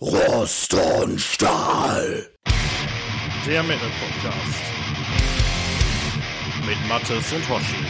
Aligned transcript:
Rost 0.00 0.74
und 0.74 1.20
Stahl. 1.20 2.28
Der 3.44 3.64
Metal 3.64 3.88
Podcast. 3.98 4.62
Mit 6.64 6.88
Mattes 6.88 7.32
und 7.32 7.48
Hoshi. 7.48 7.84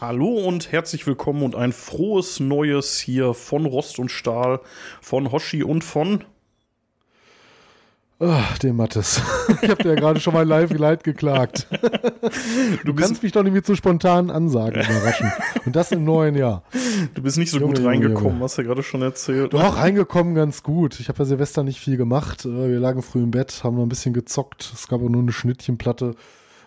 Hallo 0.00 0.48
und 0.48 0.72
herzlich 0.72 1.06
willkommen 1.06 1.44
und 1.44 1.54
ein 1.54 1.72
frohes 1.72 2.40
Neues 2.40 2.98
hier 2.98 3.32
von 3.32 3.66
Rost 3.66 4.00
und 4.00 4.10
Stahl, 4.10 4.58
von 5.00 5.30
Hoshi 5.30 5.62
und 5.62 5.84
von 5.84 6.24
Ach, 8.22 8.58
dem 8.58 8.76
Mattes. 8.76 9.20
Ich 9.62 9.68
habe 9.68 9.82
dir 9.82 9.88
ja 9.90 9.94
gerade 9.96 10.20
schon 10.20 10.32
mal 10.32 10.46
live 10.46 10.72
leid 10.72 11.02
geklagt. 11.04 11.66
Du 12.84 12.94
kannst 12.94 13.22
mich 13.22 13.32
doch 13.32 13.42
nicht 13.42 13.52
mit 13.52 13.66
so 13.66 13.74
spontanen 13.74 14.30
Ansagen 14.30 14.82
überraschen. 14.82 15.32
Und 15.66 15.74
das 15.74 15.90
im 15.90 16.04
neuen 16.04 16.36
Jahr. 16.36 16.62
Du 17.14 17.22
bist 17.22 17.38
nicht 17.38 17.50
so 17.50 17.58
Junge, 17.58 17.74
gut 17.74 17.84
reingekommen, 17.84 18.32
Junge. 18.34 18.44
hast 18.44 18.56
du 18.58 18.62
ja 18.62 18.68
gerade 18.68 18.82
schon 18.82 19.02
erzählt. 19.02 19.52
Doch, 19.52 19.76
reingekommen 19.78 20.34
ganz 20.34 20.62
gut. 20.62 21.00
Ich 21.00 21.08
habe 21.08 21.18
ja 21.18 21.24
Silvester 21.24 21.62
nicht 21.62 21.80
viel 21.80 21.96
gemacht. 21.96 22.44
Äh, 22.44 22.68
Wir 22.70 22.78
lagen 22.78 23.02
früh 23.02 23.22
im 23.22 23.30
Bett, 23.30 23.62
haben 23.64 23.76
noch 23.76 23.82
ein 23.82 23.88
bisschen 23.88 24.12
gezockt. 24.12 24.70
Es 24.74 24.86
gab 24.86 25.00
auch 25.02 25.08
nur 25.08 25.22
eine 25.22 25.32
Schnittchenplatte. 25.32 26.14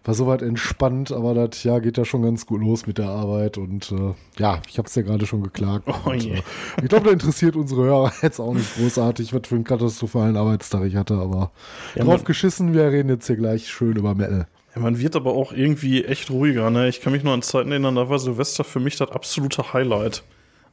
War 0.05 0.13
soweit 0.13 0.41
entspannt, 0.41 1.13
aber 1.13 1.33
das 1.33 1.63
Jahr 1.63 1.79
geht 1.79 1.97
ja 1.97 2.03
schon 2.03 2.23
ganz 2.23 2.45
gut 2.45 2.59
los 2.59 2.87
mit 2.87 2.97
der 2.97 3.07
Arbeit. 3.07 3.57
Und 3.57 3.89
äh, 3.93 4.13
ja, 4.37 4.61
ich 4.69 4.77
habe 4.77 4.87
es 4.87 4.95
ja 4.95 5.01
gerade 5.01 5.25
schon 5.25 5.43
geklagt. 5.43 5.87
Oh 5.87 6.09
und, 6.09 6.23
je. 6.23 6.33
äh, 6.33 6.41
ich 6.81 6.89
glaube, 6.89 7.05
da 7.05 7.11
interessiert 7.11 7.55
unsere 7.55 7.83
Hörer 7.83 8.11
jetzt 8.21 8.39
auch 8.39 8.53
nicht 8.53 8.75
großartig, 8.75 9.33
was 9.33 9.47
für 9.47 9.55
einen 9.55 9.63
katastrophalen 9.63 10.35
Arbeitstag 10.35 10.83
ich 10.83 10.95
hatte. 10.97 11.13
Aber 11.15 11.51
Ja, 11.95 12.03
drauf 12.03 12.25
geschissen, 12.25 12.73
wir 12.73 12.83
reden 12.91 13.09
jetzt 13.09 13.27
hier 13.27 13.37
gleich 13.37 13.69
schön 13.69 13.95
über 13.95 14.13
Metal. 14.13 14.47
Ja, 14.75 14.81
man 14.81 14.99
wird 14.99 15.15
aber 15.15 15.33
auch 15.35 15.53
irgendwie 15.53 16.03
echt 16.03 16.31
ruhiger, 16.31 16.69
ne? 16.69 16.89
Ich 16.89 16.99
kann 16.99 17.13
mich 17.13 17.23
nur 17.23 17.33
an 17.33 17.41
Zeiten 17.43 17.71
erinnern, 17.71 17.95
da 17.95 18.09
war 18.09 18.19
Silvester 18.19 18.63
für 18.63 18.79
mich 18.81 18.97
das 18.97 19.09
absolute 19.11 19.71
Highlight. 19.71 20.23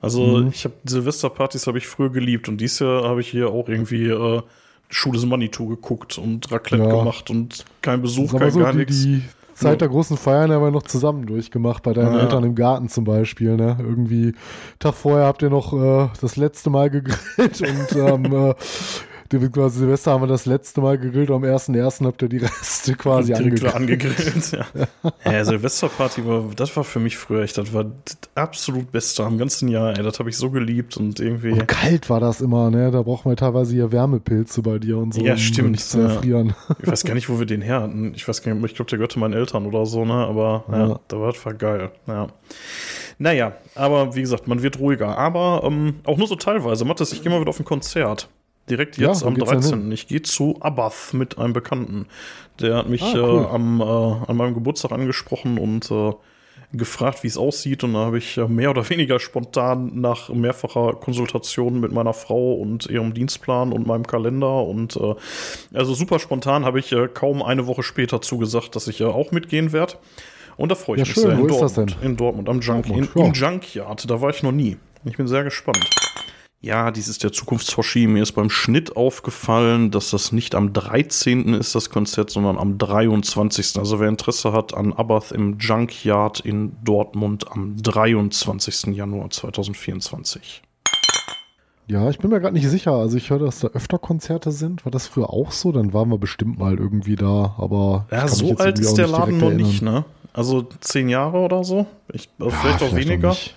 Also 0.01 0.39
Mhm. 0.39 0.49
ich 0.49 0.65
habe 0.65 0.75
Silvesterpartys 0.85 1.67
habe 1.67 1.79
ich 1.79 1.87
früher 1.87 2.11
geliebt 2.11 2.49
und 2.49 2.59
dieses 2.61 2.79
Jahr 2.81 3.05
habe 3.05 3.21
ich 3.21 3.29
hier 3.29 3.51
auch 3.51 3.69
irgendwie 3.69 4.09
äh, 4.09 4.43
Schule 4.91 5.19
des 5.19 5.27
Manitou 5.27 5.67
geguckt 5.69 6.19
und 6.19 6.51
Raclette 6.53 6.83
Ja. 6.85 6.91
gemacht 6.99 7.31
und 7.31 7.65
kein 7.81 8.03
Besuch, 8.03 8.37
kein 8.37 8.51
so, 8.51 8.59
gar 8.61 8.73
die, 8.73 8.79
nichts. 8.79 9.03
die 9.03 9.23
Zeit 9.55 9.81
der 9.83 9.89
großen 9.89 10.17
Feiern 10.17 10.51
haben 10.51 10.63
wir 10.63 10.71
noch 10.71 10.83
zusammen 10.85 11.27
durchgemacht, 11.27 11.83
bei 11.83 11.93
deinen 11.93 12.15
Ja. 12.15 12.21
Eltern 12.21 12.45
im 12.45 12.55
Garten 12.55 12.89
zum 12.89 13.05
Beispiel. 13.05 13.57
Ne? 13.57 13.77
Irgendwie, 13.79 14.35
Tag 14.79 14.95
vorher 14.95 15.27
habt 15.27 15.43
ihr 15.43 15.51
noch 15.51 15.73
äh, 15.73 16.09
das 16.21 16.37
letzte 16.37 16.71
Mal 16.71 16.91
gegrillt 16.91 17.61
und 17.61 17.93
ähm, 17.97 18.55
die- 19.33 19.49
quasi 19.49 19.79
Silvester 19.81 20.13
haben 20.13 20.23
wir 20.23 20.27
das 20.27 20.47
letzte 20.47 20.81
Mal 20.81 20.99
gegrillt 20.99 21.31
und 21.31 21.37
am 21.37 21.45
1.1. 21.45 22.05
habt 22.07 22.21
ihr 22.23 22.29
die 22.29 22.39
Reste 22.39 22.95
quasi 22.95 23.33
angegrillt. 23.35 23.75
angegrillt. 23.75 24.53
Ja. 25.25 25.33
ja, 25.33 25.45
Silvesterparty 25.45 26.27
war, 26.27 26.45
das 26.57 26.77
war 26.77 26.85
für 26.85 26.99
mich 27.01 27.17
früher 27.17 27.43
echt, 27.43 27.57
das 27.59 27.73
war 27.73 27.85
das 27.85 28.19
absolut 28.35 28.91
Beste 28.93 29.25
am 29.25 29.39
ganzen 29.39 29.69
Jahr. 29.69 29.97
Ey, 29.97 30.03
das 30.03 30.19
habe 30.19 30.29
ich 30.31 30.37
so 30.37 30.51
geliebt 30.51 30.97
und 30.97 31.21
irgendwie. 31.21 31.53
Und 31.53 31.67
kalt 31.69 32.11
war 32.11 32.21
das 32.21 32.41
immer, 32.41 32.71
ne? 32.71 32.91
Da 32.91 33.03
braucht 33.03 33.25
man 33.27 33.37
teilweise 33.37 33.73
hier 33.75 33.93
Wärmepilze 33.93 34.63
bei 34.63 34.79
dir 34.79 34.99
und 34.99 35.15
so, 35.15 35.21
Ja, 35.23 35.33
um 35.35 35.39
stimmt, 35.39 35.71
nicht 35.73 35.85
zu 35.89 35.99
ja. 36.01 36.09
erfrieren. 36.09 36.55
Ich 36.83 36.89
weiß 36.89 37.05
gar 37.05 37.15
nicht, 37.15 37.29
wo 37.29 37.39
wir 37.39 37.47
den 37.47 37.63
her 37.63 37.83
hatten. 37.83 38.13
Ich 38.15 38.27
weiß 38.27 38.43
gar 38.43 38.53
nicht, 38.55 38.65
ich 38.65 38.75
glaube, 38.75 38.89
der 38.91 38.99
gehörte 38.99 39.19
meinen 39.19 39.35
Eltern 39.35 39.67
oder 39.67 39.87
so, 39.87 40.05
ne? 40.05 40.15
Aber 40.15 40.65
ja, 40.71 40.89
Ja. 40.89 41.01
da 41.09 41.21
war 41.21 41.33
das 41.33 41.45
war 41.47 41.55
geil. 41.55 41.91
Ja. 42.07 42.27
Naja, 43.19 43.53
aber 43.75 44.15
wie 44.17 44.23
gesagt, 44.23 44.49
man 44.49 44.63
wird 44.63 44.79
ruhiger. 44.79 45.17
Aber 45.19 45.63
ähm, 45.65 45.97
auch 46.05 46.17
nur 46.17 46.27
so 46.27 46.37
teilweise. 46.37 46.85
Mathis, 46.85 47.13
ich 47.13 47.23
gehe 47.23 47.31
mal 47.31 47.41
wieder 47.41 47.51
auf 47.51 47.59
ein 47.61 47.65
Konzert. 47.65 48.29
Direkt 48.71 48.97
Ja, 48.99 49.09
jetzt 49.09 49.23
wo 49.23 49.27
am 49.29 49.35
geht's 49.35 49.51
denn 49.51 49.61
13. 49.61 49.93
Ich 49.93 50.07
gehe 50.07 50.23
zu 50.23 50.57
Abath 50.61 51.13
mit 51.13 51.39
einem 51.39 51.53
Bekannten. 51.53 52.07
Der 52.61 52.77
hat 52.77 52.89
mich 52.89 53.03
Ah, 53.03 53.13
cool. 53.15 53.43
äh, 53.43 53.47
am, 53.55 53.81
äh, 53.81 53.85
an 53.85 54.37
meinem 54.37 54.55
Geburtstag 54.55 54.93
angesprochen 54.93 55.59
und 55.59 55.91
äh, 55.91 56.13
gefragt, 56.73 57.25
wie 57.25 57.27
es 57.27 57.37
aussieht. 57.37 57.83
Und 57.83 57.95
da 57.95 58.01
habe 58.01 58.19
ich 58.19 58.37
äh, 58.39 58.47
mehr 58.47 58.71
oder 58.71 58.89
weniger 58.89 59.19
spontan 59.19 60.01
nach 60.01 60.29
mehrfacher 60.29 60.93
Konsultation 60.95 61.81
mit 61.81 61.91
meiner 61.93 62.13
Frau 62.13 62.53
und 62.55 62.87
ihrem 62.87 63.13
Dienstplan 63.13 63.73
und 63.73 63.87
meinem 63.89 64.07
Kalender 64.07 64.65
und 64.65 64.97
äh, 64.97 65.15
also 65.75 65.95
super 65.95 66.19
spontan 66.21 66.65
habe 66.65 66.79
ich 66.79 66.93
äh, 66.93 67.09
kaum 67.13 67.43
eine 67.43 67.67
Woche 67.67 67.83
später 67.83 68.21
zugesagt, 68.23 68.77
dass 68.77 68.87
ich 68.87 69.01
äh, 69.01 69.05
auch 69.05 69.33
mitgehen 69.33 69.73
werde. 69.73 69.95
Und 70.57 70.69
da 70.71 70.75
freue 70.77 70.97
ich 70.97 71.01
Ja, 71.01 71.07
mich 71.07 71.15
schön. 71.15 71.23
sehr. 71.25 71.39
Wo 71.39 71.43
in 71.43 71.49
das 71.49 71.59
Dortmund, 71.75 71.97
In 72.03 72.17
Dortmund, 72.17 72.49
am 72.49 72.61
Junk, 72.61 72.87
in, 72.87 72.93
Dortmund, 73.07 73.17
ja. 73.17 73.25
im 73.27 73.33
Junkyard. 73.55 74.11
Da 74.11 74.21
war 74.21 74.31
ich 74.31 74.43
noch 74.43 74.53
nie. 74.53 74.77
Ich 75.07 75.17
bin 75.17 75.27
sehr 75.27 75.43
gespannt. 75.43 75.89
Ja, 76.63 76.91
dies 76.91 77.09
ist 77.09 77.23
der 77.25 77.33
Zukunftshoshi. 77.33 78.07
Mir 78.07 78.23
ist 78.23 78.33
beim 78.33 78.51
Schnitt 78.51 78.95
aufgefallen, 78.95 79.91
dass 79.91 80.11
das 80.11 80.31
nicht 80.31 80.55
am 80.55 80.75
13. 80.75 81.55
ist, 81.55 81.75
das 81.75 81.89
Konzert, 81.89 82.29
sondern 82.29 82.59
am 82.59 82.77
23. 82.77 83.79
Also 83.79 83.99
wer 83.99 84.09
Interesse 84.09 84.53
hat 84.53 84.75
an 84.75 84.93
Abath 84.93 85.33
im 85.33 85.59
Junkyard 85.59 86.41
in 86.41 86.77
Dortmund 86.85 87.51
am 87.51 87.77
23. 87.83 88.95
Januar 88.95 89.31
2024. 89.31 90.61
Ja, 91.87 92.11
ich 92.11 92.19
bin 92.19 92.31
mir 92.31 92.41
gerade 92.41 92.55
nicht 92.55 92.69
sicher. 92.69 92.93
Also 92.93 93.17
ich 93.17 93.31
höre, 93.31 93.39
dass 93.39 93.61
da 93.61 93.69
öfter 93.69 93.99
Konzerte 93.99 94.53
sind. 94.53 94.85
War 94.85 94.93
das 94.93 95.07
früher 95.07 95.31
auch 95.31 95.53
so? 95.53 95.73
Dann 95.73 95.95
waren 95.95 96.11
wir 96.11 96.19
bestimmt 96.19 96.59
mal 96.59 96.79
irgendwie 96.79 97.17
da, 97.17 97.55
aber 97.57 98.07
ich 98.11 98.17
Ja, 98.19 98.29
so 98.29 98.57
alt 98.59 98.79
ist 98.79 98.91
auch 98.91 98.95
der 98.97 99.09
Laden 99.09 99.39
noch 99.39 99.51
nicht, 99.51 99.81
ne? 99.81 100.05
Also 100.35 100.69
zehn 100.81 101.09
Jahre 101.09 101.39
oder 101.39 101.65
so. 101.65 101.87
Ich, 102.13 102.29
also 102.39 102.51
Ja, 102.55 102.61
vielleicht 102.61 102.83
auch 102.83 102.95
weniger. 102.95 103.31
nicht. 103.31 103.57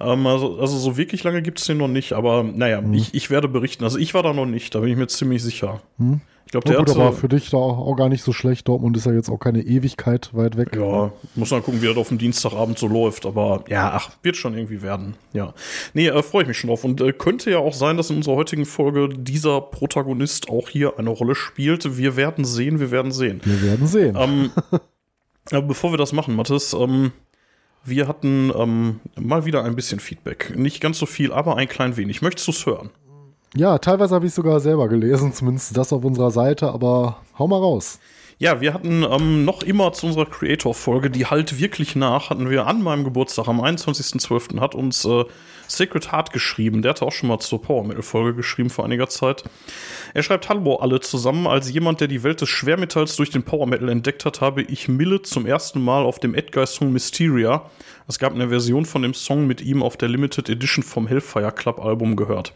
Ähm, 0.00 0.26
also, 0.26 0.58
also 0.58 0.76
so 0.78 0.96
wirklich 0.96 1.22
lange 1.24 1.42
gibt 1.42 1.58
es 1.60 1.66
den 1.66 1.78
noch 1.78 1.88
nicht, 1.88 2.12
aber 2.12 2.42
naja, 2.42 2.80
Mhm. 2.80 2.94
ich, 2.94 3.14
ich 3.14 3.30
werde 3.30 3.48
berichten. 3.48 3.84
Also 3.84 3.98
ich 3.98 4.14
war 4.14 4.22
da 4.22 4.32
noch 4.32 4.46
nicht, 4.46 4.74
da 4.74 4.80
bin 4.80 4.90
ich 4.90 4.96
mir 4.96 5.06
ziemlich 5.08 5.42
sicher. 5.42 5.80
Hm? 5.98 6.20
Ich 6.46 6.52
glaube, 6.52 6.66
der 6.66 6.78
gut, 6.78 6.90
aber 6.90 7.12
für 7.12 7.28
dich 7.28 7.50
da 7.50 7.58
auch 7.58 7.94
gar 7.94 8.08
nicht 8.08 8.24
so 8.24 8.32
schlecht. 8.32 8.66
Dortmund 8.66 8.96
ist 8.96 9.06
ja 9.06 9.12
jetzt 9.12 9.30
auch 9.30 9.38
keine 9.38 9.60
Ewigkeit 9.62 10.30
weit 10.34 10.56
weg. 10.56 10.74
Ja, 10.74 11.12
muss 11.36 11.52
mal 11.52 11.60
gucken, 11.62 11.80
wie 11.80 11.86
das 11.86 11.96
auf 11.96 12.08
dem 12.08 12.18
Dienstagabend 12.18 12.76
so 12.76 12.88
läuft. 12.88 13.24
Aber 13.24 13.62
ja, 13.68 13.92
ach, 13.94 14.10
wird 14.24 14.34
schon 14.36 14.54
irgendwie 14.54 14.82
werden. 14.82 15.14
Ja. 15.32 15.54
Nee, 15.94 16.08
äh, 16.08 16.22
freue 16.24 16.42
ich 16.42 16.48
mich 16.48 16.58
schon 16.58 16.66
drauf. 16.68 16.82
Und 16.82 17.00
äh, 17.02 17.12
könnte 17.12 17.52
ja 17.52 17.58
auch 17.58 17.72
sein, 17.74 17.96
dass 17.96 18.10
in 18.10 18.16
unserer 18.16 18.34
heutigen 18.34 18.64
Folge 18.64 19.10
dieser 19.10 19.60
Protagonist 19.60 20.48
auch 20.50 20.68
hier 20.68 20.98
eine 20.98 21.10
Rolle 21.10 21.36
spielt. 21.36 21.96
Wir 21.98 22.16
werden 22.16 22.44
sehen, 22.44 22.80
wir 22.80 22.90
werden 22.90 23.12
sehen. 23.12 23.40
Wir 23.44 23.62
werden 23.62 23.86
sehen. 23.86 24.16
Ähm, 24.18 24.50
aber 25.52 25.62
bevor 25.68 25.92
wir 25.92 25.98
das 25.98 26.12
machen, 26.12 26.34
Mathis, 26.34 26.72
ähm, 26.72 27.12
wir 27.84 28.08
hatten 28.08 28.52
ähm, 28.54 29.00
mal 29.18 29.44
wieder 29.44 29.64
ein 29.64 29.74
bisschen 29.74 30.00
Feedback. 30.00 30.54
Nicht 30.56 30.80
ganz 30.80 30.98
so 30.98 31.06
viel, 31.06 31.32
aber 31.32 31.56
ein 31.56 31.68
klein 31.68 31.96
wenig. 31.96 32.22
Möchtest 32.22 32.48
du 32.48 32.52
es 32.52 32.66
hören? 32.66 32.90
Ja, 33.56 33.78
teilweise 33.78 34.14
habe 34.14 34.26
ich 34.26 34.34
sogar 34.34 34.60
selber 34.60 34.88
gelesen, 34.88 35.32
zumindest 35.32 35.76
das 35.76 35.92
auf 35.92 36.04
unserer 36.04 36.30
Seite, 36.30 36.70
aber 36.70 37.22
hau 37.38 37.48
mal 37.48 37.58
raus. 37.58 37.98
Ja, 38.42 38.62
wir 38.62 38.72
hatten 38.72 39.02
ähm, 39.02 39.44
noch 39.44 39.62
immer 39.62 39.92
zu 39.92 40.06
unserer 40.06 40.24
Creator-Folge, 40.24 41.10
die 41.10 41.26
halt 41.26 41.60
wirklich 41.60 41.94
nach, 41.94 42.30
hatten 42.30 42.48
wir 42.48 42.66
an 42.66 42.82
meinem 42.82 43.04
Geburtstag 43.04 43.48
am 43.48 43.60
21.12. 43.60 44.60
hat 44.60 44.74
uns 44.74 45.04
äh, 45.04 45.26
Sacred 45.68 46.10
Heart 46.10 46.32
geschrieben. 46.32 46.80
Der 46.80 46.92
hatte 46.92 47.04
auch 47.04 47.12
schon 47.12 47.28
mal 47.28 47.38
zur 47.38 47.60
Power 47.60 47.84
Metal-Folge 47.84 48.34
geschrieben 48.34 48.70
vor 48.70 48.86
einiger 48.86 49.10
Zeit. 49.10 49.44
Er 50.14 50.22
schreibt 50.22 50.48
Hallo 50.48 50.76
alle 50.76 51.00
zusammen. 51.00 51.46
Als 51.46 51.70
jemand, 51.70 52.00
der 52.00 52.08
die 52.08 52.22
Welt 52.22 52.40
des 52.40 52.48
Schwermetalls 52.48 53.14
durch 53.16 53.28
den 53.28 53.42
Power 53.42 53.66
Metal 53.66 53.90
entdeckt 53.90 54.24
hat, 54.24 54.40
habe 54.40 54.62
ich 54.62 54.88
Mille 54.88 55.20
zum 55.20 55.44
ersten 55.44 55.84
Mal 55.84 56.02
auf 56.02 56.18
dem 56.18 56.34
Edguy-Song 56.34 56.90
Mysteria. 56.90 57.70
Es 58.10 58.18
gab 58.18 58.34
eine 58.34 58.48
Version 58.48 58.86
von 58.86 59.02
dem 59.02 59.14
Song 59.14 59.46
mit 59.46 59.60
ihm 59.60 59.84
auf 59.84 59.96
der 59.96 60.08
Limited 60.08 60.48
Edition 60.48 60.82
vom 60.82 61.06
Hellfire 61.06 61.52
Club 61.52 61.78
Album 61.78 62.16
gehört. 62.16 62.52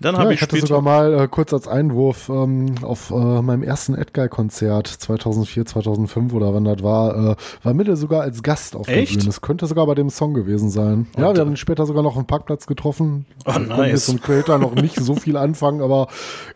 Dann 0.00 0.14
Ja, 0.16 0.20
habe 0.20 0.34
ich 0.34 0.40
ich 0.40 0.42
hatte 0.42 0.60
sogar 0.60 0.82
mal 0.82 1.18
äh, 1.18 1.28
kurz 1.28 1.54
als 1.54 1.66
Einwurf 1.66 2.28
ähm, 2.28 2.74
auf 2.82 3.10
äh, 3.10 3.14
meinem 3.14 3.62
ersten 3.62 3.94
Edguy-Konzert 3.94 4.86
2004, 4.86 5.64
2005 5.64 6.34
oder 6.34 6.52
wann 6.52 6.64
das 6.64 6.82
war, 6.82 7.30
äh, 7.32 7.36
war 7.62 7.72
Mille 7.72 7.96
sogar 7.96 8.20
als 8.20 8.42
Gast 8.42 8.76
auf 8.76 8.86
Echt? 8.86 9.12
der 9.14 9.20
Bühne. 9.20 9.30
Es 9.30 9.40
könnte 9.40 9.66
sogar 9.66 9.86
bei 9.86 9.94
dem 9.94 10.10
Song 10.10 10.34
gewesen 10.34 10.68
sein. 10.68 11.06
Oh, 11.16 11.22
ja, 11.22 11.32
wir 11.34 11.40
haben 11.40 11.52
ihn 11.52 11.56
später 11.56 11.86
sogar 11.86 12.02
noch 12.02 12.18
am 12.18 12.26
Parkplatz 12.26 12.66
getroffen. 12.66 13.24
Oh, 13.46 13.48
Ich 13.48 13.54
konnte 13.54 13.68
nice. 13.70 14.08
mit 14.08 14.18
dem 14.18 14.22
Creator 14.22 14.58
noch 14.58 14.74
nicht 14.74 14.96
so 15.00 15.14
viel 15.14 15.38
anfangen, 15.38 15.80
aber 15.80 16.08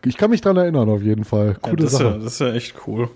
ich 0.05 0.15
kann 0.15 0.29
mich 0.29 0.41
dran 0.41 0.57
erinnern 0.57 0.89
auf 0.89 1.01
jeden 1.01 1.23
Fall. 1.25 1.47
ja, 1.47 1.53
Coole 1.71 1.77
das, 1.77 1.93
ist 1.93 1.99
ja, 2.01 2.05
Sache. 2.11 2.19
das 2.19 2.33
ist 2.33 2.39
ja 2.39 2.53
echt 2.53 2.75
cool. 2.85 3.09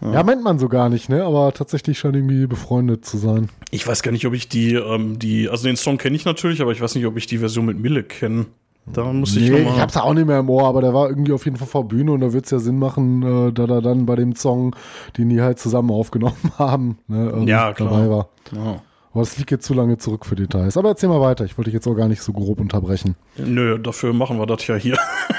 Ja. 0.00 0.22
meint 0.22 0.42
man 0.44 0.58
so 0.58 0.68
gar 0.68 0.88
nicht, 0.88 1.08
ne? 1.08 1.24
Aber 1.24 1.52
tatsächlich 1.52 1.98
scheint 1.98 2.14
irgendwie 2.16 2.46
befreundet 2.46 3.04
zu 3.04 3.18
sein. 3.18 3.48
Ich 3.70 3.86
weiß 3.86 4.02
gar 4.02 4.12
nicht, 4.12 4.26
ob 4.26 4.34
ich 4.34 4.48
die, 4.48 4.74
ähm, 4.74 5.18
die, 5.18 5.48
also 5.48 5.66
den 5.66 5.76
Song 5.76 5.98
kenne 5.98 6.14
ich 6.16 6.24
natürlich, 6.24 6.62
aber 6.62 6.72
ich 6.72 6.80
weiß 6.80 6.94
nicht, 6.94 7.06
ob 7.06 7.16
ich 7.16 7.26
die 7.26 7.38
Version 7.38 7.66
mit 7.66 7.78
Mille 7.78 8.02
kenne. 8.04 8.46
Da 8.92 9.04
muss 9.12 9.36
ich 9.36 9.50
Nee, 9.50 9.58
ich 9.62 9.80
hab's 9.80 9.96
auch 9.98 10.14
nicht 10.14 10.26
mehr 10.26 10.38
im 10.38 10.48
Ohr, 10.48 10.66
aber 10.66 10.80
der 10.80 10.94
war 10.94 11.08
irgendwie 11.10 11.32
auf 11.32 11.44
jeden 11.44 11.58
Fall 11.58 11.66
vor 11.68 11.86
Bühne 11.86 12.12
und 12.12 12.20
da 12.20 12.32
wird's 12.32 12.50
ja 12.50 12.58
Sinn 12.58 12.78
machen, 12.78 13.22
äh, 13.48 13.52
da 13.52 13.66
da 13.66 13.80
dann 13.82 14.06
bei 14.06 14.16
dem 14.16 14.34
Song, 14.34 14.74
den 15.18 15.28
die 15.28 15.42
halt 15.42 15.58
zusammen 15.58 15.90
aufgenommen 15.90 16.36
haben, 16.58 16.98
ne, 17.06 17.32
ähm, 17.36 17.46
Ja, 17.46 17.72
klar. 17.74 17.90
dabei 17.90 18.08
war. 18.08 18.28
Ja. 18.52 18.82
Aber 19.12 19.20
das 19.22 19.36
liegt 19.36 19.50
jetzt 19.50 19.66
zu 19.66 19.74
lange 19.74 19.98
zurück 19.98 20.24
für 20.24 20.36
Details. 20.36 20.76
Aber 20.76 20.90
erzähl 20.90 21.08
mal 21.08 21.20
weiter, 21.20 21.44
ich 21.44 21.58
wollte 21.58 21.70
dich 21.70 21.74
jetzt 21.74 21.86
auch 21.86 21.94
gar 21.94 22.08
nicht 22.08 22.22
so 22.22 22.32
grob 22.32 22.60
unterbrechen. 22.60 23.16
Nö, 23.36 23.78
dafür 23.78 24.12
machen 24.14 24.38
wir 24.38 24.46
das 24.46 24.66
ja 24.66 24.76
hier. 24.76 24.96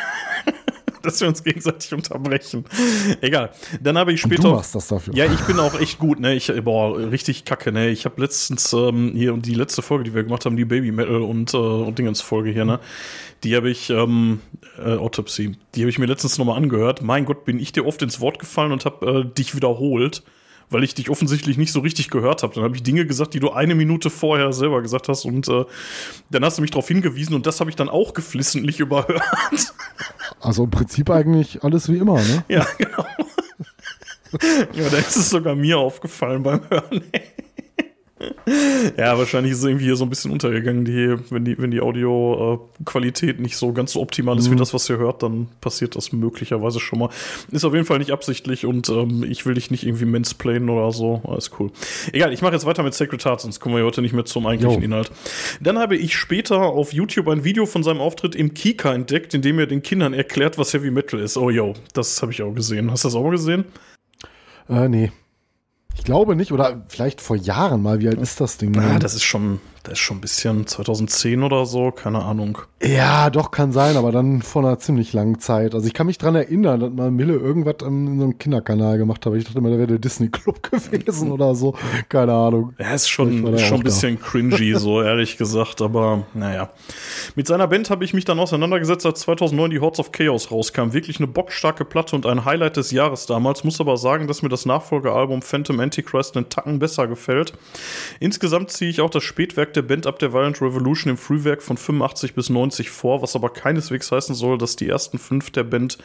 Dass 1.04 1.22
wir 1.22 1.28
uns 1.28 1.44
gegenseitig 1.44 1.94
unterbrechen. 1.94 2.66
Egal. 3.22 3.52
Dann 3.82 3.98
habe 3.98 4.12
ich 4.14 4.24
Und 4.24 4.32
später. 4.32 4.50
du 4.50 4.56
machst 4.56 4.76
das 4.76 4.88
dafür. 4.88 5.14
Ja, 5.16 5.26
ich 5.26 5.40
bin 5.42 5.60
auch 5.60 5.80
echt 5.80 6.00
gut, 6.00 6.20
ne? 6.20 6.36
Ich, 6.36 6.52
boah, 6.64 6.98
richtig 6.98 7.46
kacke, 7.46 7.72
ne? 7.72 7.90
Ich 7.90 8.06
habe 8.06 8.22
letztens 8.22 8.74
ähm, 8.74 9.14
hier 9.16 9.34
und 9.34 9.46
die 9.46 9.54
letzte 9.54 9.82
Folge, 9.82 10.04
die 10.06 10.14
wir 10.14 10.24
gemacht 10.24 10.46
haben, 10.46 10.58
die 10.58 10.66
Baby 10.66 10.92
Metal 10.92 11.22
und, 11.22 11.54
äh, 11.54 11.58
und 11.58 11.98
Dingens 11.98 12.22
Folge 12.22 12.52
hier, 12.52 12.66
ne? 12.66 12.80
Die 13.44 13.56
habe 13.56 13.70
ich, 13.70 13.90
ähm, 13.90 14.42
äh, 14.78 14.96
Autopsy, 14.96 15.58
die 15.76 15.82
habe 15.82 15.90
ich 15.90 16.00
mir 16.00 16.06
letztens 16.08 16.38
nochmal 16.38 16.58
angehört. 16.58 17.02
Mein 17.02 17.26
Gott, 17.26 17.46
bin 17.46 17.60
ich 17.60 17.72
dir 17.72 17.86
oft 17.86 18.02
ins 18.02 18.20
Wort 18.20 18.40
gefallen 18.40 18.72
und 18.72 18.86
habe 18.86 19.26
äh, 19.30 19.34
dich 19.34 19.56
wiederholt. 19.56 20.24
Weil 20.70 20.84
ich 20.84 20.94
dich 20.94 21.10
offensichtlich 21.10 21.58
nicht 21.58 21.72
so 21.72 21.80
richtig 21.80 22.10
gehört 22.10 22.44
habe. 22.44 22.54
Dann 22.54 22.64
habe 22.64 22.76
ich 22.76 22.84
Dinge 22.84 23.06
gesagt, 23.06 23.34
die 23.34 23.40
du 23.40 23.52
eine 23.52 23.76
Minute 23.76 24.10
vorher 24.10 24.54
selber 24.54 24.82
gesagt 24.82 25.08
hast 25.08 25.26
und 25.26 25.48
äh, 25.48 25.66
dann 26.30 26.46
hast 26.46 26.58
du 26.58 26.62
mich 26.62 26.72
darauf 26.72 26.88
hingewiesen 26.88 27.36
und 27.36 27.46
das 27.46 27.60
habe 27.60 27.70
ich 27.70 27.76
dann 27.76 27.90
auch 27.90 28.14
geflissentlich 28.14 28.80
überhört. 28.80 29.22
Also 30.40 30.64
im 30.64 30.70
Prinzip 30.70 31.10
eigentlich 31.10 31.64
alles 31.64 31.90
wie 31.90 31.98
immer, 31.98 32.16
ne? 32.16 32.44
Ja, 32.48 32.66
genau. 32.78 33.06
ja, 34.74 34.90
da 34.90 34.98
ist 34.98 35.16
es 35.16 35.30
sogar 35.30 35.56
mir 35.56 35.80
aufgefallen 35.80 36.44
beim 36.44 36.62
Hören. 36.70 37.04
Ja, 38.98 39.18
wahrscheinlich 39.18 39.54
ist 39.54 39.60
es 39.60 39.64
irgendwie 39.64 39.86
hier 39.86 39.96
so 39.96 40.04
ein 40.04 40.10
bisschen 40.10 40.32
untergegangen, 40.32 40.84
die, 40.84 41.16
wenn 41.30 41.46
die, 41.46 41.58
wenn 41.58 41.72
die 41.72 41.80
Audioqualität 41.80 43.40
nicht 43.40 43.56
so 43.56 43.72
ganz 43.72 43.94
so 43.94 44.02
optimal 44.02 44.38
ist 44.38 44.52
wie 44.52 44.56
das, 44.56 44.74
was 44.74 44.90
ihr 44.90 44.98
hört, 44.98 45.24
dann 45.24 45.48
passiert 45.62 45.96
das 45.96 46.12
möglicherweise 46.12 46.80
schon 46.80 47.00
mal. 47.00 47.10
Ist 47.52 47.64
auf 47.64 47.74
jeden 47.74 47.86
Fall 47.86 48.00
nicht 48.00 48.12
absichtlich 48.12 48.66
und 48.66 48.90
ähm, 48.90 49.24
ich 49.24 49.46
will 49.46 49.54
dich 49.54 49.72
nicht 49.72 49.86
irgendwie 49.86 50.06
mansplainen 50.06 50.70
oder 50.70 50.92
so. 50.92 51.22
Alles 51.26 51.52
cool. 51.60 51.72
Egal, 52.12 52.34
ich 52.34 52.42
mache 52.42 52.54
jetzt 52.54 52.66
weiter 52.66 52.84
mit 52.84 52.94
Sacred 52.94 53.24
Heart, 53.24 53.42
sonst 53.42 53.60
kommen 53.60 53.76
wir 53.76 53.84
heute 53.86 54.02
nicht 54.02 54.14
mehr 54.14 54.26
zum 54.26 54.46
eigentlichen 54.48 54.82
Jo. 54.82 54.86
Inhalt. 54.86 55.12
Dann 55.62 55.80
habe 55.80 55.96
ich 55.96 56.18
später 56.18 56.60
auf 56.60 56.92
YouTube 56.92 57.30
ein 57.30 57.44
Video 57.44 57.66
von 57.66 57.84
seinem 57.84 58.02
Auftritt 58.02 58.36
im 58.36 58.54
Kika 58.54 58.94
entdeckt, 58.94 59.34
in 59.34 59.42
dem 59.42 59.60
er 59.60 59.68
den 59.68 59.82
Kindern 59.82 60.14
erklärt, 60.14 60.58
was 60.58 60.74
Heavy 60.74 60.92
Metal 60.92 61.20
ist. 61.20 61.38
Oh 61.38 61.50
yo, 61.50 61.74
das 61.94 62.22
habe 62.22 62.32
ich 62.34 62.42
auch 62.42 62.54
gesehen. 62.54 62.92
Hast 62.92 63.06
du 63.06 63.08
das 63.08 63.16
auch 63.16 63.24
mal 63.24 63.32
gesehen? 63.32 63.66
Äh, 64.70 64.90
nee. 64.90 65.12
Ich 66.00 66.06
glaube 66.06 66.38
nicht, 66.38 66.54
oder 66.54 66.82
vielleicht 66.88 67.20
vor 67.20 67.36
Jahren 67.36 67.84
mal. 67.84 68.00
Wie 68.00 68.08
alt 68.08 68.20
ist 68.22 68.40
das 68.40 68.58
Ding? 68.58 68.76
Ah, 68.80 69.00
das 69.00 69.16
ist 69.16 69.24
schon, 69.24 69.60
das 69.84 69.94
ist 69.94 70.00
schon 70.00 70.18
ein 70.18 70.22
bisschen 70.22 70.68
2010 70.68 71.44
oder 71.44 71.66
so, 71.66 71.92
keine 71.92 72.24
Ahnung. 72.24 72.60
Ja, 72.82 73.30
doch, 73.30 73.52
kann 73.52 73.72
sein, 73.72 73.98
aber 73.98 74.12
dann 74.12 74.42
vor 74.42 74.64
einer 74.64 74.80
ziemlich 74.80 75.12
langen 75.12 75.40
Zeit. 75.40 75.74
Also 75.76 75.86
ich 75.88 75.94
kann 75.94 76.08
mich 76.08 76.18
dran 76.18 76.36
erinnern, 76.36 76.80
dass 76.80 76.92
mal 76.92 77.12
Mille 77.12 77.34
irgendwas 77.34 77.76
in 77.86 78.20
so 78.20 78.24
einem 78.24 78.38
Kinderkanal 78.38 78.98
gemacht 78.98 79.26
hat. 79.26 79.34
Ich 79.34 79.44
dachte 79.44 79.58
immer, 79.58 79.70
da 79.70 79.78
wäre 79.78 79.88
der 79.88 80.00
Disney 80.00 80.30
Club 80.30 80.64
gewesen 80.72 81.32
oder 81.32 81.56
so. 81.56 81.76
Keine 82.08 82.34
Ahnung. 82.34 82.74
Ja, 82.80 82.94
ist 82.94 83.10
schon, 83.10 83.44
da 83.44 83.52
ist 83.52 83.66
schon 83.66 83.80
ein 83.80 83.84
bisschen 83.84 84.20
cringy, 84.20 84.76
so 84.76 85.02
ehrlich 85.04 85.38
gesagt, 85.38 85.82
aber 85.82 86.24
naja. 86.34 86.70
Mit 87.36 87.48
seiner 87.48 87.68
Band 87.68 87.90
habe 87.90 88.06
ich 88.06 88.14
mich 88.14 88.26
dann 88.26 88.40
auseinandergesetzt, 88.40 89.06
als 89.06 89.22
2009 89.22 89.72
die 89.72 89.80
Hordes 89.80 90.00
of 90.00 90.12
Chaos 90.12 90.52
rauskam. 90.52 90.94
Wirklich 90.94 91.20
eine 91.20 91.28
bockstarke 91.28 91.84
Platte 91.84 92.16
und 92.16 92.26
ein 92.26 92.46
Highlight 92.46 92.78
des 92.78 92.92
Jahres 92.92 93.26
damals. 93.26 93.64
Muss 93.64 93.82
aber 93.82 93.98
sagen, 93.98 94.28
dass 94.28 94.42
mir 94.42 94.50
das 94.50 94.66
Nachfolgealbum 94.66 95.42
Phantom 95.42 95.80
Antichrist 95.80 96.38
einen 96.38 96.50
Tacken 96.50 96.80
besser 96.80 97.08
gefällt. 97.08 97.54
Insgesamt 98.22 98.72
ziehe 98.72 98.90
ich 98.90 99.02
auch 99.02 99.10
das 99.10 99.24
Spätwerk 99.24 99.69
der 99.74 99.82
Band 99.82 100.08
ab 100.08 100.20
der 100.20 100.34
Violent 100.34 100.62
Revolution 100.62 101.12
im 101.12 101.18
Frühwerk 101.18 101.62
von 101.62 101.78
85 101.78 102.34
bis 102.36 102.50
90 102.50 102.90
vor, 102.90 103.22
was 103.22 103.36
aber 103.36 103.50
keineswegs 103.50 104.12
heißen 104.12 104.36
soll, 104.36 104.58
dass 104.58 104.76
die 104.76 104.88
ersten 104.88 105.18
fünf 105.18 105.52
der 105.52 105.64
Band 105.64 105.98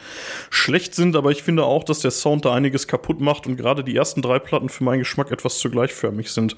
schlecht 0.49 0.95
sind, 0.95 1.15
aber 1.15 1.31
ich 1.31 1.43
finde 1.43 1.63
auch, 1.65 1.83
dass 1.83 1.99
der 1.99 2.11
Sound 2.11 2.45
da 2.45 2.53
einiges 2.53 2.87
kaputt 2.87 3.19
macht 3.21 3.47
und 3.47 3.57
gerade 3.57 3.83
die 3.83 3.95
ersten 3.95 4.21
drei 4.21 4.39
Platten 4.39 4.69
für 4.69 4.83
meinen 4.83 4.99
Geschmack 4.99 5.31
etwas 5.31 5.59
zu 5.59 5.69
gleichförmig 5.69 6.31
sind. 6.31 6.55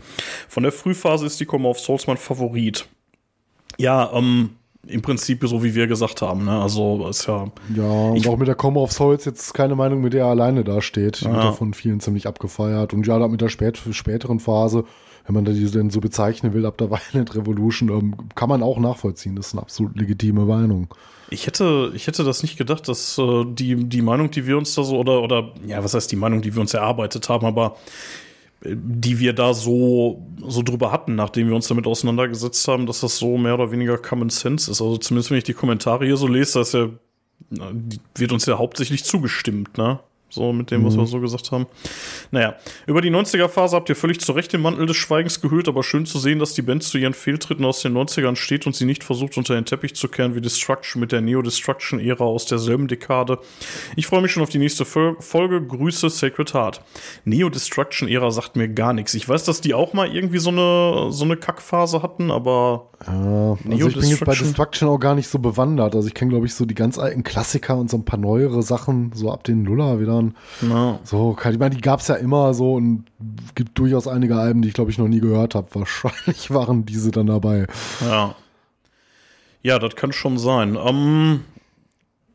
Von 0.48 0.63
der 0.63 0.71
Frühphase 0.71 1.25
ist 1.25 1.39
die 1.39 1.45
Come 1.45 1.68
of 1.68 1.80
Souls 1.80 2.07
mein 2.07 2.18
Favorit. 2.18 2.88
Ja, 3.77 4.12
ähm, 4.13 4.51
im 4.88 5.01
Prinzip 5.01 5.44
so 5.45 5.63
wie 5.63 5.75
wir 5.75 5.86
gesagt 5.88 6.21
haben, 6.21 6.45
ne? 6.45 6.62
Also 6.62 7.07
ist 7.10 7.27
ja. 7.27 7.51
Ja, 7.75 7.83
und 7.83 8.15
Ich- 8.15 8.27
auch 8.30 8.38
mit 8.38 8.48
der 8.48 8.56
Come 8.56 8.80
of 8.80 8.92
Souls 8.94 9.25
jetzt 9.25 9.53
keine 9.53 9.75
Meinung, 9.75 10.00
mit 10.01 10.13
der 10.13 10.21
er 10.25 10.30
alleine 10.30 10.63
dasteht. 10.63 11.19
Die 11.21 11.25
wird 11.25 11.36
Ja. 11.36 11.44
ja 11.45 11.51
von 11.51 11.74
vielen 11.74 12.00
ziemlich 12.00 12.25
abgefeiert. 12.25 12.94
Und 12.94 13.06
ja, 13.06 13.19
da 13.19 13.27
mit 13.27 13.42
der 13.42 13.50
spät, 13.50 13.77
späteren 13.92 14.39
Phase, 14.39 14.86
wenn 15.27 15.35
man 15.35 15.45
die 15.45 15.69
denn 15.69 15.89
so 15.89 16.00
bezeichnen 16.00 16.53
will, 16.53 16.65
ab 16.65 16.77
der 16.77 16.89
Violent 16.91 17.35
Revolution, 17.35 17.89
ähm, 17.89 18.15
kann 18.35 18.50
man 18.50 18.63
auch 18.63 18.79
nachvollziehen. 18.79 19.35
Das 19.35 19.47
ist 19.47 19.53
eine 19.53 19.62
absolut 19.62 19.95
legitime 19.97 20.45
Meinung. 20.45 20.88
Ich 21.29 21.45
hätte, 21.45 21.91
ich 21.94 22.07
hätte 22.07 22.24
das 22.24 22.41
nicht 22.41 22.57
gedacht, 22.57 22.88
dass 22.88 23.18
äh, 23.18 23.44
die, 23.45 23.75
die 23.75 24.01
Meinung, 24.01 24.31
die 24.31 24.47
wir 24.47 24.57
uns 24.57 24.74
da 24.75 24.83
so, 24.83 24.97
oder, 24.97 25.21
oder, 25.21 25.51
ja, 25.65 25.83
was 25.83 25.94
heißt 25.94 26.09
die 26.12 26.15
Meinung, 26.15 26.41
die 26.41 26.56
wir 26.56 26.62
uns 26.62 26.74
erarbeitet 26.74 27.27
haben, 27.27 27.45
aber 27.45 27.75
äh, 28.62 28.74
die 28.74 29.19
wir 29.19 29.33
da 29.33 29.53
so, 29.53 30.25
so 30.47 30.63
drüber 30.63 30.94
hatten, 30.94 31.15
nachdem 31.15 31.50
wir 31.50 31.56
uns 31.56 31.68
damit 31.68 31.85
auseinandergesetzt 31.85 32.65
haben, 32.69 32.85
dass 32.85 33.01
das 33.01 33.18
so 33.18 33.38
mehr 33.38 33.56
oder 33.56 33.71
weniger 33.71 33.97
Common 33.97 34.29
Sense 34.29 34.71
ist. 34.71 34.81
Also 34.81 34.97
zumindest 34.97 35.29
wenn 35.29 35.38
ich 35.39 35.44
die 35.44 35.53
Kommentare 35.53 36.06
hier 36.06 36.15
so 36.15 36.27
lese, 36.27 36.53
da 36.53 36.62
ist 36.62 36.74
ja, 36.74 36.88
wird 38.15 38.31
uns 38.31 38.45
ja 38.45 38.57
hauptsächlich 38.57 39.03
zugestimmt, 39.03 39.77
ne? 39.77 40.00
So 40.29 40.51
mit 40.51 40.71
dem, 40.71 40.83
was 40.85 40.97
wir 40.97 41.06
so 41.06 41.21
gesagt 41.21 41.51
haben. 41.51 41.68
Naja, 42.31 42.56
über 42.85 43.01
die 43.01 43.09
90er-Phase 43.09 43.75
habt 43.75 43.88
ihr 43.88 43.95
völlig 43.95 44.19
zu 44.19 44.33
Recht 44.33 44.51
den 44.51 44.62
Mantel 44.62 44.85
des 44.85 44.97
Schweigens 44.97 45.39
gehüllt, 45.39 45.69
aber 45.69 45.83
schön 45.83 46.06
zu 46.06 46.19
sehen, 46.19 46.39
dass 46.39 46.53
die 46.53 46.62
Band 46.62 46.83
zu 46.83 46.97
ihren 46.97 47.13
Fehltritten 47.13 47.63
aus 47.63 47.81
den 47.81 47.97
90ern 47.97 48.35
steht 48.35 48.68
und 48.68 48.75
sie 48.75 48.85
nicht 48.85 49.06
versucht, 49.06 49.38
unter 49.38 49.56
den 49.56 49.63
Teppich 49.63 49.95
zu 49.95 50.09
kehren 50.09 50.35
wie 50.35 50.41
Destruction 50.41 51.00
mit 51.00 51.13
der 51.13 51.21
Neo-Destruction-Ära 51.21 52.25
aus 52.25 52.45
derselben 52.45 52.88
Dekade. 52.89 53.39
Ich 53.95 54.07
freue 54.07 54.21
mich 54.21 54.31
schon 54.31 54.44
auf 54.44 54.50
die 54.50 54.59
nächste 54.59 54.83
Fol 54.83 55.15
Folge. 55.19 55.62
Grüße, 55.65 56.09
Sacred 56.09 56.53
Heart. 56.53 56.81
Neo-Destruction-Ära 57.25 58.29
sagt 58.31 58.57
mir 58.57 58.68
gar 58.68 58.94
nichts. 58.94 59.13
Ich 59.13 59.27
weiß, 59.27 59.45
dass 59.45 59.62
die 59.62 59.74
auch 59.74 59.94
mal 59.94 60.13
irgendwie 60.13 60.39
so 60.39 60.50
eine, 60.50 61.12
so 61.12 61.24
eine 61.24 61.38
Kackphase 61.38 62.01
hatten, 62.01 62.31
aber 62.31 62.89
Ja, 63.06 63.14
also 63.14 63.58
Neo 63.64 63.88
ich 63.88 64.00
bin 64.00 64.10
jetzt 64.10 64.26
bei 64.26 64.34
Destruction? 64.34 64.90
Auch 64.90 64.98
gar 64.98 65.14
nicht 65.14 65.28
so 65.28 65.38
bewandert. 65.38 65.96
Also 65.96 66.08
ich 66.08 66.14
kenne, 66.14 66.30
glaube 66.30 66.48
ich, 66.48 66.56
so 66.56 66.66
die 66.66 66.74
ganz 66.74 66.98
alten 66.98 67.24
Klassiker 67.24 67.78
und 67.78 67.90
so 67.90 67.98
ein 67.98 68.06
paar 68.06 68.18
neuere 68.20 68.64
Sachen, 68.64 69.12
so 69.14 69.32
ab 69.32 69.44
den 69.44 69.62
Nuller 69.64 70.00
wieder. 70.00 70.24
na, 70.62 71.00
So, 71.04 71.38
ich 71.38 71.60
meine, 71.60 71.76
die 71.76 71.82
gab 71.82 72.00
es 72.00 72.08
ja 72.08 72.16
immer 72.16 72.54
so 72.54 72.74
und 72.74 73.06
gibt 73.54 73.78
durchaus 73.78 74.08
einige 74.08 74.36
Alben, 74.38 74.62
die 74.62 74.70
ich, 74.70 74.74
glaube 74.74 74.90
ich, 74.90 74.98
noch 74.98 75.08
nie 75.08 75.20
gehört 75.20 75.54
habe. 75.54 75.68
Wahrscheinlich 75.74 76.50
waren 76.54 76.86
diese 76.86 77.12
dann 77.12 77.28
dabei. 77.28 77.68
Ja. 78.02 78.36
Ja, 79.62 79.80
das 79.80 79.96
kann 79.96 80.14
schon 80.14 80.38
sein. 80.38 80.78
Ähm, 80.82 81.42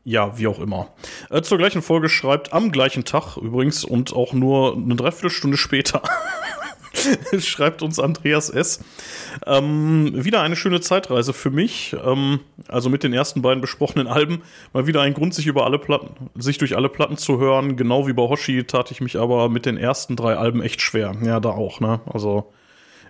ja, 0.05 0.37
wie 0.37 0.47
auch 0.47 0.59
immer. 0.59 0.89
Äh, 1.29 1.41
zur 1.41 1.57
gleichen 1.57 1.81
Folge 1.81 2.09
schreibt 2.09 2.53
am 2.53 2.71
gleichen 2.71 3.05
Tag 3.05 3.37
übrigens 3.37 3.83
und 3.83 4.13
auch 4.13 4.33
nur 4.33 4.75
eine 4.75 4.95
Dreiviertelstunde 4.95 5.57
später. 5.57 6.01
schreibt 7.39 7.81
uns 7.81 7.99
Andreas 7.99 8.49
S. 8.49 8.83
Ähm, 9.45 10.11
wieder 10.13 10.41
eine 10.41 10.55
schöne 10.55 10.81
Zeitreise 10.81 11.33
für 11.33 11.49
mich. 11.49 11.95
Ähm, 12.03 12.39
also 12.67 12.89
mit 12.89 13.03
den 13.03 13.13
ersten 13.13 13.41
beiden 13.41 13.61
besprochenen 13.61 14.07
Alben. 14.07 14.41
Mal 14.73 14.87
wieder 14.87 15.01
ein 15.01 15.13
Grund, 15.13 15.33
sich 15.33 15.47
über 15.47 15.65
alle 15.65 15.79
Platten, 15.79 16.29
sich 16.35 16.57
durch 16.57 16.75
alle 16.75 16.89
Platten 16.89 17.17
zu 17.17 17.39
hören. 17.39 17.75
Genau 17.75 18.07
wie 18.07 18.13
bei 18.13 18.23
Hoshi 18.23 18.63
tat 18.63 18.91
ich 18.91 19.01
mich 19.01 19.17
aber 19.17 19.49
mit 19.49 19.65
den 19.65 19.77
ersten 19.77 20.15
drei 20.15 20.35
Alben 20.35 20.61
echt 20.61 20.81
schwer. 20.81 21.15
Ja, 21.23 21.39
da 21.39 21.49
auch, 21.49 21.79
ne? 21.79 22.01
Also 22.05 22.51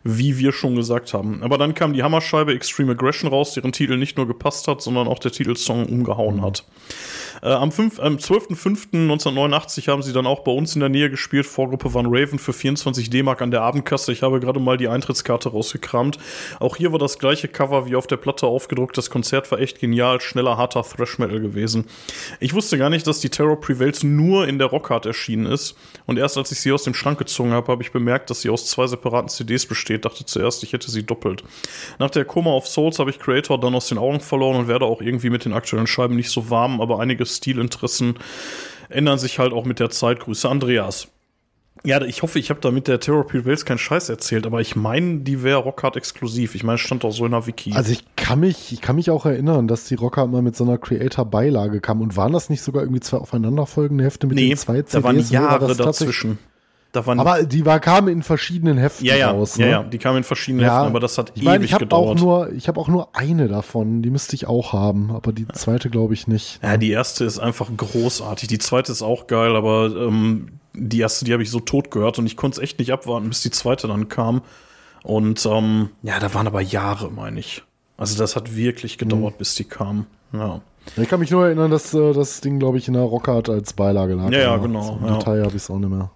wie 0.04 0.38
wir 0.38 0.52
schon 0.52 0.76
gesagt 0.76 1.14
haben. 1.14 1.42
Aber 1.44 1.58
dann 1.58 1.74
kam 1.74 1.94
die 1.94 2.04
Hammerscheibe 2.04 2.54
Extreme 2.54 2.92
Aggression 2.92 3.30
raus, 3.30 3.54
deren 3.54 3.72
Titel 3.72 3.98
nicht 3.98 4.18
nur 4.18 4.28
gepasst 4.28 4.68
hat, 4.68 4.82
sondern 4.82 5.08
auch 5.08 5.20
der 5.20 5.32
Titelsong 5.32 5.86
umgehauen 5.86 6.42
hat. 6.42 6.66
Äh, 7.42 7.48
am, 7.50 7.72
fünf- 7.72 8.00
am 8.00 8.18
12.05.1989 8.18 9.88
haben 9.88 10.02
sie 10.02 10.14
dann 10.14 10.26
auch 10.26 10.42
bei 10.42 10.52
uns 10.52 10.76
in 10.76 10.80
der 10.82 10.90
Nähe 10.90 11.10
gespielt, 11.10 11.46
Vorgruppe 11.46 11.94
Van 11.94 12.06
Raven 12.08 12.40
für 12.40 12.54
24 12.54 13.10
D-Mark 13.10 13.42
an 13.42 13.52
der 13.52 13.62
Abendkasse. 13.62 14.12
Ich 14.12 14.24
habe 14.24 14.40
gerade 14.40 14.60
mal 14.60 14.78
die 14.78 14.88
Eintrittskarte 14.88 15.50
rausgekramt. 15.50 16.18
Auch 16.60 16.76
hier 16.76 16.92
war 16.92 17.00
das 17.00 17.20
gleiche 17.20 17.48
Cover 17.48 17.86
wie 17.88 17.96
auf 17.96 18.08
der 18.08 18.18
Platte 18.18 18.48
aufgedruckt. 18.48 18.98
Das 18.98 19.10
Konzert 19.10 19.52
war 19.52 19.60
echt 19.60 19.80
genial, 19.80 20.22
schneller, 20.22 20.58
harter 20.58 20.84
Thrash-Metal 20.84 21.40
gewesen. 21.40 21.86
Ich 22.40 22.54
wusste 22.54 22.78
gar 22.78 22.90
nicht, 22.90 23.08
dass 23.08 23.20
die 23.20 23.30
Terror 23.30 23.60
Prevails 23.60 24.04
nur 24.04 24.48
in 24.48 24.58
der 24.58 24.68
Rockhard 24.68 25.06
erschienen 25.06 25.46
ist. 25.46 25.76
Und 26.06 26.18
erst 26.20 26.38
als 26.38 26.52
ich 26.52 26.60
sie 26.60 26.72
aus 26.72 26.84
dem 26.84 26.94
Schrank 26.94 27.18
gezogen 27.18 27.52
habe, 27.52 27.72
habe 27.72 27.84
ich 27.84 27.92
bemerkt, 27.92 28.30
dass 28.30 28.42
sie 28.42 28.50
aus 28.50 28.68
zwei 28.68 28.88
separaten 28.88 29.30
CDs 29.30 29.66
besteht. 29.66 29.93
Dachte 30.00 30.26
zuerst, 30.26 30.64
ich 30.64 30.74
hätte 30.74 30.92
sie 30.92 31.04
doppelt. 31.04 31.44
Nach 32.00 32.10
der 32.10 32.26
Coma 32.26 32.52
of 32.52 32.68
Souls 32.68 33.00
habe 33.00 33.10
ich 33.10 33.20
Creator 33.20 33.60
dann 33.60 33.76
aus 33.76 33.88
den 33.88 33.98
Augen 33.98 34.20
verloren 34.20 34.58
und 34.58 34.68
werde 34.68 34.86
auch 34.86 35.02
irgendwie 35.02 35.30
mit 35.30 35.46
den 35.46 35.54
aktuellen 35.54 35.88
Scheiben 35.88 36.16
nicht 36.16 36.30
so 36.30 36.50
warm, 36.50 36.82
aber 36.82 37.00
einige 37.00 37.26
Stilinteressen 37.26 38.16
ändern 38.90 39.20
sich 39.20 39.40
halt 39.40 39.54
auch 39.54 39.66
mit 39.66 39.80
der 39.80 39.90
Zeit. 39.90 40.20
Grüße, 40.20 40.50
Andreas. 40.50 41.08
Ja, 41.86 42.02
ich 42.02 42.22
hoffe, 42.22 42.40
ich 42.40 42.50
habe 42.50 42.62
da 42.62 42.72
mit 42.72 42.88
der 42.88 43.02
Terror 43.02 43.28
Prevails 43.28 43.66
keinen 43.66 43.78
Scheiß 43.78 44.08
erzählt, 44.08 44.46
aber 44.46 44.62
ich 44.62 44.78
meine, 44.78 45.20
die 45.20 45.44
wäre 45.44 45.58
Rockhard 45.58 45.98
exklusiv. 45.98 46.56
Ich 46.56 46.64
meine, 46.64 46.76
es 46.76 46.82
stand 46.82 47.04
auch 47.04 47.12
so 47.12 47.26
in 47.26 47.32
der 47.32 47.46
Wiki. 47.46 47.74
Also 47.74 47.92
ich 47.92 48.06
kann 48.16 48.40
mich, 48.40 48.72
ich 48.72 48.80
kann 48.80 48.96
mich 48.96 49.10
auch 49.10 49.26
erinnern, 49.26 49.68
dass 49.68 49.86
die 49.86 49.96
Rocker 49.96 50.26
mal 50.28 50.42
mit 50.42 50.56
so 50.56 50.64
einer 50.64 50.78
Creator-Beilage 50.78 51.82
kamen. 51.82 52.02
Und 52.02 52.16
waren 52.16 52.32
das 52.32 52.50
nicht 52.50 52.62
sogar 52.62 52.84
irgendwie 52.84 53.02
zwei 53.02 53.18
aufeinanderfolgende 53.18 54.06
Hefte 54.06 54.28
mit 54.28 54.36
nee, 54.36 54.50
den 54.50 54.58
zwei 54.58 54.76
CDs? 54.76 54.92
da 54.92 55.04
waren 55.04 55.20
Jahre 55.20 55.76
dazwischen. 55.76 56.38
Da 56.94 57.06
waren 57.08 57.20
Aber 57.20 57.44
die 57.44 57.66
war, 57.66 57.80
kamen 57.80 58.08
in 58.08 58.22
verschiedenen 58.24 58.78
Heften 58.78 59.06
ja, 59.06 59.16
ja, 59.16 59.32
raus. 59.32 59.58
ja, 59.58 59.66
ne? 59.66 59.72
ja, 59.72 59.84
die 59.84 59.98
kamen 59.98 60.20
in 60.20 60.24
verschiedenen 60.24 60.64
Heften, 60.64 60.86
aber 60.86 61.00
das 61.00 61.18
hat 61.18 61.32
ich 61.36 61.42
meine, 61.44 61.58
ewig 61.58 61.72
ich 61.72 61.74
habe 61.74 61.86
auch 61.96 62.14
gedauert. 62.14 62.20
nur, 62.20 62.52
ich 62.54 62.68
habe 62.68 62.80
auch 62.80 62.88
nur 62.88 63.10
eine 63.16 63.48
davon. 63.48 64.04
Die 64.04 64.12
müsste 64.12 64.36
ich 64.36 64.46
auch 64.48 64.74
haben, 64.74 65.10
aber 65.12 65.34
die 65.34 65.48
zweite 65.50 65.90
glaube 65.90 66.14
ich 66.14 66.28
nicht. 66.28 66.60
Ja, 66.62 66.78
die 66.78 66.92
erste 66.92 67.26
ist 67.26 67.40
einfach 67.40 67.70
großartig. 67.76 68.48
Die 68.48 68.60
zweite 68.60 68.92
ist 68.92 69.02
auch 69.02 69.26
geil, 69.26 69.56
aber 69.56 69.88
ähm, 69.88 70.50
die 70.74 71.00
erste, 71.00 71.26
die 71.26 71.34
habe 71.34 71.42
ich 71.42 71.50
so 71.50 71.60
tot 71.60 71.90
gehört 71.90 72.20
und 72.20 72.28
ich 72.28 72.38
konnte 72.38 72.58
es 72.58 72.64
echt 72.64 72.78
nicht 72.78 72.94
abwarten, 72.94 73.28
bis 73.28 73.42
die 73.42 73.50
zweite 73.52 73.88
dann 73.88 74.08
kam. 74.08 74.42
Und 75.02 75.46
ähm, 75.48 75.90
ja, 76.04 76.20
da 76.20 76.32
waren 76.36 76.46
aber 76.48 76.62
Jahre, 76.62 77.10
meine 77.12 77.40
ich. 77.40 77.64
Also 77.98 78.18
das 78.20 78.36
hat 78.36 78.56
wirklich 78.56 78.96
Mhm. 78.98 79.00
gedauert, 79.00 79.38
bis 79.40 79.56
die 79.56 79.64
kam. 79.66 80.06
Ja. 80.32 80.62
Ich 80.98 81.08
kann 81.10 81.20
mich 81.20 81.32
nur 81.32 81.46
erinnern, 81.46 81.72
dass 81.72 81.92
äh, 81.96 82.14
das 82.14 82.42
Ding, 82.42 82.60
glaube 82.60 82.78
ich, 82.78 82.88
in 82.88 82.94
der 82.94 83.04
Rockhard 83.04 83.50
als 83.50 83.74
Beilage 83.74 84.14
lag. 84.14 84.30
Ja, 84.32 84.40
ja, 84.40 84.58
genau, 84.58 85.00
Im 85.02 85.08
ja. 85.08 85.18
Detail 85.18 85.40
habe 85.40 85.50
ich 85.56 85.64
es 85.64 85.70
auch 85.72 85.80
nicht 85.80 85.90
mehr. 85.90 86.12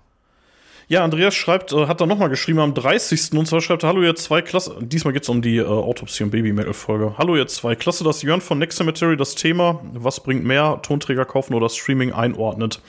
Ja, 0.89 1.03
Andreas 1.03 1.35
schreibt, 1.35 1.73
äh, 1.73 1.85
hat 1.87 1.99
da 1.99 2.05
nochmal 2.05 2.29
geschrieben 2.29 2.59
am 2.59 2.73
30. 2.73 3.33
und 3.33 3.45
zwar 3.45 3.59
schreibt 3.59 3.83
er, 3.83 3.89
hallo 3.89 4.03
ihr 4.03 4.15
zwei 4.15 4.41
Klasse, 4.41 4.73
diesmal 4.79 5.13
geht's 5.13 5.27
um 5.27 5.41
die 5.41 5.57
äh, 5.57 5.65
Autopsie 5.65 6.23
und 6.23 6.29
Baby 6.29 6.53
Metal 6.53 6.73
Folge. 6.73 7.15
Hallo 7.17 7.35
ihr 7.35 7.45
zwei, 7.47 7.75
klasse, 7.75 8.05
dass 8.05 8.21
Jörn 8.21 8.39
von 8.39 8.57
Next 8.57 8.77
Cemetery 8.77 9.17
das 9.17 9.35
Thema, 9.35 9.81
was 9.91 10.21
bringt 10.21 10.45
mehr, 10.45 10.79
Tonträger 10.83 11.25
kaufen 11.25 11.55
oder 11.55 11.67
Streaming 11.67 12.13
einordnet. 12.13 12.79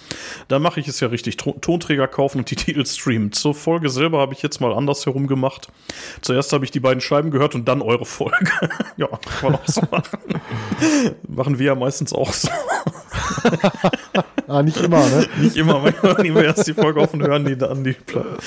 Da 0.47 0.61
mache 0.61 0.78
ich 0.78 0.87
es 0.87 1.00
ja 1.00 1.09
richtig, 1.09 1.38
Ton 1.38 1.61
Tonträger 1.61 2.07
kaufen 2.07 2.38
und 2.38 2.50
die 2.52 2.57
Titel 2.57 2.87
streamen. 2.87 3.33
Zur 3.33 3.52
Folge 3.52 3.88
selber 3.88 4.21
habe 4.21 4.33
ich 4.33 4.43
jetzt 4.43 4.61
mal 4.61 4.73
andersherum 4.73 5.26
gemacht. 5.26 5.67
Zuerst 6.21 6.52
habe 6.52 6.64
ich 6.64 6.71
die 6.71 6.81
beiden 6.81 7.00
Scheiben 7.00 7.33
gehört 7.33 7.57
und 7.57 7.67
dann 7.67 7.83
eure 7.83 8.05
Folge. 8.05 8.49
ja, 8.97 9.09
kann 9.09 9.50
man 9.50 9.55
auch 9.57 9.67
so 9.67 9.83
machen. 9.90 10.19
machen 11.26 11.59
wir 11.59 11.67
ja 11.67 11.75
meistens 11.75 12.12
auch 12.12 12.33
so. 12.33 12.49
Ah, 14.49 14.62
nicht 14.62 14.81
immer, 14.81 15.07
ne? 15.07 15.26
nicht 15.40 15.57
immer, 15.57 15.78
manchmal 15.81 16.23
nehmen 16.23 16.37
wir 16.37 16.45
erst 16.45 16.67
die 16.67 16.75
Folge 16.75 17.00
auf 17.00 17.14
und 17.14 17.23
hören 17.23 17.45
die 17.45 17.57
dann 17.57 17.85
die 17.85 17.93
Platte. 17.93 18.38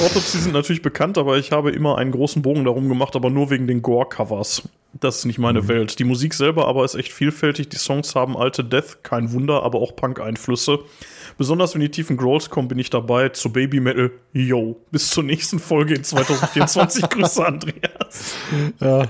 Autopsy 0.00 0.38
sind 0.38 0.52
natürlich 0.52 0.82
bekannt, 0.82 1.18
aber 1.18 1.38
ich 1.38 1.50
habe 1.50 1.70
immer 1.70 1.98
einen 1.98 2.12
großen 2.12 2.42
Bogen 2.42 2.64
darum 2.64 2.88
gemacht, 2.88 3.16
aber 3.16 3.30
nur 3.30 3.50
wegen 3.50 3.66
den 3.66 3.82
Gore-Covers. 3.82 4.62
Das 4.92 5.18
ist 5.18 5.24
nicht 5.24 5.38
meine 5.38 5.62
mhm. 5.62 5.68
Welt. 5.68 5.98
Die 5.98 6.04
Musik 6.04 6.34
selber 6.34 6.68
aber 6.68 6.84
ist 6.84 6.94
echt 6.94 7.12
vielfältig. 7.12 7.68
Die 7.68 7.76
Songs 7.76 8.14
haben 8.14 8.36
alte 8.36 8.64
Death, 8.64 9.02
kein 9.02 9.32
Wunder, 9.32 9.62
aber 9.62 9.80
auch 9.80 9.96
Punk-Einflüsse. 9.96 10.80
Besonders 11.38 11.74
wenn 11.74 11.80
die 11.80 11.90
tiefen 11.90 12.16
Growls 12.16 12.50
kommen, 12.50 12.66
bin 12.66 12.80
ich 12.80 12.90
dabei. 12.90 13.28
Zu 13.28 13.52
Baby 13.52 13.78
Metal, 13.78 14.10
yo. 14.32 14.76
Bis 14.90 15.08
zur 15.10 15.22
nächsten 15.22 15.60
Folge 15.60 15.94
in 15.94 16.02
2024. 16.02 17.02
Grüße, 17.10 17.46
Andreas. 17.46 18.34
Ja, 18.80 19.06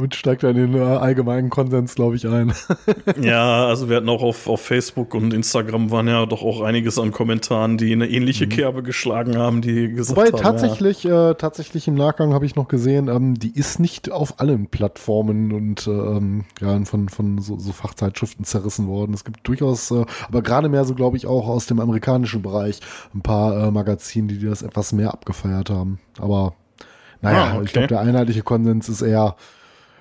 und 0.00 0.14
steigt 0.16 0.42
dann 0.42 0.56
in 0.56 0.72
den 0.72 0.82
äh, 0.82 0.84
allgemeinen 0.84 1.48
Konsens, 1.48 1.94
glaube 1.94 2.16
ich, 2.16 2.26
ein. 2.26 2.52
ja, 3.22 3.66
also 3.66 3.88
wir 3.88 3.98
hatten 3.98 4.08
auch 4.08 4.22
auf, 4.22 4.48
auf 4.48 4.60
Facebook 4.60 5.14
und 5.14 5.32
Instagram 5.32 5.92
waren 5.92 6.08
ja 6.08 6.26
doch 6.26 6.42
auch 6.42 6.60
einiges 6.62 6.98
an 6.98 7.12
Kommentaren, 7.12 7.78
die 7.78 7.92
eine 7.92 8.08
ähnliche 8.08 8.46
mhm. 8.46 8.50
Kerbe 8.50 8.82
geschlagen 8.82 9.38
haben, 9.38 9.62
die 9.62 9.92
gesagt 9.92 10.18
Wobei, 10.18 10.28
haben. 10.28 10.42
tatsächlich, 10.42 11.04
ja. 11.04 11.30
äh, 11.30 11.34
tatsächlich 11.36 11.86
im 11.86 11.94
Nachgang 11.94 12.34
habe 12.34 12.46
ich 12.46 12.56
noch 12.56 12.66
gesehen, 12.66 13.06
ähm, 13.06 13.38
die 13.38 13.56
ist 13.56 13.78
nicht 13.78 14.10
auf 14.10 14.40
allen 14.40 14.66
Plattformen 14.66 15.52
und 15.52 15.86
ähm, 15.86 16.46
ja, 16.60 16.84
von, 16.84 17.08
von 17.08 17.38
so, 17.38 17.58
so 17.60 17.72
Fachzeitschriften 17.72 18.44
zerrissen 18.44 18.88
worden. 18.88 19.14
Es 19.14 19.24
gibt 19.24 19.46
durchaus, 19.46 19.92
äh, 19.92 20.04
aber 20.26 20.42
gerade 20.42 20.68
mehr 20.68 20.84
so, 20.84 20.94
glaube 20.94 21.16
ich, 21.16 21.26
auch 21.26 21.46
aus 21.46 21.59
dem 21.66 21.80
amerikanischen 21.80 22.42
Bereich 22.42 22.80
ein 23.14 23.22
paar 23.22 23.68
äh, 23.68 23.70
Magazine, 23.70 24.28
die 24.28 24.44
das 24.44 24.62
etwas 24.62 24.92
mehr 24.92 25.12
abgefeiert 25.12 25.70
haben. 25.70 26.00
Aber 26.18 26.54
naja, 27.22 27.44
ah, 27.44 27.54
okay. 27.54 27.64
ich 27.64 27.72
glaube, 27.72 27.88
der 27.88 28.00
einheitliche 28.00 28.42
Konsens 28.42 28.88
ist 28.88 29.02
eher, 29.02 29.36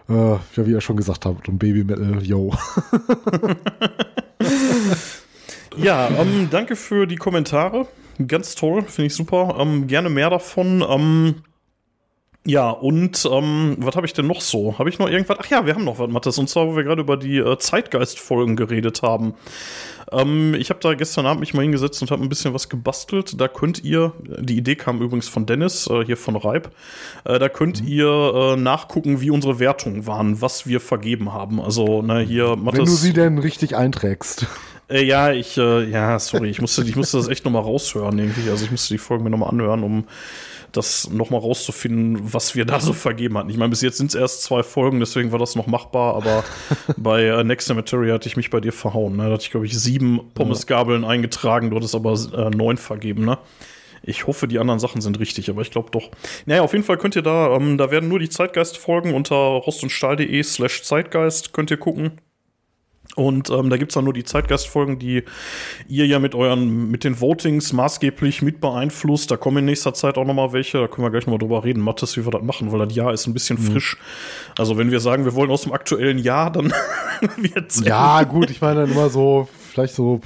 äh, 0.08 0.14
ja, 0.14 0.40
wie 0.56 0.72
ihr 0.72 0.82
schon 0.82 0.98
gesagt 0.98 1.26
habt, 1.26 1.50
um 1.50 1.58
Baby 1.58 1.84
Metal, 1.84 2.24
yo. 2.24 2.54
ja, 5.78 6.10
ähm, 6.10 6.48
danke 6.50 6.76
für 6.76 7.08
die 7.08 7.18
Kommentare. 7.18 7.88
Ganz 8.26 8.56
toll, 8.56 8.84
finde 8.84 9.08
ich 9.08 9.16
super. 9.16 9.58
Ähm, 9.60 9.88
gerne 9.88 10.10
mehr 10.10 10.30
davon. 10.30 10.84
Ähm, 10.88 11.36
ja, 12.46 12.70
und 12.70 13.28
ähm, 13.32 13.76
was 13.80 13.96
habe 13.96 14.08
ich 14.08 14.14
denn 14.14 14.28
noch 14.28 14.42
so? 14.42 14.80
Habe 14.80 14.90
ich 14.90 14.98
noch 14.98 15.10
irgendwas? 15.10 15.38
Ach 15.40 15.46
ja, 15.48 15.66
wir 15.66 15.76
haben 15.76 15.84
noch 15.84 16.00
was, 16.00 16.10
Mathis. 16.10 16.38
Und 16.38 16.50
zwar, 16.50 16.68
wo 16.68 16.76
wir 16.76 16.84
gerade 16.84 17.02
über 17.02 17.18
die 17.18 17.38
äh, 17.38 17.58
Zeitgeist-Folgen 17.58 18.56
geredet 18.56 19.02
haben. 19.04 19.34
Ähm, 20.12 20.54
ich 20.54 20.70
habe 20.70 20.80
da 20.82 20.94
gestern 20.94 21.26
Abend 21.26 21.40
mich 21.42 21.54
mal 21.54 21.62
hingesetzt 21.62 22.02
und 22.02 22.12
habe 22.12 22.24
ein 22.24 22.30
bisschen 22.30 22.54
was 22.54 22.70
gebastelt. 22.70 23.40
Da 23.40 23.48
könnt 23.48 23.84
ihr, 23.84 24.14
die 24.40 24.58
Idee 24.58 24.76
kam 24.76 25.02
übrigens 25.02 25.28
von 25.28 25.46
Dennis, 25.46 25.88
äh, 25.88 26.06
hier 26.06 26.18
von 26.18 26.36
Reib, 26.36 26.72
äh, 27.26 27.40
da 27.40 27.50
könnt 27.50 27.82
mhm. 27.82 27.88
ihr 27.88 28.08
äh, 28.08 28.56
nachgucken, 28.56 29.22
wie 29.22 29.30
unsere 29.30 29.60
Wertungen 29.60 30.08
waren, 30.08 30.42
was 30.42 30.68
wir 30.68 30.80
vergeben 30.80 31.34
haben. 31.34 31.62
Also, 31.62 32.02
ne, 32.02 32.20
hier 32.20 32.56
Mathis. 32.56 32.80
Wenn 32.80 32.86
du 32.86 32.92
sie 32.92 33.14
denn 33.14 33.38
richtig 33.38 33.76
einträgst. 33.76 34.46
Äh, 34.90 35.04
ja, 35.04 35.32
ich, 35.32 35.56
äh, 35.56 35.88
ja, 35.88 36.18
sorry, 36.18 36.50
ich 36.50 36.60
musste, 36.62 36.84
ich 36.84 36.96
musste 36.96 37.18
das 37.18 37.28
echt 37.28 37.46
nochmal 37.46 37.62
raushören 37.62 38.18
irgendwie. 38.18 38.50
Also 38.50 38.66
ich 38.66 38.72
musste 38.72 38.92
die 38.92 38.98
Folgen 38.98 39.24
mir 39.24 39.30
nochmal 39.30 39.50
anhören, 39.50 39.84
um 39.84 40.06
das 40.72 41.10
nochmal 41.10 41.42
rauszufinden, 41.42 42.34
was 42.34 42.56
wir 42.56 42.66
da 42.66 42.80
so 42.80 42.94
vergeben 42.94 43.38
hatten. 43.38 43.50
Ich 43.50 43.58
meine, 43.58 43.70
bis 43.70 43.82
jetzt 43.82 43.98
sind 43.98 44.08
es 44.08 44.16
erst 44.16 44.44
zwei 44.44 44.64
Folgen, 44.64 45.00
deswegen 45.00 45.32
war 45.32 45.40
das 45.40 45.56
noch 45.56 45.68
machbar, 45.68 46.16
aber 46.16 46.44
bei 46.98 47.24
äh, 47.24 47.44
Next 47.44 47.68
Cemetery 47.68 48.10
hatte 48.10 48.28
ich 48.28 48.38
mich 48.38 48.50
bei 48.50 48.60
dir 48.60 48.74
verhauen. 48.74 49.18
Ne? 49.18 49.26
Da 49.26 49.34
hatte 49.34 49.44
ich, 49.44 49.52
glaube 49.52 49.66
ich, 49.66 49.78
sieben 49.78 50.32
Pommesgabeln 50.34 51.04
ja. 51.04 51.10
eingetragen, 51.10 51.70
du 51.70 51.76
hattest 51.76 51.96
aber 51.96 52.14
äh, 52.14 52.50
neun 52.50 52.78
vergeben, 52.78 53.26
ne? 53.26 53.38
Ich 54.02 54.28
hoffe, 54.28 54.48
die 54.48 54.60
anderen 54.60 54.80
Sachen 54.80 55.02
sind 55.02 55.20
richtig, 55.20 55.50
aber 55.50 55.62
ich 55.62 55.72
glaube 55.72 55.92
doch. 55.92 56.10
Naja, 56.46 56.62
auf 56.62 56.72
jeden 56.72 56.86
Fall 56.86 56.98
könnt 56.98 57.18
ihr 57.18 57.22
da, 57.22 57.54
ähm, 57.56 57.78
da 57.78 57.92
werden 57.92 58.08
nur 58.08 58.20
die 58.20 58.30
Zeitgeist-Folgen 58.30 59.14
unter 59.14 59.36
rostundstahl.de 59.36 60.42
slash 60.42 60.84
Zeitgeist 60.84 61.54
könnt 61.54 61.70
ihr 61.70 61.78
gucken. 61.78 62.20
Und 63.16 63.50
ähm, 63.50 63.70
da 63.70 63.78
gibt's 63.78 63.96
dann 63.96 64.04
nur 64.04 64.14
die 64.14 64.24
Zeitgeistfolgen, 64.24 65.00
die 65.00 65.24
ihr 65.88 66.06
ja 66.06 66.20
mit 66.20 66.36
euren, 66.36 66.90
mit 66.90 67.04
den 67.04 67.20
Votings 67.20 67.74
maßgeblich 67.74 68.42
mit 68.44 68.62
beeinflusst. 68.62 69.32
Da 69.32 69.38
kommen 69.38 69.58
in 69.58 69.66
nächster 69.66 69.94
Zeit 69.94 70.18
auch 70.18 70.26
nochmal 70.26 70.54
welche, 70.54 70.80
da 70.80 70.88
können 70.88 71.06
wir 71.06 71.12
gleich 71.12 71.26
nochmal 71.26 71.40
drüber 71.40 71.64
reden, 71.64 71.82
Mathis, 71.82 72.16
wie 72.18 72.26
wir 72.26 72.32
das 72.32 72.44
machen, 72.44 72.72
weil 72.72 72.86
das 72.86 72.96
Jahr 72.96 73.12
ist 73.12 73.26
ein 73.26 73.34
bisschen 73.34 73.60
mhm. 73.60 73.72
frisch. 73.72 73.98
Also 74.58 74.78
wenn 74.78 74.92
wir 74.92 75.00
sagen, 75.00 75.26
wir 75.26 75.34
wollen 75.34 75.50
aus 75.50 75.64
dem 75.64 75.74
aktuellen 75.74 76.20
Jahr, 76.20 76.52
dann 76.52 76.72
wird's. 77.38 77.84
Ja, 77.84 78.24
gut, 78.30 78.52
ich 78.52 78.62
meine 78.62 78.82
dann 78.82 78.92
immer 78.92 79.10
so, 79.10 79.50
vielleicht 79.72 79.96
so 79.96 80.22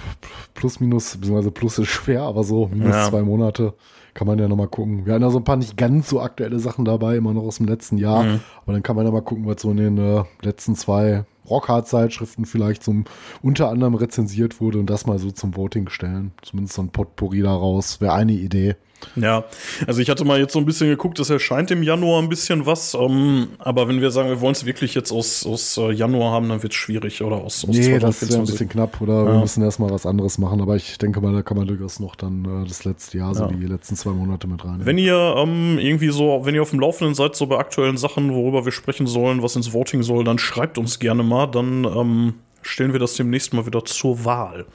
plus, 0.54 0.80
minus, 0.80 1.16
beziehungsweise 1.16 1.52
plus 1.52 1.80
ist 1.80 1.88
schwer, 1.88 2.24
aber 2.24 2.44
so 2.44 2.70
minus 2.72 2.96
ja. 2.96 3.10
zwei 3.10 3.22
Monate 3.22 3.74
kann 4.14 4.28
man 4.28 4.38
ja 4.38 4.48
nochmal 4.48 4.68
gucken. 4.68 5.06
Wir 5.06 5.14
haben 5.14 5.22
ja 5.24 5.30
so 5.30 5.40
ein 5.40 5.44
paar 5.44 5.56
nicht 5.56 5.78
ganz 5.78 6.10
so 6.10 6.22
aktuelle 6.22 6.60
Sachen 6.60 6.86
dabei, 6.86 7.16
immer 7.16 7.34
noch 7.34 7.44
aus 7.44 7.58
dem 7.58 7.68
letzten 7.68 7.98
Jahr. 7.98 8.24
Mhm. 8.24 8.40
Aber 8.62 8.74
dann 8.74 8.84
kann 8.84 8.96
man 8.96 9.06
ja 9.06 9.12
mal 9.12 9.22
gucken, 9.22 9.48
was 9.48 9.62
so 9.62 9.72
in 9.72 9.78
den 9.78 9.98
äh, 9.98 10.24
letzten 10.44 10.76
zwei 10.76 11.26
Rockhard-Zeitschriften 11.50 12.46
vielleicht 12.46 12.84
zum 12.84 13.06
unter 13.42 13.70
anderem 13.70 13.96
rezensiert 13.96 14.62
wurde 14.62 14.80
und 14.80 14.90
das 14.90 15.06
mal 15.06 15.20
so 15.20 15.32
zum 15.32 15.56
Voting 15.56 15.90
stellen. 15.90 16.32
Zumindest 16.42 16.76
so 16.76 16.82
ein 16.82 16.90
Potpourri 16.90 17.42
daraus. 17.42 18.02
Wäre 18.02 18.14
eine 18.14 18.34
Idee. 18.34 18.76
Ja, 19.16 19.46
also 19.88 20.02
ich 20.02 20.10
hatte 20.10 20.26
mal 20.26 20.40
jetzt 20.40 20.54
so 20.54 20.60
ein 20.60 20.66
bisschen 20.66 20.90
geguckt, 20.90 21.20
es 21.20 21.30
erscheint 21.30 21.72
im 21.72 21.84
Januar 21.84 22.22
ein 22.22 22.30
bisschen 22.30 22.66
was, 22.66 22.94
ähm, 22.94 23.50
aber 23.60 23.88
wenn 23.88 24.02
wir 24.02 24.12
sagen, 24.12 24.30
wir 24.30 24.42
wollen 24.42 24.54
es 24.54 24.66
wirklich 24.66 24.96
jetzt 24.96 25.12
aus, 25.12 25.46
aus 25.46 25.78
äh, 25.78 25.92
Januar 25.92 26.32
haben, 26.32 26.50
dann 26.50 26.64
wird 26.64 26.74
es 26.74 26.78
schwierig 26.78 27.22
oder 27.22 27.38
aus, 27.38 27.66
aus 27.68 27.76
Nee, 27.76 28.00
das 28.00 28.22
ist 28.22 28.32
ja 28.32 28.40
ein 28.40 28.46
bisschen 28.46 28.70
knapp 28.70 29.02
oder 29.02 29.24
ja. 29.24 29.26
wir 29.34 29.40
müssen 29.40 29.64
erstmal 29.64 29.90
was 29.92 30.06
anderes 30.06 30.38
machen, 30.38 30.62
aber 30.62 30.76
ich 30.76 30.98
denke 30.98 31.22
mal, 31.22 31.34
da 31.34 31.42
kann 31.42 31.58
man 31.58 31.68
durchaus 31.68 32.00
noch 32.00 32.16
dann 32.16 32.64
äh, 32.64 32.68
das 32.68 32.86
letzte 32.86 33.18
Jahr, 33.18 33.34
so 33.36 33.46
die 33.48 33.66
letzten 33.66 33.96
zwei 33.96 34.12
Monate 34.12 34.48
mit 34.48 34.64
rein. 34.64 34.82
Wenn 34.84 34.98
ihr 34.98 35.36
ähm, 35.38 35.78
irgendwie 35.80 36.10
so, 36.10 36.42
wenn 36.44 36.56
ihr 36.56 36.62
auf 36.62 36.72
dem 36.72 36.80
Laufenden 36.80 37.16
seid, 37.16 37.36
so 37.36 37.46
bei 37.48 37.58
aktuellen 37.58 37.98
Sachen, 37.98 38.34
worüber 38.34 38.66
wir 38.66 38.72
sprechen 38.72 39.08
sollen, 39.08 39.42
was 39.42 39.56
ins 39.56 39.74
Voting 39.74 40.04
soll, 40.04 40.24
dann 40.24 40.40
schreibt 40.40 40.78
uns 40.78 41.00
gerne 41.00 41.24
mal, 41.24 41.48
dann 41.48 41.86
ähm, 41.86 42.34
stellen 42.62 42.94
wir 42.94 43.00
das 43.00 43.16
demnächst 43.16 43.54
mal 43.54 43.66
wieder 43.66 43.86
zur 43.86 44.26
Wahl. 44.26 44.66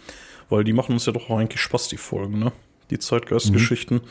Weil 0.48 0.64
die 0.64 0.72
machen 0.72 0.92
uns 0.92 1.06
ja 1.06 1.12
doch 1.12 1.28
eigentlich 1.30 1.60
Spaß, 1.60 1.88
die 1.88 1.98
Folgen, 1.98 2.38
ne? 2.38 2.52
Die 2.90 2.98
Zeitgeistgeschichten. 2.98 3.98
Mhm. 3.98 4.02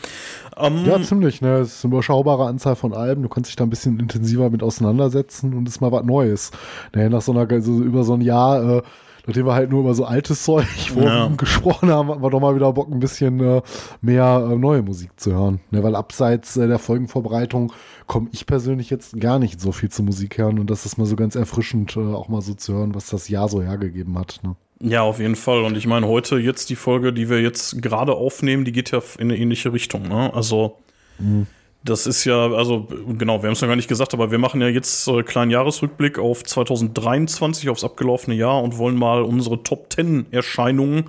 Ähm, 0.57 0.85
ja, 0.85 1.01
ziemlich. 1.01 1.41
Ne? 1.41 1.57
Es 1.57 1.75
ist 1.75 1.85
eine 1.85 1.93
überschaubare 1.93 2.45
Anzahl 2.45 2.75
von 2.75 2.93
Alben. 2.93 3.23
Du 3.23 3.29
kannst 3.29 3.49
dich 3.49 3.55
da 3.55 3.63
ein 3.63 3.69
bisschen 3.69 3.99
intensiver 3.99 4.49
mit 4.49 4.63
auseinandersetzen 4.63 5.53
und 5.53 5.67
es 5.67 5.75
ist 5.75 5.81
mal 5.81 5.91
was 5.91 6.03
Neues. 6.03 6.51
Ne? 6.95 7.09
Nach 7.09 7.21
so 7.21 7.31
einer, 7.31 7.49
also 7.49 7.81
über 7.81 8.03
so 8.03 8.13
ein 8.13 8.21
Jahr, 8.21 8.77
äh, 8.77 8.81
nachdem 9.27 9.45
wir 9.45 9.53
halt 9.53 9.69
nur 9.69 9.81
über 9.81 9.93
so 9.93 10.05
altes 10.05 10.43
Zeug 10.43 10.65
ja. 10.95 11.27
gesprochen 11.37 11.89
haben, 11.91 12.09
hatten 12.09 12.23
wir 12.23 12.29
doch 12.29 12.39
mal 12.39 12.55
wieder 12.55 12.73
Bock, 12.73 12.89
ein 12.89 12.99
bisschen 12.99 13.39
äh, 13.39 13.61
mehr 14.01 14.49
äh, 14.51 14.55
neue 14.55 14.81
Musik 14.81 15.19
zu 15.19 15.33
hören. 15.33 15.59
Ne? 15.69 15.83
Weil 15.83 15.95
abseits 15.95 16.57
äh, 16.57 16.67
der 16.67 16.79
Folgenvorbereitung 16.79 17.73
komme 18.07 18.29
ich 18.31 18.45
persönlich 18.45 18.89
jetzt 18.89 19.19
gar 19.19 19.37
nicht 19.37 19.59
so 19.59 19.71
viel 19.71 19.89
zur 19.89 20.05
Musik 20.05 20.37
hören 20.37 20.59
und 20.59 20.69
das 20.69 20.85
ist 20.85 20.97
mal 20.97 21.05
so 21.05 21.15
ganz 21.15 21.35
erfrischend, 21.35 21.95
äh, 21.97 21.99
auch 21.99 22.29
mal 22.29 22.41
so 22.41 22.53
zu 22.53 22.73
hören, 22.73 22.95
was 22.95 23.07
das 23.07 23.29
Jahr 23.29 23.49
so 23.49 23.61
hergegeben 23.61 24.17
hat. 24.17 24.39
Ne? 24.43 24.55
Ja, 24.79 25.01
auf 25.01 25.19
jeden 25.19 25.35
Fall. 25.35 25.63
Und 25.63 25.75
ich 25.75 25.87
meine, 25.87 26.07
heute 26.07 26.37
jetzt 26.37 26.69
die 26.69 26.75
Folge, 26.75 27.11
die 27.11 27.29
wir 27.29 27.41
jetzt 27.41 27.81
gerade 27.81 28.13
aufnehmen, 28.13 28.63
die 28.63 28.71
geht 28.71 28.91
ja 28.91 29.01
in 29.17 29.31
eine 29.31 29.37
ähnliche 29.37 29.73
Richtung. 29.73 30.03
Ne? 30.03 30.31
Also, 30.33 30.77
mhm. 31.17 31.47
das 31.83 32.05
ist 32.05 32.25
ja, 32.25 32.51
also 32.51 32.87
genau, 33.17 33.41
wir 33.41 33.47
haben 33.47 33.53
es 33.53 33.61
ja 33.61 33.67
gar 33.67 33.75
nicht 33.75 33.87
gesagt, 33.87 34.13
aber 34.13 34.29
wir 34.29 34.37
machen 34.37 34.61
ja 34.61 34.67
jetzt 34.67 35.07
äh, 35.07 35.23
kleinen 35.23 35.49
Jahresrückblick 35.49 36.19
auf 36.19 36.43
2023, 36.43 37.69
aufs 37.69 37.83
abgelaufene 37.83 38.35
Jahr 38.35 38.61
und 38.61 38.77
wollen 38.77 38.95
mal 38.95 39.23
unsere 39.23 39.63
Top 39.63 39.91
10 39.91 40.27
Erscheinungen 40.31 41.05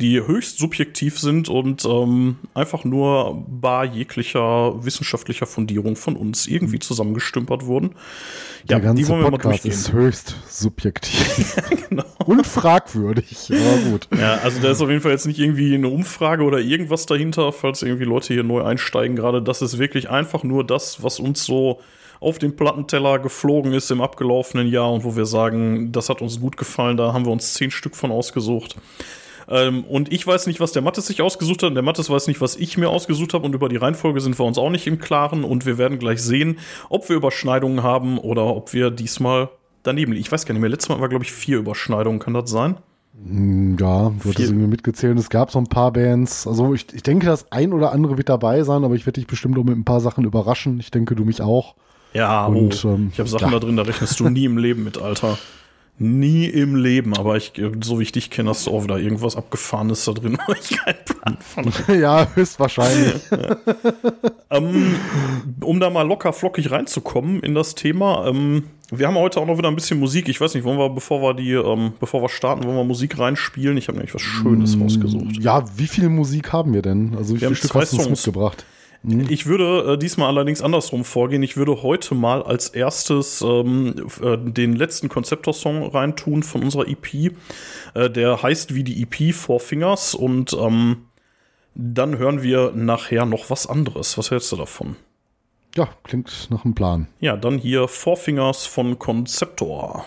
die 0.00 0.20
höchst 0.26 0.58
subjektiv 0.58 1.20
sind 1.20 1.48
und 1.48 1.84
ähm, 1.84 2.36
einfach 2.52 2.84
nur 2.84 3.44
bar 3.48 3.84
jeglicher 3.84 4.84
wissenschaftlicher 4.84 5.46
Fundierung 5.46 5.94
von 5.94 6.16
uns 6.16 6.48
irgendwie 6.48 6.80
zusammengestümpert 6.80 7.66
wurden. 7.66 7.90
Ja, 8.68 8.78
Der 8.78 8.80
ganze 8.80 9.02
die 9.02 9.08
wollen 9.08 9.22
wir 9.22 9.30
Podcast 9.30 9.44
mal 9.44 9.50
durchgehen. 9.52 9.70
ist 9.72 9.92
höchst 9.92 10.36
subjektiv. 10.48 11.56
genau. 11.88 12.04
Und 12.26 12.44
fragwürdig, 12.44 13.50
aber 13.50 13.90
gut. 13.90 14.08
Ja, 14.18 14.38
also 14.38 14.60
da 14.60 14.70
ist 14.72 14.80
auf 14.80 14.88
jeden 14.88 15.00
Fall 15.00 15.12
jetzt 15.12 15.26
nicht 15.26 15.38
irgendwie 15.38 15.74
eine 15.74 15.88
Umfrage 15.88 16.42
oder 16.42 16.58
irgendwas 16.58 17.06
dahinter, 17.06 17.52
falls 17.52 17.82
irgendwie 17.82 18.04
Leute 18.04 18.34
hier 18.34 18.42
neu 18.42 18.62
einsteigen 18.64 19.14
gerade. 19.14 19.42
Das 19.42 19.62
ist 19.62 19.78
wirklich 19.78 20.10
einfach 20.10 20.42
nur 20.42 20.64
das, 20.64 21.04
was 21.04 21.20
uns 21.20 21.44
so 21.44 21.80
auf 22.18 22.38
den 22.38 22.56
Plattenteller 22.56 23.18
geflogen 23.20 23.72
ist 23.74 23.90
im 23.90 24.00
abgelaufenen 24.00 24.66
Jahr 24.66 24.90
und 24.92 25.04
wo 25.04 25.14
wir 25.14 25.26
sagen, 25.26 25.92
das 25.92 26.08
hat 26.08 26.20
uns 26.22 26.40
gut 26.40 26.56
gefallen, 26.56 26.96
da 26.96 27.12
haben 27.12 27.26
wir 27.26 27.32
uns 27.32 27.54
zehn 27.54 27.70
Stück 27.70 27.94
von 27.94 28.10
ausgesucht. 28.10 28.76
Ähm, 29.48 29.84
und 29.84 30.12
ich 30.12 30.26
weiß 30.26 30.46
nicht, 30.46 30.60
was 30.60 30.72
der 30.72 30.82
Mattes 30.82 31.06
sich 31.06 31.22
ausgesucht 31.22 31.62
hat. 31.62 31.68
Und 31.68 31.74
der 31.74 31.82
Mattes 31.82 32.10
weiß 32.10 32.26
nicht, 32.26 32.40
was 32.40 32.56
ich 32.56 32.76
mir 32.78 32.88
ausgesucht 32.90 33.34
habe. 33.34 33.44
Und 33.46 33.54
über 33.54 33.68
die 33.68 33.76
Reihenfolge 33.76 34.20
sind 34.20 34.38
wir 34.38 34.44
uns 34.44 34.58
auch 34.58 34.70
nicht 34.70 34.86
im 34.86 34.98
Klaren. 34.98 35.44
Und 35.44 35.66
wir 35.66 35.78
werden 35.78 35.98
gleich 35.98 36.22
sehen, 36.22 36.58
ob 36.88 37.08
wir 37.08 37.16
Überschneidungen 37.16 37.82
haben 37.82 38.18
oder 38.18 38.46
ob 38.46 38.72
wir 38.72 38.90
diesmal 38.90 39.48
daneben 39.82 40.12
liegen. 40.12 40.24
Ich 40.24 40.32
weiß 40.32 40.46
gar 40.46 40.52
nicht 40.54 40.62
mehr. 40.62 40.70
Letztes 40.70 40.88
Mal 40.88 41.00
war, 41.00 41.08
glaube 41.08 41.24
ich, 41.24 41.32
vier 41.32 41.58
Überschneidungen. 41.58 42.18
Kann 42.20 42.34
das 42.34 42.50
sein? 42.50 42.76
Hm, 43.26 43.76
Ja, 43.78 44.12
wird 44.24 44.40
es 44.40 44.48
irgendwie 44.50 44.66
mitgezählt. 44.66 45.18
Es 45.18 45.30
gab 45.30 45.50
so 45.50 45.58
ein 45.58 45.68
paar 45.68 45.92
Bands. 45.92 46.46
Also 46.46 46.74
ich, 46.74 46.92
ich 46.92 47.02
denke, 47.02 47.26
das 47.26 47.50
ein 47.52 47.72
oder 47.72 47.92
andere 47.92 48.16
wird 48.16 48.28
dabei 48.28 48.62
sein, 48.64 48.84
aber 48.84 48.94
ich 48.94 49.06
werde 49.06 49.20
dich 49.20 49.26
bestimmt 49.26 49.58
auch 49.58 49.64
mit 49.64 49.76
ein 49.76 49.84
paar 49.84 50.00
Sachen 50.00 50.24
überraschen. 50.24 50.80
Ich 50.80 50.90
denke, 50.90 51.14
du 51.14 51.24
mich 51.24 51.40
auch. 51.40 51.74
Ja, 52.12 52.46
Und, 52.46 52.84
oh, 52.84 52.88
ähm, 52.90 53.10
ich 53.12 53.18
habe 53.18 53.28
Sachen 53.28 53.48
ja. 53.52 53.58
da 53.58 53.58
drin, 53.58 53.76
da 53.76 53.82
rechnest 53.82 54.18
du 54.20 54.28
nie 54.28 54.44
im 54.44 54.56
Leben 54.56 54.84
mit, 54.84 54.98
Alter. 54.98 55.36
Nie 55.96 56.46
im 56.46 56.74
Leben, 56.74 57.16
aber 57.16 57.36
ich, 57.36 57.52
so 57.82 58.00
wie 58.00 58.02
ich 58.02 58.10
dich 58.10 58.28
kenne, 58.28 58.50
hast 58.50 58.66
du 58.66 58.72
auch 58.72 58.82
wieder 58.82 58.98
irgendwas 58.98 59.36
Abgefahrenes 59.36 60.04
da 60.04 60.12
drin, 60.12 60.36
wo 60.46 60.52
ich 60.52 60.76
keinen 60.76 61.04
Plan 61.04 61.36
von 61.38 61.66
habe. 61.66 61.96
ja, 62.00 62.26
höchstwahrscheinlich. 62.34 63.22
ähm, 64.50 64.96
um 65.60 65.78
da 65.78 65.90
mal 65.90 66.02
locker 66.02 66.32
flockig 66.32 66.72
reinzukommen 66.72 67.40
in 67.40 67.54
das 67.54 67.76
Thema, 67.76 68.26
ähm, 68.26 68.64
wir 68.90 69.06
haben 69.06 69.14
heute 69.14 69.40
auch 69.40 69.46
noch 69.46 69.56
wieder 69.56 69.68
ein 69.68 69.76
bisschen 69.76 69.98
Musik. 69.98 70.28
Ich 70.28 70.40
weiß 70.40 70.54
nicht, 70.54 70.64
wollen 70.64 70.78
wir, 70.78 70.90
bevor 70.90 71.22
wir 71.22 71.34
die, 71.34 71.52
ähm, 71.52 71.92
bevor 72.00 72.22
wir 72.22 72.28
starten, 72.28 72.64
wollen 72.64 72.76
wir 72.76 72.84
Musik 72.84 73.18
reinspielen? 73.18 73.76
Ich 73.76 73.88
habe 73.88 73.96
nämlich 73.96 74.14
was 74.14 74.22
Schönes 74.22 74.78
rausgesucht. 74.78 75.38
ja, 75.40 75.64
wie 75.76 75.86
viel 75.86 76.08
Musik 76.08 76.52
haben 76.52 76.74
wir 76.74 76.82
denn? 76.82 77.14
Also 77.16 77.34
wie 77.34 77.40
Wir 77.40 77.48
viele 77.48 77.56
Stück 77.56 77.74
hast 77.74 77.92
du 77.92 77.98
uns 77.98 78.08
mitgebracht? 78.08 78.64
Ich 79.06 79.46
würde 79.46 79.92
äh, 79.92 79.98
diesmal 79.98 80.28
allerdings 80.28 80.62
andersrum 80.62 81.04
vorgehen. 81.04 81.42
Ich 81.42 81.58
würde 81.58 81.82
heute 81.82 82.14
mal 82.14 82.42
als 82.42 82.68
erstes 82.68 83.42
ähm, 83.42 83.94
äh, 84.22 84.38
den 84.38 84.74
letzten 84.74 85.10
Konzeptor-Song 85.10 85.90
reintun 85.90 86.42
von 86.42 86.62
unserer 86.62 86.88
EP. 86.88 87.32
Äh, 87.94 88.10
der 88.10 88.42
heißt 88.42 88.74
wie 88.74 88.82
die 88.82 89.02
EP 89.02 89.34
Four 89.34 89.60
Fingers 89.60 90.14
und 90.14 90.54
ähm, 90.54 91.06
dann 91.74 92.16
hören 92.16 92.42
wir 92.42 92.72
nachher 92.74 93.26
noch 93.26 93.50
was 93.50 93.66
anderes. 93.66 94.16
Was 94.16 94.30
hältst 94.30 94.50
du 94.52 94.56
davon? 94.56 94.96
Ja, 95.76 95.88
klingt 96.04 96.48
nach 96.50 96.64
einem 96.64 96.74
Plan. 96.74 97.08
Ja, 97.20 97.36
dann 97.36 97.58
hier 97.58 97.88
Four 97.88 98.16
Fingers 98.16 98.64
von 98.64 98.98
Konzeptor. 98.98 100.06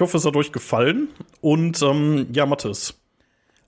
Ich 0.00 0.02
hoffe, 0.02 0.16
es 0.16 0.24
hat 0.24 0.34
euch 0.34 0.50
gefallen. 0.50 1.08
Und 1.42 1.82
ähm, 1.82 2.28
ja, 2.32 2.46
Mathis, 2.46 2.94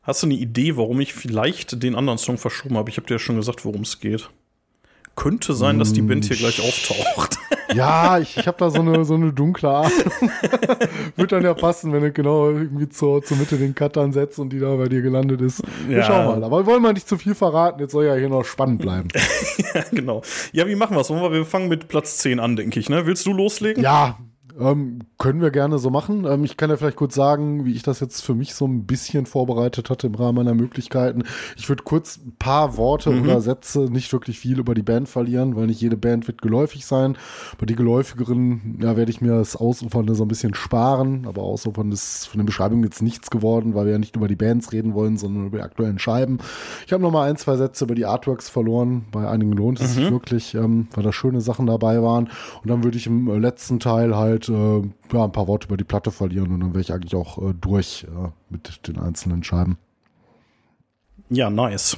hast 0.02 0.22
du 0.22 0.26
eine 0.28 0.34
Idee, 0.34 0.78
warum 0.78 0.98
ich 1.02 1.12
vielleicht 1.12 1.82
den 1.82 1.94
anderen 1.94 2.16
Song 2.16 2.38
verschoben 2.38 2.78
habe? 2.78 2.88
Ich 2.88 2.96
habe 2.96 3.06
dir 3.06 3.16
ja 3.16 3.18
schon 3.18 3.36
gesagt, 3.36 3.66
worum 3.66 3.82
es 3.82 4.00
geht. 4.00 4.30
Könnte 5.14 5.52
sein, 5.52 5.78
dass 5.78 5.92
die 5.92 6.00
Band 6.00 6.24
hier 6.24 6.36
gleich 6.38 6.60
auftaucht. 6.66 7.36
Ja, 7.74 8.18
ich, 8.18 8.36
ich 8.36 8.46
habe 8.46 8.58
da 8.58 8.68
so 8.68 8.80
eine, 8.80 9.02
so 9.06 9.14
eine 9.14 9.32
dunkle 9.32 9.70
Ahnung. 9.70 9.92
Wird 11.16 11.32
dann 11.32 11.42
ja 11.42 11.54
passen, 11.54 11.90
wenn 11.94 12.02
du 12.02 12.12
genau 12.12 12.50
irgendwie 12.50 12.86
zur, 12.90 13.22
zur 13.22 13.38
Mitte 13.38 13.56
den 13.56 13.74
Cut 13.74 13.96
dann 13.96 14.12
setzt 14.12 14.38
und 14.38 14.50
die 14.52 14.58
da 14.58 14.76
bei 14.76 14.88
dir 14.88 15.00
gelandet 15.00 15.40
ist. 15.40 15.62
Wir 15.88 15.98
Ja. 15.98 16.04
schauen 16.04 16.26
mal. 16.26 16.44
Aber 16.44 16.58
wir 16.58 16.66
wollen 16.66 16.82
mal 16.82 16.92
nicht 16.92 17.08
zu 17.08 17.16
viel 17.16 17.34
verraten. 17.34 17.80
Jetzt 17.80 17.92
soll 17.92 18.04
ja 18.04 18.14
hier 18.14 18.28
noch 18.28 18.44
spannend 18.44 18.82
bleiben. 18.82 19.08
ja, 19.74 19.84
genau. 19.90 20.20
Ja, 20.52 20.66
wie 20.66 20.74
machen 20.74 20.94
wir 20.96 21.00
es? 21.00 21.08
Wir 21.08 21.46
fangen 21.46 21.68
mit 21.68 21.88
Platz 21.88 22.18
10 22.18 22.40
an, 22.40 22.56
denke 22.56 22.78
ich. 22.78 22.90
Ne? 22.90 23.06
Willst 23.06 23.24
du 23.24 23.32
loslegen? 23.32 23.82
Ja, 23.82 24.18
ähm, 24.58 25.00
können 25.18 25.40
wir 25.40 25.50
gerne 25.50 25.78
so 25.78 25.90
machen. 25.90 26.24
Ähm, 26.24 26.44
ich 26.44 26.56
kann 26.56 26.70
ja 26.70 26.76
vielleicht 26.76 26.96
kurz 26.96 27.14
sagen, 27.14 27.64
wie 27.64 27.72
ich 27.72 27.82
das 27.82 28.00
jetzt 28.00 28.22
für 28.22 28.34
mich 28.34 28.54
so 28.54 28.66
ein 28.66 28.86
bisschen 28.86 29.26
vorbereitet 29.26 29.90
hatte 29.90 30.06
im 30.06 30.14
Rahmen 30.14 30.36
meiner 30.36 30.54
Möglichkeiten. 30.54 31.22
Ich 31.56 31.68
würde 31.68 31.82
kurz 31.82 32.18
ein 32.18 32.34
paar 32.38 32.76
Worte 32.76 33.10
oder 33.10 33.40
Sätze, 33.40 33.80
nicht 33.90 34.12
wirklich 34.12 34.38
viel 34.38 34.58
über 34.58 34.74
die 34.74 34.82
Band 34.82 35.08
verlieren, 35.08 35.56
weil 35.56 35.66
nicht 35.66 35.80
jede 35.80 35.96
Band 35.96 36.26
wird 36.26 36.42
geläufig 36.42 36.86
sein. 36.86 37.16
Bei 37.58 37.66
die 37.66 37.76
geläufigeren, 37.76 38.78
ja, 38.82 38.96
werde 38.96 39.10
ich 39.10 39.20
mir 39.20 39.32
das 39.32 39.56
Ausufernde 39.56 40.14
so 40.14 40.24
ein 40.24 40.28
bisschen 40.28 40.54
sparen, 40.54 41.26
aber 41.26 41.42
Ausufern 41.42 41.92
ist 41.92 42.26
von 42.26 42.38
der 42.38 42.46
Beschreibung 42.46 42.82
jetzt 42.84 43.02
nichts 43.02 43.30
geworden, 43.30 43.74
weil 43.74 43.86
wir 43.86 43.92
ja 43.92 43.98
nicht 43.98 44.16
über 44.16 44.28
die 44.28 44.36
Bands 44.36 44.72
reden 44.72 44.94
wollen, 44.94 45.16
sondern 45.16 45.46
über 45.46 45.58
die 45.58 45.64
aktuellen 45.64 45.98
Scheiben. 45.98 46.38
Ich 46.86 46.92
habe 46.92 47.02
noch 47.02 47.10
mal 47.10 47.28
ein, 47.28 47.36
zwei 47.36 47.56
Sätze 47.56 47.84
über 47.84 47.94
die 47.94 48.06
Artworks 48.06 48.48
verloren. 48.48 49.06
Bei 49.12 49.28
einigen 49.28 49.52
lohnt 49.52 49.80
es 49.80 49.94
sich 49.94 50.10
wirklich, 50.10 50.54
ähm, 50.54 50.88
weil 50.94 51.04
da 51.04 51.12
schöne 51.12 51.40
Sachen 51.40 51.66
dabei 51.66 52.02
waren. 52.02 52.28
Und 52.62 52.70
dann 52.70 52.84
würde 52.84 52.96
ich 52.96 53.06
im 53.06 53.28
letzten 53.40 53.80
Teil 53.80 54.16
halt 54.16 54.41
äh, 54.48 54.82
ja, 55.12 55.24
ein 55.24 55.32
paar 55.32 55.48
Worte 55.48 55.66
über 55.66 55.76
die 55.76 55.84
Platte 55.84 56.10
verlieren 56.10 56.52
und 56.52 56.60
dann 56.60 56.72
wäre 56.72 56.80
ich 56.80 56.92
eigentlich 56.92 57.14
auch 57.14 57.38
äh, 57.38 57.54
durch 57.60 58.06
mit 58.48 58.86
den 58.86 58.98
einzelnen 58.98 59.42
Scheiben. 59.42 59.78
Ja, 61.30 61.48
nice. 61.50 61.96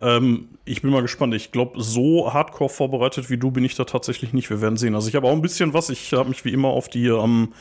Ähm, 0.00 0.48
ich 0.64 0.82
bin 0.82 0.90
mal 0.90 1.02
gespannt. 1.02 1.32
Ich 1.34 1.52
glaube, 1.52 1.80
so 1.80 2.32
hardcore 2.32 2.68
vorbereitet 2.68 3.30
wie 3.30 3.38
du 3.38 3.50
bin 3.50 3.64
ich 3.64 3.76
da 3.76 3.84
tatsächlich 3.84 4.32
nicht. 4.32 4.50
Wir 4.50 4.60
werden 4.60 4.76
sehen. 4.76 4.94
Also 4.94 5.08
ich 5.08 5.14
habe 5.14 5.28
auch 5.28 5.32
ein 5.32 5.42
bisschen 5.42 5.72
was. 5.74 5.90
Ich 5.90 6.12
habe 6.12 6.28
mich 6.28 6.44
wie 6.44 6.52
immer 6.52 6.68
auf 6.68 6.88
die, 6.88 7.06
ähm, 7.06 7.52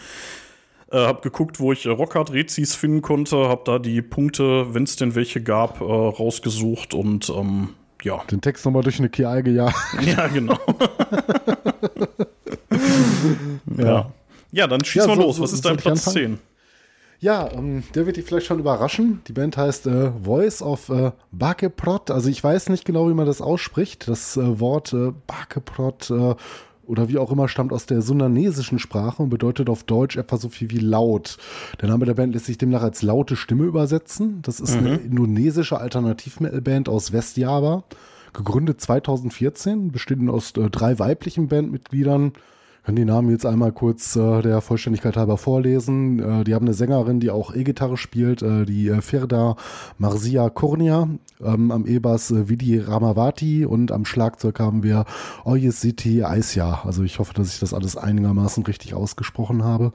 äh, 0.91 0.97
habe 0.97 1.21
geguckt, 1.21 1.59
wo 1.59 1.71
ich 1.71 1.85
äh, 1.85 1.89
Rockhard-Rezis 1.89 2.75
finden 2.75 3.01
konnte, 3.01 3.47
habe 3.47 3.61
da 3.65 3.79
die 3.79 4.01
Punkte, 4.01 4.73
wenn 4.73 4.83
es 4.83 4.95
denn 4.95 5.13
welche 5.15 5.41
gab, 5.41 5.81
äh, 5.81 5.83
rausgesucht 5.83 6.93
und 6.93 7.29
ähm, 7.29 7.69
ja. 8.03 8.23
Den 8.31 8.41
Text 8.41 8.65
nochmal 8.65 8.81
durch 8.81 8.97
eine 8.97 9.09
KI 9.09 9.43
gejagt. 9.43 9.75
Ja, 10.01 10.27
genau. 10.27 10.57
ja. 13.77 14.11
Ja, 14.51 14.67
dann 14.67 14.83
schieß 14.83 15.03
Ja, 15.03 15.07
mal 15.07 15.15
so- 15.15 15.21
los. 15.21 15.35
so- 15.37 15.43
Was 15.43 15.53
ist 15.53 15.63
soll 15.63 15.71
dein 15.73 15.81
Platz 15.81 16.07
anfangen? 16.07 16.25
10? 16.37 16.39
Ja, 17.19 17.51
ähm, 17.51 17.83
der 17.93 18.05
wird 18.07 18.17
dich 18.17 18.25
vielleicht 18.25 18.47
schon 18.47 18.59
überraschen. 18.59 19.21
Die 19.27 19.33
Band 19.33 19.55
heißt 19.55 19.85
äh, 19.85 20.11
Voice 20.23 20.61
of 20.63 20.89
äh, 20.89 21.11
Bakeprot. 21.31 22.09
Also 22.09 22.29
ich 22.29 22.43
weiß 22.43 22.69
nicht 22.69 22.83
genau, 22.83 23.07
wie 23.09 23.13
man 23.13 23.27
das 23.27 23.41
ausspricht. 23.41 24.07
Das 24.07 24.37
äh, 24.37 24.59
Wort 24.59 24.91
äh, 24.93 25.11
Bakeprot 25.27 26.09
äh, 26.09 26.35
oder 26.87 27.09
wie 27.09 27.19
auch 27.19 27.31
immer 27.31 27.47
stammt 27.47 27.71
aus 27.73 27.85
der 27.85 28.01
sundanesischen 28.01 28.79
Sprache 28.79 29.21
und 29.21 29.29
bedeutet 29.29 29.69
auf 29.69 29.83
Deutsch 29.83 30.17
etwa 30.17 30.37
so 30.37 30.49
viel 30.49 30.71
wie 30.71 30.79
laut. 30.79 31.37
Der 31.79 31.89
Name 31.89 32.05
der 32.05 32.15
Band 32.15 32.33
lässt 32.33 32.47
sich 32.47 32.57
demnach 32.57 32.81
als 32.81 33.03
laute 33.03 33.35
Stimme 33.35 33.65
übersetzen. 33.65 34.41
Das 34.41 34.59
ist 34.59 34.75
eine 34.75 34.95
indonesische 34.95 35.79
Alternativ-Metal-Band 35.79 36.89
aus 36.89 37.13
Westjava. 37.13 37.83
Gegründet 38.33 38.81
2014, 38.81 39.91
bestehend 39.91 40.29
aus 40.31 40.53
äh, 40.57 40.69
drei 40.71 40.97
weiblichen 40.97 41.47
Bandmitgliedern. 41.49 42.33
Ich 42.81 42.85
kann 42.87 42.95
die 42.95 43.05
Namen 43.05 43.29
jetzt 43.29 43.45
einmal 43.45 43.71
kurz 43.71 44.15
äh, 44.15 44.41
der 44.41 44.59
Vollständigkeit 44.59 45.15
halber 45.15 45.37
vorlesen. 45.37 46.17
Äh, 46.17 46.43
die 46.43 46.55
haben 46.55 46.65
eine 46.65 46.73
Sängerin, 46.73 47.19
die 47.19 47.29
auch 47.29 47.53
E-Gitarre 47.53 47.95
spielt, 47.95 48.41
äh, 48.41 48.65
die 48.65 48.87
äh, 48.87 49.01
Firda 49.01 49.55
Marzia 49.99 50.49
Kurnia. 50.49 51.07
Ähm, 51.43 51.69
am 51.69 51.85
E-Bass 51.85 52.31
äh, 52.31 52.49
Vidi 52.49 52.79
Ramavati 52.79 53.65
und 53.65 53.91
am 53.91 54.03
Schlagzeug 54.03 54.59
haben 54.59 54.81
wir 54.81 55.05
Oyesiti 55.45 56.23
Aisya. 56.23 56.81
Also 56.83 57.03
ich 57.03 57.19
hoffe, 57.19 57.35
dass 57.35 57.53
ich 57.53 57.59
das 57.59 57.75
alles 57.75 57.97
einigermaßen 57.97 58.63
richtig 58.63 58.95
ausgesprochen 58.95 59.63
habe. 59.63 59.93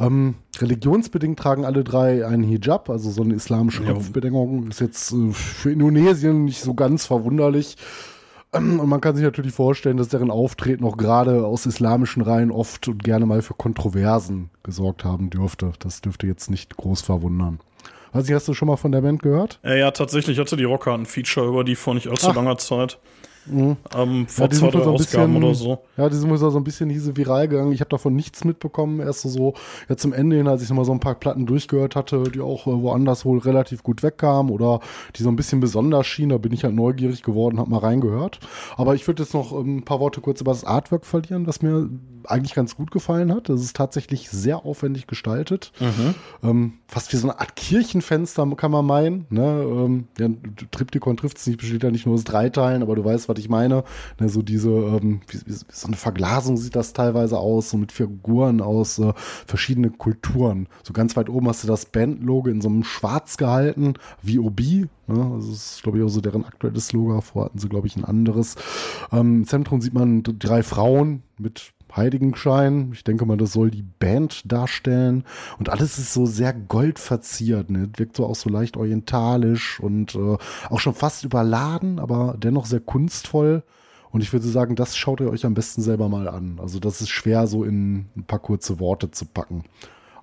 Ähm, 0.00 0.36
religionsbedingt 0.58 1.38
tragen 1.38 1.66
alle 1.66 1.84
drei 1.84 2.26
einen 2.26 2.44
Hijab, 2.44 2.88
also 2.88 3.10
so 3.10 3.22
eine 3.22 3.34
islamische 3.34 3.84
Ja. 3.84 3.92
Kopfbedeckung. 3.92 4.68
Ist 4.68 4.80
jetzt 4.80 5.12
äh, 5.12 5.32
für 5.32 5.70
Indonesien 5.70 6.46
nicht 6.46 6.62
so 6.62 6.72
ganz 6.72 7.04
verwunderlich. 7.04 7.76
Und 8.52 8.86
man 8.86 9.00
kann 9.00 9.16
sich 9.16 9.24
natürlich 9.24 9.54
vorstellen, 9.54 9.96
dass 9.96 10.08
deren 10.08 10.30
Auftreten 10.30 10.84
auch 10.84 10.98
gerade 10.98 11.46
aus 11.46 11.64
islamischen 11.64 12.22
Reihen 12.22 12.50
oft 12.50 12.86
und 12.86 13.02
gerne 13.02 13.24
mal 13.24 13.40
für 13.40 13.54
Kontroversen 13.54 14.50
gesorgt 14.62 15.04
haben 15.04 15.30
dürfte. 15.30 15.72
Das 15.78 16.02
dürfte 16.02 16.26
jetzt 16.26 16.50
nicht 16.50 16.76
groß 16.76 17.00
verwundern. 17.00 17.60
Weiß 18.12 18.24
nicht, 18.24 18.34
hast 18.34 18.46
du 18.48 18.52
schon 18.52 18.68
mal 18.68 18.76
von 18.76 18.92
der 18.92 19.00
Band 19.00 19.22
gehört? 19.22 19.58
Äh, 19.64 19.80
ja, 19.80 19.90
tatsächlich 19.90 20.38
hatte 20.38 20.56
die 20.56 20.64
Rocker 20.64 20.92
ein 20.92 21.06
Feature 21.06 21.48
über 21.48 21.64
die 21.64 21.76
vor 21.76 21.94
nicht 21.94 22.08
allzu 22.08 22.28
Ach. 22.28 22.36
langer 22.36 22.58
Zeit. 22.58 22.98
Mhm. 23.46 23.76
Ähm, 23.96 24.26
vor 24.28 24.44
Ja, 24.44 24.48
die 24.48 24.56
zwei, 24.56 24.70
drei 24.70 24.82
so 24.82 24.88
ein 24.90 24.94
Ausgaben 24.94 25.32
bisschen- 25.32 25.44
oder 25.44 25.54
so. 25.54 25.78
Ja, 25.96 26.08
die 26.08 26.16
sind 26.16 26.30
wohl 26.30 26.38
so 26.38 26.56
ein 26.56 26.64
bisschen 26.64 26.88
diese 26.88 27.16
viral 27.16 27.48
gegangen. 27.48 27.72
Ich 27.72 27.80
habe 27.80 27.90
davon 27.90 28.14
nichts 28.14 28.44
mitbekommen. 28.44 29.00
Erst 29.00 29.22
so, 29.22 29.28
so 29.28 29.54
ja, 29.88 29.96
zum 29.96 30.12
Ende 30.12 30.36
hin, 30.36 30.46
als 30.48 30.62
ich 30.62 30.68
nochmal 30.68 30.84
so 30.84 30.92
ein 30.92 31.00
paar 31.00 31.14
Platten 31.16 31.46
durchgehört 31.46 31.96
hatte, 31.96 32.22
die 32.24 32.40
auch 32.40 32.66
äh, 32.66 32.70
woanders 32.82 33.24
wohl 33.24 33.38
relativ 33.38 33.82
gut 33.82 34.02
wegkamen 34.02 34.52
oder 34.52 34.80
die 35.16 35.22
so 35.22 35.28
ein 35.28 35.36
bisschen 35.36 35.60
besonders 35.60 36.06
schienen. 36.06 36.30
Da 36.30 36.38
bin 36.38 36.52
ich 36.52 36.64
halt 36.64 36.74
neugierig 36.74 37.22
geworden, 37.22 37.58
habe 37.58 37.70
mal 37.70 37.78
reingehört. 37.78 38.38
Aber 38.76 38.94
ich 38.94 39.06
würde 39.06 39.22
jetzt 39.22 39.34
noch 39.34 39.52
ähm, 39.52 39.78
ein 39.78 39.82
paar 39.84 40.00
Worte 40.00 40.20
kurz 40.20 40.40
über 40.40 40.52
das 40.52 40.64
Artwork 40.64 41.04
verlieren, 41.04 41.44
das 41.44 41.62
mir 41.62 41.88
eigentlich 42.24 42.54
ganz 42.54 42.76
gut 42.76 42.92
gefallen 42.92 43.34
hat. 43.34 43.48
Das 43.48 43.60
ist 43.60 43.74
tatsächlich 43.76 44.30
sehr 44.30 44.64
aufwendig 44.64 45.08
gestaltet. 45.08 45.72
Ähm, 46.44 46.74
fast 46.86 47.12
wie 47.12 47.16
so 47.16 47.28
eine 47.28 47.40
Art 47.40 47.56
Kirchenfenster 47.56 48.46
kann 48.56 48.70
man 48.70 48.86
meinen. 48.86 49.26
Ne? 49.30 49.42
Ähm, 49.42 50.04
ja, 50.18 50.28
Triptychon 50.70 51.16
trifft 51.16 51.38
es 51.38 51.46
nicht, 51.46 51.58
besteht 51.58 51.82
ja 51.82 51.90
nicht 51.90 52.06
nur 52.06 52.14
aus 52.14 52.24
drei 52.24 52.48
Teilen, 52.48 52.82
aber 52.82 52.94
du 52.94 53.04
weißt, 53.04 53.28
was 53.32 53.38
ich 53.38 53.48
meine. 53.48 53.84
Ne, 54.20 54.28
so 54.28 54.42
diese, 54.42 54.70
ähm, 54.70 55.20
wie, 55.28 55.40
wie, 55.46 55.52
so 55.52 55.86
eine 55.86 55.96
Verglasung 55.96 56.56
sieht 56.56 56.76
das 56.76 56.92
teilweise 56.92 57.38
aus, 57.38 57.70
so 57.70 57.76
mit 57.76 57.92
Figuren 57.92 58.60
aus 58.60 58.98
äh, 58.98 59.12
verschiedenen 59.46 59.98
Kulturen. 59.98 60.68
So 60.82 60.92
ganz 60.92 61.16
weit 61.16 61.28
oben 61.28 61.48
hast 61.48 61.64
du 61.64 61.68
das 61.68 61.86
Bandlogo 61.86 62.48
in 62.48 62.60
so 62.60 62.68
einem 62.68 62.84
Schwarz 62.84 63.36
gehalten, 63.36 63.94
wie 64.22 64.38
OB. 64.38 64.60
Ne? 64.60 64.88
Das 65.06 65.48
ist, 65.48 65.82
glaube 65.82 65.98
ich, 65.98 66.04
auch 66.04 66.08
so 66.08 66.20
deren 66.20 66.44
aktuelles 66.44 66.92
Logo. 66.92 67.20
Vorher 67.20 67.46
hatten 67.46 67.58
sie, 67.58 67.68
glaube 67.68 67.86
ich, 67.86 67.96
ein 67.96 68.04
anderes. 68.04 68.56
Ähm, 69.10 69.36
Im 69.36 69.46
Zentrum 69.46 69.80
sieht 69.80 69.94
man 69.94 70.22
drei 70.22 70.62
Frauen 70.62 71.22
mit 71.38 71.72
Heiligenschein. 71.96 72.90
Ich 72.92 73.04
denke 73.04 73.26
mal, 73.26 73.36
das 73.36 73.52
soll 73.52 73.70
die 73.70 73.82
Band 73.82 74.50
darstellen. 74.50 75.24
Und 75.58 75.68
alles 75.68 75.98
ist 75.98 76.12
so 76.12 76.26
sehr 76.26 76.52
gold 76.52 76.98
verziert. 76.98 77.70
Ne? 77.70 77.90
Wirkt 77.96 78.16
so 78.16 78.26
auch 78.26 78.34
so 78.34 78.50
leicht 78.50 78.76
orientalisch 78.76 79.80
und 79.80 80.14
äh, 80.14 80.36
auch 80.70 80.80
schon 80.80 80.94
fast 80.94 81.24
überladen, 81.24 81.98
aber 81.98 82.36
dennoch 82.38 82.66
sehr 82.66 82.80
kunstvoll. 82.80 83.62
Und 84.10 84.22
ich 84.22 84.32
würde 84.32 84.46
sagen, 84.46 84.76
das 84.76 84.96
schaut 84.96 85.20
ihr 85.20 85.30
euch 85.30 85.46
am 85.46 85.54
besten 85.54 85.80
selber 85.80 86.08
mal 86.08 86.28
an. 86.28 86.58
Also 86.60 86.78
das 86.78 87.00
ist 87.00 87.08
schwer 87.08 87.46
so 87.46 87.64
in 87.64 88.06
ein 88.14 88.24
paar 88.26 88.40
kurze 88.40 88.78
Worte 88.78 89.10
zu 89.10 89.24
packen. 89.24 89.64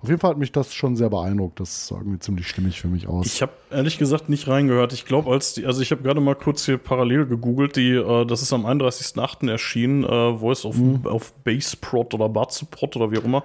Auf 0.02 0.08
jeden 0.08 0.18
Fall 0.18 0.30
hat 0.30 0.38
mich 0.38 0.50
das 0.50 0.72
schon 0.72 0.96
sehr 0.96 1.10
beeindruckt. 1.10 1.60
Das 1.60 1.88
sah 1.88 1.96
irgendwie 1.96 2.18
ziemlich 2.18 2.48
stimmig 2.48 2.80
für 2.80 2.88
mich 2.88 3.06
aus. 3.06 3.26
Ich 3.26 3.42
habe 3.42 3.52
ehrlich 3.70 3.98
gesagt 3.98 4.30
nicht 4.30 4.48
reingehört. 4.48 4.94
Ich 4.94 5.04
glaube, 5.04 5.30
als 5.30 5.52
die, 5.52 5.66
also 5.66 5.82
ich 5.82 5.90
habe 5.90 6.02
gerade 6.02 6.20
mal 6.22 6.34
kurz 6.34 6.64
hier 6.64 6.78
parallel 6.78 7.26
gegoogelt, 7.26 7.76
die, 7.76 7.90
äh, 7.92 8.24
das 8.24 8.40
ist 8.40 8.52
am 8.54 8.64
31.08. 8.64 9.50
erschienen, 9.50 10.04
äh, 10.04 10.38
Voice 10.38 10.64
of, 10.64 10.76
auf 11.04 11.34
Bassprot 11.44 12.14
oder 12.14 12.30
Batsuprot 12.30 12.96
oder 12.96 13.10
wie 13.12 13.18
auch 13.18 13.24
immer. 13.24 13.44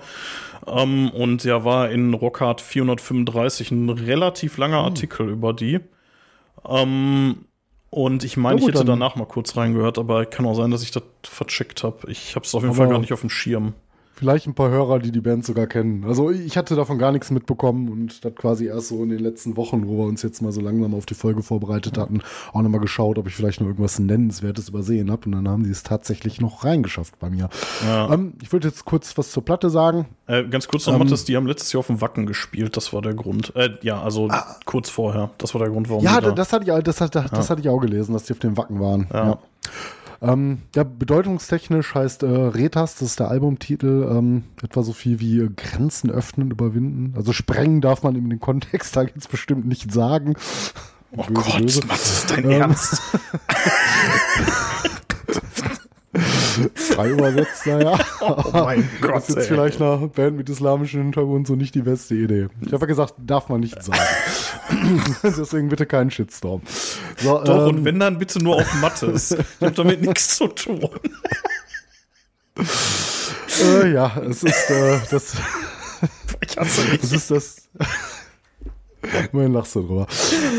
Ähm, 0.66 1.10
und 1.10 1.44
ja, 1.44 1.66
war 1.66 1.90
in 1.90 2.14
Rockhard 2.14 2.62
435 2.62 3.72
ein 3.72 3.90
relativ 3.90 4.58
langer 4.58 4.78
Artikel 4.80 5.28
über 5.30 5.52
die. 5.52 5.82
Ähm, 6.66 7.46
und 7.90 8.24
ich 8.24 8.38
meine, 8.38 8.60
Ja, 8.62 8.68
ich 8.68 8.74
hätte 8.76 8.86
danach 8.86 9.16
mal 9.16 9.26
kurz 9.26 9.56
reingehört, 9.58 9.98
aber 9.98 10.26
kann 10.26 10.46
auch 10.46 10.56
sein, 10.56 10.72
dass 10.72 10.84
ich 10.84 10.92
das 10.92 11.04
vercheckt 11.24 11.84
habe. 11.84 12.10
Ich 12.10 12.36
habe 12.36 12.46
es 12.46 12.56
auf 12.56 12.62
jeden 12.64 12.72
Aber- 12.74 12.84
Fall 12.84 12.90
gar 12.90 13.00
nicht 13.00 13.14
auf 13.14 13.22
dem 13.22 13.30
Schirm. 13.30 13.74
Vielleicht 14.18 14.48
ein 14.48 14.54
paar 14.54 14.70
Hörer, 14.70 15.00
die 15.00 15.12
die 15.12 15.20
Band 15.20 15.46
sogar 15.46 15.68
kennen. 15.68 16.06
Also 16.06 16.32
ich 16.32 16.56
hatte 16.58 16.76
davon 16.78 16.98
gar 16.98 17.12
nichts 17.12 17.32
mitbekommen 17.32 17.90
und 17.90 18.24
das 18.24 18.34
quasi 18.36 18.68
erst 18.68 18.88
so 18.88 19.04
in 19.04 19.10
den 19.10 19.20
letzten 19.20 19.58
Wochen, 19.58 19.88
wo 19.90 19.98
wir 19.98 20.06
uns 20.06 20.22
jetzt 20.22 20.42
mal 20.42 20.54
so 20.54 20.62
langsam 20.62 20.94
auf 20.94 21.06
die 21.06 21.16
Folge 21.16 21.44
vorbereitet 21.44 21.98
hatten, 21.98 22.22
auch 22.54 22.62
nochmal 22.62 22.80
geschaut, 22.80 23.18
ob 23.18 23.28
ich 23.28 23.36
vielleicht 23.36 23.60
noch 23.60 23.68
irgendwas 23.68 24.00
Nennenswertes 24.00 24.70
übersehen 24.70 25.12
habe. 25.12 25.26
Und 25.26 25.34
dann 25.34 25.50
haben 25.50 25.64
die 25.66 25.70
es 25.70 25.84
tatsächlich 25.84 26.40
noch 26.40 26.64
reingeschafft 26.64 27.20
bei 27.20 27.30
mir. 27.30 27.50
Ja. 27.86 28.14
Ähm, 28.14 28.36
ich 28.42 28.54
würde 28.54 28.70
jetzt 28.70 28.86
kurz 28.86 29.18
was 29.18 29.32
zur 29.32 29.44
Platte 29.44 29.70
sagen. 29.70 30.06
Äh, 30.28 30.46
ganz 30.46 30.68
kurz 30.70 30.88
noch, 30.88 30.94
Ähm, 30.94 31.00
Mathis, 31.00 31.26
die 31.26 31.36
haben 31.36 31.46
letztes 31.46 31.74
Jahr 31.74 31.80
auf 31.82 31.88
dem 31.88 32.00
Wacken 32.00 32.26
gespielt, 32.26 32.78
das 32.78 32.94
war 32.94 33.02
der 33.02 33.16
Grund. 33.16 33.54
Äh, 33.56 33.72
ja, 33.82 34.02
also 34.02 34.30
kurz 34.64 34.90
vorher. 34.90 35.32
Das 35.40 35.54
war 35.54 35.60
der 35.60 35.70
Grund, 35.72 35.90
warum 35.90 36.04
Ja, 36.06 36.22
da 36.22 36.32
das 36.32 36.54
hatte, 36.54 36.64
ich, 36.64 36.72
auch- 36.72 36.82
das, 36.82 37.02
hatte, 37.02 37.26
das 37.30 37.50
hatte 37.50 37.60
ich 37.62 37.68
auch 37.68 37.80
gelesen, 37.80 38.14
dass 38.14 38.24
die 38.24 38.32
auf 38.34 38.40
dem 38.40 38.56
Wacken 38.56 38.80
waren. 38.80 39.08
Ja. 39.14 39.26
Ja. 39.28 39.40
Ähm, 40.22 40.60
ja, 40.76 40.84
bedeutungstechnisch 40.84 41.94
heißt 41.96 42.24
äh, 42.24 42.28
Retas, 42.28 42.96
das 42.96 43.10
ist 43.10 43.20
der 43.20 43.30
Albumtitel, 43.30 44.08
ähm, 44.10 44.44
etwa 44.64 44.84
so 44.84 44.94
viel 44.94 45.20
wie 45.20 45.40
äh, 45.40 45.50
Grenzen 45.56 46.10
öffnen, 46.10 46.52
überwinden. 46.52 47.14
Also 47.16 47.34
sprengen 47.34 47.82
darf 47.82 48.04
man 48.04 48.16
in 48.16 48.30
den 48.30 48.40
Kontext 48.40 48.96
da 48.96 49.04
jetzt 49.04 49.30
bestimmt 49.30 49.66
nicht 49.66 49.92
sagen. 49.92 50.36
Oh 51.18 51.24
Böse, 51.24 51.34
Gott, 51.34 51.62
böse. 51.62 51.86
Mathis, 51.88 52.26
dein 52.28 52.46
Ähm. 52.46 52.52
Ernst? 52.52 53.02
frei 56.76 57.10
übersetzt, 57.10 57.66
naja. 57.66 57.98
Oh 58.22 58.50
mein 58.54 58.90
Gott. 59.02 59.14
Das 59.16 59.30
ist 59.30 59.36
jetzt 59.36 59.50
ey. 59.50 59.56
vielleicht 59.56 59.82
eine 59.82 60.08
Band 60.08 60.38
mit 60.38 60.50
islamischem 60.50 61.02
Hintergrund 61.04 61.48
so 61.48 61.56
nicht 61.56 61.76
die 61.76 61.82
beste 61.82 62.16
Idee. 62.16 62.48
Ich 62.62 62.74
habe 62.74 62.82
ja 62.84 62.88
gesagt, 62.88 63.14
darf 63.18 63.50
man 63.50 63.62
nicht 63.62 63.82
sagen. 63.82 64.00
Deswegen 65.24 65.70
bitte 65.70 65.86
keinen 65.86 66.12
Shitstorm. 66.12 66.62
So, 67.18 67.44
Doch, 67.44 67.68
ähm, 67.68 67.76
und 67.78 67.86
wenn 67.86 68.00
dann 68.00 68.18
bitte 68.18 68.44
nur 68.44 68.58
auf 68.58 68.74
Mattes. 68.76 69.32
Ich 69.32 69.66
hab 69.66 69.76
damit 69.76 70.02
nichts 70.02 70.38
zu 70.38 70.48
tun. 70.48 70.90
äh, 73.64 73.92
ja, 73.94 74.16
es 74.30 74.44
ist 74.44 74.70
äh, 74.70 75.00
das, 75.12 75.36
Ich 76.42 76.58
hasse 76.58 76.82
das 76.82 77.02
mich. 77.02 77.14
ist 77.14 77.32
das. 77.32 77.70
Immerhin 79.32 79.54
lachst 79.54 79.76
du 79.76 79.82
drüber. 79.82 80.08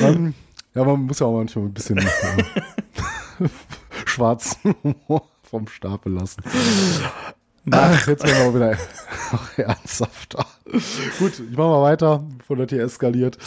Ähm, 0.02 0.34
ja, 0.74 0.84
man 0.84 1.00
muss 1.02 1.18
ja 1.18 1.26
auch 1.26 1.36
manchmal 1.36 1.64
ein 1.66 1.72
bisschen 1.74 1.98
äh, 1.98 2.04
schwarzen 4.04 4.74
Humor 4.82 5.28
vom 5.56 5.68
Stapel 5.68 6.12
lassen. 6.12 6.42
Ach, 7.72 8.06
jetzt 8.06 8.24
werden 8.24 8.54
wir 8.54 8.60
wieder 8.60 8.78
ach, 9.32 9.58
ernsthafter. 9.58 10.46
Gut, 11.18 11.32
ich 11.50 11.56
mache 11.56 11.68
mal 11.68 11.82
weiter, 11.82 12.24
bevor 12.38 12.56
das 12.56 12.68
hier 12.70 12.84
eskaliert. 12.84 13.38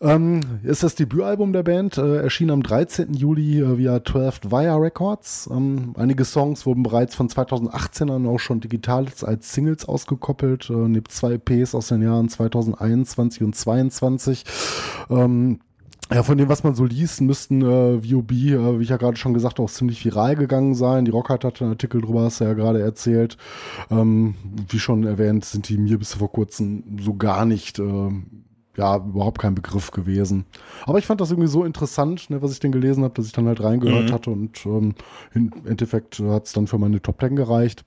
Ähm, 0.00 0.40
ist 0.62 0.82
das 0.82 0.94
Debütalbum 0.94 1.52
der 1.52 1.62
Band, 1.62 1.98
äh, 1.98 2.22
erschien 2.22 2.50
am 2.50 2.62
13. 2.62 3.12
Juli 3.12 3.60
äh, 3.60 3.76
via 3.76 4.02
12 4.02 4.50
Via 4.50 4.76
Records. 4.76 5.46
Ähm, 5.52 5.94
einige 5.98 6.24
Songs 6.24 6.64
wurden 6.64 6.82
bereits 6.82 7.14
von 7.14 7.28
2018 7.28 8.08
an 8.08 8.26
auch 8.26 8.38
schon 8.40 8.60
digital 8.60 9.06
als 9.22 9.52
Singles 9.52 9.84
ausgekoppelt, 9.84 10.70
äh, 10.70 10.72
neben 10.72 11.10
zwei 11.10 11.34
EPs 11.34 11.74
aus 11.74 11.88
den 11.88 12.00
Jahren 12.00 12.30
2021 12.30 13.42
und 13.42 13.54
2022. 13.54 14.44
Ähm, 15.10 15.60
ja, 16.12 16.22
von 16.22 16.36
dem, 16.38 16.48
was 16.48 16.64
man 16.64 16.74
so 16.74 16.84
liest, 16.84 17.20
müssten 17.20 17.62
äh, 17.62 17.98
VOB, 18.02 18.32
äh, 18.32 18.78
wie 18.78 18.82
ich 18.82 18.88
ja 18.88 18.96
gerade 18.96 19.16
schon 19.16 19.34
gesagt 19.34 19.58
habe, 19.58 19.64
auch 19.64 19.70
ziemlich 19.70 20.04
viral 20.04 20.36
gegangen 20.36 20.74
sein. 20.74 21.04
Die 21.04 21.10
Rockhard 21.10 21.44
hatte 21.44 21.64
einen 21.64 21.72
Artikel 21.74 22.00
drüber, 22.00 22.22
hast 22.22 22.40
du 22.40 22.44
ja 22.44 22.54
gerade 22.54 22.80
erzählt. 22.80 23.36
Ähm, 23.90 24.34
wie 24.68 24.78
schon 24.78 25.04
erwähnt, 25.04 25.44
sind 25.44 25.68
die 25.68 25.78
mir 25.78 25.98
bis 25.98 26.14
vor 26.14 26.30
kurzem 26.32 26.98
so 27.00 27.14
gar 27.14 27.44
nicht, 27.44 27.78
äh, 27.78 28.08
ja, 28.76 28.96
überhaupt 28.96 29.40
kein 29.40 29.54
Begriff 29.54 29.90
gewesen. 29.90 30.46
Aber 30.86 30.98
ich 30.98 31.06
fand 31.06 31.20
das 31.20 31.30
irgendwie 31.30 31.48
so 31.48 31.64
interessant, 31.64 32.30
ne, 32.30 32.40
was 32.42 32.52
ich 32.52 32.60
denn 32.60 32.72
gelesen 32.72 33.04
habe, 33.04 33.14
dass 33.14 33.26
ich 33.26 33.32
dann 33.32 33.46
halt 33.46 33.62
reingehört 33.62 34.10
Mhm. 34.10 34.12
hatte 34.12 34.30
und 34.30 34.64
ähm, 34.66 34.94
im 35.34 35.52
Endeffekt 35.66 36.18
hat 36.20 36.46
es 36.46 36.52
dann 36.52 36.66
für 36.66 36.78
meine 36.78 37.02
Top 37.02 37.20
10 37.20 37.36
gereicht. 37.36 37.84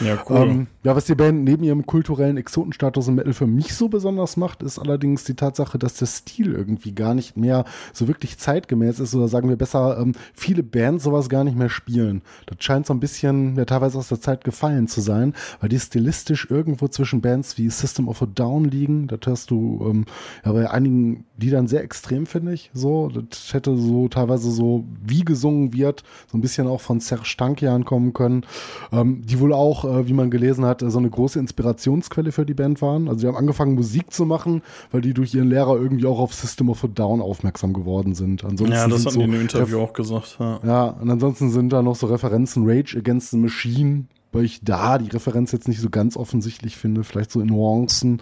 Ja, 0.00 0.22
cool. 0.28 0.36
Ähm, 0.36 0.66
ja, 0.82 0.96
was 0.96 1.04
die 1.04 1.14
Band 1.14 1.44
neben 1.44 1.62
ihrem 1.62 1.86
kulturellen 1.86 2.36
Exotenstatus 2.36 3.08
im 3.08 3.16
Metal 3.16 3.32
für 3.32 3.46
mich 3.46 3.74
so 3.74 3.88
besonders 3.88 4.36
macht, 4.36 4.62
ist 4.62 4.78
allerdings 4.78 5.24
die 5.24 5.34
Tatsache, 5.34 5.78
dass 5.78 5.94
der 5.94 6.06
Stil 6.06 6.52
irgendwie 6.52 6.92
gar 6.92 7.14
nicht 7.14 7.36
mehr 7.36 7.64
so 7.92 8.08
wirklich 8.08 8.38
zeitgemäß 8.38 8.98
ist 8.98 9.14
oder 9.14 9.28
sagen 9.28 9.48
wir 9.48 9.56
besser, 9.56 9.98
ähm, 10.00 10.12
viele 10.32 10.62
Bands 10.62 11.04
sowas 11.04 11.28
gar 11.28 11.44
nicht 11.44 11.56
mehr 11.56 11.68
spielen. 11.68 12.22
Das 12.46 12.56
scheint 12.60 12.86
so 12.86 12.94
ein 12.94 13.00
bisschen 13.00 13.56
ja, 13.56 13.64
teilweise 13.64 13.98
aus 13.98 14.08
der 14.08 14.20
Zeit 14.20 14.44
gefallen 14.44 14.88
zu 14.88 15.00
sein, 15.00 15.34
weil 15.60 15.68
die 15.68 15.78
stilistisch 15.78 16.46
irgendwo 16.50 16.88
zwischen 16.88 17.20
Bands 17.20 17.58
wie 17.58 17.68
System 17.68 18.08
of 18.08 18.22
a 18.22 18.26
Down 18.26 18.64
liegen. 18.64 19.06
Das 19.06 19.20
hörst 19.26 19.50
du 19.50 19.86
ähm, 19.88 20.06
ja 20.44 20.52
bei 20.52 20.70
einigen 20.70 21.24
Liedern 21.38 21.68
sehr 21.68 21.84
extrem, 21.84 22.26
finde 22.26 22.54
ich. 22.54 22.70
So, 22.72 23.08
das 23.08 23.52
hätte 23.52 23.76
so 23.76 24.08
teilweise 24.08 24.50
so 24.50 24.84
wie 25.04 25.24
gesungen 25.24 25.72
wird, 25.72 26.04
so 26.30 26.38
ein 26.38 26.40
bisschen 26.40 26.66
auch 26.66 26.80
von 26.80 27.00
Serge 27.00 27.34
Tankian 27.36 27.84
kommen 27.84 28.12
können, 28.12 28.46
ähm, 28.92 29.22
die 29.24 29.40
wohl 29.40 29.52
auch, 29.52 29.59
äh, 29.84 30.06
wie 30.06 30.12
man 30.12 30.30
gelesen 30.30 30.64
hat, 30.64 30.82
äh, 30.82 30.90
so 30.90 30.98
eine 30.98 31.10
große 31.10 31.38
Inspirationsquelle 31.38 32.32
für 32.32 32.46
die 32.46 32.54
Band 32.54 32.82
waren. 32.82 33.08
Also 33.08 33.20
die 33.20 33.26
haben 33.26 33.36
angefangen 33.36 33.74
Musik 33.74 34.12
zu 34.12 34.24
machen, 34.24 34.62
weil 34.90 35.00
die 35.00 35.14
durch 35.14 35.34
ihren 35.34 35.48
Lehrer 35.48 35.76
irgendwie 35.76 36.06
auch 36.06 36.18
auf 36.18 36.34
System 36.34 36.70
of 36.70 36.82
a 36.84 36.88
Down 36.88 37.20
aufmerksam 37.20 37.72
geworden 37.72 38.14
sind. 38.14 38.44
Ansonsten 38.44 38.74
ja, 38.74 38.88
das 38.88 39.06
hatten 39.06 39.14
so 39.14 39.18
die 39.20 39.24
in 39.24 39.32
dem 39.32 39.40
Interview 39.42 39.80
auch 39.80 39.92
gesagt. 39.92 40.36
Ja. 40.40 40.60
ja, 40.64 40.84
und 40.88 41.10
ansonsten 41.10 41.50
sind 41.50 41.72
da 41.72 41.82
noch 41.82 41.96
so 41.96 42.06
Referenzen 42.06 42.68
Rage 42.68 42.96
Against 42.98 43.30
the 43.30 43.36
Machine, 43.36 44.04
weil 44.32 44.44
ich 44.44 44.60
da 44.62 44.98
die 44.98 45.10
Referenz 45.10 45.52
jetzt 45.52 45.68
nicht 45.68 45.80
so 45.80 45.90
ganz 45.90 46.16
offensichtlich 46.16 46.76
finde, 46.76 47.04
vielleicht 47.04 47.30
so 47.30 47.40
in 47.40 47.48
Nuancen 47.48 48.20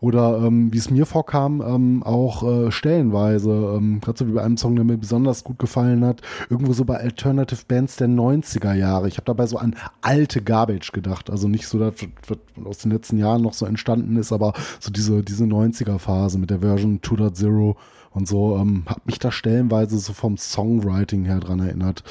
oder 0.00 0.42
ähm, 0.42 0.72
wie 0.72 0.78
es 0.78 0.90
mir 0.90 1.06
vorkam, 1.06 1.62
ähm, 1.66 2.02
auch 2.02 2.42
äh, 2.42 2.70
stellenweise, 2.70 3.76
ähm, 3.76 4.00
gerade 4.00 4.18
so 4.18 4.26
wie 4.26 4.32
bei 4.32 4.42
einem 4.42 4.56
Song, 4.56 4.76
der 4.76 4.84
mir 4.84 4.98
besonders 4.98 5.44
gut 5.44 5.58
gefallen 5.58 6.04
hat, 6.04 6.22
irgendwo 6.50 6.72
so 6.72 6.84
bei 6.84 6.98
Alternative 6.98 7.60
Bands 7.66 7.96
der 7.96 8.08
90er 8.08 8.74
Jahre. 8.74 9.08
Ich 9.08 9.16
habe 9.16 9.24
dabei 9.24 9.46
so 9.46 9.58
an 9.58 9.76
alte 10.02 10.42
Garbage 10.42 10.92
gedacht, 10.92 11.30
also 11.30 11.48
nicht 11.48 11.66
so 11.66 11.78
das, 11.78 11.94
was 12.26 12.38
aus 12.64 12.78
den 12.78 12.92
letzten 12.92 13.18
Jahren 13.18 13.42
noch 13.42 13.54
so 13.54 13.66
entstanden 13.66 14.16
ist, 14.16 14.32
aber 14.32 14.52
so 14.80 14.90
diese, 14.90 15.22
diese 15.22 15.44
90er 15.44 15.98
Phase 15.98 16.38
mit 16.38 16.50
der 16.50 16.60
Version 16.60 17.00
2.0 17.00 17.74
und 18.12 18.26
so, 18.26 18.56
ähm, 18.56 18.84
hat 18.86 19.06
mich 19.06 19.18
da 19.18 19.30
stellenweise 19.30 19.98
so 19.98 20.12
vom 20.12 20.36
Songwriting 20.36 21.24
her 21.24 21.38
dran 21.40 21.60
erinnert. 21.60 22.02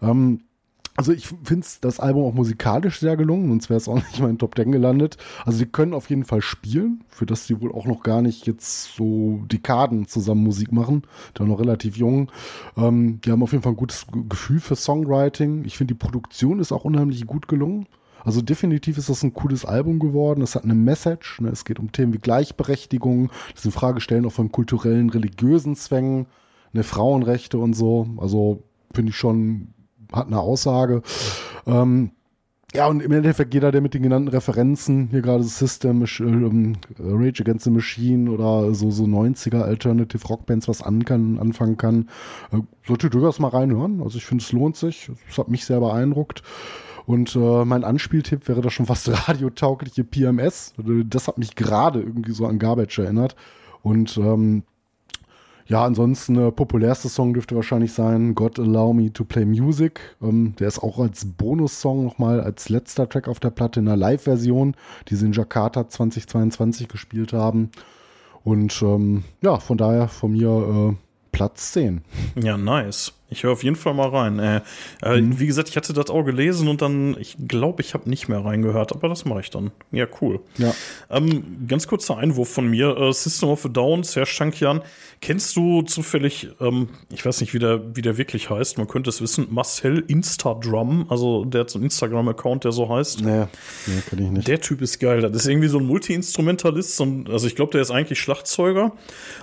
Ähm, 0.00 0.42
also 0.98 1.12
ich 1.12 1.28
finde 1.44 1.64
das 1.80 2.00
Album 2.00 2.24
auch 2.24 2.34
musikalisch 2.34 2.98
sehr 2.98 3.16
gelungen, 3.16 3.48
sonst 3.48 3.70
wäre 3.70 3.76
es 3.76 3.86
auch 3.86 3.94
nicht 4.08 4.18
mal 4.18 4.30
in 4.30 4.38
Top 4.38 4.56
10 4.56 4.72
gelandet. 4.72 5.16
Also 5.44 5.60
die 5.60 5.70
können 5.70 5.94
auf 5.94 6.10
jeden 6.10 6.24
Fall 6.24 6.42
spielen, 6.42 7.04
für 7.06 7.24
das 7.24 7.46
die 7.46 7.60
wohl 7.60 7.72
auch 7.72 7.86
noch 7.86 8.02
gar 8.02 8.20
nicht 8.20 8.48
jetzt 8.48 8.96
so 8.96 9.44
Dekaden 9.46 10.08
zusammen 10.08 10.42
Musik 10.42 10.72
machen. 10.72 11.02
Die 11.38 11.44
noch 11.44 11.60
relativ 11.60 11.96
jung. 11.96 12.32
Ähm, 12.76 13.20
die 13.20 13.30
haben 13.30 13.44
auf 13.44 13.52
jeden 13.52 13.62
Fall 13.62 13.74
ein 13.74 13.76
gutes 13.76 14.06
Gefühl 14.28 14.58
für 14.58 14.74
Songwriting. 14.74 15.64
Ich 15.64 15.78
finde 15.78 15.94
die 15.94 15.98
Produktion 15.98 16.58
ist 16.58 16.72
auch 16.72 16.84
unheimlich 16.84 17.24
gut 17.28 17.46
gelungen. 17.46 17.86
Also 18.24 18.42
definitiv 18.42 18.98
ist 18.98 19.08
das 19.08 19.22
ein 19.22 19.34
cooles 19.34 19.64
Album 19.64 20.00
geworden. 20.00 20.42
Es 20.42 20.56
hat 20.56 20.64
eine 20.64 20.74
Message. 20.74 21.40
Ne? 21.40 21.50
Es 21.50 21.64
geht 21.64 21.78
um 21.78 21.92
Themen 21.92 22.12
wie 22.12 22.18
Gleichberechtigung, 22.18 23.30
das 23.54 23.64
in 23.64 23.70
Frage 23.70 24.00
auch 24.26 24.32
von 24.32 24.50
kulturellen, 24.50 25.10
religiösen 25.10 25.76
Zwängen, 25.76 26.26
ne, 26.72 26.82
Frauenrechte 26.82 27.58
und 27.58 27.74
so. 27.74 28.08
Also 28.16 28.64
finde 28.92 29.10
ich 29.10 29.16
schon 29.16 29.74
hat 30.12 30.26
eine 30.26 30.40
Aussage. 30.40 31.02
Ähm, 31.66 32.10
ja, 32.74 32.86
und 32.86 33.00
im 33.00 33.12
Endeffekt 33.12 33.54
jeder, 33.54 33.72
der 33.72 33.80
mit 33.80 33.94
den 33.94 34.02
genannten 34.02 34.28
Referenzen, 34.28 35.08
hier 35.10 35.22
gerade 35.22 35.42
System, 35.42 36.04
ähm, 36.20 36.76
Rage 36.98 37.42
Against 37.42 37.64
the 37.64 37.70
Machine 37.70 38.30
oder 38.30 38.74
so, 38.74 38.90
so 38.90 39.04
90er 39.04 39.62
Alternative 39.62 40.26
Rockbands 40.28 40.68
was 40.68 40.82
an 40.82 41.06
kann, 41.06 41.38
anfangen 41.38 41.78
kann, 41.78 42.10
äh, 42.52 42.58
sollte 42.86 43.08
durchaus 43.08 43.38
mal 43.38 43.48
reinhören. 43.48 44.02
Also 44.02 44.18
ich 44.18 44.26
finde, 44.26 44.44
es 44.44 44.52
lohnt 44.52 44.76
sich. 44.76 45.10
Es 45.30 45.38
hat 45.38 45.48
mich 45.48 45.64
sehr 45.64 45.80
beeindruckt. 45.80 46.42
Und 47.06 47.34
äh, 47.36 47.64
mein 47.64 47.84
Anspieltipp 47.84 48.48
wäre 48.48 48.60
da 48.60 48.68
schon 48.68 48.84
fast 48.84 49.08
radiotaugliche 49.28 50.04
PMS. 50.04 50.74
Das 51.06 51.26
hat 51.26 51.38
mich 51.38 51.56
gerade 51.56 52.02
irgendwie 52.02 52.32
so 52.32 52.46
an 52.46 52.58
Garbage 52.58 52.98
erinnert. 52.98 53.34
Und 53.80 54.18
ähm, 54.18 54.64
ja, 55.68 55.84
ansonsten 55.84 56.34
der 56.34 56.50
populärste 56.50 57.10
Song 57.10 57.34
dürfte 57.34 57.54
wahrscheinlich 57.54 57.92
sein 57.92 58.34
God 58.34 58.58
Allow 58.58 58.94
Me 58.94 59.12
to 59.12 59.24
Play 59.24 59.44
Music. 59.44 60.00
Ähm, 60.22 60.54
der 60.58 60.68
ist 60.68 60.78
auch 60.82 60.98
als 60.98 61.26
Bonussong 61.26 62.04
nochmal 62.04 62.40
als 62.40 62.70
letzter 62.70 63.06
Track 63.06 63.28
auf 63.28 63.38
der 63.38 63.50
Platte 63.50 63.80
in 63.80 63.88
einer 63.88 63.96
Live-Version, 63.96 64.74
die 65.08 65.16
sie 65.16 65.26
in 65.26 65.32
Jakarta 65.32 65.86
2022 65.86 66.88
gespielt 66.88 67.34
haben. 67.34 67.70
Und 68.44 68.80
ähm, 68.80 69.24
ja, 69.42 69.58
von 69.58 69.76
daher 69.76 70.08
von 70.08 70.32
mir 70.32 70.48
äh, 70.48 70.96
Platz 71.32 71.72
10. 71.72 72.00
Ja, 72.42 72.56
nice. 72.56 73.12
Ich 73.30 73.42
höre 73.42 73.52
auf 73.52 73.62
jeden 73.62 73.76
Fall 73.76 73.94
mal 73.94 74.08
rein. 74.08 74.38
Äh, 74.38 74.56
äh, 75.02 75.20
Wie 75.22 75.46
gesagt, 75.46 75.68
ich 75.68 75.76
hatte 75.76 75.92
das 75.92 76.08
auch 76.08 76.22
gelesen 76.22 76.68
und 76.68 76.80
dann, 76.80 77.16
ich 77.18 77.36
glaube, 77.46 77.82
ich 77.82 77.92
habe 77.92 78.08
nicht 78.08 78.28
mehr 78.28 78.44
reingehört, 78.44 78.92
aber 78.92 79.08
das 79.08 79.24
mache 79.24 79.40
ich 79.40 79.50
dann. 79.50 79.70
Ja, 79.92 80.06
cool. 80.20 80.40
Ja. 80.56 80.74
Ähm, 81.10 81.66
ganz 81.68 81.86
kurzer 81.86 82.16
Einwurf 82.16 82.48
von 82.48 82.68
mir. 82.68 82.96
Äh, 82.96 83.12
System 83.12 83.50
of 83.50 83.64
a 83.66 83.68
Down, 83.68 84.02
Serge 84.02 84.34
Tankian. 84.36 84.80
Kennst 85.20 85.56
du 85.56 85.82
zufällig, 85.82 86.48
ähm, 86.60 86.88
ich 87.10 87.26
weiß 87.26 87.40
nicht, 87.40 87.52
wie 87.52 87.58
der, 87.58 87.96
wie 87.96 88.02
der 88.02 88.18
wirklich 88.18 88.50
heißt, 88.50 88.78
man 88.78 88.86
könnte 88.86 89.10
es 89.10 89.20
wissen, 89.20 89.48
Marcel 89.50 90.04
Instadrum, 90.06 91.06
also 91.10 91.44
der 91.44 91.62
hat 91.62 91.70
so 91.70 91.78
einen 91.78 91.84
Instagram-Account, 91.84 92.64
der 92.64 92.72
so 92.72 92.88
heißt. 92.88 93.22
Nee, 93.22 93.46
nee 93.86 94.00
kenne 94.08 94.22
ich 94.22 94.30
nicht. 94.30 94.48
Der 94.48 94.60
Typ 94.60 94.80
ist 94.80 95.00
geil. 95.00 95.20
Das 95.20 95.32
ist 95.32 95.48
irgendwie 95.48 95.68
so 95.68 95.78
ein 95.78 95.86
Multi-Instrumentalist. 95.86 97.00
Also 97.00 97.46
ich 97.46 97.56
glaube, 97.56 97.72
der 97.72 97.82
ist 97.82 97.90
eigentlich 97.90 98.20
Schlagzeuger. 98.20 98.92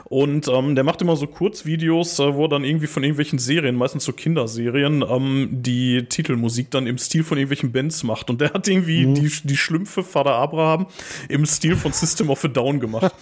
Und 0.05 0.47
ähm, 0.47 0.75
der 0.75 0.83
macht 0.83 1.01
immer 1.01 1.15
so 1.17 1.27
Kurzvideos, 1.27 2.19
äh, 2.19 2.33
wo 2.33 2.45
er 2.45 2.49
dann 2.49 2.63
irgendwie 2.63 2.87
von 2.87 3.03
irgendwelchen 3.03 3.39
Serien, 3.39 3.74
meistens 3.77 4.05
so 4.05 4.13
Kinderserien, 4.13 5.03
ähm, 5.07 5.49
die 5.51 6.05
Titelmusik 6.05 6.71
dann 6.71 6.87
im 6.87 6.97
Stil 6.97 7.23
von 7.23 7.37
irgendwelchen 7.37 7.71
Bands 7.71 8.03
macht. 8.03 8.29
Und 8.29 8.41
der 8.41 8.53
hat 8.53 8.67
irgendwie 8.67 9.05
die, 9.13 9.31
die 9.43 9.57
Schlümpfe 9.57 10.03
Vater 10.03 10.35
Abraham 10.35 10.87
im 11.29 11.45
Stil 11.45 11.75
von 11.75 11.91
System 11.91 12.29
of 12.29 12.43
a 12.45 12.47
Down 12.47 12.79
gemacht. 12.79 13.13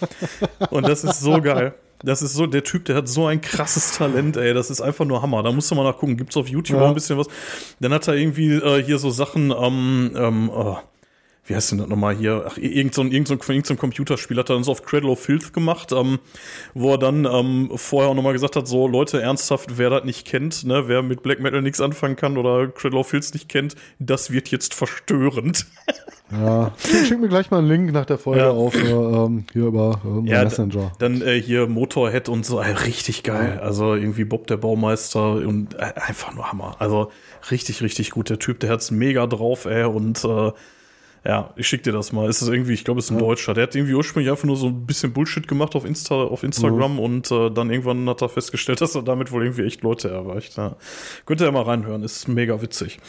Und 0.69 0.87
das 0.87 1.03
ist 1.03 1.19
so 1.21 1.41
geil. 1.41 1.73
Das 2.05 2.21
ist 2.21 2.33
so, 2.33 2.47
der 2.47 2.65
Typ, 2.65 2.83
der 2.85 2.97
hat 2.97 3.07
so 3.07 3.27
ein 3.27 3.39
krasses 3.39 3.91
Talent, 3.93 4.35
ey. 4.35 4.53
Das 4.53 4.69
ist 4.69 4.81
einfach 4.81 5.05
nur 5.05 5.21
Hammer. 5.21 5.41
Da 5.41 5.53
musst 5.53 5.71
du 5.71 5.75
mal 5.75 5.85
nachgucken. 5.85 6.17
Gibt's 6.17 6.35
auf 6.35 6.49
YouTube 6.49 6.77
Ja. 6.77 6.83
auch 6.83 6.87
ein 6.89 6.93
bisschen 6.93 7.17
was. 7.17 7.27
Dann 7.79 7.93
hat 7.93 8.07
er 8.09 8.15
irgendwie 8.15 8.55
äh, 8.55 8.83
hier 8.83 8.97
so 8.97 9.09
Sachen, 9.09 9.51
ähm, 9.57 10.11
ähm, 10.15 10.49
oh, 10.49 10.77
wie 11.45 11.55
heißt 11.55 11.71
denn 11.71 11.79
das 11.79 11.87
nochmal 11.87 12.15
hier? 12.15 12.45
Ach, 12.47 12.57
irgend 12.57 12.93
so 12.93 13.01
ein, 13.01 13.11
irgend 13.11 13.27
so 13.27 13.33
ein, 13.33 13.39
irgend 13.47 13.65
so 13.67 13.73
ein 13.73 13.77
Computerspiel 13.77 14.37
hat 14.37 14.49
er 14.49 14.55
dann 14.55 14.63
so 14.63 14.71
auf 14.71 14.83
Cradle 14.83 15.09
of 15.09 15.19
Filth 15.19 15.53
gemacht, 15.53 15.91
ähm, 15.91 16.19
wo 16.73 16.91
er 16.91 16.97
dann 16.97 17.25
ähm, 17.25 17.69
vorher 17.75 18.09
auch 18.09 18.15
nochmal 18.15 18.33
gesagt 18.33 18.55
hat, 18.55 18.67
so 18.67 18.87
Leute, 18.87 19.21
ernsthaft, 19.21 19.77
wer 19.77 19.89
das 19.89 20.05
nicht 20.05 20.25
kennt, 20.25 20.63
ne, 20.63 20.87
wer 20.87 21.01
mit 21.01 21.21
Black 21.21 21.39
Metal 21.41 21.61
nichts 21.61 21.81
anfangen 21.81 22.15
kann 22.15 22.37
oder 22.37 22.67
Cradle 22.67 22.99
of 22.99 23.07
Filth 23.09 23.33
nicht 23.33 23.49
kennt, 23.49 23.75
das 23.99 24.31
wird 24.31 24.49
jetzt 24.49 24.73
verstörend. 24.73 25.65
Ja, 26.31 26.73
schick, 27.05 27.19
mir 27.19 27.27
gleich 27.27 27.51
mal 27.51 27.59
einen 27.59 27.67
Link 27.67 27.91
nach 27.91 28.05
der 28.07 28.17
Folge 28.17 28.41
Ja. 28.41 28.49
auf 28.49 28.73
äh, 28.73 28.89
ähm, 28.89 29.45
hier 29.53 29.65
über 29.65 30.01
äh, 30.03 30.27
Ja, 30.31 30.43
Messenger. 30.43 30.91
Dann 30.97 31.21
äh, 31.21 31.39
hier 31.39 31.67
Motorhead 31.67 32.27
und 32.27 32.43
so, 32.43 32.59
äh, 32.59 32.71
richtig 32.71 33.21
geil. 33.21 33.59
Also 33.61 33.93
irgendwie 33.93 34.23
Bob 34.23 34.47
der 34.47 34.57
Baumeister 34.57 35.33
und 35.33 35.75
äh, 35.75 35.93
einfach 35.95 36.33
nur 36.33 36.51
Hammer. 36.51 36.75
Also 36.79 37.11
richtig, 37.51 37.83
richtig 37.83 38.09
gut. 38.11 38.31
Der 38.31 38.39
Typ, 38.39 38.61
der 38.61 38.71
hat's 38.71 38.89
mega 38.89 39.27
drauf, 39.27 39.65
ey. 39.65 39.83
Und 39.83 40.23
äh, 40.23 40.51
ja, 41.25 41.53
ich 41.55 41.67
schick 41.67 41.83
dir 41.83 41.93
das 41.93 42.11
mal. 42.11 42.27
Es 42.29 42.41
ist 42.41 42.49
irgendwie, 42.49 42.73
ich 42.73 42.83
glaube, 42.83 42.99
es 42.99 43.05
ist 43.05 43.11
ein 43.11 43.17
Deutscher. 43.19 43.53
Der 43.53 43.63
hat 43.63 43.75
irgendwie 43.75 43.93
ursprünglich 43.93 44.29
einfach 44.29 44.43
nur 44.43 44.57
so 44.57 44.67
ein 44.67 44.85
bisschen 44.85 45.13
Bullshit 45.13 45.47
gemacht 45.47 45.73
auf 45.75 45.85
Insta, 45.85 46.15
auf 46.15 46.43
Instagram 46.43 46.99
und 46.99 47.31
äh, 47.31 47.49
dann 47.49 47.69
irgendwann 47.71 48.09
hat 48.09 48.21
er 48.21 48.29
festgestellt, 48.29 48.81
dass 48.81 48.95
er 48.95 49.03
damit 49.03 49.31
wohl 49.31 49.43
irgendwie 49.43 49.63
echt 49.63 49.81
Leute 49.83 50.09
erreicht. 50.09 50.57
Ja. 50.57 50.75
Könnt 51.25 51.39
ihr 51.41 51.45
ja 51.45 51.51
mal 51.51 51.63
reinhören, 51.63 52.03
ist 52.03 52.27
mega 52.27 52.61
witzig. 52.61 52.99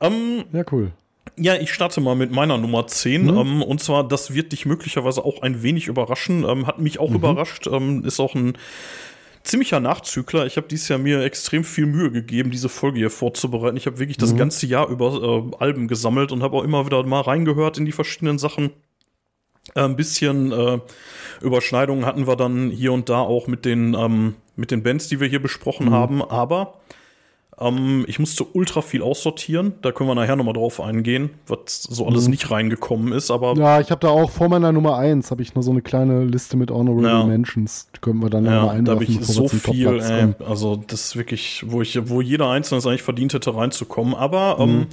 Ähm, 0.00 0.44
Ja, 0.52 0.64
cool. 0.72 0.90
ja, 1.36 1.54
ich 1.54 1.72
starte 1.72 2.00
mal 2.00 2.16
mit 2.16 2.32
meiner 2.32 2.58
Nummer 2.58 2.86
10. 2.88 3.26
Mhm. 3.26 3.36
Ähm, 3.38 3.62
und 3.62 3.80
zwar, 3.80 4.06
das 4.08 4.34
wird 4.34 4.50
dich 4.52 4.66
möglicherweise 4.66 5.24
auch 5.24 5.42
ein 5.42 5.62
wenig 5.62 5.86
überraschen. 5.86 6.44
Ähm, 6.44 6.66
hat 6.66 6.80
mich 6.80 6.98
auch 6.98 7.10
Mhm. 7.10 7.16
überrascht. 7.16 7.68
Ähm, 7.68 8.04
ist 8.04 8.18
auch 8.18 8.34
ein 8.34 8.54
ziemlicher 9.44 9.80
Nachzügler. 9.80 10.46
Ich 10.46 10.56
habe 10.56 10.68
dieses 10.68 10.88
Jahr 10.88 10.98
mir 10.98 11.22
extrem 11.22 11.64
viel 11.64 11.86
Mühe 11.86 12.10
gegeben, 12.10 12.50
diese 12.50 12.68
Folge 12.68 12.98
hier 12.98 13.10
vorzubereiten. 13.10 13.76
Ich 13.76 13.86
habe 13.86 13.98
wirklich 13.98 14.18
Mhm. 14.18 14.22
das 14.22 14.36
ganze 14.36 14.66
Jahr 14.66 14.88
über 14.88 15.52
äh, 15.52 15.56
Alben 15.62 15.88
gesammelt 15.88 16.32
und 16.32 16.42
habe 16.42 16.56
auch 16.56 16.64
immer 16.64 16.86
wieder 16.86 17.02
mal 17.04 17.20
reingehört 17.20 17.78
in 17.78 17.84
die 17.84 17.92
verschiedenen 17.92 18.38
Sachen. 18.38 18.70
Äh, 19.74 19.80
Ein 19.82 19.96
bisschen 19.96 20.52
äh, 20.52 20.78
Überschneidungen 21.40 22.04
hatten 22.06 22.26
wir 22.26 22.36
dann 22.36 22.70
hier 22.70 22.92
und 22.92 23.08
da 23.08 23.20
auch 23.20 23.46
mit 23.46 23.64
den, 23.64 23.94
ähm, 23.94 24.34
mit 24.56 24.70
den 24.70 24.82
Bands, 24.82 25.08
die 25.08 25.20
wir 25.20 25.28
hier 25.28 25.42
besprochen 25.42 25.86
Mhm. 25.86 25.92
haben. 25.92 26.22
Aber 26.22 26.80
ähm, 27.62 28.04
ich 28.08 28.18
musste 28.18 28.44
ultra 28.52 28.82
viel 28.82 29.02
aussortieren. 29.02 29.74
Da 29.82 29.92
können 29.92 30.08
wir 30.10 30.14
nachher 30.14 30.36
nochmal 30.36 30.54
drauf 30.54 30.80
eingehen, 30.80 31.30
was 31.46 31.82
so 31.82 32.06
alles 32.06 32.28
nicht 32.28 32.50
reingekommen 32.50 33.12
ist. 33.12 33.30
Aber 33.30 33.54
Mhm. 33.54 33.60
Ja, 33.60 33.80
ich 33.80 33.90
habe 33.90 34.00
da 34.00 34.08
auch 34.08 34.30
vor 34.30 34.48
meiner 34.48 34.72
Nummer 34.72 34.96
1 34.96 35.30
habe 35.30 35.42
ich 35.42 35.54
nur 35.54 35.62
so 35.62 35.70
eine 35.70 35.82
kleine 35.82 36.24
Liste 36.24 36.56
mit 36.56 36.70
Honorable 36.70 37.08
Ja. 37.08 37.24
Mentions. 37.24 37.88
Die 37.96 38.00
können 38.00 38.20
wir 38.22 38.30
dann 38.30 38.44
ja, 38.44 38.50
mal 38.50 38.76
ja, 38.76 38.82
da 38.82 38.92
habe 38.92 39.00
einwerfen, 39.04 39.20
ich 39.20 39.26
so 39.26 39.48
viel, 39.48 40.00
ey, 40.00 40.20
kommen. 40.20 40.34
also 40.46 40.76
das 40.76 41.06
ist 41.06 41.16
wirklich, 41.16 41.64
wo 41.66 41.82
ich, 41.82 41.98
wo 42.08 42.20
jeder 42.20 42.48
Einzelne 42.50 42.78
es 42.78 42.86
eigentlich 42.86 43.02
verdient 43.02 43.34
hätte, 43.34 43.54
reinzukommen. 43.54 44.14
Aber 44.14 44.56
Mhm. 44.66 44.72
ähm, 44.72 44.86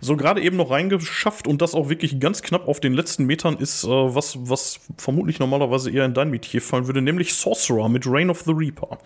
so 0.00 0.16
gerade 0.16 0.40
eben 0.42 0.56
noch 0.56 0.70
reingeschafft 0.70 1.46
und 1.46 1.60
das 1.62 1.74
auch 1.74 1.88
wirklich 1.88 2.20
ganz 2.20 2.42
knapp 2.42 2.68
auf 2.68 2.80
den 2.80 2.94
letzten 2.94 3.24
Metern 3.26 3.56
ist, 3.56 3.84
äh, 3.84 3.88
was, 3.88 4.38
was 4.40 4.80
vermutlich 4.96 5.38
normalerweise 5.38 5.90
eher 5.90 6.04
in 6.04 6.14
dein 6.14 6.30
Metier 6.30 6.60
fallen 6.62 6.86
würde, 6.86 7.02
nämlich 7.02 7.34
Sorcerer 7.34 7.88
mit 7.88 8.04
Reign 8.06 8.30
of 8.30 8.42
the 8.42 8.52
Reaper. 8.52 8.98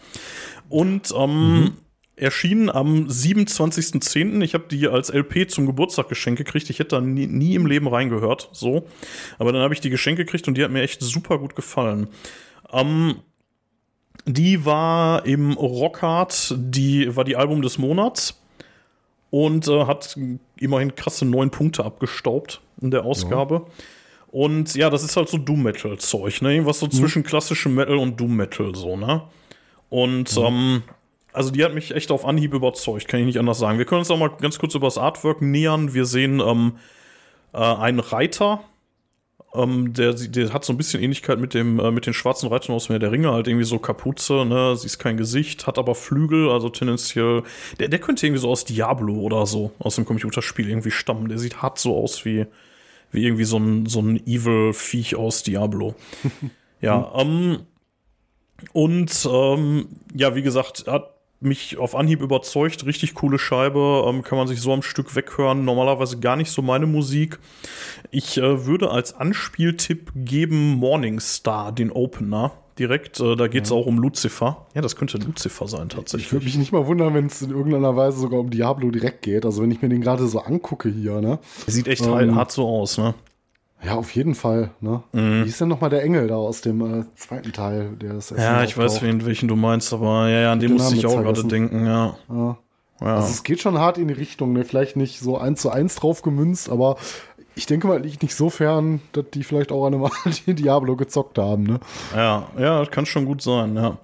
Und 0.68 1.12
ähm, 1.16 1.54
Mhm. 1.60 1.70
Erschienen 2.20 2.70
am 2.70 3.06
27.10. 3.06 4.42
Ich 4.42 4.54
habe 4.54 4.64
die 4.70 4.88
als 4.88 5.12
LP 5.12 5.50
zum 5.50 5.66
Geburtstag 5.66 6.08
geschenkt 6.08 6.38
gekriegt. 6.38 6.70
Ich 6.70 6.78
hätte 6.78 6.96
da 6.96 7.00
nie, 7.00 7.26
nie 7.26 7.54
im 7.54 7.66
Leben 7.66 7.88
reingehört, 7.88 8.50
so. 8.52 8.86
Aber 9.38 9.52
dann 9.52 9.62
habe 9.62 9.74
ich 9.74 9.80
die 9.80 9.90
Geschenke 9.90 10.24
gekriegt 10.24 10.48
und 10.48 10.56
die 10.56 10.64
hat 10.64 10.70
mir 10.70 10.82
echt 10.82 11.02
super 11.02 11.38
gut 11.38 11.56
gefallen. 11.56 12.08
Ähm, 12.72 13.16
die 14.26 14.64
war 14.64 15.24
im 15.24 15.52
Rockhard, 15.52 16.54
die 16.56 17.16
war 17.16 17.24
die 17.24 17.36
Album 17.36 17.62
des 17.62 17.78
Monats 17.78 18.40
und 19.30 19.68
äh, 19.68 19.86
hat 19.86 20.16
immerhin 20.58 20.94
krasse 20.94 21.24
neun 21.24 21.50
Punkte 21.50 21.84
abgestaubt 21.84 22.60
in 22.80 22.90
der 22.90 23.04
Ausgabe. 23.04 23.66
Und 24.30 24.74
ja, 24.74 24.90
das 24.90 25.02
ist 25.02 25.16
halt 25.16 25.28
so 25.28 25.38
Doom 25.38 25.62
Metal 25.62 25.96
Zeug, 25.98 26.42
ne? 26.42 26.52
Irgendwas 26.52 26.80
so 26.80 26.86
zwischen 26.86 27.22
klassischem 27.22 27.74
Metal 27.74 27.96
und 27.96 28.20
Doom 28.20 28.36
Metal 28.36 28.74
so, 28.74 28.96
ne? 28.96 29.22
Und 29.88 30.36
ähm, 30.36 30.82
also 31.32 31.50
die 31.50 31.64
hat 31.64 31.74
mich 31.74 31.94
echt 31.94 32.10
auf 32.10 32.24
Anhieb 32.24 32.54
überzeugt, 32.54 33.08
kann 33.08 33.20
ich 33.20 33.26
nicht 33.26 33.38
anders 33.38 33.58
sagen. 33.58 33.78
Wir 33.78 33.84
können 33.84 34.00
uns 34.00 34.10
auch 34.10 34.18
mal 34.18 34.30
ganz 34.40 34.58
kurz 34.58 34.74
über 34.74 34.86
das 34.86 34.98
Artwork 34.98 35.42
nähern. 35.42 35.94
Wir 35.94 36.04
sehen 36.04 36.40
ähm, 36.40 36.78
äh, 37.52 37.58
einen 37.58 38.00
Reiter, 38.00 38.60
ähm, 39.54 39.94
der, 39.94 40.12
der 40.12 40.52
hat 40.52 40.64
so 40.64 40.72
ein 40.72 40.76
bisschen 40.76 41.02
Ähnlichkeit 41.02 41.38
mit 41.38 41.54
dem 41.54 41.78
äh, 41.80 41.90
mit 41.90 42.06
den 42.06 42.12
schwarzen 42.12 42.48
Reitern 42.48 42.74
aus 42.74 42.88
Meer 42.88 42.98
der 42.98 43.12
Ringe, 43.12 43.32
halt 43.32 43.48
irgendwie 43.48 43.64
so 43.64 43.78
Kapuze, 43.78 44.44
ne, 44.44 44.76
sie 44.76 44.86
ist 44.86 44.98
kein 44.98 45.16
Gesicht, 45.16 45.66
hat 45.66 45.78
aber 45.78 45.94
Flügel, 45.94 46.50
also 46.50 46.68
tendenziell, 46.68 47.42
der, 47.78 47.88
der 47.88 47.98
könnte 47.98 48.26
irgendwie 48.26 48.40
so 48.42 48.50
aus 48.50 48.64
Diablo 48.64 49.14
oder 49.14 49.46
so, 49.46 49.72
aus 49.78 49.96
dem 49.96 50.04
Computerspiel 50.04 50.68
irgendwie 50.68 50.90
stammen. 50.90 51.28
Der 51.28 51.38
sieht 51.38 51.62
hart 51.62 51.78
so 51.78 51.96
aus 51.96 52.24
wie, 52.24 52.46
wie 53.10 53.24
irgendwie 53.24 53.44
so 53.44 53.58
ein, 53.58 53.86
so 53.86 54.00
ein 54.00 54.16
Evil-Viech 54.26 55.16
aus 55.16 55.42
Diablo. 55.42 55.94
ja, 56.82 57.10
ähm, 57.16 57.60
und 58.72 59.28
ähm, 59.30 59.86
ja, 60.14 60.34
wie 60.34 60.42
gesagt, 60.42 60.84
hat 60.86 61.14
mich 61.40 61.78
auf 61.78 61.94
Anhieb 61.94 62.20
überzeugt, 62.20 62.84
richtig 62.86 63.14
coole 63.14 63.38
Scheibe, 63.38 64.04
ähm, 64.08 64.22
kann 64.22 64.38
man 64.38 64.48
sich 64.48 64.60
so 64.60 64.72
am 64.72 64.82
Stück 64.82 65.14
weghören. 65.14 65.64
Normalerweise 65.64 66.18
gar 66.18 66.36
nicht 66.36 66.50
so 66.50 66.62
meine 66.62 66.86
Musik. 66.86 67.38
Ich 68.10 68.38
äh, 68.38 68.66
würde 68.66 68.90
als 68.90 69.14
Anspieltipp 69.14 70.10
geben 70.14 70.74
Morningstar, 70.74 71.72
den 71.72 71.92
Opener. 71.92 72.52
Direkt, 72.78 73.18
äh, 73.18 73.34
da 73.34 73.48
geht's 73.48 73.72
auch 73.72 73.86
um 73.86 73.98
Lucifer. 73.98 74.66
Ja, 74.74 74.82
das 74.82 74.94
könnte 74.94 75.18
Lucifer 75.18 75.66
sein 75.66 75.88
Ich 75.88 75.94
würde 75.96 76.04
tatsächlich. 76.04 76.44
mich 76.44 76.58
nicht 76.58 76.72
mal 76.72 76.86
wundern, 76.86 77.12
wenn 77.12 77.26
es 77.26 77.42
in 77.42 77.50
irgendeiner 77.50 77.96
Weise 77.96 78.18
sogar 78.18 78.38
um 78.38 78.50
Diablo 78.50 78.90
direkt 78.90 79.22
geht. 79.22 79.44
Also 79.44 79.62
wenn 79.62 79.70
ich 79.72 79.82
mir 79.82 79.88
den 79.88 80.00
gerade 80.00 80.28
so 80.28 80.40
angucke 80.40 80.88
hier, 80.88 81.20
ne? 81.20 81.40
Sieht 81.66 81.88
echt 81.88 82.06
Ähm, 82.06 82.36
hart 82.36 82.52
so 82.52 82.68
aus, 82.68 82.96
ne? 82.98 83.14
Ja, 83.84 83.94
auf 83.94 84.10
jeden 84.14 84.34
Fall, 84.34 84.70
ne? 84.80 85.02
Mhm. 85.12 85.44
Wie 85.44 85.48
ist 85.48 85.60
denn 85.60 85.68
nochmal 85.68 85.90
der 85.90 86.02
Engel 86.02 86.26
da 86.26 86.34
aus 86.34 86.62
dem 86.62 87.00
äh, 87.00 87.04
zweiten 87.14 87.52
Teil, 87.52 87.90
der 88.00 88.14
das 88.14 88.30
Ja, 88.30 88.64
ich 88.64 88.76
weiß, 88.76 89.02
wen, 89.02 89.24
welchen 89.24 89.46
du 89.46 89.54
meinst, 89.54 89.92
aber 89.92 90.28
ja, 90.28 90.40
ja, 90.40 90.52
an 90.52 90.58
den 90.58 90.70
den 90.70 90.76
musste 90.78 90.96
ich 90.96 91.06
auch 91.06 91.22
gerade 91.22 91.44
denken, 91.44 91.86
ja. 91.86 92.16
Ja. 92.28 92.58
ja. 93.00 93.16
Also 93.16 93.28
es 93.28 93.44
geht 93.44 93.60
schon 93.60 93.78
hart 93.78 93.96
in 93.98 94.08
die 94.08 94.14
Richtung, 94.14 94.52
ne? 94.52 94.64
Vielleicht 94.64 94.96
nicht 94.96 95.20
so 95.20 95.38
eins 95.38 95.62
zu 95.62 95.70
eins 95.70 95.94
drauf 95.94 96.22
gemünzt, 96.22 96.70
aber 96.70 96.96
ich 97.54 97.66
denke 97.66 97.86
mal, 97.86 98.00
liegt 98.00 98.22
nicht 98.22 98.34
so 98.34 98.50
fern, 98.50 99.00
dass 99.12 99.26
die 99.32 99.44
vielleicht 99.44 99.70
auch 99.70 99.86
einmal 99.86 100.10
die 100.46 100.54
Diablo 100.54 100.96
gezockt 100.96 101.38
haben, 101.38 101.62
ne? 101.62 101.80
Ja, 102.16 102.48
ja, 102.58 102.80
das 102.80 102.90
kann 102.90 103.06
schon 103.06 103.26
gut 103.26 103.42
sein, 103.42 103.76
ja. 103.76 103.98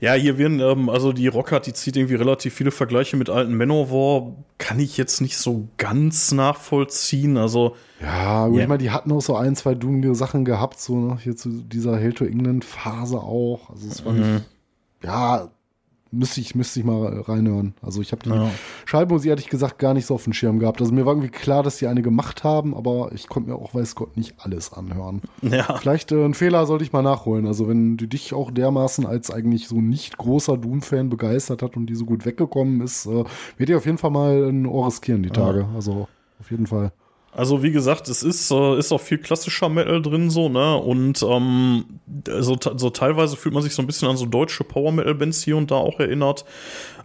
Ja, 0.00 0.12
hier 0.14 0.38
werden, 0.38 0.60
ähm, 0.60 0.88
also 0.88 1.12
die 1.12 1.26
Rockart, 1.26 1.66
die 1.66 1.72
zieht 1.72 1.96
irgendwie 1.96 2.14
relativ 2.14 2.54
viele 2.54 2.70
Vergleiche 2.70 3.16
mit 3.16 3.28
alten 3.30 3.56
Manowar. 3.56 4.32
Kann 4.58 4.78
ich 4.78 4.96
jetzt 4.96 5.20
nicht 5.20 5.36
so 5.36 5.66
ganz 5.76 6.30
nachvollziehen. 6.32 7.36
Also, 7.36 7.74
Ja, 8.00 8.46
Ja. 8.46 8.60
ich 8.62 8.68
meine, 8.68 8.78
die 8.78 8.90
hatten 8.92 9.10
auch 9.10 9.20
so 9.20 9.34
ein, 9.36 9.56
zwei 9.56 9.74
dumme 9.74 10.14
Sachen 10.14 10.44
gehabt, 10.44 10.78
so 10.78 10.94
ne? 10.96 11.18
hier 11.20 11.34
zu 11.36 11.48
dieser 11.62 11.96
Hail 11.96 12.12
to 12.12 12.24
England 12.24 12.64
Phase 12.64 13.18
auch. 13.18 13.70
Also 13.70 13.88
es 13.88 14.04
war 14.04 14.12
Mhm. 14.12 14.18
nicht, 14.34 14.44
ja, 15.02 15.50
müsste 16.10 16.40
ich, 16.40 16.54
müsste 16.54 16.80
ich 16.80 16.86
mal 16.86 17.20
reinhören. 17.22 17.74
Also 17.82 18.00
ich 18.00 18.12
habe 18.12 18.22
die 18.24 18.30
Ja. 18.30 18.50
Schallmusik 18.86 19.28
ehrlich 19.30 19.48
gesagt 19.48 19.78
gar 19.78 19.94
nicht 19.94 20.06
so 20.06 20.14
auf 20.14 20.24
dem 20.24 20.32
Schirm 20.32 20.58
gehabt. 20.58 20.80
Also 20.80 20.92
mir 20.92 21.06
war 21.06 21.12
irgendwie 21.12 21.30
klar, 21.30 21.62
dass 21.62 21.76
die 21.78 21.86
eine 21.86 22.02
gemacht 22.02 22.44
haben, 22.44 22.74
aber 22.76 23.10
ich 23.12 23.28
konnte 23.28 23.50
mir 23.50 23.56
auch, 23.56 23.74
weiß 23.74 23.94
Gott, 23.94 24.16
nicht 24.16 24.34
alles 24.38 24.72
anhören. 24.72 25.22
ja. 25.42 25.76
Vielleicht 25.78 26.12
äh, 26.12 26.24
ein 26.24 26.34
Fehler 26.34 26.66
sollte 26.66 26.84
ich 26.84 26.92
mal 26.92 27.02
nachholen. 27.02 27.46
Also 27.46 27.68
wenn 27.68 27.96
du 27.96 28.06
dich 28.06 28.34
auch 28.34 28.50
dermaßen 28.50 29.06
als 29.06 29.30
eigentlich 29.30 29.68
so 29.68 29.80
nicht 29.80 30.16
großer 30.18 30.56
Doom-Fan 30.56 31.08
begeistert 31.08 31.62
hat 31.62 31.76
und 31.76 31.86
die 31.86 31.94
so 31.94 32.04
gut 32.04 32.24
weggekommen 32.24 32.80
ist, 32.80 33.06
äh, 33.06 33.24
wird 33.56 33.68
ihr 33.70 33.76
auf 33.76 33.86
jeden 33.86 33.98
Fall 33.98 34.10
mal 34.10 34.48
ein 34.48 34.66
Ohr 34.66 34.86
riskieren 34.86 35.22
die 35.22 35.30
Tage. 35.30 35.66
Also 35.74 36.08
auf 36.40 36.50
jeden 36.50 36.66
Fall. 36.66 36.92
Also 37.32 37.62
wie 37.62 37.70
gesagt, 37.70 38.08
es 38.08 38.22
ist, 38.22 38.50
äh, 38.50 38.78
ist 38.78 38.90
auch 38.90 39.00
viel 39.00 39.18
klassischer 39.18 39.68
Metal 39.68 40.02
drin 40.02 40.30
so, 40.30 40.48
ne? 40.48 40.76
Und 40.76 41.22
ähm, 41.22 41.84
so, 42.40 42.56
so 42.58 42.90
teilweise 42.90 43.36
fühlt 43.36 43.54
man 43.54 43.62
sich 43.62 43.74
so 43.74 43.82
ein 43.82 43.86
bisschen 43.86 44.08
an 44.08 44.16
so 44.16 44.26
deutsche 44.26 44.64
Power-Metal-Bands 44.64 45.42
hier 45.44 45.56
und 45.56 45.70
da 45.70 45.76
auch 45.76 46.00
erinnert. 46.00 46.44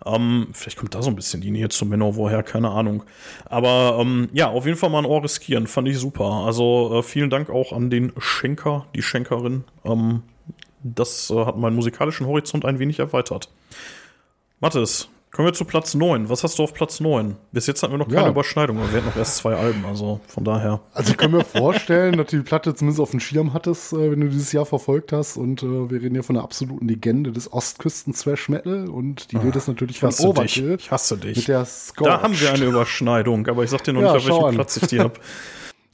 Ähm, 0.06 0.48
vielleicht 0.54 0.78
kommt 0.78 0.96
da 0.96 1.02
so 1.02 1.10
ein 1.10 1.16
bisschen 1.16 1.42
die 1.42 1.52
Nähe 1.52 1.70
zu 1.70 1.86
Manowar 1.86 2.30
her, 2.30 2.44
keine 2.44 2.72
Ahnung. 2.72 3.04
Aber 3.46 3.98
ähm, 4.00 4.30
ja, 4.34 4.50
auf 4.50 4.66
jeden 4.66 4.78
Fall 4.78 4.90
mal 4.90 5.00
ein 5.00 5.06
Ohr 5.06 5.24
riskieren, 5.24 5.68
fand 5.68 5.88
ich 5.88 6.00
super. 6.00 6.44
Also 6.46 7.00
äh, 7.00 7.04
vielen 7.04 7.30
Dank 7.30 7.50
auch 7.50 7.72
an 7.72 7.90
den 7.90 8.14
Schenker, 8.18 8.88
die 8.96 9.02
Schenkerin. 9.02 9.66
Ähm, 9.86 10.24
das 10.84 11.30
äh, 11.30 11.46
hat 11.46 11.58
meinen 11.58 11.76
musikalischen 11.76 12.28
Horizont 12.28 12.66
ein 12.66 12.80
wenig 12.80 13.00
erweitert. 13.00 13.50
Mathis, 14.60 15.10
kommen 15.34 15.48
wir 15.48 15.54
zu 15.54 15.66
Platz 15.66 15.96
9. 15.96 16.30
Was 16.30 16.44
hast 16.44 16.60
du 16.60 16.64
auf 16.64 16.74
Platz 16.74 17.00
9? 17.00 17.36
Bis 17.52 17.66
jetzt 17.68 17.82
hatten 17.82 17.92
wir 17.94 17.98
noch 17.98 18.08
keine 18.08 18.22
Ja. 18.22 18.30
Überschneidung, 18.30 18.78
aber 18.78 18.90
wir 18.92 18.98
hatten 18.98 19.08
noch 19.10 19.16
erst 19.18 19.38
zwei 19.38 19.56
Alben, 19.56 19.84
also 19.86 20.20
von 20.28 20.44
daher. 20.44 20.80
Also 20.94 21.12
ich 21.12 21.18
kann 21.18 21.32
mir 21.32 21.44
vorstellen, 21.44 22.18
dass 22.18 22.28
du 22.28 22.38
die 22.38 22.44
Platte 22.44 22.76
zumindest 22.76 23.02
auf 23.02 23.12
dem 23.12 23.20
Schirm 23.20 23.52
hattest, 23.54 23.94
äh, 23.94 24.12
wenn 24.12 24.22
du 24.22 24.30
dieses 24.30 24.52
Jahr 24.52 24.66
verfolgt 24.68 25.12
hast. 25.12 25.36
Und 25.38 25.64
äh, 25.64 25.90
wir 25.90 26.02
reden 26.02 26.14
hier 26.14 26.24
von 26.24 26.36
einer 26.38 26.44
absoluten 26.46 26.88
Legende 26.88 27.32
des 27.32 27.52
Ostküsten-Thrash-Metal. 27.52 28.88
Und 28.90 29.32
die 29.32 29.38
Rede 29.38 29.58
ist 29.58 29.68
natürlich 29.68 29.96
Ich 29.96 30.00
von 30.02 30.10
hasse 30.10 30.22
dich. 30.22 30.30
Overkill. 30.62 30.76
Ich 30.80 30.92
hasse 30.92 31.16
Mit 31.16 31.24
dich. 31.24 31.46
der 31.46 31.66
Scorch. 31.66 32.08
Da 32.10 32.22
haben 32.22 32.40
wir 32.40 32.54
eine 32.54 32.66
Überschneidung, 32.66 33.48
aber 33.48 33.64
ich 33.64 33.72
sag 33.72 33.84
dir 33.84 33.94
noch 33.94 34.02
Ja, 34.02 34.14
nicht, 34.14 34.18
auf 34.18 34.24
schau 34.28 34.36
welchem 34.36 34.48
an. 34.50 34.56
Platz 34.56 34.78
ich 34.78 34.88
die 34.88 35.00
hab. 35.00 35.20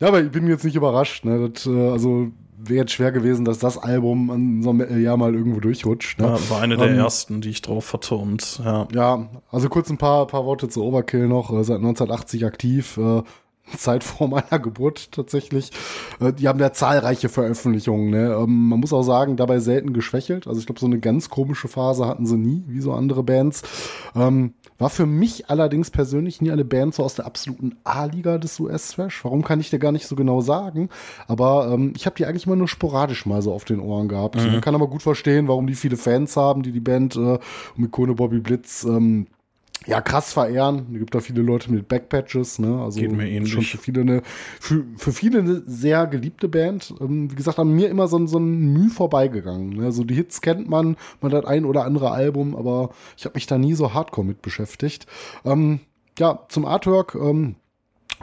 Ja, 0.02 0.08
aber 0.08 0.22
ich 0.22 0.32
bin 0.32 0.48
jetzt 0.48 0.64
nicht 0.64 0.76
überrascht. 0.76 1.26
Ne? 1.26 1.50
Das, 1.50 1.66
äh, 1.66 1.90
also 1.90 2.28
wäre 2.62 2.82
jetzt 2.82 2.92
schwer 2.92 3.12
gewesen, 3.12 3.46
dass 3.46 3.60
das 3.60 3.78
Album 3.78 4.30
an 4.30 4.64
so 4.64 4.70
einem 4.72 5.02
Jahr 5.02 5.18
mal 5.18 5.34
irgendwo 5.34 5.60
durchrutscht. 5.60 6.20
Ne? 6.20 6.28
Ja, 6.28 6.50
war 6.50 6.62
eine 6.62 6.78
der 6.78 6.90
Ähm, 6.90 6.98
ersten, 6.98 7.42
die 7.42 7.50
ich 7.50 7.62
drauf 7.62 7.94
hatte 7.94 8.16
und 8.16 8.60
ja. 8.64 8.88
Ja, 8.94 9.30
also 9.52 9.70
kurz 9.70 9.90
ein 9.90 9.98
paar, 9.98 10.28
paar 10.28 10.46
Worte 10.46 10.70
zu 10.70 10.84
Overkill 10.84 11.28
noch. 11.28 11.52
Äh, 11.52 11.64
seit 11.64 11.78
1980 11.78 12.46
aktiv. 12.46 12.98
Äh, 12.98 13.24
Zeit 13.78 14.04
vor 14.04 14.28
meiner 14.28 14.60
Geburt 14.60 15.12
tatsächlich. 15.12 15.72
Äh, 16.20 16.34
die 16.34 16.48
haben 16.48 16.60
ja 16.60 16.72
zahlreiche 16.74 17.30
Veröffentlichungen. 17.30 18.10
Ne? 18.10 18.34
Ähm, 18.34 18.70
man 18.70 18.80
muss 18.80 18.94
auch 18.94 19.04
sagen, 19.04 19.38
dabei 19.38 19.60
selten 19.60 19.94
geschwächelt. 19.94 20.48
Also 20.48 20.60
ich 20.60 20.66
glaube, 20.66 20.80
so 20.80 20.86
eine 20.86 21.00
ganz 21.00 21.30
komische 21.30 21.68
Phase 21.68 22.08
hatten 22.08 22.26
sie 22.26 22.38
nie, 22.38 22.64
wie 22.68 22.82
so 22.82 22.94
andere 22.94 23.24
Bands. 23.24 23.64
Ähm, 24.16 24.54
war 24.80 24.90
für 24.90 25.06
mich 25.06 25.50
allerdings 25.50 25.92
persönlich 25.92 26.42
nie 26.42 26.52
eine 26.52 26.66
Band 26.66 26.96
so 26.96 27.04
aus 27.04 27.14
der 27.14 27.26
absoluten 27.26 27.76
A-Liga 27.84 28.38
des 28.38 28.60
US-Thrash. 28.60 29.24
Warum 29.24 29.44
kann 29.44 29.60
ich 29.60 29.70
dir 29.70 29.78
gar 29.78 29.92
nicht 29.92 30.08
so 30.08 30.16
genau 30.16 30.42
sagen? 30.42 30.90
Aber 31.28 31.70
ähm, 31.72 31.94
ich 31.96 32.06
habe 32.06 32.16
die 32.16 32.26
eigentlich 32.26 32.48
immer 32.48 32.56
nur 32.56 32.68
sporadisch 32.68 33.26
mal 33.26 33.42
so 33.42 33.54
auf 33.54 33.66
den 33.66 33.82
Ohren 33.82 34.08
gehabt. 34.08 34.38
Mhm. 34.38 34.54
Man 34.54 34.62
kann 34.62 34.76
aber 34.76 34.88
gut 34.88 35.04
verstehen, 35.04 35.48
warum 35.48 35.68
die 35.68 35.76
viele 35.76 35.98
Fans 35.98 36.36
haben, 36.38 36.64
die 36.64 36.72
die 36.72 36.80
Band 36.80 37.16
äh, 37.18 37.38
mit 37.76 37.92
Kone 37.92 38.16
Bobby 38.16 38.40
Blitz 38.40 38.86
ähm, 38.86 39.28
ja, 39.88 40.02
krass 40.02 40.34
verehren. 40.34 40.88
Es 40.92 41.00
gibt 41.00 41.16
da 41.16 41.20
viele 41.20 41.42
Leute 41.42 41.72
mit 41.72 41.88
Backpatches, 41.88 42.60
ne? 42.60 42.82
Also 42.82 43.00
Geht 43.00 43.12
mir 43.12 43.28
ähnlich. 43.28 43.52
schon 43.52 43.64
für 43.64 43.78
viele 43.78 44.02
eine, 44.02 44.22
für, 44.60 44.86
für 44.98 45.12
viele 45.12 45.40
eine 45.40 45.64
sehr 45.66 46.06
geliebte 46.08 46.50
Band. 46.50 46.94
Ähm, 47.00 47.32
wie 47.32 47.36
gesagt, 47.36 47.60
an 47.60 47.72
mir 47.72 47.90
immer 47.90 48.08
so, 48.08 48.26
so 48.28 48.40
ein 48.40 48.74
Mühe 48.74 48.90
vorbeigegangen. 48.90 49.70
Ne? 49.70 49.86
Also 49.86 50.04
die 50.04 50.16
Hits 50.16 50.42
kennt 50.42 50.70
man, 50.70 50.98
man 51.22 51.34
hat 51.34 51.46
ein 51.46 51.66
oder 51.66 51.86
andere 51.86 52.12
Album, 52.12 52.56
aber 52.56 52.90
ich 53.18 53.26
habe 53.26 53.36
mich 53.36 53.48
da 53.48 53.58
nie 53.58 53.74
so 53.74 53.94
hardcore 53.94 54.28
mit 54.28 54.42
beschäftigt. 54.42 55.08
Ähm, 55.46 55.80
ja, 56.18 56.46
zum 56.50 56.66
Artwork, 56.66 57.16
ähm, 57.16 57.56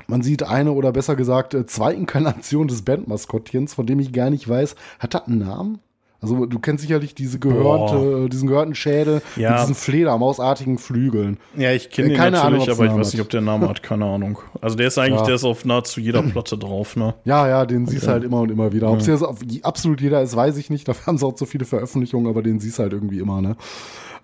man 0.09 0.23
sieht 0.23 0.43
eine 0.43 0.73
oder 0.73 0.93
besser 0.93 1.17
gesagt 1.17 1.55
äh, 1.55 1.65
zwei 1.67 1.95
Inkarnationen 1.95 2.69
des 2.69 2.83
Bandmaskottchens, 2.83 3.75
von 3.75 3.87
dem 3.87 3.99
ich 3.99 4.13
gar 4.13 4.29
nicht 4.29 4.47
weiß, 4.47 4.77
hat 4.99 5.15
das 5.15 5.27
einen 5.27 5.39
Namen? 5.39 5.81
Also 6.21 6.47
du 6.47 6.59
kennst 6.59 6.83
sicherlich 6.83 7.15
diese 7.15 7.39
gehörte, 7.39 8.29
diesen 8.29 8.49
gehörten 8.49 8.75
Schädel 8.75 9.21
Ja. 9.37 9.51
mit 9.53 9.61
diesen 9.63 9.75
Fledermausartigen 9.75 10.79
Flügeln. 10.79 11.37
Ja, 11.57 11.73
ich 11.73 11.91
kenne 11.91 12.09
Äh, 12.09 12.13
ihn 12.13 12.17
keine 12.17 12.41
Ahnung, 12.41 12.59
natürlich, 12.61 12.71
ob's 12.71 12.81
aber 12.81 12.89
ich 12.93 12.99
weiß 13.01 13.13
nicht, 13.13 13.23
ob 13.23 13.29
der 13.31 13.41
Name 13.43 13.69
hat, 13.69 13.83
keine 13.83 14.07
Ahnung. 14.07 14.39
Also 14.61 14.77
der 14.77 14.89
ist 14.89 14.99
eigentlich, 14.99 15.21
Ja. 15.21 15.27
der 15.27 15.35
ist 15.35 15.45
auf 15.45 15.65
nahezu 15.65 16.01
jeder 16.01 16.23
Platte 16.23 16.57
drauf, 16.57 16.97
ne? 16.97 17.15
Ja, 17.25 17.47
ja, 17.49 17.67
den 17.67 17.87
siehst 17.87 18.07
du 18.07 18.11
halt 18.11 18.25
immer 18.25 18.41
und 18.41 18.51
immer 18.51 18.73
wieder. 18.73 18.91
Ob 18.91 18.99
es 19.01 19.07
jetzt 19.07 19.23
auf 19.23 19.39
absolut 19.63 20.01
jeder 20.01 20.23
ist, 20.23 20.35
weiß 20.35 20.57
ich 20.57 20.71
nicht. 20.71 20.89
Dafür 20.89 21.07
haben 21.07 21.19
sie 21.19 21.27
auch 21.27 21.37
so 21.37 21.45
viele 21.47 21.65
Veröffentlichungen, 21.65 22.29
aber 22.29 22.43
den 22.43 22.61
siehst 22.61 22.79
du 22.79 22.83
halt 22.85 22.93
irgendwie 22.93 23.19
immer, 23.19 23.41
ne? 23.43 23.57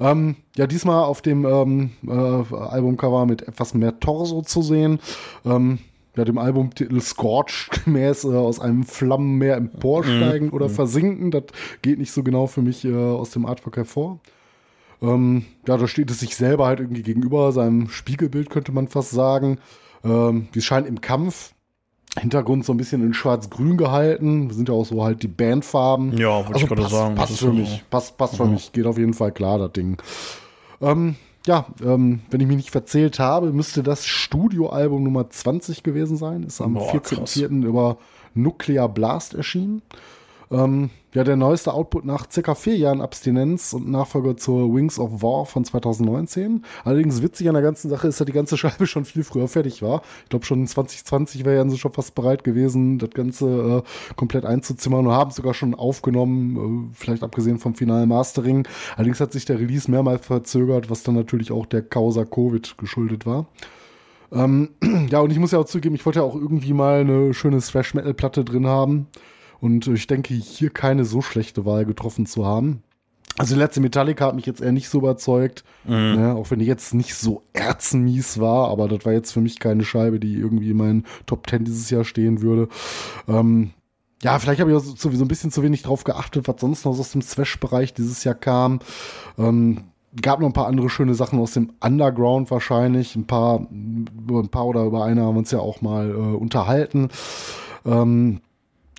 Ähm, 0.00 0.36
ja, 0.56 0.66
diesmal 0.66 1.04
auf 1.04 1.20
dem 1.22 1.44
ähm, 1.44 1.90
äh, 2.08 2.10
Albumcover 2.56 3.26
mit 3.26 3.42
etwas 3.46 3.74
mehr 3.74 4.00
Torso 4.00 4.42
zu 4.42 4.62
sehen. 4.62 4.98
Ähm, 5.44 5.78
ja, 6.16 6.24
dem 6.24 6.38
Albumtitel 6.38 7.00
Scorch 7.00 7.70
gemäß 7.84 8.24
äh, 8.24 8.28
aus 8.28 8.60
einem 8.60 8.84
Flammenmeer 8.84 9.56
emporsteigen 9.56 10.50
oder 10.50 10.68
versinken. 10.68 11.30
Das 11.30 11.44
geht 11.82 11.98
nicht 11.98 12.12
so 12.12 12.22
genau 12.22 12.46
für 12.46 12.62
mich 12.62 12.84
äh, 12.84 12.94
aus 12.94 13.30
dem 13.30 13.46
Artwork 13.46 13.76
hervor. 13.76 14.20
Ähm, 15.00 15.46
ja, 15.66 15.76
da 15.76 15.88
steht 15.88 16.10
es 16.10 16.20
sich 16.20 16.36
selber 16.36 16.66
halt 16.66 16.80
irgendwie 16.80 17.02
gegenüber, 17.02 17.50
seinem 17.52 17.88
Spiegelbild 17.88 18.50
könnte 18.50 18.72
man 18.72 18.88
fast 18.88 19.10
sagen. 19.10 19.58
Ähm, 20.04 20.48
die 20.54 20.62
scheint 20.62 20.86
im 20.86 21.00
Kampf. 21.00 21.54
Hintergrund 22.20 22.66
so 22.66 22.74
ein 22.74 22.76
bisschen 22.76 23.02
in 23.02 23.14
schwarz-grün 23.14 23.78
gehalten. 23.78 24.48
Das 24.48 24.58
sind 24.58 24.68
ja 24.68 24.74
auch 24.74 24.84
so 24.84 25.02
halt 25.02 25.22
die 25.22 25.28
Bandfarben. 25.28 26.16
Ja, 26.18 26.46
wollte 26.46 26.60
ich 26.60 26.68
gerade 26.68 26.86
sagen. 26.86 27.14
Passt 27.14 27.38
für 27.38 27.52
mich. 27.52 27.82
Passt, 27.88 28.18
passt 28.18 28.36
für 28.36 28.44
mich. 28.44 28.70
Geht 28.72 28.84
auf 28.84 28.98
jeden 28.98 29.14
Fall 29.14 29.32
klar, 29.32 29.58
das 29.58 29.72
Ding. 29.72 29.96
Ähm, 30.82 31.16
ja, 31.46 31.66
ähm, 31.82 32.20
wenn 32.30 32.40
ich 32.40 32.46
mich 32.46 32.56
nicht 32.56 32.70
verzählt 32.70 33.18
habe, 33.18 33.52
müsste 33.52 33.82
das 33.82 34.06
Studioalbum 34.06 35.02
Nummer 35.02 35.28
20 35.28 35.82
gewesen 35.82 36.16
sein. 36.16 36.44
Ist 36.44 36.60
am 36.60 36.74
Boah, 36.74 36.92
14.04. 36.94 37.64
über 37.64 37.98
Nuclear 38.34 38.88
Blast 38.88 39.34
erschienen. 39.34 39.82
Ähm, 40.52 40.90
ja, 41.14 41.24
der 41.24 41.36
neueste 41.36 41.72
Output 41.72 42.04
nach 42.04 42.30
circa 42.30 42.54
vier 42.54 42.76
Jahren 42.76 43.00
Abstinenz 43.00 43.72
und 43.72 43.90
Nachfolger 43.90 44.36
zur 44.36 44.74
Wings 44.74 44.98
of 44.98 45.22
War 45.22 45.46
von 45.46 45.64
2019. 45.64 46.64
Allerdings 46.84 47.22
witzig 47.22 47.48
an 47.48 47.54
der 47.54 47.62
ganzen 47.62 47.88
Sache 47.88 48.08
ist, 48.08 48.20
dass 48.20 48.26
die 48.26 48.32
ganze 48.32 48.56
Scheibe 48.58 48.86
schon 48.86 49.06
viel 49.06 49.24
früher 49.24 49.48
fertig 49.48 49.80
war. 49.80 50.02
Ich 50.24 50.30
glaube, 50.30 50.44
schon 50.44 50.66
2020 50.66 51.46
wären 51.46 51.70
sie 51.70 51.78
schon 51.78 51.92
fast 51.92 52.14
bereit 52.14 52.44
gewesen, 52.44 52.98
das 52.98 53.10
Ganze 53.10 53.82
äh, 53.84 54.14
komplett 54.16 54.44
einzuzimmern 54.44 55.06
und 55.06 55.12
haben 55.12 55.30
sogar 55.30 55.54
schon 55.54 55.74
aufgenommen, 55.74 56.90
äh, 56.90 56.94
vielleicht 56.94 57.22
abgesehen 57.22 57.58
vom 57.58 57.74
finalen 57.74 58.08
Mastering. 58.08 58.68
Allerdings 58.96 59.20
hat 59.20 59.32
sich 59.32 59.46
der 59.46 59.58
Release 59.58 59.90
mehrmals 59.90 60.26
verzögert, 60.26 60.90
was 60.90 61.02
dann 61.02 61.14
natürlich 61.14 61.50
auch 61.50 61.64
der 61.64 61.82
Causa 61.82 62.26
Covid 62.26 62.76
geschuldet 62.76 63.24
war. 63.24 63.46
Ähm, 64.32 64.70
ja, 65.10 65.20
und 65.20 65.30
ich 65.30 65.38
muss 65.38 65.52
ja 65.52 65.58
auch 65.58 65.64
zugeben, 65.64 65.94
ich 65.94 66.04
wollte 66.04 66.18
ja 66.18 66.24
auch 66.24 66.34
irgendwie 66.34 66.74
mal 66.74 67.00
eine 67.00 67.32
schöne 67.32 67.60
Thrash-Metal-Platte 67.60 68.44
drin 68.44 68.66
haben. 68.66 69.08
Und 69.62 69.86
ich 69.86 70.08
denke, 70.08 70.34
hier 70.34 70.70
keine 70.70 71.04
so 71.04 71.22
schlechte 71.22 71.64
Wahl 71.64 71.84
getroffen 71.84 72.26
zu 72.26 72.44
haben. 72.44 72.82
Also 73.38 73.54
die 73.54 73.60
letzte 73.60 73.80
Metallica 73.80 74.26
hat 74.26 74.34
mich 74.34 74.44
jetzt 74.44 74.60
eher 74.60 74.72
nicht 74.72 74.88
so 74.88 74.98
überzeugt, 74.98 75.62
ne, 76.16 76.34
auch 76.34 76.50
wenn 76.50 76.58
die 76.58 76.66
jetzt 76.66 76.94
nicht 76.94 77.14
so 77.14 77.44
erzenmies 77.52 78.40
war, 78.40 78.68
aber 78.70 78.88
das 78.88 79.06
war 79.06 79.12
jetzt 79.12 79.30
für 79.30 79.40
mich 79.40 79.60
keine 79.60 79.84
Scheibe, 79.84 80.18
die 80.18 80.34
irgendwie 80.34 80.72
in 80.72 80.76
meinen 80.76 81.06
Top 81.26 81.48
10 81.48 81.64
dieses 81.64 81.88
Jahr 81.90 82.04
stehen 82.04 82.42
würde. 82.42 82.68
Ähm, 83.28 83.70
ja, 84.20 84.36
vielleicht 84.40 84.60
habe 84.60 84.72
ich 84.72 84.76
auch 84.76 84.82
sowieso 84.82 85.24
ein 85.24 85.28
bisschen 85.28 85.52
zu 85.52 85.62
wenig 85.62 85.82
drauf 85.82 86.02
geachtet, 86.02 86.48
was 86.48 86.60
sonst 86.60 86.84
noch 86.84 86.98
aus 86.98 87.12
dem 87.12 87.22
Thrash-Bereich 87.22 87.94
dieses 87.94 88.24
Jahr 88.24 88.34
kam. 88.34 88.80
Ähm, 89.38 89.84
gab 90.20 90.40
noch 90.40 90.48
ein 90.48 90.52
paar 90.52 90.66
andere 90.66 90.90
schöne 90.90 91.14
Sachen 91.14 91.38
aus 91.38 91.52
dem 91.52 91.72
Underground 91.80 92.50
wahrscheinlich. 92.50 93.14
Ein 93.14 93.28
paar, 93.28 93.68
über 93.70 94.40
ein 94.40 94.48
paar 94.48 94.66
oder 94.66 94.84
über 94.84 95.04
eine 95.04 95.22
haben 95.22 95.36
wir 95.36 95.38
uns 95.38 95.52
ja 95.52 95.60
auch 95.60 95.80
mal 95.82 96.10
äh, 96.10 96.14
unterhalten. 96.14 97.10
Ähm, 97.86 98.40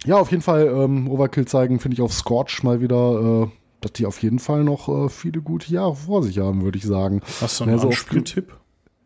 ja, 0.06 0.18
auf 0.18 0.32
jeden 0.32 0.44
Fall 0.44 0.68
ähm, 0.68 1.10
Overkill 1.10 1.46
zeigen, 1.46 1.80
finde 1.80 1.96
ich 1.96 2.02
auf 2.02 2.14
Scorch 2.14 2.64
mal 2.64 2.82
wieder, 2.82 3.44
äh, 3.44 3.48
dass 3.82 3.94
die 3.94 4.06
auf 4.06 4.22
jeden 4.22 4.40
Fall 4.40 4.64
noch 4.64 4.90
äh, 4.90 5.10
viele 5.10 5.42
gute 5.42 5.72
Jahre 5.72 5.96
vor 5.96 6.24
sich 6.24 6.40
haben, 6.40 6.64
würde 6.64 6.78
ich 6.78 6.86
sagen. 6.86 7.22
Hast 7.42 7.60
du 7.60 7.64
einen 7.66 7.74
Ja, 7.74 7.80
so 7.80 7.88
auf- 7.88 7.94
Anspieltipp? 7.94 8.56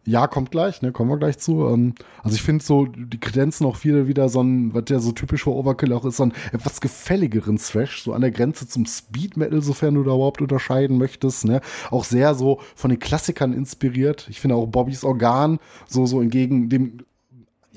Ja, 0.10 0.26
kommt 0.28 0.52
gleich, 0.52 0.82
ne, 0.82 0.94
kommen 0.94 1.10
wir 1.10 1.18
gleich 1.18 1.38
zu. 1.38 1.68
Ähm, 1.68 1.94
also 2.24 2.34
ich 2.38 2.42
finde 2.42 2.64
so, 2.64 2.86
die 2.86 3.20
kredenzen 3.20 3.66
auch 3.68 3.76
viele 3.76 4.08
wieder 4.08 4.30
so 4.30 4.42
ein, 4.42 4.74
was 4.74 4.86
der 4.86 5.02
so 5.02 5.12
typisch 5.12 5.44
für 5.44 5.50
Overkill 5.54 5.92
auch 5.92 6.06
ist, 6.06 6.16
so 6.16 6.24
einen 6.24 6.32
etwas 6.54 6.80
gefälligeren 6.80 7.58
Thrash, 7.58 8.04
so 8.04 8.14
an 8.14 8.22
der 8.22 8.32
Grenze 8.32 8.66
zum 8.70 8.86
Speed 8.86 9.36
Metal, 9.36 9.62
sofern 9.62 9.96
du 9.96 10.04
da 10.04 10.16
überhaupt 10.16 10.42
unterscheiden 10.42 10.98
möchtest, 10.98 11.44
ne. 11.44 11.60
Auch 11.92 12.06
sehr 12.06 12.36
so 12.36 12.62
von 12.74 12.90
den 12.90 13.00
Klassikern 13.00 13.52
inspiriert. 13.52 14.28
Ich 14.30 14.40
finde 14.40 14.56
auch 14.56 14.66
Bobbys 14.68 15.04
Organ, 15.04 15.60
so, 15.90 16.06
so 16.06 16.22
entgegen 16.22 16.70
dem 16.70 17.00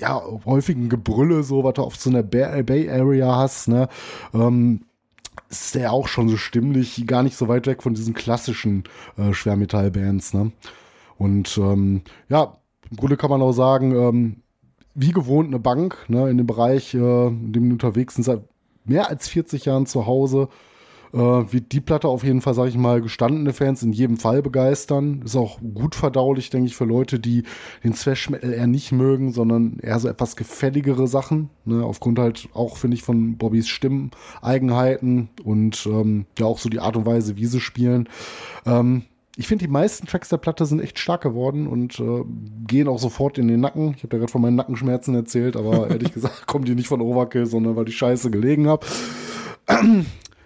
ja, 0.01 0.21
häufigen 0.45 0.89
Gebrülle, 0.89 1.43
so, 1.43 1.63
was 1.63 1.75
du 1.75 1.83
auf 1.83 1.95
so 1.95 2.09
einer 2.09 2.23
Bay 2.23 2.89
Area 2.89 3.35
hast, 3.35 3.67
ne, 3.67 3.87
ähm, 4.33 4.81
ist 5.49 5.75
der 5.75 5.93
auch 5.93 6.07
schon 6.07 6.27
so 6.27 6.37
stimmlich, 6.37 7.05
gar 7.07 7.23
nicht 7.23 7.37
so 7.37 7.47
weit 7.47 7.67
weg 7.67 7.83
von 7.83 7.93
diesen 7.93 8.13
klassischen 8.13 8.83
äh, 9.17 9.33
Schwermetall-Bands, 9.33 10.33
ne. 10.33 10.51
Und 11.17 11.57
ähm, 11.57 12.01
ja, 12.29 12.57
im 12.89 12.97
Grunde 12.97 13.15
kann 13.15 13.29
man 13.29 13.41
auch 13.41 13.53
sagen, 13.53 13.95
ähm, 13.95 14.35
wie 14.95 15.11
gewohnt 15.11 15.47
eine 15.47 15.59
Bank, 15.59 16.05
ne, 16.09 16.29
in 16.29 16.37
dem 16.37 16.47
Bereich, 16.47 16.93
äh, 16.93 17.27
in 17.27 17.53
dem 17.53 17.65
wir 17.65 17.73
unterwegs 17.73 18.15
sind, 18.15 18.23
seit 18.23 18.41
mehr 18.83 19.09
als 19.09 19.29
40 19.29 19.65
Jahren 19.65 19.85
zu 19.85 20.07
Hause, 20.07 20.49
äh, 21.13 21.17
wird 21.17 21.71
die 21.71 21.81
Platte 21.81 22.07
auf 22.07 22.23
jeden 22.23 22.41
Fall, 22.41 22.53
sage 22.53 22.69
ich 22.69 22.77
mal, 22.77 23.01
gestandene 23.01 23.53
Fans 23.53 23.83
in 23.83 23.93
jedem 23.93 24.17
Fall 24.17 24.41
begeistern. 24.41 25.21
Ist 25.25 25.35
auch 25.35 25.59
gut 25.73 25.95
verdaulich, 25.95 26.49
denke 26.49 26.67
ich, 26.67 26.75
für 26.75 26.85
Leute, 26.85 27.19
die 27.19 27.43
den 27.83 27.93
Thrash 27.93 28.29
Metal 28.29 28.53
eher 28.53 28.67
nicht 28.67 28.91
mögen, 28.91 29.31
sondern 29.31 29.77
eher 29.79 29.99
so 29.99 30.07
etwas 30.07 30.35
gefälligere 30.35 31.07
Sachen. 31.07 31.49
Ne? 31.65 31.83
Aufgrund 31.83 32.19
halt 32.19 32.49
auch, 32.53 32.77
finde 32.77 32.95
ich, 32.95 33.03
von 33.03 33.37
Bobbys 33.37 33.67
Stimmeigenheiten 33.67 35.29
und 35.43 35.85
ähm, 35.85 36.25
ja 36.39 36.45
auch 36.45 36.59
so 36.59 36.69
die 36.69 36.79
Art 36.79 36.95
und 36.95 37.05
Weise, 37.05 37.37
wie 37.37 37.45
sie 37.45 37.59
spielen. 37.59 38.07
Ähm, 38.65 39.03
ich 39.37 39.47
finde, 39.47 39.65
die 39.65 39.71
meisten 39.71 40.07
Tracks 40.07 40.29
der 40.29 40.37
Platte 40.37 40.65
sind 40.65 40.81
echt 40.81 40.99
stark 40.99 41.21
geworden 41.21 41.67
und 41.67 41.99
äh, 41.99 42.23
gehen 42.67 42.87
auch 42.87 42.99
sofort 42.99 43.37
in 43.37 43.47
den 43.47 43.61
Nacken. 43.61 43.93
Ich 43.95 44.03
habe 44.03 44.15
ja 44.15 44.19
gerade 44.19 44.31
von 44.31 44.41
meinen 44.41 44.55
Nackenschmerzen 44.55 45.15
erzählt, 45.15 45.55
aber 45.55 45.89
ehrlich 45.89 46.13
gesagt 46.13 46.47
kommen 46.47 46.65
die 46.65 46.75
nicht 46.75 46.87
von 46.87 47.01
Overkill, 47.01 47.45
sondern 47.45 47.75
weil 47.75 47.87
ich 47.87 47.97
scheiße 47.97 48.29
gelegen 48.29 48.67
habe. 48.67 48.85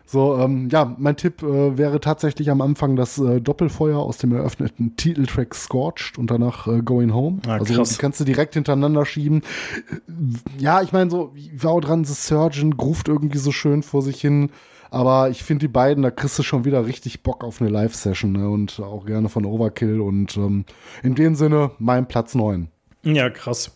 So, 0.05 0.37
ähm, 0.37 0.69
ja, 0.71 0.95
mein 0.99 1.17
Tipp 1.17 1.41
äh, 1.41 1.77
wäre 1.77 1.99
tatsächlich 1.99 2.51
am 2.51 2.61
Anfang 2.61 2.95
das 2.95 3.17
äh, 3.17 3.41
Doppelfeuer 3.41 3.99
aus 3.99 4.17
dem 4.17 4.33
eröffneten 4.33 4.95
Titeltrack 4.95 5.55
Scorched 5.55 6.17
und 6.19 6.29
danach 6.29 6.67
äh, 6.67 6.81
Going 6.81 7.13
Home. 7.13 7.39
Ah, 7.47 7.53
also 7.53 7.83
die 7.83 7.97
kannst 7.97 8.19
du 8.19 8.23
direkt 8.23 8.53
hintereinander 8.53 9.05
schieben. 9.05 9.41
Ja, 10.59 10.81
ich 10.83 10.91
meine, 10.91 11.09
so, 11.09 11.33
auch 11.63 11.81
dran, 11.81 12.05
The 12.05 12.13
Surgeon 12.13 12.77
gruft 12.77 13.07
irgendwie 13.07 13.39
so 13.39 13.51
schön 13.51 13.81
vor 13.81 14.03
sich 14.03 14.21
hin. 14.21 14.51
Aber 14.91 15.29
ich 15.29 15.43
finde 15.43 15.65
die 15.65 15.71
beiden, 15.73 16.03
da 16.03 16.11
kriegst 16.11 16.37
du 16.37 16.43
schon 16.43 16.63
wieder 16.63 16.85
richtig 16.85 17.23
Bock 17.23 17.43
auf 17.43 17.59
eine 17.59 17.69
Live-Session 17.69 18.31
ne? 18.31 18.49
und 18.49 18.79
auch 18.79 19.05
gerne 19.05 19.27
von 19.27 19.45
Overkill. 19.45 19.99
Und 19.99 20.37
ähm, 20.37 20.65
in 21.03 21.15
dem 21.15 21.35
Sinne, 21.35 21.71
mein 21.79 22.07
Platz 22.07 22.35
9. 22.35 22.69
Ja, 23.05 23.29
krass. 23.29 23.71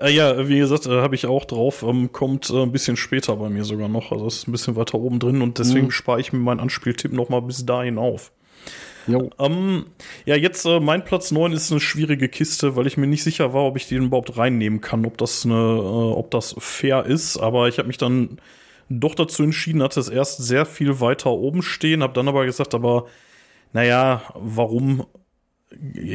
Äh, 0.00 0.12
ja, 0.12 0.48
wie 0.48 0.58
gesagt, 0.58 0.86
äh, 0.86 1.02
habe 1.02 1.14
ich 1.14 1.26
auch 1.26 1.44
drauf. 1.44 1.82
Ähm, 1.82 2.10
kommt 2.10 2.48
äh, 2.48 2.62
ein 2.62 2.72
bisschen 2.72 2.96
später 2.96 3.36
bei 3.36 3.50
mir 3.50 3.64
sogar 3.64 3.88
noch. 3.88 4.12
Also 4.12 4.26
ist 4.26 4.48
ein 4.48 4.52
bisschen 4.52 4.76
weiter 4.76 4.98
oben 4.98 5.18
drin 5.18 5.42
und 5.42 5.58
deswegen 5.58 5.90
spare 5.90 6.20
ich 6.20 6.32
mir 6.32 6.38
meinen 6.38 6.60
Anspieltipp 6.60 7.12
noch 7.12 7.28
mal 7.28 7.42
bis 7.42 7.66
dahin 7.66 7.98
auf. 7.98 8.32
Ähm, 9.38 9.86
ja, 10.24 10.36
jetzt 10.36 10.64
äh, 10.64 10.80
mein 10.80 11.04
Platz 11.04 11.32
9 11.32 11.52
ist 11.52 11.70
eine 11.70 11.80
schwierige 11.80 12.28
Kiste, 12.28 12.76
weil 12.76 12.86
ich 12.86 12.96
mir 12.96 13.06
nicht 13.06 13.24
sicher 13.24 13.52
war, 13.52 13.64
ob 13.64 13.76
ich 13.76 13.88
den 13.88 14.04
überhaupt 14.04 14.38
reinnehmen 14.38 14.80
kann, 14.80 15.04
ob 15.04 15.18
das 15.18 15.44
eine, 15.44 15.54
äh, 15.54 15.56
ob 15.56 16.30
das 16.30 16.54
fair 16.58 17.04
ist. 17.04 17.36
Aber 17.36 17.68
ich 17.68 17.78
habe 17.78 17.88
mich 17.88 17.98
dann 17.98 18.38
doch 18.88 19.14
dazu 19.14 19.42
entschieden, 19.42 19.82
hatte 19.82 20.00
es 20.00 20.08
erst 20.08 20.38
sehr 20.42 20.66
viel 20.66 21.00
weiter 21.00 21.30
oben 21.30 21.62
stehen, 21.62 22.02
habe 22.02 22.14
dann 22.14 22.28
aber 22.28 22.46
gesagt, 22.46 22.74
aber 22.74 23.06
naja, 23.72 24.22
warum 24.34 25.06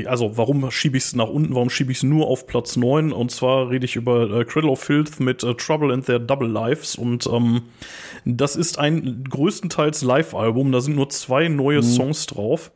also 0.05 0.37
warum 0.37 0.69
schiebe 0.71 0.97
ich 0.97 1.05
es 1.05 1.15
nach 1.15 1.27
unten, 1.27 1.55
warum 1.55 1.69
schiebe 1.69 1.91
ich 1.91 1.99
es 1.99 2.03
nur 2.03 2.27
auf 2.27 2.47
Platz 2.47 2.75
9? 2.75 3.11
Und 3.11 3.31
zwar 3.31 3.69
rede 3.69 3.85
ich 3.85 3.95
über 3.95 4.29
äh, 4.29 4.45
Cradle 4.45 4.69
of 4.69 4.79
Filth 4.79 5.19
mit 5.19 5.43
äh, 5.43 5.53
Trouble 5.55 5.93
and 5.93 6.05
Their 6.05 6.19
Double 6.19 6.47
Lives. 6.47 6.95
Und 6.95 7.27
ähm, 7.27 7.63
das 8.25 8.55
ist 8.55 8.79
ein 8.79 9.23
größtenteils 9.29 10.01
Live-Album, 10.01 10.71
da 10.71 10.81
sind 10.81 10.95
nur 10.95 11.09
zwei 11.09 11.47
neue 11.47 11.77
mhm. 11.77 11.83
Songs 11.83 12.25
drauf. 12.25 12.71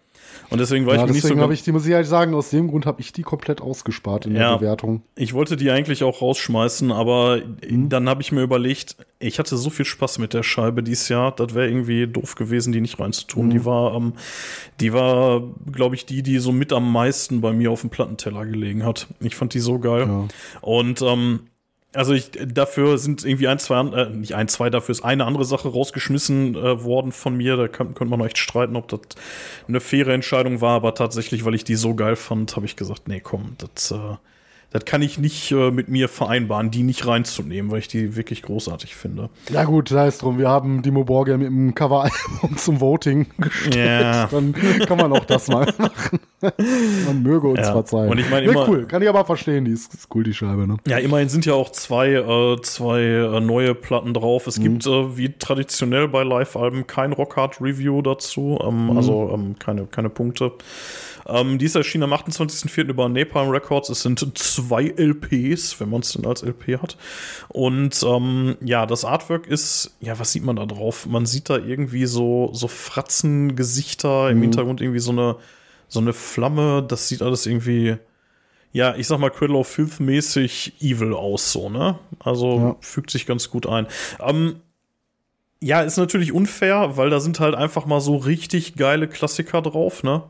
Und 0.52 0.60
deswegen 0.60 0.86
war 0.86 0.96
ja, 0.96 1.02
ich 1.02 1.08
mir 1.08 1.14
nicht 1.14 1.22
so. 1.22 1.30
Deswegen 1.30 1.52
ich 1.52 1.64
die, 1.64 1.72
muss 1.72 1.86
ich 1.86 1.94
halt 1.94 2.06
sagen, 2.06 2.34
aus 2.34 2.50
dem 2.50 2.68
Grund 2.68 2.86
habe 2.86 3.00
ich 3.00 3.14
die 3.14 3.22
komplett 3.22 3.62
ausgespart 3.62 4.26
in 4.26 4.36
ja, 4.36 4.52
der 4.52 4.58
Bewertung. 4.58 5.02
Ich 5.16 5.34
wollte 5.34 5.56
die 5.56 5.72
eigentlich 5.72 6.04
auch 6.04 6.22
rausschmeißen, 6.22 6.92
aber 6.92 7.42
mhm. 7.68 7.88
dann 7.88 8.10
habe 8.10 8.22
ich 8.22 8.34
mir 8.34 8.42
überlegt, 8.42 8.98
ich 9.20 9.40
hatte 9.40 9.56
so 9.56 9.70
viel 9.70 9.86
Spaß 9.86 10.20
mit 10.20 10.34
der 10.34 10.44
Scheibe 10.44 10.84
dieses 10.84 11.08
Jahr, 11.08 11.32
das 11.34 11.56
wäre 11.56 11.70
irgendwie 11.70 12.06
doof 12.06 12.36
gewesen, 12.36 12.74
die 12.74 12.82
nicht 12.82 13.00
reinzutun. 13.00 13.46
Mhm. 13.46 13.50
Die 13.52 13.66
war, 13.66 13.96
ähm, 13.96 14.14
die 14.82 14.92
war, 14.92 15.42
glaube 15.72 15.96
ich, 15.96 16.06
die, 16.06 16.22
die 16.22 16.40
so 16.40 16.52
mit 16.52 16.74
am 16.74 16.92
meisten 16.92 17.40
bei 17.40 17.54
mir 17.54 17.72
auf 17.72 17.82
dem 17.82 17.90
Plattenteller 17.90 18.46
gelegen 18.46 18.84
hat. 18.84 19.08
Ich 19.22 19.36
fand 19.36 19.54
die 19.54 19.60
so 19.60 19.80
geil. 19.80 20.06
Ja. 20.08 20.28
Und 20.60 21.02
ähm, 21.02 21.40
also 21.94 22.14
ich, 22.14 22.32
dafür 22.32 22.98
sind 22.98 23.26
irgendwie 23.26 23.48
ein, 23.48 23.60
zwei, 23.60 23.80
äh, 23.82 24.10
nicht 24.10 24.36
ein, 24.36 24.48
zwei, 24.48 24.70
dafür 24.70 24.94
ist 24.94 25.04
eine 25.04 25.26
andere 25.26 25.46
Sache 25.46 25.68
rausgeschmissen 25.68 26.56
äh, 26.56 26.84
worden 26.84 27.12
von 27.12 27.36
mir. 27.36 27.58
Da 27.58 27.68
kann, 27.68 27.94
könnte 27.94 28.16
man 28.16 28.26
echt 28.26 28.38
streiten, 28.38 28.76
ob 28.76 28.88
das 28.88 29.02
eine 29.68 29.80
faire 29.82 30.14
Entscheidung 30.14 30.62
war, 30.62 30.76
aber 30.76 30.96
tatsächlich, 30.96 31.44
weil 31.44 31.56
ich 31.56 31.64
die 31.64 31.76
so 31.76 31.96
geil 31.96 32.16
fand, 32.16 32.56
habe 32.56 32.66
ich 32.66 32.76
gesagt, 32.76 33.08
nee, 33.08 33.20
komm, 33.20 33.56
das, 33.58 33.92
äh, 33.92 34.16
das 34.72 34.86
kann 34.86 35.02
ich 35.02 35.20
nicht 35.20 35.52
äh, 35.52 35.70
mit 35.70 35.90
mir 35.90 36.08
vereinbaren, 36.08 36.72
die 36.72 36.84
nicht 36.84 37.06
reinzunehmen, 37.06 37.72
weil 37.72 37.80
ich 37.80 37.90
die 37.90 38.16
wirklich 38.16 38.42
großartig 38.42 38.96
finde. 38.96 39.30
Ja 39.52 39.66
gut, 39.66 39.90
sei 39.90 40.08
es 40.08 40.18
drum. 40.18 40.40
Wir 40.40 40.48
haben 40.48 40.82
Dimo 40.82 41.04
Borgia 41.04 41.38
mit 41.38 41.48
dem 41.48 41.76
Cover-Album 41.76 42.56
zum 42.58 42.80
Voting 42.80 43.28
gestellt. 43.38 43.76
Ja. 43.76 44.28
Dann 44.28 44.54
kann 44.54 44.98
man 44.98 45.12
auch 45.12 45.26
das 45.26 45.50
mal 45.50 45.68
machen. 45.78 46.20
man 47.06 47.22
möge 47.22 47.50
uns 47.50 47.60
ja. 47.60 47.74
verzeihen. 47.74 48.10
Und 48.10 48.18
ich 48.18 48.30
meine 48.30 48.48
immer, 48.48 48.68
cool, 48.70 48.86
kann 48.86 49.02
ich 49.02 49.10
aber 49.10 49.26
verstehen, 49.26 49.66
die 49.66 49.72
ist, 49.72 49.94
ist, 49.94 50.08
cool, 50.16 50.24
die 50.24 50.34
Scheibe. 50.34 50.66
Ne? 50.66 50.78
Ja, 50.88 51.00
immerhin 51.00 51.28
sind 51.28 51.46
ja 51.46 51.54
auch 51.54 51.72
zwei, 51.72 52.14
äh, 52.14 52.62
zwei 52.62 53.02
äh, 53.02 53.42
neue 53.42 53.76
Platten 53.76 54.14
drauf. 54.14 54.48
Es 54.48 54.58
mhm. 54.58 54.64
gibt 54.64 54.88
äh, 54.88 55.18
wie 55.18 55.34
traditionell 55.38 56.08
bei 56.08 56.24
Live-Alben 56.24 56.88
kein 56.88 57.12
Rockhard-Review 57.12 58.02
dazu, 58.04 58.58
ähm, 58.66 58.86
mhm. 58.86 58.98
also 58.98 59.32
ähm, 59.34 59.56
keine, 59.60 59.86
keine 59.86 60.10
Punkte. 60.10 60.54
Ähm, 61.28 61.58
die 61.58 61.66
ist 61.66 61.76
erschienen 61.76 62.04
am 62.04 62.14
28.04. 62.14 62.90
über 62.90 63.10
Napalm 63.10 63.50
Records. 63.50 63.90
Es 63.90 64.02
sind 64.02 64.38
zwei 64.38 64.88
LPs, 64.88 65.80
wenn 65.80 65.90
man 65.90 66.02
es 66.02 66.14
denn 66.14 66.26
als 66.26 66.44
LP 66.44 66.82
hat. 66.82 66.98
Und 67.50 68.04
ähm, 68.04 68.56
ja, 68.62 68.86
das 68.86 69.06
Artwork 69.06 69.48
ist, 69.48 69.96
ja, 70.00 70.18
was 70.20 70.32
sieht 70.32 70.44
man 70.44 70.56
da 70.56 70.66
drauf? 70.66 71.06
Man 71.06 71.26
sieht 71.26 71.50
da 71.50 71.58
irgendwie 71.58 72.06
so, 72.06 72.50
so 72.54 72.68
Fratzengesichter, 72.68 74.30
im 74.30 74.38
mhm. 74.38 74.44
Hintergrund 74.44 74.82
irgendwie 74.82 75.00
so 75.00 75.12
eine, 75.12 75.36
so 75.88 76.00
eine 76.00 76.14
Flamme. 76.14 76.84
Das 76.88 77.08
sieht 77.08 77.22
alles 77.22 77.46
irgendwie, 77.46 77.98
ja, 78.74 78.96
ich 78.96 79.08
sag 79.08 79.20
mal, 79.20 79.30
Cradle 79.30 79.58
of 79.58 79.68
Filth 79.68 80.00
mäßig 80.00 80.74
evil 80.82 81.14
aus, 81.14 81.52
so, 81.52 81.70
ne? 81.70 82.00
Also 82.20 82.58
ja. 82.58 82.76
fügt 82.80 83.12
sich 83.12 83.26
ganz 83.26 83.50
gut 83.50 83.68
ein. 83.68 83.88
Ähm, 84.20 84.62
ja, 85.64 85.82
ist 85.82 85.98
natürlich 85.98 86.32
unfair, 86.32 86.98
weil 86.98 87.10
da 87.10 87.20
sind 87.20 87.40
halt 87.40 87.54
einfach 87.54 87.86
mal 87.86 88.02
so 88.02 88.16
richtig 88.18 88.76
geile 88.76 89.08
Klassiker 89.08 89.62
drauf, 89.62 90.04
ne? 90.04 90.24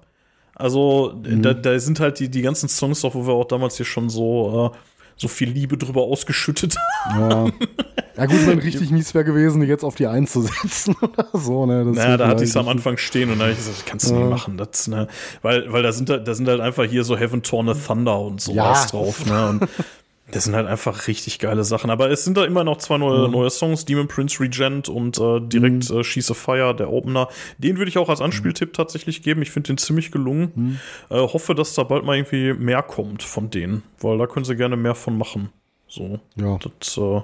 Also 0.62 1.20
mhm. 1.24 1.42
da, 1.42 1.54
da, 1.54 1.80
sind 1.80 2.00
halt 2.00 2.20
die, 2.20 2.30
die 2.30 2.42
ganzen 2.42 2.70
Songs 2.70 3.02
drauf, 3.02 3.16
wo 3.16 3.26
wir 3.26 3.34
auch 3.34 3.46
damals 3.46 3.78
hier 3.78 3.86
schon 3.86 4.10
so, 4.10 4.72
äh, 4.74 4.78
so 5.16 5.28
viel 5.28 5.50
Liebe 5.50 5.78
drüber 5.78 6.02
ausgeschüttet 6.04 6.76
haben. 7.06 7.54
Ja. 7.60 7.68
Ja 8.18 8.26
gut, 8.26 8.46
wenn 8.46 8.60
richtig 8.60 8.92
mies 8.92 9.14
wäre 9.14 9.24
gewesen, 9.24 9.62
die 9.62 9.68
jetzt 9.68 9.84
auf 9.84 9.96
die 9.96 10.06
einzusetzen 10.06 10.96
oder 11.02 11.28
so, 11.34 11.66
ne? 11.66 11.86
Das 11.86 11.96
naja, 11.96 12.18
da 12.18 12.28
hatte 12.28 12.44
ich 12.44 12.50
es 12.50 12.58
am 12.58 12.68
Anfang 12.68 12.98
stehen 12.98 13.32
und 13.32 13.40
da 13.40 13.46
habe 13.46 13.54
ich 13.54 13.58
gesagt, 13.58 13.86
kannst 13.86 14.10
du 14.10 14.14
ja. 14.14 14.20
nicht 14.20 14.30
machen. 14.30 14.58
Das, 14.58 14.88
ne? 14.88 15.08
Weil, 15.42 15.72
weil 15.72 15.82
da 15.82 15.92
sind 15.92 16.10
da 16.10 16.34
sind 16.36 16.48
halt 16.48 16.60
einfach 16.60 16.84
hier 16.84 17.04
so 17.04 17.18
Heaven 17.18 17.42
Torn 17.42 17.70
a 17.70 17.74
Thunder 17.74 18.20
und 18.20 18.42
sowas 18.42 18.84
ja. 18.84 18.86
drauf, 18.90 19.26
ne? 19.26 19.48
Und 19.48 19.68
Das 20.32 20.46
sind 20.46 20.56
halt 20.56 20.68
einfach 20.68 21.08
richtig 21.08 21.40
geile 21.40 21.64
Sachen. 21.64 21.90
Aber 21.90 22.10
es 22.10 22.24
sind 22.24 22.38
da 22.38 22.46
immer 22.46 22.64
noch 22.64 22.78
zwei 22.78 22.98
neue, 22.98 23.28
mhm. 23.28 23.34
neue 23.34 23.50
Songs, 23.50 23.86
Demon 23.86 24.08
Prince 24.08 24.40
Regent 24.40 24.90
und 24.90 25.20
äh, 25.20 25.40
direkt 25.42 25.90
mhm. 25.90 26.00
äh, 26.00 26.04
She's 26.04 26.32
a 26.32 26.34
Fire, 26.34 26.74
der 26.74 26.92
Opener. 26.92 27.28
Den 27.58 27.78
würde 27.78 27.90
ich 27.90 27.98
auch 27.98 28.10
als 28.10 28.22
Anspieltipp 28.22 28.70
mhm. 28.70 28.74
tatsächlich 28.74 29.22
geben. 29.24 29.42
Ich 29.42 29.52
finde 29.52 29.68
den 29.68 29.78
ziemlich 29.78 30.12
gelungen. 30.12 30.52
Mhm. 30.56 30.80
Äh, 31.10 31.20
hoffe, 31.20 31.54
dass 31.54 31.74
da 31.74 31.84
bald 31.84 32.06
mal 32.06 32.16
irgendwie 32.16 32.54
mehr 32.54 32.82
kommt 32.82 33.24
von 33.24 33.50
denen, 33.50 33.84
weil 34.00 34.18
da 34.18 34.28
können 34.28 34.46
sie 34.46 34.56
gerne 34.56 34.78
mehr 34.78 34.96
von 34.96 35.18
machen. 35.18 35.50
So. 35.88 36.20
Ja. 36.36 36.58
Das, 36.80 36.98
äh, 36.98 37.22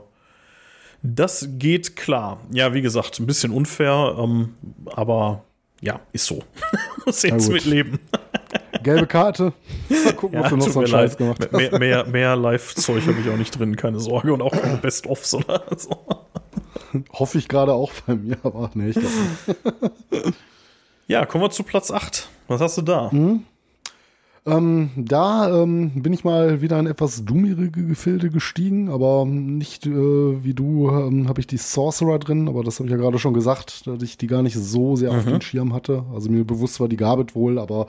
das 1.02 1.48
geht 1.54 1.96
klar. 1.96 2.42
Ja, 2.52 2.74
wie 2.74 2.82
gesagt, 2.82 3.20
ein 3.20 3.26
bisschen 3.26 3.52
unfair, 3.52 4.16
ähm, 4.20 4.56
aber 4.86 5.44
ja, 5.82 6.00
ist 6.12 6.26
so. 6.26 6.44
Muss 7.06 7.24
jetzt 7.24 7.50
mit 7.50 7.66
leben. 7.66 8.00
Gelbe 8.84 9.08
Karte. 9.08 9.54
Mal 9.90 10.14
gucken, 10.14 10.38
ja, 10.38 10.44
was 10.44 10.50
du 10.50 10.58
noch 10.58 10.70
so 10.70 10.80
einen 10.80 10.88
Scheiß 10.88 11.18
gemacht 11.18 11.40
hast. 11.42 11.52
Mehr, 11.52 11.78
mehr, 11.80 12.06
mehr 12.06 12.36
Live-Zeug 12.36 13.06
habe 13.08 13.20
ich 13.24 13.30
auch 13.30 13.38
nicht 13.38 13.58
drin, 13.58 13.76
keine 13.76 14.00
Sorge. 14.00 14.34
Und 14.34 14.42
auch 14.42 14.52
keine 14.52 14.78
Best-Offs 14.78 15.34
oder 15.34 15.64
so. 15.76 15.98
Hoffe 17.14 17.38
ich 17.38 17.48
gerade 17.48 17.74
auch 17.74 17.92
bei 18.06 18.16
mir, 18.16 18.38
aber 18.44 18.72
nee, 18.74 18.90
ich 18.90 18.98
glaube 18.98 20.34
Ja, 21.08 21.26
kommen 21.26 21.44
wir 21.44 21.50
zu 21.50 21.64
Platz 21.64 21.92
8. 21.92 22.30
Was 22.48 22.62
hast 22.62 22.78
du 22.78 22.82
da? 22.82 23.10
Mhm. 23.12 23.44
Ähm, 24.48 24.92
da 24.96 25.62
ähm, 25.62 25.92
bin 25.94 26.14
ich 26.14 26.24
mal 26.24 26.62
wieder 26.62 26.80
in 26.80 26.88
etwas 26.88 27.26
dummere 27.26 27.70
Gefilde 27.70 28.30
gestiegen, 28.30 28.90
aber 28.90 29.26
nicht 29.26 29.86
äh, 29.86 29.92
wie 29.92 30.54
du 30.54 30.90
ähm, 30.90 31.28
habe 31.28 31.42
ich 31.42 31.48
die 31.48 31.58
Sorcerer 31.58 32.18
drin, 32.18 32.48
aber 32.48 32.64
das 32.64 32.80
habe 32.80 32.88
ich 32.88 32.92
ja 32.92 32.98
gerade 32.98 33.20
schon 33.20 33.34
gesagt, 33.34 33.86
dass 33.88 34.02
ich 34.02 34.18
die 34.18 34.28
gar 34.28 34.44
nicht 34.44 34.56
so 34.56 34.96
sehr 34.96 35.12
mhm. 35.12 35.20
auf 35.20 35.26
den 35.26 35.42
Schirm 35.42 35.74
hatte. 35.74 36.06
Also 36.14 36.30
mir 36.32 36.46
bewusst 36.46 36.80
war 36.80 36.88
die 36.88 36.96
Garbet 36.96 37.36
wohl, 37.36 37.60
aber 37.60 37.88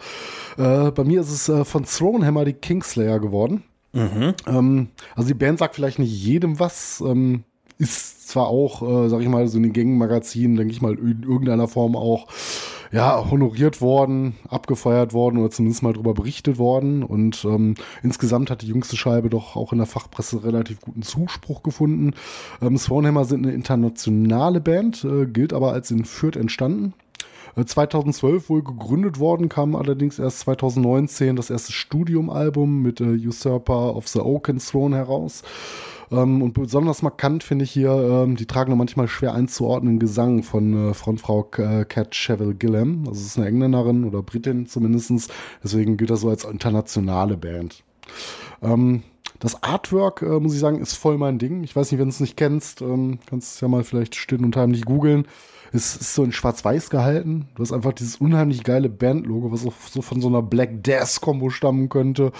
äh, 0.56 0.90
bei 0.90 1.04
mir 1.04 1.20
ist 1.20 1.30
es 1.30 1.48
äh, 1.48 1.64
von 1.64 1.84
Thronehammer 1.84 2.44
die 2.44 2.54
Kingslayer 2.54 3.20
geworden. 3.20 3.62
Mhm. 3.92 4.34
Ähm, 4.48 4.88
also 5.14 5.28
die 5.28 5.34
Band 5.34 5.60
sagt 5.60 5.76
vielleicht 5.76 6.00
nicht 6.00 6.12
jedem 6.12 6.58
was, 6.58 7.00
ähm, 7.06 7.44
ist 7.78 8.28
zwar 8.28 8.48
auch, 8.48 8.82
äh, 8.82 9.08
sag 9.08 9.20
ich 9.20 9.28
mal, 9.28 9.46
so 9.46 9.58
in 9.58 9.62
den 9.62 9.72
Gängen-Magazinen, 9.72 10.56
denke 10.56 10.72
ich 10.72 10.82
mal, 10.82 10.94
in 10.98 11.22
irgendeiner 11.22 11.68
Form 11.68 11.94
auch 11.94 12.26
ja, 12.92 13.30
honoriert 13.30 13.80
worden, 13.80 14.36
abgefeiert 14.48 15.12
worden 15.12 15.38
oder 15.38 15.50
zumindest 15.50 15.82
mal 15.82 15.92
darüber 15.92 16.14
berichtet 16.14 16.58
worden. 16.58 17.02
Und 17.02 17.44
ähm, 17.44 17.74
insgesamt 18.02 18.50
hat 18.50 18.62
die 18.62 18.68
jüngste 18.68 18.96
Scheibe 18.96 19.30
doch 19.30 19.56
auch 19.56 19.72
in 19.72 19.78
der 19.78 19.86
Fachpresse 19.86 20.44
relativ 20.44 20.80
guten 20.80 21.02
Zuspruch 21.02 21.62
gefunden. 21.62 22.14
Ähm, 22.62 22.78
Swanhammer 22.78 23.24
sind 23.24 23.44
eine 23.44 23.54
internationale 23.54 24.60
Band, 24.60 25.04
äh, 25.04 25.26
gilt 25.26 25.52
aber 25.52 25.72
als 25.72 25.90
in 25.90 26.04
Fürth 26.04 26.36
entstanden. 26.36 26.94
2012 27.56 28.44
äh, 28.44 28.48
wohl 28.48 28.62
gegründet 28.62 29.18
worden, 29.18 29.48
kam 29.48 29.76
allerdings 29.76 30.18
erst 30.18 30.40
2019 30.40 31.36
das 31.36 31.50
erste 31.50 31.72
Studiumalbum 31.72 32.82
mit 32.82 33.00
äh, 33.00 33.04
Usurper 33.04 33.94
of 33.96 34.08
the 34.08 34.20
Oaken 34.20 34.58
Throne 34.58 34.96
heraus. 34.96 35.42
Ähm, 36.10 36.42
und 36.42 36.54
besonders 36.54 37.02
markant 37.02 37.44
finde 37.44 37.64
ich 37.64 37.70
hier, 37.70 37.90
ähm, 37.90 38.36
die 38.36 38.46
tragen 38.46 38.76
manchmal 38.76 39.08
schwer 39.08 39.34
einzuordnen 39.34 39.98
Gesang 39.98 40.42
von 40.42 40.90
äh, 40.90 40.94
Frontfrau 40.94 41.48
äh, 41.58 41.84
Cat 41.84 42.12
Chevel 42.12 42.54
Gillam. 42.54 43.04
Also 43.06 43.20
es 43.20 43.26
ist 43.26 43.38
eine 43.38 43.48
Engländerin 43.48 44.04
oder 44.04 44.22
Britin 44.22 44.66
zumindestens. 44.66 45.28
Deswegen 45.62 45.96
gilt 45.96 46.10
das 46.10 46.20
so 46.20 46.30
als 46.30 46.44
internationale 46.44 47.36
Band. 47.36 47.82
Ähm, 48.62 49.02
das 49.40 49.62
Artwork, 49.62 50.22
äh, 50.22 50.40
muss 50.40 50.54
ich 50.54 50.60
sagen, 50.60 50.80
ist 50.80 50.94
voll 50.94 51.18
mein 51.18 51.38
Ding. 51.38 51.62
Ich 51.62 51.76
weiß 51.76 51.90
nicht, 51.90 52.00
wenn 52.00 52.08
du 52.08 52.12
es 52.12 52.20
nicht 52.20 52.36
kennst, 52.36 52.80
ähm, 52.82 53.18
kannst 53.26 53.54
es 53.54 53.60
ja 53.60 53.68
mal 53.68 53.84
vielleicht 53.84 54.16
still 54.16 54.44
und 54.44 54.56
heimlich 54.56 54.84
googeln. 54.84 55.26
Es 55.72 55.96
ist 55.96 56.14
so 56.14 56.24
in 56.24 56.32
schwarz-weiß 56.32 56.90
gehalten. 56.90 57.48
Du 57.54 57.62
hast 57.62 57.72
einfach 57.72 57.92
dieses 57.92 58.16
unheimlich 58.16 58.64
geile 58.64 58.88
Bandlogo, 58.88 59.52
was 59.52 59.66
auch 59.66 59.74
so 59.90 60.02
von 60.02 60.20
so 60.20 60.28
einer 60.28 60.42
Black 60.42 60.82
Death-Kombo 60.82 61.50
stammen 61.50 61.88
könnte. 61.88 62.32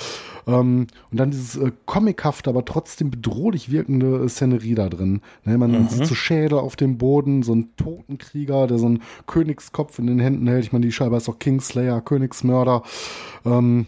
Ähm, 0.47 0.87
und 1.11 1.21
dann 1.21 1.31
dieses 1.31 1.57
äh, 1.57 1.73
comichafte, 1.87 2.51
aber 2.51 2.65
trotzdem 2.65 3.11
bedrohlich 3.11 3.71
wirkende 3.71 4.29
Szenerie 4.29 4.75
da 4.75 4.89
drin. 4.89 5.21
Ne, 5.45 5.59
man 5.59 5.73
mhm. 5.73 5.89
sieht 5.89 6.07
so 6.07 6.15
Schädel 6.15 6.59
auf 6.59 6.77
dem 6.77 6.99
Boden, 6.99 7.43
so 7.43 7.55
ein 7.55 7.71
Totenkrieger, 7.77 8.67
der 8.67 8.79
so 8.79 8.87
einen 8.87 9.03
Königskopf 9.27 9.99
in 9.99 10.07
den 10.07 10.19
Händen 10.19 10.47
hält. 10.47 10.65
Ich 10.65 10.73
meine, 10.73 10.87
die 10.87 10.93
Scheibe 10.93 11.17
ist 11.17 11.29
auch 11.29 11.39
Kingslayer, 11.39 12.01
Königsmörder. 12.01 12.83
Ähm, 13.45 13.87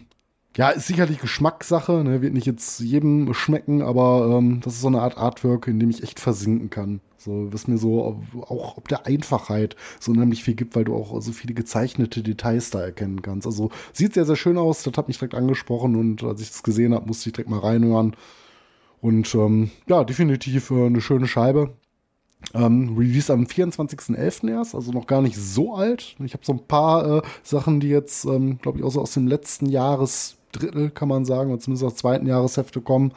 ja, 0.57 0.69
ist 0.69 0.87
sicherlich 0.87 1.19
Geschmackssache, 1.19 2.03
ne? 2.03 2.21
wird 2.21 2.33
nicht 2.33 2.45
jetzt 2.45 2.81
jedem 2.81 3.33
schmecken, 3.33 3.81
aber 3.81 4.37
ähm, 4.37 4.59
das 4.61 4.73
ist 4.73 4.81
so 4.81 4.87
eine 4.87 5.01
Art 5.01 5.17
Artwork, 5.17 5.67
in 5.67 5.79
dem 5.79 5.89
ich 5.89 6.03
echt 6.03 6.19
versinken 6.19 6.69
kann. 6.69 6.99
So, 7.23 7.53
was 7.53 7.67
mir 7.67 7.77
so 7.77 8.19
auch 8.41 8.77
ob 8.77 8.87
der 8.87 9.05
Einfachheit 9.05 9.75
so 9.99 10.11
unheimlich 10.11 10.43
viel 10.43 10.55
gibt, 10.55 10.75
weil 10.75 10.85
du 10.85 10.95
auch 10.95 11.21
so 11.21 11.31
viele 11.31 11.53
gezeichnete 11.53 12.23
Details 12.23 12.71
da 12.71 12.81
erkennen 12.81 13.21
kannst. 13.21 13.45
Also 13.45 13.69
sieht 13.93 14.15
sehr, 14.15 14.25
sehr 14.25 14.35
schön 14.35 14.57
aus. 14.57 14.81
Das 14.83 14.93
hat 14.97 15.07
mich 15.07 15.19
direkt 15.19 15.35
angesprochen 15.35 15.95
und 15.95 16.23
als 16.23 16.41
ich 16.41 16.49
das 16.49 16.63
gesehen 16.63 16.95
habe, 16.95 17.05
musste 17.05 17.29
ich 17.29 17.33
direkt 17.33 17.49
mal 17.49 17.59
reinhören. 17.59 18.15
Und 19.01 19.33
ähm, 19.35 19.69
ja, 19.87 20.03
definitiv 20.03 20.71
äh, 20.71 20.85
eine 20.85 21.01
schöne 21.01 21.27
Scheibe. 21.27 21.73
Ähm, 22.55 22.95
Release 22.97 23.31
am 23.31 23.43
24.11. 23.43 24.49
erst, 24.49 24.73
also 24.73 24.91
noch 24.91 25.05
gar 25.05 25.21
nicht 25.21 25.37
so 25.37 25.75
alt. 25.75 26.15
Ich 26.23 26.33
habe 26.33 26.43
so 26.43 26.53
ein 26.53 26.67
paar 26.67 27.17
äh, 27.17 27.21
Sachen, 27.43 27.79
die 27.79 27.89
jetzt, 27.89 28.25
ähm, 28.25 28.57
glaube 28.59 28.79
ich, 28.79 28.83
auch 28.83 28.91
so 28.91 29.01
aus 29.01 29.13
dem 29.13 29.27
letzten 29.27 29.67
Jahresdrittel, 29.67 30.89
kann 30.89 31.07
man 31.07 31.23
sagen, 31.23 31.51
oder 31.51 31.59
zumindest 31.59 31.85
aus 31.85 31.95
zweiten 31.95 32.25
Jahreshefte 32.25 32.81
kommen. 32.81 33.13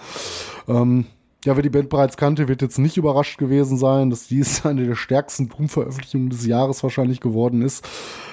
Ähm, 0.68 1.06
ja, 1.44 1.56
wer 1.56 1.62
die 1.62 1.70
Band 1.70 1.88
bereits 1.88 2.16
kannte, 2.16 2.48
wird 2.48 2.62
jetzt 2.62 2.78
nicht 2.78 2.96
überrascht 2.96 3.38
gewesen 3.38 3.76
sein, 3.76 4.10
dass 4.10 4.28
dies 4.28 4.64
eine 4.66 4.86
der 4.86 4.94
stärksten 4.94 5.48
Doom-Veröffentlichungen 5.48 6.30
des 6.30 6.46
Jahres 6.46 6.82
wahrscheinlich 6.82 7.20
geworden 7.20 7.62
ist. 7.62 7.86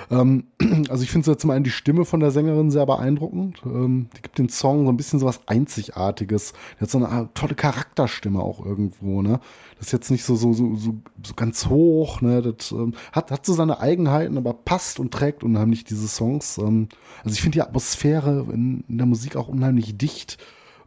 Ähm, 0.09 0.45
also 0.89 1.03
ich 1.03 1.12
finde 1.12 1.38
zum 1.38 1.49
einen 1.49 1.64
die 1.64 1.72
Stimme 1.72 2.05
von 2.05 2.20
der 2.20 2.32
Sängerin 2.32 2.70
sehr 2.70 2.86
beeindruckend. 2.86 3.62
Ähm, 3.66 4.09
die 4.16 4.22
gibt 4.22 4.38
den 4.38 4.49
Song 4.49 4.86
so 4.86 4.91
ein 4.91 4.97
bisschen 4.97 5.20
so 5.20 5.26
was 5.26 5.47
Einzigartiges. 5.47 6.53
Die 6.78 6.82
hat 6.82 6.89
so 6.89 7.03
eine 7.03 7.30
tolle 7.34 7.55
Charakterstimme 7.55 8.39
auch 8.39 8.66
irgendwo, 8.66 9.22
ne? 9.22 9.39
Das 9.78 9.88
ist 9.88 9.93
jetzt 9.93 10.12
nicht 10.12 10.24
so, 10.24 10.36
so, 10.36 10.53
so, 10.53 10.76
so, 10.76 10.95
so 11.26 11.34
ganz 11.36 11.68
hoch, 11.68 12.22
ne? 12.22 12.41
Das 12.41 12.72
ähm, 12.72 12.93
hat, 13.12 13.32
hat 13.32 13.45
so 13.45 13.53
seine 13.53 13.80
Eigenheiten, 13.80 14.38
aber 14.38 14.53
passt 14.53 14.99
und 14.99 15.14
trägt 15.14 15.43
unheimlich 15.43 15.84
diese 15.86 16.07
Songs. 16.07 16.57
Ähm, 16.57 16.89
also 17.24 17.34
ich 17.34 17.41
finde 17.41 17.55
die 17.55 17.62
Atmosphäre 17.62 18.45
in, 18.51 18.84
in 18.88 18.97
der 18.97 19.07
Musik 19.07 19.36
auch 19.36 19.47
unheimlich 19.47 19.97
dicht. 19.97 20.38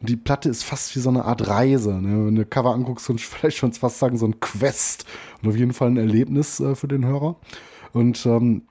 Und 0.05 0.11
die 0.11 0.17
Platte 0.17 0.51
ist 0.51 0.65
fast 0.65 0.95
wie 0.95 1.01
so 1.01 1.09
eine 1.09 1.25
Art 1.25 1.49
Reise. 1.49 1.95
Ne? 1.95 2.27
Wenn 2.27 2.35
du 2.35 2.45
Cover 2.45 2.75
anguckst, 2.75 3.09
du 3.09 3.17
vielleicht 3.17 3.57
schon 3.57 3.73
fast 3.73 3.99
sagen, 3.99 4.19
so 4.19 4.27
ein 4.27 4.39
Quest. 4.39 5.07
Und 5.41 5.49
auf 5.49 5.57
jeden 5.57 5.73
Fall 5.73 5.89
ein 5.89 5.97
Erlebnis 5.97 6.61
äh, 6.61 6.75
für 6.75 6.89
den 6.89 7.07
Hörer. 7.07 7.37
Und 7.95 8.27
ähm, 8.27 8.65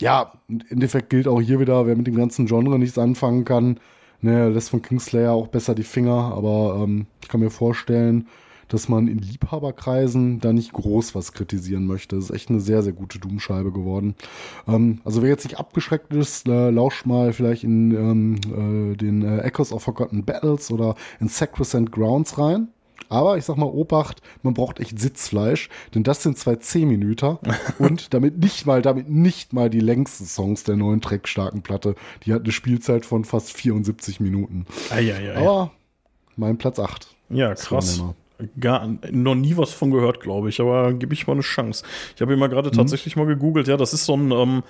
ja, 0.00 0.32
im 0.48 0.62
Endeffekt 0.70 1.10
gilt 1.10 1.28
auch 1.28 1.42
hier 1.42 1.60
wieder, 1.60 1.86
wer 1.86 1.94
mit 1.94 2.06
dem 2.06 2.14
ganzen 2.14 2.46
Genre 2.46 2.78
nichts 2.78 2.96
anfangen 2.96 3.44
kann, 3.44 3.80
ne, 4.22 4.48
lässt 4.48 4.70
von 4.70 4.80
Kingslayer 4.80 5.32
auch 5.32 5.48
besser 5.48 5.74
die 5.74 5.82
Finger. 5.82 6.32
Aber 6.34 6.80
ähm, 6.82 7.06
ich 7.20 7.28
kann 7.28 7.40
mir 7.40 7.50
vorstellen, 7.50 8.26
dass 8.72 8.88
man 8.88 9.06
in 9.06 9.18
Liebhaberkreisen 9.18 10.40
da 10.40 10.54
nicht 10.54 10.72
groß 10.72 11.14
was 11.14 11.32
kritisieren 11.32 11.86
möchte. 11.86 12.16
Das 12.16 12.26
ist 12.26 12.30
echt 12.30 12.48
eine 12.48 12.60
sehr, 12.60 12.82
sehr 12.82 12.94
gute 12.94 13.18
Doom-Scheibe 13.18 13.70
geworden. 13.70 14.14
Ähm, 14.66 15.02
also 15.04 15.20
wer 15.20 15.28
jetzt 15.28 15.44
nicht 15.44 15.58
abgeschreckt 15.58 16.12
ist, 16.14 16.48
äh, 16.48 16.70
lauscht 16.70 17.04
mal 17.04 17.34
vielleicht 17.34 17.64
in 17.64 17.90
ähm, 17.92 18.92
äh, 18.92 18.96
den 18.96 19.22
äh, 19.22 19.40
Echoes 19.40 19.72
of 19.72 19.82
Forgotten 19.82 20.24
Battles 20.24 20.70
oder 20.70 20.94
in 21.20 21.28
Sacrosanct 21.28 21.92
Grounds 21.92 22.38
rein. 22.38 22.68
Aber 23.10 23.36
ich 23.36 23.44
sag 23.44 23.58
mal, 23.58 23.66
Obacht, 23.66 24.22
man 24.42 24.54
braucht 24.54 24.80
echt 24.80 24.98
Sitzfleisch, 24.98 25.68
denn 25.94 26.02
das 26.02 26.22
sind 26.22 26.38
zwei 26.38 26.56
10 26.56 26.88
Minuten 26.88 27.36
und 27.78 28.14
damit 28.14 28.38
nicht 28.38 28.64
mal, 28.64 28.80
damit 28.80 29.10
nicht 29.10 29.52
mal 29.52 29.68
die 29.68 29.80
längsten 29.80 30.24
Songs 30.24 30.64
der 30.64 30.76
neuen 30.76 31.02
Trackstarken 31.02 31.60
Platte. 31.60 31.94
Die 32.24 32.32
hat 32.32 32.44
eine 32.44 32.52
Spielzeit 32.52 33.04
von 33.04 33.26
fast 33.26 33.52
74 33.52 34.20
Minuten. 34.20 34.64
Ei, 34.88 35.12
ei, 35.12 35.34
ei. 35.34 35.36
Aber 35.36 35.72
mein 36.36 36.56
Platz 36.56 36.78
8. 36.78 37.14
Ja, 37.28 37.54
krass 37.54 38.02
gar 38.58 38.88
noch 39.10 39.34
nie 39.34 39.56
was 39.56 39.72
von 39.72 39.90
gehört, 39.90 40.20
glaube 40.20 40.48
ich, 40.48 40.60
aber 40.60 40.92
gebe 40.94 41.14
ich 41.14 41.26
mal 41.26 41.34
eine 41.34 41.42
Chance. 41.42 41.84
Ich 42.14 42.22
habe 42.22 42.32
immer 42.32 42.48
gerade 42.48 42.68
mhm. 42.68 42.74
tatsächlich 42.74 43.16
mal 43.16 43.26
gegoogelt, 43.26 43.68
ja, 43.68 43.76
das 43.76 43.92
ist 43.92 44.04
so 44.04 44.16
ein, 44.16 44.30
ähm, 44.30 44.62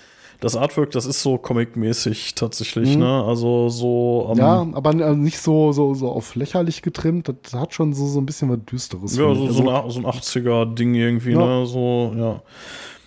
das 0.42 0.56
Artwork, 0.56 0.90
das 0.90 1.06
ist 1.06 1.22
so 1.22 1.38
comic-mäßig 1.38 2.34
tatsächlich, 2.34 2.96
mhm. 2.96 3.02
ne? 3.02 3.24
Also 3.24 3.68
so. 3.68 4.28
Ähm, 4.32 4.38
ja, 4.38 4.66
aber 4.72 4.92
nicht 5.14 5.38
so, 5.38 5.70
so, 5.70 5.94
so 5.94 6.10
auf 6.10 6.34
lächerlich 6.34 6.82
getrimmt. 6.82 7.32
Das 7.42 7.54
hat 7.54 7.74
schon 7.74 7.92
so, 7.92 8.08
so 8.08 8.20
ein 8.20 8.26
bisschen 8.26 8.50
was 8.50 8.58
Düsteres. 8.64 9.16
Ja, 9.16 9.32
so, 9.34 9.42
also, 9.42 9.52
so, 9.52 9.70
ein, 9.70 9.90
so 9.90 10.00
ein 10.00 10.06
80er-Ding 10.06 10.94
irgendwie, 10.94 11.32
ja. 11.32 11.60
ne? 11.60 11.66
So, 11.66 12.12
ja. 12.16 12.42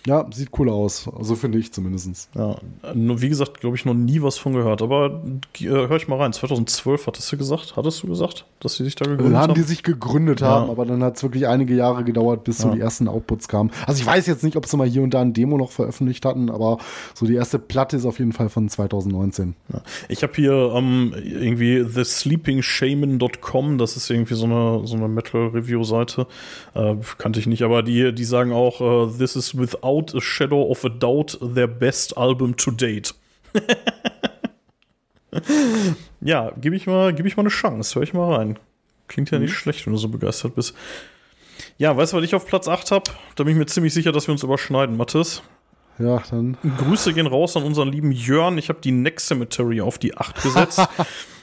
Ja, 0.06 0.24
sieht 0.32 0.50
cool 0.58 0.70
aus. 0.70 1.10
Also 1.18 1.34
finde 1.34 1.58
ich 1.58 1.72
zumindest. 1.72 2.30
Ja, 2.36 2.56
wie 2.94 3.28
gesagt, 3.28 3.60
glaube 3.60 3.74
ich, 3.74 3.84
noch 3.84 3.94
nie 3.94 4.22
was 4.22 4.38
von 4.38 4.52
gehört. 4.52 4.80
Aber 4.80 5.20
äh, 5.60 5.64
hör 5.64 5.96
ich 5.96 6.06
mal 6.06 6.16
rein. 6.16 6.32
2012 6.32 7.08
hattest 7.08 7.32
du 7.32 7.36
gesagt? 7.36 7.74
Hattest 7.76 8.04
du 8.04 8.06
gesagt, 8.06 8.46
dass 8.60 8.76
sie 8.76 8.84
sich 8.84 8.94
da 8.94 9.04
gegründet 9.04 9.36
haben? 9.36 9.48
Haben 9.48 9.54
die 9.54 9.62
sich 9.62 9.82
gegründet 9.82 10.42
ja. 10.42 10.46
haben, 10.46 10.70
aber 10.70 10.86
dann 10.86 11.02
hat 11.02 11.16
es 11.16 11.24
wirklich 11.24 11.48
einige 11.48 11.74
Jahre 11.74 12.04
gedauert, 12.04 12.44
bis 12.44 12.58
ja. 12.58 12.68
so 12.68 12.74
die 12.74 12.80
ersten 12.80 13.08
Outputs 13.08 13.48
kamen. 13.48 13.72
Also 13.84 14.00
ich 14.00 14.06
weiß 14.06 14.28
jetzt 14.28 14.44
nicht, 14.44 14.56
ob 14.56 14.66
sie 14.66 14.76
mal 14.76 14.86
hier 14.86 15.02
und 15.02 15.12
da 15.12 15.22
ein 15.22 15.32
Demo 15.32 15.58
noch 15.58 15.72
veröffentlicht 15.72 16.24
hatten, 16.24 16.50
aber 16.50 16.78
so 17.14 17.26
die 17.26 17.34
erste 17.34 17.58
Platte 17.58 17.96
ist 17.96 18.06
auf 18.06 18.20
jeden 18.20 18.32
Fall 18.32 18.48
von 18.48 18.68
2019. 18.68 19.56
Ja. 19.72 19.82
Ich 20.08 20.22
habe 20.22 20.34
hier 20.36 20.72
ähm, 20.76 21.14
irgendwie 21.16 21.84
thesleepingshaman.com, 21.84 23.78
das 23.78 23.96
ist 23.96 24.08
irgendwie 24.08 24.34
so 24.34 24.44
eine, 24.44 24.86
so 24.86 24.94
eine 24.94 25.08
Metal-Review-Seite. 25.08 26.28
Äh, 26.74 26.94
kannte 27.18 27.40
ich 27.40 27.48
nicht, 27.48 27.62
aber 27.62 27.82
die, 27.82 28.14
die 28.14 28.24
sagen 28.24 28.52
auch, 28.52 28.80
uh, 28.80 29.06
this 29.06 29.34
is 29.34 29.58
without 29.58 29.95
without 29.96 30.16
a 30.16 30.20
shadow 30.20 30.70
of 30.70 30.84
a 30.84 30.88
doubt 30.88 31.38
their 31.40 31.66
best 31.66 32.16
album 32.16 32.56
to 32.56 32.70
date. 32.70 33.14
ja, 36.20 36.52
gebe 36.60 36.76
ich, 36.76 36.86
mal, 36.86 37.12
geb 37.14 37.26
ich 37.26 37.36
mal 37.36 37.42
eine 37.42 37.50
Chance. 37.50 37.96
Hör 37.96 38.02
ich 38.02 38.14
mal 38.14 38.34
rein. 38.34 38.58
Klingt 39.08 39.30
ja 39.30 39.38
nicht 39.38 39.50
mhm. 39.50 39.54
schlecht, 39.54 39.86
wenn 39.86 39.92
du 39.92 39.98
so 39.98 40.08
begeistert 40.08 40.54
bist. 40.54 40.74
Ja, 41.78 41.96
weißt 41.96 42.12
du, 42.12 42.18
was 42.18 42.24
ich 42.24 42.34
auf 42.34 42.46
Platz 42.46 42.68
8 42.68 42.90
habe? 42.90 43.10
Da 43.34 43.44
bin 43.44 43.52
ich 43.52 43.58
mir 43.58 43.66
ziemlich 43.66 43.94
sicher, 43.94 44.12
dass 44.12 44.26
wir 44.28 44.32
uns 44.32 44.42
überschneiden, 44.42 44.96
Mathis. 44.96 45.42
Ja, 45.98 46.22
dann. 46.30 46.58
Grüße 46.78 47.14
gehen 47.14 47.26
raus 47.26 47.56
an 47.56 47.62
unseren 47.62 47.90
lieben 47.90 48.12
Jörn. 48.12 48.58
Ich 48.58 48.68
habe 48.68 48.80
die 48.82 48.92
Next 48.92 49.28
Cemetery 49.28 49.80
auf 49.80 49.98
die 49.98 50.16
8 50.16 50.42
gesetzt. 50.42 50.80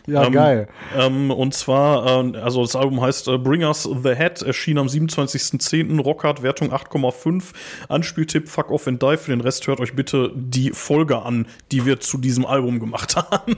ja, 0.07 0.25
ähm, 0.25 0.33
geil. 0.33 0.67
Ähm, 0.97 1.31
und 1.31 1.53
zwar, 1.53 2.05
äh, 2.05 2.37
also 2.37 2.61
das 2.61 2.75
Album 2.75 3.01
heißt 3.01 3.27
äh, 3.27 3.37
Bring 3.37 3.63
Us 3.63 3.83
the 3.83 4.15
Head, 4.15 4.41
erschien 4.41 4.77
am 4.77 4.87
27.10. 4.87 6.01
Rockhard, 6.01 6.43
Wertung 6.43 6.73
8,5. 6.73 7.53
Anspieltipp 7.89 8.49
Fuck 8.49 8.71
Off 8.71 8.87
and 8.87 9.01
Die. 9.01 9.17
Für 9.17 9.31
den 9.31 9.41
Rest 9.41 9.67
hört 9.67 9.79
euch 9.79 9.93
bitte 9.93 10.31
die 10.35 10.71
Folge 10.71 11.21
an, 11.21 11.47
die 11.71 11.85
wir 11.85 11.99
zu 11.99 12.17
diesem 12.17 12.45
Album 12.45 12.79
gemacht 12.79 13.15
haben. 13.15 13.57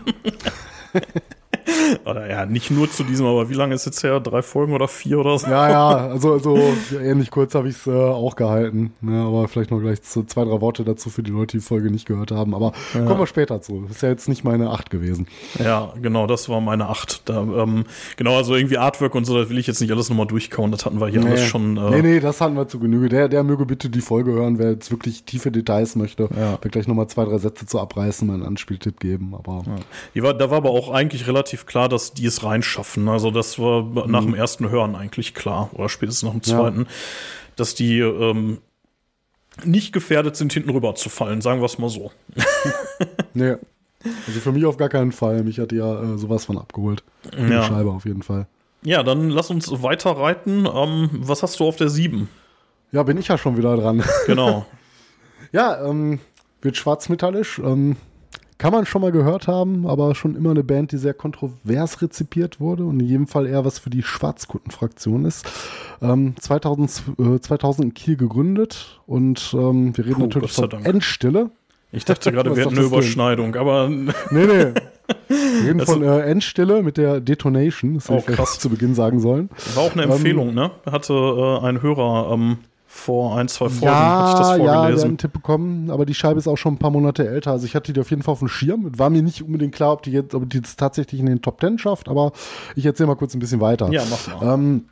oder 2.06 2.30
ja, 2.30 2.46
nicht 2.46 2.72
nur 2.72 2.90
zu 2.90 3.04
diesem, 3.04 3.26
aber 3.26 3.50
wie 3.50 3.54
lange 3.54 3.76
ist 3.76 3.86
jetzt 3.86 4.04
her? 4.04 4.20
Drei 4.20 4.42
Folgen 4.42 4.74
oder 4.74 4.88
vier 4.88 5.20
oder 5.20 5.38
so? 5.38 5.48
Ja, 5.48 5.70
ja, 5.70 5.88
also, 6.10 6.34
also 6.34 6.60
ähnlich 7.02 7.32
kurz 7.32 7.56
habe 7.56 7.70
ich 7.70 7.76
es 7.76 7.88
äh, 7.88 7.92
auch 7.92 8.36
gehalten. 8.36 8.94
Ne, 9.02 9.24
aber 9.24 9.48
vielleicht 9.48 9.72
noch 9.72 9.80
gleich 9.80 10.02
zwei, 10.04 10.46
drei 10.46 10.62
Worte 10.62 10.84
dazu 10.84 11.10
für 11.10 11.24
die 11.24 11.32
Leute, 11.32 11.54
die 11.54 11.56
die 11.56 11.64
Folge 11.66 11.90
nicht 11.90 12.06
gehört 12.06 12.32
haben. 12.32 12.54
Aber 12.54 12.74
ja. 12.94 13.06
kommen 13.06 13.20
wir 13.20 13.28
später 13.28 13.62
zu. 13.62 13.82
Das 13.88 13.98
ist 13.98 14.02
ja 14.02 14.10
jetzt 14.10 14.30
nicht 14.30 14.44
meine 14.44 14.70
Acht 14.70 14.90
gewesen. 14.90 15.28
Ja, 15.64 15.94
genau, 16.02 16.28
das 16.28 16.50
war 16.50 16.62
meine 16.62 16.88
Acht. 16.88 17.28
Da, 17.30 17.42
ähm, 17.42 17.86
genau, 18.18 18.38
also 18.38 18.56
irgendwie 18.56 18.78
Artwork 18.78 19.16
und 19.16 19.26
so, 19.26 19.38
das 19.38 19.50
will 19.50 19.58
ich 19.58 19.68
jetzt 19.68 19.82
nicht 19.82 19.92
alles 19.92 20.10
nochmal 20.10 20.28
durchkauen. 20.28 20.72
Das 20.72 20.86
hatten 20.86 21.00
wir 21.00 21.08
hier 21.08 21.22
nee. 21.22 21.30
alles 21.30 21.46
schon. 21.46 21.78
Äh 21.78 21.90
nee, 21.90 22.02
nee, 22.02 22.20
das 22.20 22.42
hatten 22.42 22.56
wir 22.56 22.68
zu 22.68 22.80
Genüge. 22.80 23.10
Der, 23.10 23.28
der 23.28 23.44
möge 23.44 23.66
bitte 23.66 23.90
die 23.90 24.02
Folge 24.02 24.34
hören, 24.34 24.60
wer 24.60 24.72
jetzt 24.72 24.92
wirklich 24.92 25.24
tiefe 25.24 25.52
Details 25.52 25.96
möchte. 25.96 26.30
Ja. 26.38 26.60
Wird 26.62 26.74
gleich 26.74 26.88
nochmal 26.88 27.08
zwei, 27.08 27.26
drei 27.26 27.38
Sätze 27.38 27.66
zu 27.66 27.80
abreißen, 27.80 28.30
einen 28.30 28.44
Anspieltipp 28.44 29.00
geben. 29.00 29.34
Aber 29.36 29.64
ja. 30.14 30.24
war, 30.24 30.34
da 30.34 30.50
war 30.50 30.58
aber 30.58 30.72
auch 30.72 30.92
eigentlich 30.92 31.28
relativ 31.28 31.55
klar, 31.58 31.90
dass 31.90 32.14
die 32.14 32.26
es 32.26 32.44
reinschaffen. 32.44 33.08
Also 33.08 33.32
das 33.32 33.60
war 33.60 33.84
mhm. 33.84 34.12
nach 34.12 34.24
dem 34.24 34.36
ersten 34.36 34.70
Hören 34.70 34.96
eigentlich 34.96 35.34
klar, 35.34 35.70
oder 35.74 35.90
spätestens 35.90 36.24
nach 36.24 36.32
dem 36.32 36.44
zweiten, 36.44 36.82
ja. 36.82 36.88
dass 37.56 37.76
die 37.76 38.00
ähm, 38.00 38.60
nicht 39.64 39.94
gefährdet 39.94 40.36
sind, 40.36 40.52
hinten 40.54 40.70
rüber 40.70 40.96
zu 40.96 41.10
fallen, 41.10 41.42
sagen 41.42 41.62
wir 41.62 41.66
es 41.66 41.78
mal 41.78 41.90
so. 41.90 42.12
nee. 43.34 43.56
Also 44.28 44.40
für 44.40 44.52
mich 44.52 44.66
auf 44.66 44.78
gar 44.78 44.90
keinen 44.90 45.12
Fall. 45.12 45.44
Mich 45.44 45.60
hat 45.60 45.72
ja 45.72 46.02
äh, 46.02 46.18
sowas 46.18 46.46
von 46.46 46.58
abgeholt. 46.58 47.04
Ja. 47.38 47.64
Scheibe 47.64 47.90
auf 47.92 48.06
jeden 48.06 48.22
Fall. 48.22 48.48
Ja, 48.84 49.02
dann 49.02 49.30
lass 49.30 49.50
uns 49.50 49.72
weiter 49.82 50.12
reiten. 50.12 50.68
Ähm, 50.72 51.10
was 51.12 51.42
hast 51.42 51.60
du 51.60 51.66
auf 51.66 51.76
der 51.76 51.90
7? 51.90 52.30
Ja, 52.92 53.04
bin 53.04 53.18
ich 53.18 53.28
ja 53.28 53.38
schon 53.38 53.58
wieder 53.58 53.76
dran. 53.76 54.04
Genau. 54.28 54.66
ja, 55.52 55.84
ähm, 55.84 56.20
wird 56.62 56.78
schwarzmetallisch. 56.78 57.60
Ähm, 57.60 57.98
kann 58.58 58.72
man 58.72 58.86
schon 58.86 59.02
mal 59.02 59.12
gehört 59.12 59.48
haben, 59.48 59.86
aber 59.86 60.16
schon 60.16 60.36
immer 60.36 60.52
eine 60.52 60.64
Band, 60.64 60.92
die 60.92 60.98
sehr 60.98 61.14
kontrovers 61.14 62.02
rezipiert 62.02 62.60
wurde 62.60 62.86
und 62.86 63.00
in 63.00 63.08
jedem 63.08 63.28
Fall 63.28 63.48
eher 63.48 63.66
was 63.66 63.80
für 63.80 63.90
die 63.90 64.04
Schwarzkundenfraktion 64.04 65.26
ist. 65.26 65.46
Ähm, 66.02 66.36
2000, 66.40 67.04
äh, 67.20 67.40
2000 67.40 67.86
in 67.86 67.94
Kiel 67.94 68.16
gegründet 68.16 69.02
und 69.08 69.54
ähm, 69.54 69.96
wir 69.96 70.06
reden 70.06 70.16
Puh, 70.16 70.22
natürlich 70.22 70.54
von. 70.54 70.72
Endstille. 70.72 71.52
Ich 71.92 72.06
dachte 72.06 72.32
gerade, 72.32 72.56
wir 72.56 72.64
hätten 72.64 72.78
eine 72.78 72.86
Überschneidung, 72.86 73.56
aber. 73.56 73.90
Nee, 73.90 74.08
nee. 74.32 74.74
Wir 75.28 75.70
reden 75.70 75.80
von 75.86 76.02
äh, 76.04 76.22
Endstille 76.22 76.82
mit 76.82 76.98
der 76.98 77.20
Detonation, 77.20 77.96
das 77.96 78.10
hätte 78.10 78.24
oh, 78.28 78.30
ich 78.30 78.36
krass. 78.36 78.60
zu 78.60 78.70
Beginn 78.70 78.96
sagen 78.96 79.20
sollen. 79.20 79.50
War 79.76 79.84
auch 79.84 79.94
eine 79.94 80.04
Empfehlung, 80.04 80.50
ähm, 80.50 80.56
ne? 80.56 80.72
Hatte 80.90 81.14
äh, 81.14 81.66
ein 81.66 81.82
Hörer 81.82 82.32
ähm, 82.34 82.58
vor 82.96 83.38
ein, 83.38 83.48
zwei 83.50 83.68
Folgen 83.70 83.86
ja, 83.86 84.20
hatte 84.20 84.32
ich 84.32 84.40
das 84.40 84.48
vorgelesen. 84.58 84.74
Ja, 84.74 84.98
wir 84.98 85.04
einen 85.04 85.18
Tipp 85.18 85.34
bekommen, 85.34 85.92
aber 85.92 86.06
die 86.06 86.14
Scheibe 86.14 86.40
ist 86.40 86.48
auch 86.48 86.56
schon 86.56 86.76
ein 86.76 86.78
paar 86.78 86.92
Monate 86.92 87.28
älter. 87.28 87.52
Also 87.52 87.66
ich 87.66 87.76
hatte 87.76 87.92
die 87.92 88.00
auf 88.00 88.10
jeden 88.10 88.24
Fall 88.24 88.32
auf 88.32 88.40
dem 88.40 88.48
Schirm. 88.48 88.98
War 88.98 89.10
mir 89.10 89.22
nicht 89.22 89.44
unbedingt 89.44 89.76
klar, 89.76 89.92
ob 89.92 90.04
die 90.04 90.12
jetzt, 90.12 90.34
ob 90.34 90.50
die 90.50 90.58
jetzt 90.58 90.78
tatsächlich 90.78 91.20
in 91.20 91.28
den 91.28 91.42
Top 91.42 91.60
Ten 91.60 91.78
schafft, 91.78 92.08
aber 92.08 92.32
ich 92.76 92.86
erzähle 92.86 93.08
mal 93.08 93.16
kurz 93.16 93.34
ein 93.36 93.40
bisschen 93.40 93.60
weiter. 93.60 93.92
Ja, 93.92 94.04
mach 94.10 94.42
mal. 94.42 94.54
Ähm, 94.54 94.86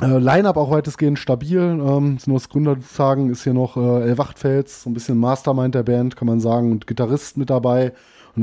äh, 0.00 0.18
Line-Up 0.18 0.56
auch 0.58 0.70
weitestgehend 0.70 1.18
stabil. 1.18 1.58
Ähm, 1.60 2.18
nur 2.26 2.38
das 2.38 2.48
Gründer 2.50 2.76
sagen, 2.86 3.30
ist 3.30 3.42
hier 3.42 3.54
noch 3.54 3.76
äh, 3.76 4.10
El 4.10 4.18
Wachtfels, 4.18 4.82
so 4.82 4.90
ein 4.90 4.94
bisschen 4.94 5.18
Mastermind 5.18 5.74
der 5.74 5.82
Band, 5.82 6.16
kann 6.16 6.26
man 6.26 6.40
sagen, 6.40 6.70
und 6.70 6.86
Gitarrist 6.86 7.36
mit 7.36 7.50
dabei 7.50 7.92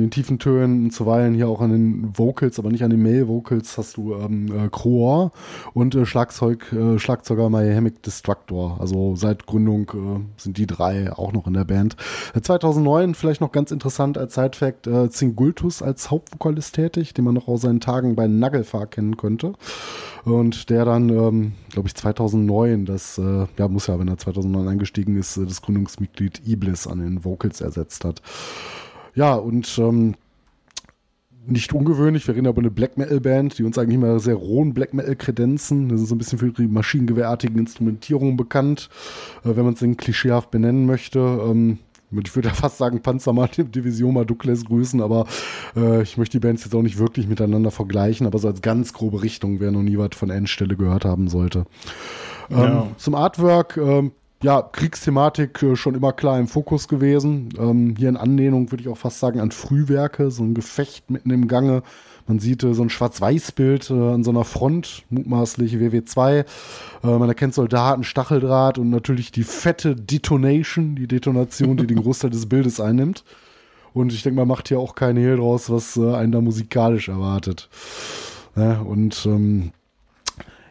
in 0.01 0.11
tiefen 0.11 0.39
Tönen 0.39 0.85
und 0.85 0.91
zuweilen 0.91 1.33
hier 1.33 1.47
auch 1.47 1.61
an 1.61 1.71
den 1.71 2.17
Vocals, 2.17 2.59
aber 2.59 2.69
nicht 2.69 2.83
an 2.83 2.89
den 2.89 3.01
Male-Vocals 3.01 3.77
hast 3.77 3.97
du 3.97 4.13
ähm, 4.15 4.47
äh, 4.47 4.69
Croor 4.69 5.31
und 5.73 5.95
äh, 5.95 6.05
Schlagzeug, 6.05 6.71
äh, 6.73 6.99
Schlagzeuger 6.99 7.49
Miamic 7.49 8.03
Destructor. 8.03 8.77
Also 8.79 9.15
seit 9.15 9.45
Gründung 9.45 9.89
äh, 9.89 10.41
sind 10.41 10.57
die 10.57 10.67
drei 10.67 11.11
auch 11.11 11.33
noch 11.33 11.47
in 11.47 11.53
der 11.53 11.65
Band. 11.65 11.95
2009 12.39 13.09
äh, 13.09 13.13
vielleicht 13.13 13.41
noch 13.41 13.51
ganz 13.51 13.71
interessant 13.71 14.17
als 14.17 14.35
Side-Fact, 14.35 14.87
äh, 14.87 15.09
Zingultus 15.09 15.81
als 15.81 16.11
Hauptvokalist 16.11 16.75
tätig, 16.75 17.13
den 17.13 17.25
man 17.25 17.33
noch 17.33 17.47
aus 17.47 17.61
seinen 17.61 17.79
Tagen 17.79 18.15
bei 18.15 18.27
Nagelfahr 18.27 18.87
kennen 18.87 19.17
könnte. 19.17 19.53
Und 20.23 20.69
der 20.69 20.83
dann, 20.83 21.09
ähm, 21.09 21.53
glaube 21.71 21.87
ich, 21.87 21.95
2009, 21.95 22.85
das 22.85 23.17
äh, 23.17 23.45
ja, 23.57 23.67
muss 23.67 23.87
ja, 23.87 23.97
wenn 23.97 24.09
er 24.09 24.17
2009 24.17 24.67
eingestiegen 24.67 25.17
ist, 25.17 25.37
äh, 25.37 25.45
das 25.45 25.61
Gründungsmitglied 25.61 26.41
Iblis 26.45 26.85
an 26.85 26.99
den 26.99 27.23
Vocals 27.23 27.61
ersetzt 27.61 28.03
hat. 28.03 28.21
Ja, 29.17 29.33
und 29.33 29.79
ähm, 29.79 30.13
nicht 31.47 31.73
ungewöhnlich. 31.73 32.27
Wir 32.27 32.35
reden 32.35 32.45
aber 32.45 32.59
eine 32.59 32.69
Black 32.69 32.99
Metal 32.99 33.19
Band, 33.19 33.57
die 33.57 33.63
uns 33.63 33.79
eigentlich 33.79 33.95
immer 33.95 34.19
sehr 34.19 34.35
rohen 34.35 34.75
Black 34.75 34.93
Metal 34.93 35.15
Kredenzen. 35.15 35.89
Das 35.89 36.01
ist 36.01 36.09
so 36.09 36.15
ein 36.15 36.19
bisschen 36.19 36.37
für 36.37 36.51
die 36.51 36.67
maschinengewehrartigen 36.67 37.57
Instrumentierungen 37.57 38.37
bekannt, 38.37 38.89
äh, 39.43 39.55
wenn 39.55 39.65
man 39.65 39.73
es 39.73 39.79
denn 39.79 39.97
klischeehaft 39.97 40.51
benennen 40.51 40.85
möchte. 40.85 41.17
Ähm, 41.19 41.79
ich 42.11 42.35
würde 42.35 42.49
ja 42.49 42.53
fast 42.53 42.77
sagen, 42.77 43.01
Panzer 43.01 43.33
mal 43.33 43.49
Division 43.57 44.13
mal 44.13 44.23
Douglas 44.23 44.65
grüßen, 44.65 45.01
aber 45.01 45.25
äh, 45.75 46.03
ich 46.03 46.17
möchte 46.17 46.39
die 46.39 46.45
Bands 46.45 46.63
jetzt 46.63 46.75
auch 46.75 46.83
nicht 46.83 46.99
wirklich 46.99 47.27
miteinander 47.27 47.71
vergleichen, 47.71 48.27
aber 48.27 48.37
so 48.37 48.47
als 48.47 48.61
ganz 48.61 48.93
grobe 48.93 49.23
Richtung, 49.23 49.59
wer 49.59 49.71
noch 49.71 49.81
nie 49.81 49.97
was 49.97 50.09
von 50.13 50.29
Endstelle 50.29 50.75
gehört 50.75 51.05
haben 51.05 51.27
sollte. 51.27 51.65
Ähm, 52.51 52.57
ja. 52.59 52.87
Zum 52.97 53.15
Artwork, 53.15 53.77
ähm, 53.77 54.11
ja, 54.43 54.61
Kriegsthematik 54.61 55.63
äh, 55.63 55.75
schon 55.75 55.95
immer 55.95 56.13
klar 56.13 56.39
im 56.39 56.47
Fokus 56.47 56.87
gewesen. 56.87 57.49
Ähm, 57.57 57.95
hier 57.97 58.09
in 58.09 58.17
Anlehnung 58.17 58.71
würde 58.71 58.83
ich 58.83 58.89
auch 58.89 58.97
fast 58.97 59.19
sagen 59.19 59.39
an 59.39 59.51
Frühwerke, 59.51 60.29
so 60.29 60.43
ein 60.43 60.53
Gefecht 60.53 61.09
mitten 61.09 61.31
im 61.31 61.47
Gange. 61.47 61.81
Man 62.27 62.39
sieht 62.39 62.63
äh, 62.63 62.73
so 62.73 62.83
ein 62.83 62.89
Schwarz-Weiß-Bild 62.89 63.89
äh, 63.89 63.93
an 63.93 64.23
so 64.23 64.29
einer 64.31 64.43
Front, 64.43 65.03
mutmaßlich 65.09 65.75
WW2. 65.75 66.39
Äh, 66.39 66.45
man 67.03 67.29
erkennt 67.29 67.55
Soldaten, 67.55 68.03
Stacheldraht 68.03 68.77
und 68.77 68.89
natürlich 68.89 69.31
die 69.31 69.43
fette 69.43 69.95
Detonation, 69.95 70.95
die 70.95 71.07
Detonation, 71.07 71.77
die 71.77 71.87
den 71.87 71.97
Großteil 72.03 72.29
des 72.29 72.47
Bildes 72.47 72.79
einnimmt. 72.79 73.23
Und 73.93 74.13
ich 74.13 74.21
denke, 74.21 74.39
man 74.39 74.47
macht 74.47 74.67
hier 74.67 74.79
auch 74.79 74.93
keine 74.93 75.21
Hehl 75.21 75.37
draus, 75.37 75.71
was 75.71 75.97
äh, 75.97 76.13
einen 76.13 76.31
da 76.31 76.41
musikalisch 76.41 77.09
erwartet. 77.09 77.69
Ja, 78.55 78.81
und 78.81 79.25
ähm, 79.25 79.71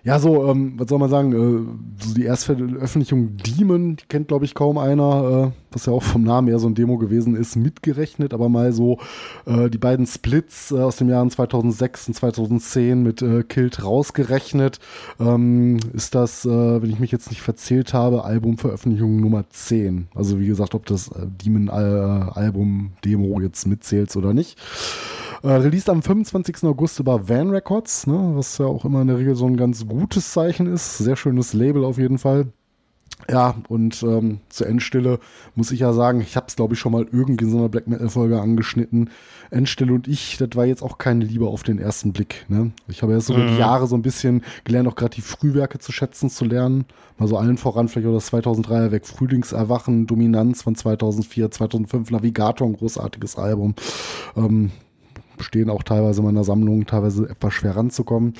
ja, 0.06 0.20
so, 0.20 0.48
ähm, 0.48 0.74
was 0.76 0.88
soll 0.88 1.00
man 1.00 1.10
sagen, 1.10 1.32
äh, 1.32 2.04
so 2.04 2.14
die 2.14 2.26
Erstveröffentlichung 2.26 3.38
Demon, 3.38 3.96
die 3.96 4.04
kennt, 4.06 4.28
glaube 4.28 4.44
ich, 4.44 4.54
kaum 4.54 4.78
einer, 4.78 5.52
äh, 5.52 5.72
was 5.72 5.86
ja 5.86 5.92
auch 5.92 6.04
vom 6.04 6.22
Namen 6.22 6.46
eher 6.46 6.60
so 6.60 6.68
ein 6.68 6.76
Demo 6.76 6.96
gewesen 6.96 7.34
ist, 7.34 7.56
mitgerechnet, 7.56 8.32
aber 8.32 8.48
mal 8.48 8.72
so 8.72 9.00
äh, 9.46 9.68
die 9.68 9.78
beiden 9.78 10.06
Splits 10.06 10.70
äh, 10.70 10.76
aus 10.76 10.94
den 10.94 11.08
Jahren 11.08 11.28
2006 11.28 12.06
und 12.06 12.14
2010 12.14 13.02
mit 13.02 13.20
äh, 13.20 13.42
Kilt 13.42 13.82
rausgerechnet, 13.82 14.78
ähm, 15.18 15.80
ist 15.92 16.14
das, 16.14 16.44
äh, 16.44 16.50
wenn 16.50 16.90
ich 16.90 17.00
mich 17.00 17.10
jetzt 17.10 17.30
nicht 17.30 17.42
verzählt 17.42 17.92
habe, 17.92 18.22
Albumveröffentlichung 18.22 19.18
Nummer 19.20 19.50
10. 19.50 20.06
Also 20.14 20.38
wie 20.38 20.46
gesagt, 20.46 20.76
ob 20.76 20.86
das 20.86 21.08
äh, 21.08 21.26
Demon-Album-Demo 21.44 23.40
jetzt 23.40 23.66
mitzählt 23.66 24.14
oder 24.14 24.32
nicht. 24.32 24.56
Äh, 25.46 25.58
released 25.58 25.88
am 25.88 26.02
25. 26.02 26.64
August 26.64 26.98
über 26.98 27.28
Van 27.28 27.50
Records, 27.50 28.08
ne, 28.08 28.32
was 28.34 28.58
ja 28.58 28.66
auch 28.66 28.84
immer 28.84 29.02
in 29.02 29.06
der 29.06 29.18
Regel 29.18 29.36
so 29.36 29.46
ein 29.46 29.56
ganz 29.56 29.86
gutes 29.86 30.32
Zeichen 30.32 30.66
ist. 30.66 30.98
Sehr 30.98 31.14
schönes 31.14 31.52
Label 31.52 31.84
auf 31.84 31.98
jeden 31.98 32.18
Fall. 32.18 32.48
Ja, 33.30 33.54
und 33.68 34.02
ähm, 34.02 34.40
zur 34.48 34.66
Endstille 34.66 35.20
muss 35.54 35.70
ich 35.70 35.78
ja 35.78 35.92
sagen, 35.92 36.20
ich 36.20 36.34
habe 36.34 36.46
es, 36.48 36.56
glaube 36.56 36.74
ich, 36.74 36.80
schon 36.80 36.90
mal 36.90 37.06
irgendwie 37.12 37.44
in 37.44 37.52
so 37.52 37.58
einer 37.58 37.68
Black 37.68 37.86
Metal-Folge 37.86 38.40
angeschnitten. 38.40 39.10
Endstille 39.50 39.92
und 39.92 40.08
ich, 40.08 40.36
das 40.36 40.48
war 40.54 40.64
jetzt 40.64 40.82
auch 40.82 40.98
keine 40.98 41.24
Liebe 41.24 41.46
auf 41.46 41.62
den 41.62 41.78
ersten 41.78 42.12
Blick. 42.12 42.44
Ne? 42.48 42.72
Ich 42.88 43.02
habe 43.02 43.12
erst 43.12 43.28
so 43.28 43.34
mhm. 43.34 43.46
die 43.46 43.56
Jahre 43.56 43.86
so 43.86 43.94
ein 43.94 44.02
bisschen 44.02 44.42
gelernt, 44.64 44.88
auch 44.88 44.96
gerade 44.96 45.14
die 45.14 45.20
Frühwerke 45.20 45.78
zu 45.78 45.92
schätzen, 45.92 46.28
zu 46.28 46.44
lernen. 46.44 46.86
Mal 47.18 47.28
so 47.28 47.38
allen 47.38 47.56
voran, 47.56 47.86
vielleicht 47.86 48.08
auch 48.08 48.14
das 48.14 48.32
2003er 48.32 48.90
Weg, 48.90 49.06
Frühlingserwachen, 49.06 50.08
Dominanz 50.08 50.62
von 50.62 50.74
2004, 50.74 51.52
2005, 51.52 52.10
Navigator, 52.10 52.66
ein 52.66 52.76
großartiges 52.76 53.36
Album. 53.36 53.76
Ähm, 54.36 54.72
stehen 55.42 55.70
auch 55.70 55.82
teilweise 55.82 56.20
in 56.20 56.26
meiner 56.26 56.44
Sammlung, 56.44 56.86
teilweise 56.86 57.28
etwas 57.28 57.54
schwer 57.54 57.76
ranzukommen. 57.76 58.34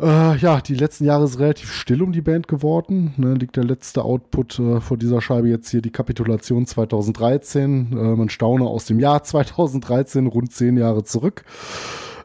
Äh, 0.00 0.36
ja, 0.38 0.60
die 0.60 0.74
letzten 0.74 1.04
Jahre 1.04 1.24
ist 1.24 1.38
relativ 1.38 1.70
still 1.70 2.02
um 2.02 2.12
die 2.12 2.22
Band 2.22 2.48
geworden. 2.48 3.14
Ne, 3.18 3.34
liegt 3.34 3.56
der 3.56 3.64
letzte 3.64 4.02
Output 4.02 4.58
äh, 4.58 4.80
vor 4.80 4.96
dieser 4.96 5.20
Scheibe 5.20 5.48
jetzt 5.48 5.70
hier 5.70 5.82
die 5.82 5.90
Kapitulation 5.90 6.66
2013. 6.66 7.92
Äh, 7.92 7.94
man 8.16 8.28
staune 8.28 8.64
aus 8.64 8.86
dem 8.86 8.98
Jahr 8.98 9.22
2013, 9.24 10.26
rund 10.26 10.52
zehn 10.52 10.76
Jahre 10.76 11.04
zurück. 11.04 11.44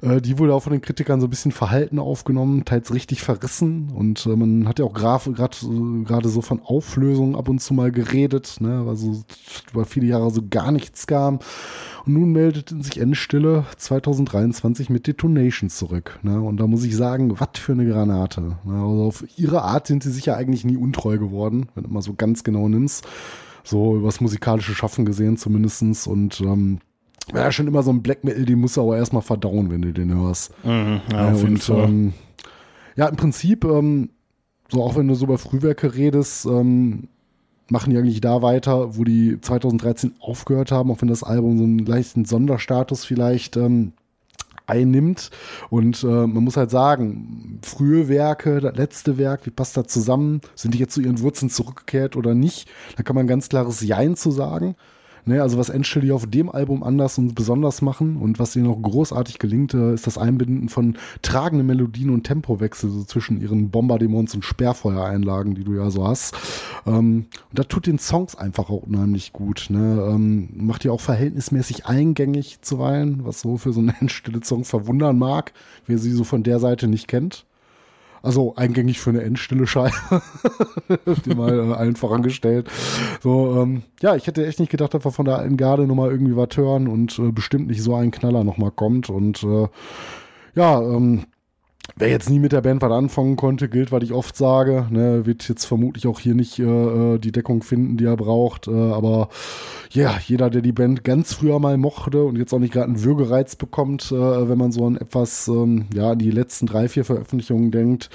Äh, 0.01 0.21
die 0.21 0.37
wurde 0.37 0.53
auch 0.53 0.63
von 0.63 0.73
den 0.73 0.81
Kritikern 0.81 1.19
so 1.19 1.27
ein 1.27 1.29
bisschen 1.29 1.51
verhalten 1.51 1.99
aufgenommen, 1.99 2.65
teils 2.65 2.93
richtig 2.93 3.21
verrissen. 3.21 3.89
Und 3.93 4.25
äh, 4.25 4.35
man 4.35 4.67
hat 4.67 4.79
ja 4.79 4.85
auch 4.85 4.93
gerade 4.93 5.55
äh, 5.55 6.27
so 6.27 6.41
von 6.41 6.61
Auflösungen 6.63 7.35
ab 7.35 7.49
und 7.49 7.59
zu 7.59 7.73
mal 7.73 7.91
geredet, 7.91 8.57
ne, 8.59 8.85
weil 8.85 8.95
so 8.95 9.23
über 9.71 9.85
viele 9.85 10.07
Jahre 10.07 10.31
so 10.31 10.41
gar 10.49 10.71
nichts 10.71 11.07
kam. 11.07 11.39
Und 12.05 12.13
nun 12.13 12.31
meldeten 12.31 12.81
sich 12.81 12.99
Endstille 12.99 13.65
2023 13.75 14.89
mit 14.89 15.07
Detonation 15.07 15.69
zurück. 15.69 16.19
Ne? 16.23 16.39
Und 16.41 16.57
da 16.57 16.65
muss 16.65 16.85
ich 16.85 16.95
sagen, 16.95 17.37
was 17.37 17.49
für 17.55 17.73
eine 17.73 17.85
Granate. 17.85 18.41
Ne? 18.63 18.73
Also 18.73 19.03
auf 19.03 19.25
ihre 19.37 19.63
Art 19.63 19.87
sind 19.87 20.03
sie 20.03 20.11
sicher 20.11 20.37
eigentlich 20.37 20.63
nie 20.63 20.77
untreu 20.77 21.17
geworden, 21.17 21.67
wenn 21.75 21.83
du 21.83 21.89
mal 21.89 22.01
so 22.01 22.13
ganz 22.13 22.45
genau 22.45 22.69
nimmst. 22.69 23.05
So 23.65 23.97
übers 23.97 24.21
musikalische 24.21 24.73
Schaffen 24.73 25.03
gesehen 25.03 25.35
zumindestens 25.35 26.07
Und 26.07 26.39
ähm, 26.39 26.79
ja, 27.33 27.51
schon 27.51 27.67
immer 27.67 27.83
so 27.83 27.91
ein 27.91 28.01
Black 28.01 28.23
Metal, 28.23 28.45
den 28.45 28.59
musst 28.59 28.77
du 28.77 28.81
aber 28.81 28.97
erstmal 28.97 29.21
verdauen, 29.21 29.69
wenn 29.69 29.81
du 29.81 29.91
den 29.91 30.13
hörst. 30.13 30.53
Mhm, 30.63 31.01
ja, 31.11 31.31
auf 31.31 31.41
jeden 31.41 31.57
Fall. 31.57 31.83
Ähm, 31.83 32.13
ja, 32.95 33.07
im 33.07 33.15
Prinzip, 33.15 33.63
ähm, 33.65 34.09
so 34.69 34.83
auch 34.83 34.95
wenn 34.95 35.07
du 35.07 35.15
so 35.15 35.25
über 35.25 35.37
Frühwerke 35.37 35.95
redest, 35.95 36.45
ähm, 36.45 37.09
machen 37.69 37.91
die 37.91 37.97
eigentlich 37.97 38.21
da 38.21 38.41
weiter, 38.41 38.97
wo 38.97 39.03
die 39.03 39.39
2013 39.39 40.15
aufgehört 40.19 40.71
haben, 40.71 40.91
auch 40.91 41.01
wenn 41.01 41.09
das 41.09 41.23
Album 41.23 41.57
so 41.57 41.63
einen 41.63 41.79
leichten 41.79 42.25
Sonderstatus 42.25 43.05
vielleicht 43.05 43.57
ähm, 43.57 43.93
einnimmt. 44.67 45.31
Und 45.69 46.03
äh, 46.03 46.07
man 46.07 46.43
muss 46.43 46.57
halt 46.57 46.71
sagen, 46.71 47.59
frühe 47.63 48.07
Werke, 48.07 48.59
das 48.61 48.75
letzte 48.75 49.17
Werk, 49.17 49.45
wie 49.45 49.51
passt 49.51 49.77
das 49.77 49.87
zusammen? 49.87 50.41
Sind 50.55 50.73
die 50.73 50.79
jetzt 50.79 50.93
zu 50.93 51.01
ihren 51.01 51.19
Wurzeln 51.21 51.49
zurückgekehrt 51.49 52.15
oder 52.15 52.35
nicht? 52.35 52.69
Da 52.95 53.03
kann 53.03 53.15
man 53.15 53.25
ein 53.25 53.29
ganz 53.29 53.49
klares 53.49 53.81
Jein 53.81 54.15
zu 54.15 54.31
sagen. 54.31 54.75
Ne, 55.27 55.41
also 55.41 55.57
was 55.57 55.67
Endstelle 55.67 56.15
auf 56.15 56.25
dem 56.25 56.49
Album 56.49 56.83
anders 56.83 57.17
und 57.17 57.35
besonders 57.35 57.81
machen 57.81 58.15
und 58.15 58.39
was 58.39 58.55
ihnen 58.55 58.67
auch 58.67 58.81
großartig 58.81 59.39
gelingt, 59.39 59.73
äh, 59.73 59.93
ist 59.93 60.07
das 60.07 60.17
Einbinden 60.17 60.69
von 60.69 60.95
tragenden 61.21 61.67
Melodien 61.67 62.11
und 62.11 62.23
Tempowechsel 62.23 62.89
so 62.89 63.03
zwischen 63.03 63.41
ihren 63.41 63.69
Bombardements 63.69 64.33
und 64.35 64.45
Sperrfeuereinlagen, 64.45 65.53
die 65.53 65.65
du 65.65 65.73
ja 65.73 65.89
so 65.89 66.07
hast. 66.07 66.33
Ähm, 66.85 67.25
und 67.49 67.59
das 67.59 67.67
tut 67.67 67.87
den 67.87 67.99
Songs 67.99 68.35
einfach 68.35 68.69
auch 68.69 68.83
unheimlich 68.83 69.33
gut. 69.33 69.65
Ne? 69.69 70.07
Ähm, 70.09 70.47
macht 70.53 70.85
die 70.85 70.89
auch 70.89 71.01
verhältnismäßig 71.01 71.85
eingängig 71.85 72.61
zuweilen, 72.61 73.25
was 73.25 73.41
so 73.41 73.57
für 73.57 73.73
so 73.73 73.81
einen 73.81 73.89
Endstille-Song 73.99 74.63
verwundern 74.63 75.19
mag, 75.19 75.51
wer 75.87 75.97
sie 75.97 76.13
so 76.13 76.23
von 76.23 76.43
der 76.43 76.59
Seite 76.59 76.87
nicht 76.87 77.09
kennt. 77.09 77.45
Also 78.21 78.55
eingängig 78.55 78.99
für 78.99 79.11
eine 79.11 79.21
endstille 79.21 79.67
Scheibe. 79.67 79.93
die 81.25 81.35
mal 81.35 81.71
äh, 81.71 81.73
allen 81.73 81.95
vorangestellt. 81.95 82.69
So, 83.21 83.61
ähm, 83.61 83.83
ja, 84.01 84.15
ich 84.15 84.27
hätte 84.27 84.45
echt 84.45 84.59
nicht 84.59 84.71
gedacht, 84.71 84.93
dass 84.93 85.05
wir 85.05 85.11
von 85.11 85.25
der 85.25 85.37
alten 85.37 85.57
Garde 85.57 85.87
nochmal 85.87 86.11
irgendwie 86.11 86.35
was 86.35 86.55
hören 86.55 86.87
und 86.87 87.17
äh, 87.19 87.31
bestimmt 87.31 87.67
nicht 87.67 87.81
so 87.81 87.95
ein 87.95 88.11
Knaller 88.11 88.43
nochmal 88.43 88.71
kommt. 88.71 89.09
Und 89.09 89.43
äh, 89.43 89.67
ja, 90.55 90.81
ähm, 90.81 91.25
Wer 91.95 92.09
jetzt 92.09 92.29
nie 92.29 92.39
mit 92.39 92.51
der 92.51 92.61
Band 92.61 92.81
was 92.81 92.91
anfangen 92.91 93.37
konnte, 93.37 93.69
gilt, 93.69 93.91
was 93.91 94.03
ich 94.03 94.13
oft 94.13 94.35
sage, 94.35 94.87
ne, 94.91 95.25
wird 95.25 95.47
jetzt 95.47 95.65
vermutlich 95.65 96.05
auch 96.07 96.19
hier 96.19 96.35
nicht 96.35 96.59
äh, 96.59 96.63
äh 96.63 97.17
die 97.17 97.31
Deckung 97.31 97.63
finden, 97.63 97.97
die 97.97 98.05
er 98.05 98.17
braucht. 98.17 98.67
Äh, 98.67 98.71
aber 98.71 99.29
ja, 99.91 100.11
yeah, 100.11 100.19
jeder, 100.23 100.49
der 100.49 100.61
die 100.61 100.73
Band 100.73 101.03
ganz 101.03 101.33
früher 101.33 101.59
mal 101.59 101.77
mochte 101.77 102.23
und 102.23 102.37
jetzt 102.37 102.53
auch 102.53 102.59
nicht 102.59 102.73
gerade 102.73 102.87
einen 102.87 103.03
Würgereiz 103.03 103.55
bekommt, 103.55 104.11
äh, 104.11 104.49
wenn 104.49 104.57
man 104.57 104.71
so 104.71 104.85
an 104.85 104.97
etwas, 104.97 105.47
ähm, 105.47 105.87
ja, 105.93 106.15
die 106.15 106.31
letzten 106.31 106.67
drei, 106.67 106.89
vier 106.89 107.05
Veröffentlichungen 107.05 107.71
denkt, 107.71 108.09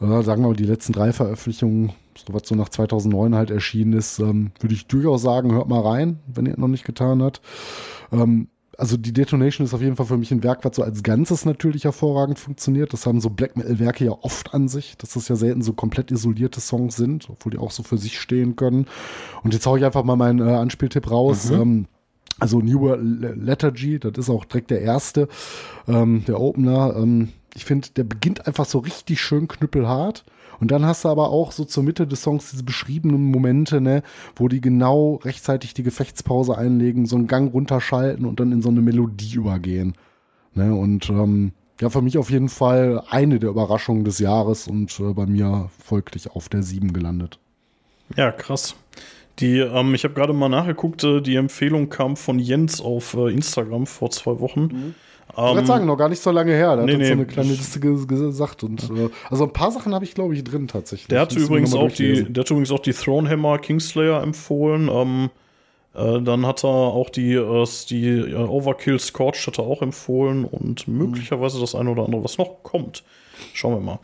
äh, 0.00 0.22
sagen 0.22 0.42
wir 0.42 0.48
mal 0.48 0.56
die 0.56 0.64
letzten 0.64 0.92
drei 0.92 1.12
Veröffentlichungen, 1.12 1.92
so 2.16 2.32
was 2.32 2.42
so 2.46 2.54
nach 2.54 2.68
2009 2.68 3.34
halt 3.34 3.50
erschienen 3.50 3.94
ist, 3.94 4.18
ähm, 4.18 4.52
würde 4.60 4.74
ich 4.74 4.86
durchaus 4.86 5.22
sagen, 5.22 5.52
hört 5.52 5.68
mal 5.68 5.80
rein, 5.80 6.20
wenn 6.26 6.46
ihr 6.46 6.58
noch 6.58 6.68
nicht 6.68 6.84
getan 6.84 7.22
habt. 7.22 7.40
Ähm, 8.12 8.48
also 8.78 8.96
die 8.96 9.12
Detonation 9.12 9.64
ist 9.64 9.74
auf 9.74 9.80
jeden 9.80 9.96
Fall 9.96 10.06
für 10.06 10.18
mich 10.18 10.30
ein 10.30 10.42
Werk, 10.42 10.64
was 10.64 10.76
so 10.76 10.82
als 10.82 11.02
Ganzes 11.02 11.44
natürlich 11.44 11.84
hervorragend 11.84 12.38
funktioniert. 12.38 12.92
Das 12.92 13.06
haben 13.06 13.20
so 13.20 13.30
Black 13.30 13.56
Metal-Werke 13.56 14.04
ja 14.04 14.12
oft 14.20 14.54
an 14.54 14.68
sich, 14.68 14.96
dass 14.98 15.10
das 15.14 15.28
ja 15.28 15.36
selten 15.36 15.62
so 15.62 15.72
komplett 15.72 16.10
isolierte 16.10 16.60
Songs 16.60 16.96
sind, 16.96 17.30
obwohl 17.30 17.52
die 17.52 17.58
auch 17.58 17.70
so 17.70 17.82
für 17.82 17.98
sich 17.98 18.20
stehen 18.20 18.56
können. 18.56 18.86
Und 19.42 19.54
jetzt 19.54 19.66
hau 19.66 19.76
ich 19.76 19.84
einfach 19.84 20.04
mal 20.04 20.16
meinen 20.16 20.46
äh, 20.46 20.52
Anspieltipp 20.52 21.10
raus. 21.10 21.50
Mhm. 21.50 21.60
Ähm, 21.60 21.86
also 22.38 22.60
New 22.60 22.86
Lethargy, 22.94 23.98
das 23.98 24.12
ist 24.18 24.30
auch 24.30 24.44
direkt 24.44 24.70
der 24.70 24.82
erste, 24.82 25.28
ähm, 25.88 26.24
der 26.26 26.38
Opener. 26.38 26.94
Ähm, 26.96 27.30
ich 27.54 27.64
finde, 27.64 27.88
der 27.96 28.04
beginnt 28.04 28.46
einfach 28.46 28.66
so 28.66 28.78
richtig 28.78 29.20
schön 29.22 29.48
knüppelhart 29.48 30.24
und 30.60 30.70
dann 30.70 30.86
hast 30.86 31.04
du 31.04 31.08
aber 31.08 31.30
auch 31.30 31.52
so 31.52 31.64
zur 31.64 31.82
Mitte 31.82 32.06
des 32.06 32.22
Songs 32.22 32.50
diese 32.50 32.64
beschriebenen 32.64 33.30
Momente, 33.30 33.80
ne, 33.80 34.02
wo 34.34 34.48
die 34.48 34.60
genau 34.60 35.16
rechtzeitig 35.24 35.74
die 35.74 35.82
Gefechtspause 35.82 36.56
einlegen, 36.56 37.06
so 37.06 37.16
einen 37.16 37.26
Gang 37.26 37.52
runterschalten 37.52 38.24
und 38.24 38.40
dann 38.40 38.52
in 38.52 38.62
so 38.62 38.68
eine 38.68 38.82
Melodie 38.82 39.34
übergehen. 39.34 39.94
Ne, 40.54 40.74
und 40.74 41.10
ähm, 41.10 41.52
ja, 41.80 41.90
für 41.90 42.02
mich 42.02 42.16
auf 42.16 42.30
jeden 42.30 42.48
Fall 42.48 43.02
eine 43.10 43.38
der 43.38 43.50
Überraschungen 43.50 44.04
des 44.04 44.18
Jahres 44.18 44.66
und 44.66 44.98
äh, 45.00 45.12
bei 45.12 45.26
mir 45.26 45.68
folglich 45.84 46.30
auf 46.30 46.48
der 46.48 46.62
7 46.62 46.92
gelandet. 46.92 47.38
Ja, 48.16 48.32
krass. 48.32 48.76
Die, 49.38 49.58
ähm, 49.58 49.94
ich 49.94 50.04
habe 50.04 50.14
gerade 50.14 50.32
mal 50.32 50.48
nachgeguckt, 50.48 51.04
äh, 51.04 51.20
die 51.20 51.36
Empfehlung 51.36 51.90
kam 51.90 52.16
von 52.16 52.38
Jens 52.38 52.80
auf 52.80 53.14
äh, 53.14 53.32
Instagram 53.32 53.86
vor 53.86 54.10
zwei 54.10 54.40
Wochen. 54.40 54.60
Mhm. 54.62 54.94
Ich 55.30 55.36
würde 55.36 55.60
ähm, 55.60 55.66
sagen, 55.66 55.86
noch 55.86 55.96
gar 55.96 56.08
nicht 56.08 56.22
so 56.22 56.30
lange 56.30 56.52
her. 56.52 56.76
Der 56.76 56.86
nee, 56.86 56.92
hat 56.92 56.98
nee, 57.00 57.06
so 57.06 57.12
eine 57.12 57.26
kleine 57.26 57.50
Liste 57.50 57.80
gesagt. 57.80 58.62
Und, 58.64 58.90
äh, 58.90 59.10
also 59.28 59.44
ein 59.44 59.52
paar 59.52 59.70
Sachen 59.70 59.94
habe 59.94 60.04
ich, 60.04 60.14
glaube 60.14 60.34
ich, 60.34 60.42
drin 60.44 60.68
tatsächlich. 60.68 61.08
Der 61.08 61.20
hat, 61.20 61.32
übrigens 61.34 61.74
auch 61.74 61.90
die, 61.90 62.24
der 62.32 62.42
hat 62.42 62.50
übrigens 62.50 62.70
auch 62.70 62.80
die 62.80 62.92
Thronehammer 62.92 63.58
Kingslayer 63.58 64.22
empfohlen. 64.22 64.88
Ähm, 64.92 65.30
Äh, 65.96 66.20
dann 66.20 66.44
hat 66.46 66.62
er 66.62 66.68
auch 66.68 67.08
die, 67.08 67.32
äh, 67.32 67.66
die 67.88 68.06
äh, 68.06 68.34
Overkill 68.34 68.98
Scorch 69.00 69.46
hat 69.46 69.58
er 69.58 69.64
auch 69.64 69.80
empfohlen 69.80 70.44
und 70.44 70.86
möglicherweise 70.86 71.58
das 71.58 71.74
eine 71.74 71.90
oder 71.90 72.04
andere, 72.04 72.22
was 72.22 72.36
noch 72.36 72.62
kommt. 72.62 73.02
Schauen 73.54 73.74
wir 73.74 73.80
mal. 73.80 73.98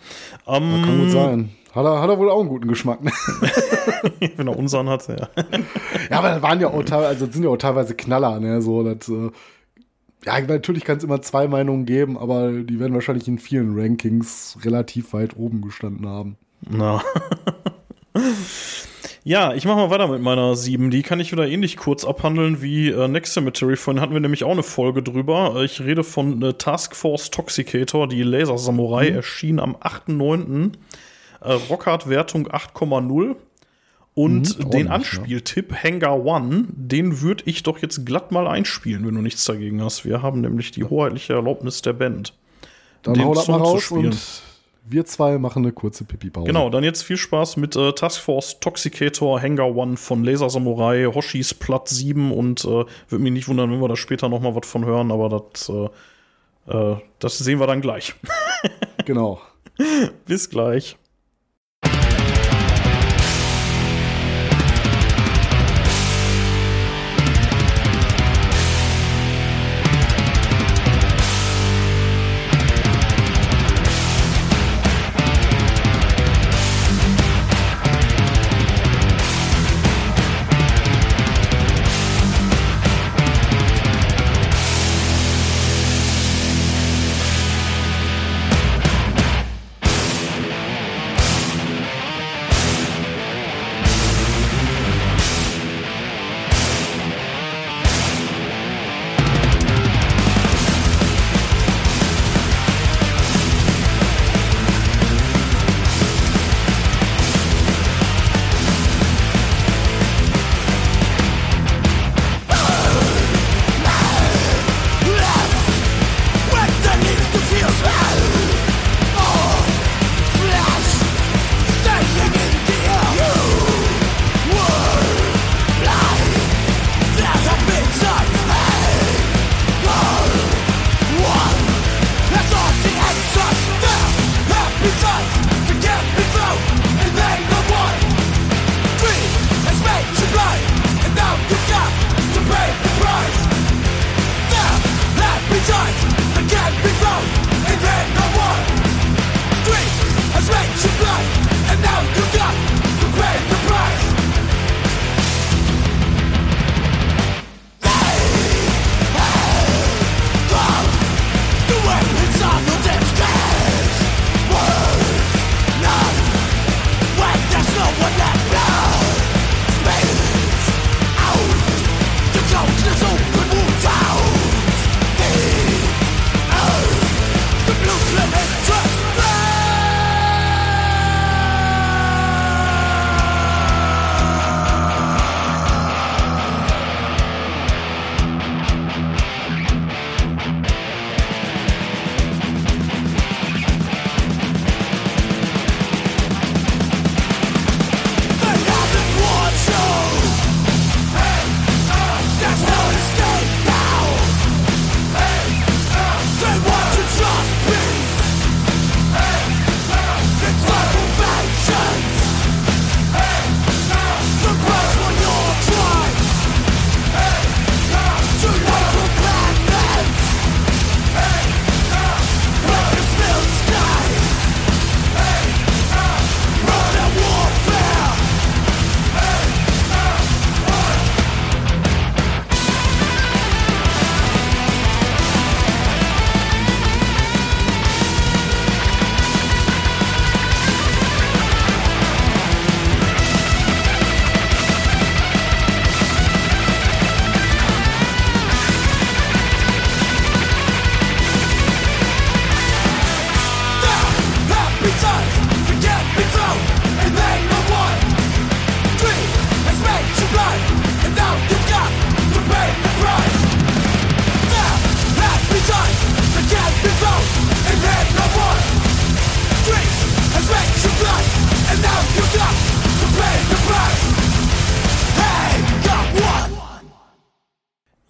Ähm, 0.46 0.82
Kann 0.84 1.00
gut 1.00 1.10
sein. 1.10 1.50
Hat 1.74 1.84
er, 1.84 2.00
hat 2.00 2.08
er 2.08 2.18
wohl 2.18 2.30
auch 2.30 2.40
einen 2.40 2.48
guten 2.48 2.68
Geschmack. 2.68 3.02
Ne? 3.02 3.12
Wenn 4.36 4.46
er 4.46 4.58
unseren 4.58 4.88
hat, 4.88 5.06
ja. 5.08 5.16
ja, 6.10 6.18
aber 6.18 6.30
das 6.30 6.42
waren 6.42 6.60
ja 6.60 6.68
auch 6.68 6.82
teilweise, 6.82 7.08
also 7.08 7.26
sind 7.26 7.44
ja 7.44 7.50
auch 7.50 7.56
teilweise 7.56 7.94
Knaller, 7.94 8.40
ne? 8.40 8.60
So, 8.62 8.82
das, 8.82 9.08
äh, 9.08 9.30
ja, 10.24 10.40
natürlich 10.40 10.84
kann 10.84 10.98
es 10.98 11.04
immer 11.04 11.22
zwei 11.22 11.48
Meinungen 11.48 11.86
geben, 11.86 12.18
aber 12.18 12.52
die 12.52 12.78
werden 12.80 12.94
wahrscheinlich 12.94 13.28
in 13.28 13.38
vielen 13.38 13.78
Rankings 13.78 14.58
relativ 14.64 15.12
weit 15.12 15.36
oben 15.36 15.62
gestanden 15.62 16.06
haben. 16.06 16.36
Na. 16.68 17.02
Ja, 19.24 19.54
ich 19.54 19.64
mache 19.64 19.76
mal 19.76 19.90
weiter 19.90 20.08
mit 20.08 20.20
meiner 20.20 20.56
7. 20.56 20.90
Die 20.90 21.02
kann 21.02 21.20
ich 21.20 21.30
wieder 21.30 21.46
ähnlich 21.46 21.76
kurz 21.76 22.04
abhandeln 22.04 22.60
wie 22.60 22.88
äh, 22.90 23.06
Next 23.06 23.34
Cemetery. 23.34 23.76
Vorhin 23.76 24.00
hatten 24.00 24.12
wir 24.12 24.20
nämlich 24.20 24.42
auch 24.42 24.50
eine 24.50 24.64
Folge 24.64 25.00
drüber. 25.02 25.54
Äh, 25.56 25.64
Ich 25.64 25.80
rede 25.80 26.02
von 26.02 26.42
äh, 26.42 26.54
Task 26.54 26.96
Force 26.96 27.30
Toxicator, 27.30 28.08
die 28.08 28.24
Laser 28.24 28.58
Samurai, 28.58 29.10
erschien 29.10 29.60
am 29.60 29.76
8.9. 29.76 30.72
Äh, 31.40 31.52
Rockhard-Wertung 31.52 32.48
8,0. 32.48 33.36
Und 34.14 34.58
Mhm, 34.58 34.70
den 34.70 34.88
Anspieltipp 34.88 35.72
Hangar 35.72 36.24
One, 36.24 36.66
den 36.68 37.22
würde 37.22 37.44
ich 37.46 37.62
doch 37.62 37.78
jetzt 37.78 38.04
glatt 38.04 38.30
mal 38.30 38.46
einspielen, 38.46 39.06
wenn 39.06 39.14
du 39.14 39.22
nichts 39.22 39.44
dagegen 39.44 39.82
hast. 39.82 40.04
Wir 40.04 40.20
haben 40.20 40.42
nämlich 40.42 40.70
die 40.70 40.84
hoheitliche 40.84 41.32
Erlaubnis 41.32 41.80
der 41.80 41.94
Band. 41.94 42.34
Dann 43.02 43.14
den 43.14 43.24
hau 43.24 43.34
das 43.34 43.48
mal 43.48 43.58
Song 43.58 43.64
zu 43.64 43.72
raus 43.72 43.82
spielen. 43.82 44.06
und 44.06 44.42
wir 44.84 45.04
zwei 45.06 45.38
machen 45.38 45.64
eine 45.64 45.72
kurze 45.72 46.04
Pipi-Pause. 46.04 46.46
Genau, 46.46 46.68
dann 46.68 46.84
jetzt 46.84 47.02
viel 47.02 47.16
Spaß 47.16 47.56
mit 47.56 47.76
äh, 47.76 47.92
Task 47.92 48.20
Force 48.20 48.58
Toxicator 48.60 49.40
Hangar 49.40 49.74
One 49.74 49.96
von 49.96 50.24
Laser 50.24 50.50
Samurai, 50.50 51.06
Hoshis 51.06 51.54
Platt 51.54 51.88
7 51.88 52.32
und 52.32 52.64
äh, 52.64 52.68
würde 53.08 53.22
mich 53.22 53.32
nicht 53.32 53.48
wundern, 53.48 53.70
wenn 53.70 53.80
wir 53.80 53.88
da 53.88 53.96
später 53.96 54.28
noch 54.28 54.40
mal 54.40 54.54
was 54.54 54.68
von 54.68 54.84
hören, 54.84 55.10
aber 55.10 55.28
das, 55.28 55.68
äh, 55.70 56.72
äh, 56.76 56.96
das 57.18 57.38
sehen 57.38 57.60
wir 57.60 57.66
dann 57.66 57.80
gleich. 57.80 58.14
Genau. 59.04 59.40
Bis 60.26 60.48
gleich. 60.48 60.96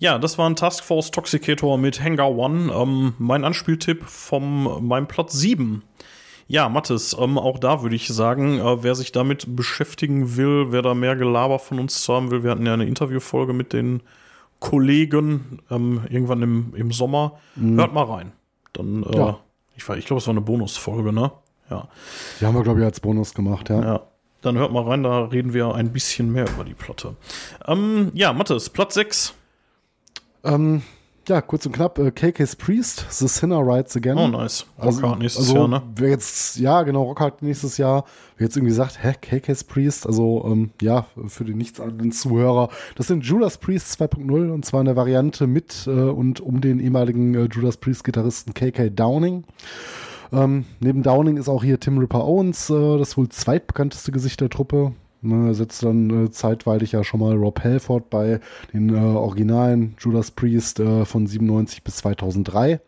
Ja, 0.03 0.19
das 0.19 0.37
war 0.37 0.51
ein 0.51 0.57
Task 0.57 0.83
Force 0.83 1.13
Toxicator 1.13 1.79
mit 1.79 2.03
Hangar 2.03 2.33
One. 2.33 2.73
Ähm, 2.75 3.15
mein 3.19 3.45
Anspieltipp 3.45 4.03
vom 4.03 4.85
meinem 4.89 5.07
Platz 5.07 5.35
7. 5.35 5.85
Ja, 6.49 6.69
Mathis, 6.69 7.17
ähm, 7.17 7.39
auch 7.39 7.61
da 7.61 7.83
würde 7.83 7.95
ich 7.95 8.09
sagen, 8.09 8.59
äh, 8.59 8.83
wer 8.83 8.97
sich 8.97 9.13
damit 9.13 9.55
beschäftigen 9.55 10.37
will, 10.37 10.73
wer 10.73 10.83
da 10.83 10.95
mehr 10.95 11.15
Gelaber 11.15 11.61
von 11.61 11.79
uns 11.79 12.03
zu 12.03 12.13
haben 12.15 12.33
will, 12.33 12.43
wir 12.43 12.51
hatten 12.51 12.67
ja 12.67 12.75
eine 12.75 12.85
Interviewfolge 12.85 13.53
mit 13.53 13.73
den 13.73 14.03
Kollegen 14.59 15.61
ähm, 15.71 16.01
irgendwann 16.11 16.43
im, 16.43 16.75
im 16.75 16.91
Sommer. 16.91 17.39
Hört 17.55 17.95
mal 17.95 18.03
rein. 18.03 18.33
Dann, 18.73 19.05
äh, 19.05 19.17
Ja. 19.17 19.39
ich, 19.77 19.89
ich 19.89 20.07
glaube, 20.07 20.19
es 20.19 20.27
war 20.27 20.33
eine 20.33 20.41
Bonusfolge, 20.41 21.13
ne? 21.13 21.31
Ja. 21.71 21.87
Die 22.41 22.47
haben 22.47 22.57
wir, 22.57 22.65
glaube 22.65 22.81
ich, 22.81 22.85
als 22.87 22.99
Bonus 22.99 23.35
gemacht, 23.35 23.71
ja. 23.71 23.81
Ja. 23.81 24.01
Dann 24.41 24.59
hört 24.59 24.73
mal 24.73 24.83
rein, 24.83 25.05
da 25.05 25.27
reden 25.27 25.55
wir 25.55 25.77
ein 25.77 25.93
bisschen 25.93 26.33
mehr 26.33 26.49
über 26.51 26.65
die 26.65 26.75
Platte. 26.75 27.15
Ähm, 27.69 28.11
ja, 28.15 28.33
Mathis, 28.33 28.69
Platz 28.69 28.95
6. 28.95 29.35
Ähm, 30.45 30.83
ja, 31.29 31.41
kurz 31.41 31.67
und 31.67 31.73
knapp, 31.73 31.99
äh, 32.01 32.11
KK's 32.11 32.57
Priest, 32.57 33.07
The 33.11 33.29
Sinner 33.29 33.61
Rides 33.61 33.97
Again. 33.97 34.19
Oh, 34.19 34.27
nice. 34.27 34.67
Rockhard 34.83 35.21
nächstes 35.21 35.47
also, 35.47 35.57
Jahr, 35.57 35.69
ne? 35.69 35.83
Wer 35.95 36.11
jetzt, 36.11 36.59
ja, 36.59 36.83
genau, 36.83 37.05
Rockhard 37.05 37.43
nächstes 37.43 37.79
Jahr. 37.79 38.05
Wer 38.37 38.47
jetzt 38.47 38.57
irgendwie 38.57 38.75
sagt, 38.75 39.03
hä, 39.03 39.15
KK's 39.21 39.63
Priest, 39.63 40.05
also, 40.05 40.45
ähm, 40.45 40.71
ja, 40.81 41.07
für 41.29 41.45
den 41.45 41.59
nichtsahnenden 41.59 42.11
Zuhörer. 42.11 42.71
Das 42.97 43.07
sind 43.07 43.25
Judas 43.25 43.59
Priest 43.59 44.01
2.0 44.01 44.51
und 44.51 44.65
zwar 44.65 44.81
in 44.81 44.87
der 44.87 44.97
Variante 44.97 45.47
mit 45.47 45.87
äh, 45.87 45.91
und 45.91 46.41
um 46.41 46.61
den 46.61 46.81
ehemaligen 46.81 47.35
äh, 47.35 47.45
Judas 47.45 47.77
Priest-Gitarristen 47.77 48.53
KK 48.53 48.91
Downing. 48.91 49.45
Ähm, 50.33 50.65
neben 50.81 51.05
Downing 51.05 51.37
ist 51.37 51.49
auch 51.49 51.63
hier 51.63 51.79
Tim 51.79 51.99
Ripper 51.99 52.25
Owens, 52.25 52.69
äh, 52.69 52.99
das 52.99 53.17
wohl 53.17 53.29
zweitbekannteste 53.29 54.11
Gesicht 54.11 54.41
der 54.41 54.51
Truppe. 54.51 54.93
Ne, 55.25 55.49
er 55.49 55.55
setzt 55.55 55.85
dann 55.85 56.27
äh, 56.27 56.31
zeitweilig 56.31 56.93
ja 56.93 57.05
schon 57.05 57.21
mal 57.21 57.37
Rob 57.37 57.63
Halford 57.63 58.11
bei 58.11 58.41
den 58.73 58.93
äh, 58.93 58.99
originalen 58.99 59.95
Judas 60.01 60.33
Priest 60.33 60.81
äh, 60.81 61.05
von 61.05 61.29
97 61.29 61.85
bis 61.85 61.97
2003. 61.99 62.81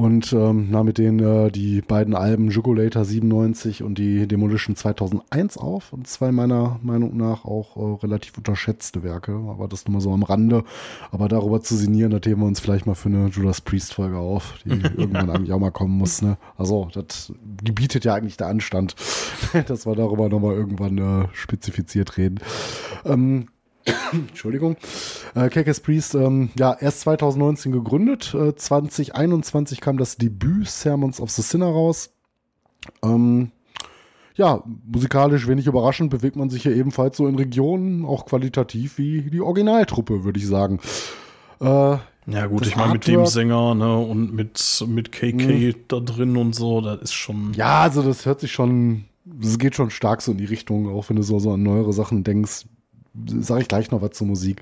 Und 0.00 0.32
ähm, 0.32 0.68
na, 0.70 0.82
mit 0.82 0.96
denen 0.96 1.18
äh, 1.18 1.50
die 1.50 1.82
beiden 1.82 2.14
Alben 2.14 2.48
Jugulator 2.48 3.04
97 3.04 3.82
und 3.82 3.98
die 3.98 4.26
Demolition 4.26 4.74
2001 4.74 5.58
auf. 5.58 5.92
Und 5.92 6.08
zwei 6.08 6.32
meiner 6.32 6.80
Meinung 6.82 7.18
nach 7.18 7.44
auch 7.44 7.76
äh, 7.76 8.02
relativ 8.02 8.38
unterschätzte 8.38 9.02
Werke. 9.02 9.32
Aber 9.32 9.68
das 9.68 9.86
nur 9.86 9.92
mal 9.92 10.00
so 10.00 10.14
am 10.14 10.22
Rande. 10.22 10.64
Aber 11.10 11.28
darüber 11.28 11.60
zu 11.60 11.76
sinnieren, 11.76 12.12
da 12.12 12.18
heben 12.26 12.40
wir 12.40 12.46
uns 12.46 12.60
vielleicht 12.60 12.86
mal 12.86 12.94
für 12.94 13.10
eine 13.10 13.26
Judas 13.26 13.60
Priest-Folge 13.60 14.16
auf, 14.16 14.54
die 14.64 14.70
irgendwann 14.96 15.28
eigentlich 15.28 15.52
auch 15.52 15.60
mal 15.60 15.70
kommen 15.70 15.98
muss. 15.98 16.22
Ne? 16.22 16.38
Also, 16.56 16.88
das 16.94 17.34
gebietet 17.62 18.06
ja 18.06 18.14
eigentlich 18.14 18.38
der 18.38 18.46
Anstand, 18.46 18.94
dass 19.66 19.84
wir 19.84 19.96
darüber 19.96 20.30
nochmal 20.30 20.54
irgendwann 20.54 20.96
äh, 20.96 21.28
spezifiziert 21.34 22.16
reden. 22.16 22.40
Ähm, 23.04 23.48
Entschuldigung. 24.12 24.76
Äh, 25.34 25.48
KK's 25.48 25.80
Priest, 25.80 26.14
ähm, 26.14 26.50
ja, 26.58 26.76
erst 26.78 27.00
2019 27.00 27.72
gegründet. 27.72 28.34
Äh, 28.34 28.54
2021 28.54 29.80
kam 29.80 29.98
das 29.98 30.16
Debüt 30.16 30.68
Sermons 30.68 31.20
of 31.20 31.30
the 31.30 31.42
Sinner 31.42 31.66
raus. 31.66 32.10
Ähm, 33.02 33.50
ja, 34.34 34.62
musikalisch 34.86 35.46
wenig 35.48 35.66
überraschend 35.66 36.10
bewegt 36.10 36.36
man 36.36 36.48
sich 36.48 36.62
hier 36.62 36.74
ebenfalls 36.74 37.16
so 37.16 37.26
in 37.26 37.34
Regionen, 37.34 38.04
auch 38.04 38.24
qualitativ 38.26 38.96
wie 38.96 39.22
die 39.30 39.40
Originaltruppe, 39.40 40.24
würde 40.24 40.38
ich 40.38 40.46
sagen. 40.46 40.80
Äh, 41.60 41.64
Ja, 42.26 42.46
gut, 42.46 42.66
ich 42.66 42.76
meine, 42.76 42.94
mit 42.94 43.06
dem 43.06 43.26
Sänger, 43.26 43.74
ne, 43.74 43.98
und 43.98 44.32
mit, 44.32 44.84
mit 44.86 45.12
KK 45.12 45.74
da 45.88 46.00
drin 46.00 46.36
und 46.36 46.54
so, 46.54 46.80
das 46.80 47.02
ist 47.02 47.12
schon. 47.12 47.52
ja, 47.54 47.82
also 47.82 48.02
das 48.02 48.24
hört 48.24 48.40
sich 48.40 48.52
schon, 48.52 49.04
das 49.24 49.58
geht 49.58 49.74
schon 49.74 49.90
stark 49.90 50.22
so 50.22 50.32
in 50.32 50.38
die 50.38 50.44
Richtung, 50.46 50.88
auch 50.88 51.08
wenn 51.10 51.16
du 51.16 51.22
so, 51.22 51.38
so 51.38 51.52
an 51.52 51.62
neuere 51.62 51.92
Sachen 51.92 52.24
denkst. 52.24 52.66
Sage 53.40 53.62
ich 53.62 53.68
gleich 53.68 53.90
noch 53.90 54.02
was 54.02 54.12
zur 54.12 54.28
Musik. 54.28 54.60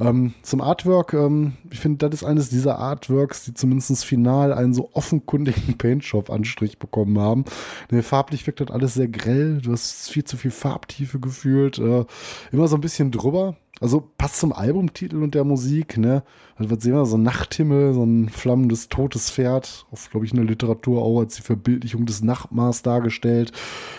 Ähm, 0.00 0.32
zum 0.42 0.62
Artwork, 0.62 1.12
ähm, 1.12 1.52
ich 1.70 1.80
finde, 1.80 2.08
das 2.08 2.22
ist 2.22 2.26
eines 2.26 2.48
dieser 2.48 2.78
Artworks, 2.78 3.44
die 3.44 3.52
zumindest 3.52 4.04
final 4.06 4.54
einen 4.54 4.72
so 4.72 4.90
offenkundigen 4.94 5.74
Paintshop-Anstrich 5.78 6.78
bekommen 6.78 7.18
haben. 7.18 7.44
Ne, 7.90 8.02
farblich 8.02 8.46
wirkt 8.46 8.60
das 8.62 8.70
alles 8.70 8.94
sehr 8.94 9.08
grell, 9.08 9.58
du 9.58 9.72
hast 9.72 10.10
viel 10.10 10.24
zu 10.24 10.38
viel 10.38 10.50
Farbtiefe 10.50 11.20
gefühlt, 11.20 11.78
äh, 11.78 12.06
immer 12.52 12.68
so 12.68 12.76
ein 12.76 12.80
bisschen 12.80 13.10
drüber. 13.10 13.56
Also 13.80 14.10
passt 14.18 14.38
zum 14.38 14.52
Albumtitel 14.52 15.22
und 15.22 15.34
der 15.34 15.44
Musik, 15.44 15.96
ne? 15.96 16.22
Also, 16.56 16.70
was 16.70 16.82
sehen 16.82 16.92
wir? 16.92 17.06
So 17.06 17.16
ein 17.16 17.22
Nachthimmel, 17.22 17.94
so 17.94 18.04
ein 18.04 18.28
flammendes 18.28 18.90
totes 18.90 19.30
Pferd, 19.30 19.86
oft, 19.90 20.10
glaube 20.10 20.26
ich, 20.26 20.32
in 20.32 20.36
der 20.36 20.46
Literatur 20.46 21.02
auch 21.02 21.20
als 21.20 21.36
die 21.36 21.42
Verbildlichung 21.42 22.04
des 22.04 22.22
Nachtmars 22.22 22.82
dargestellt. 22.82 23.52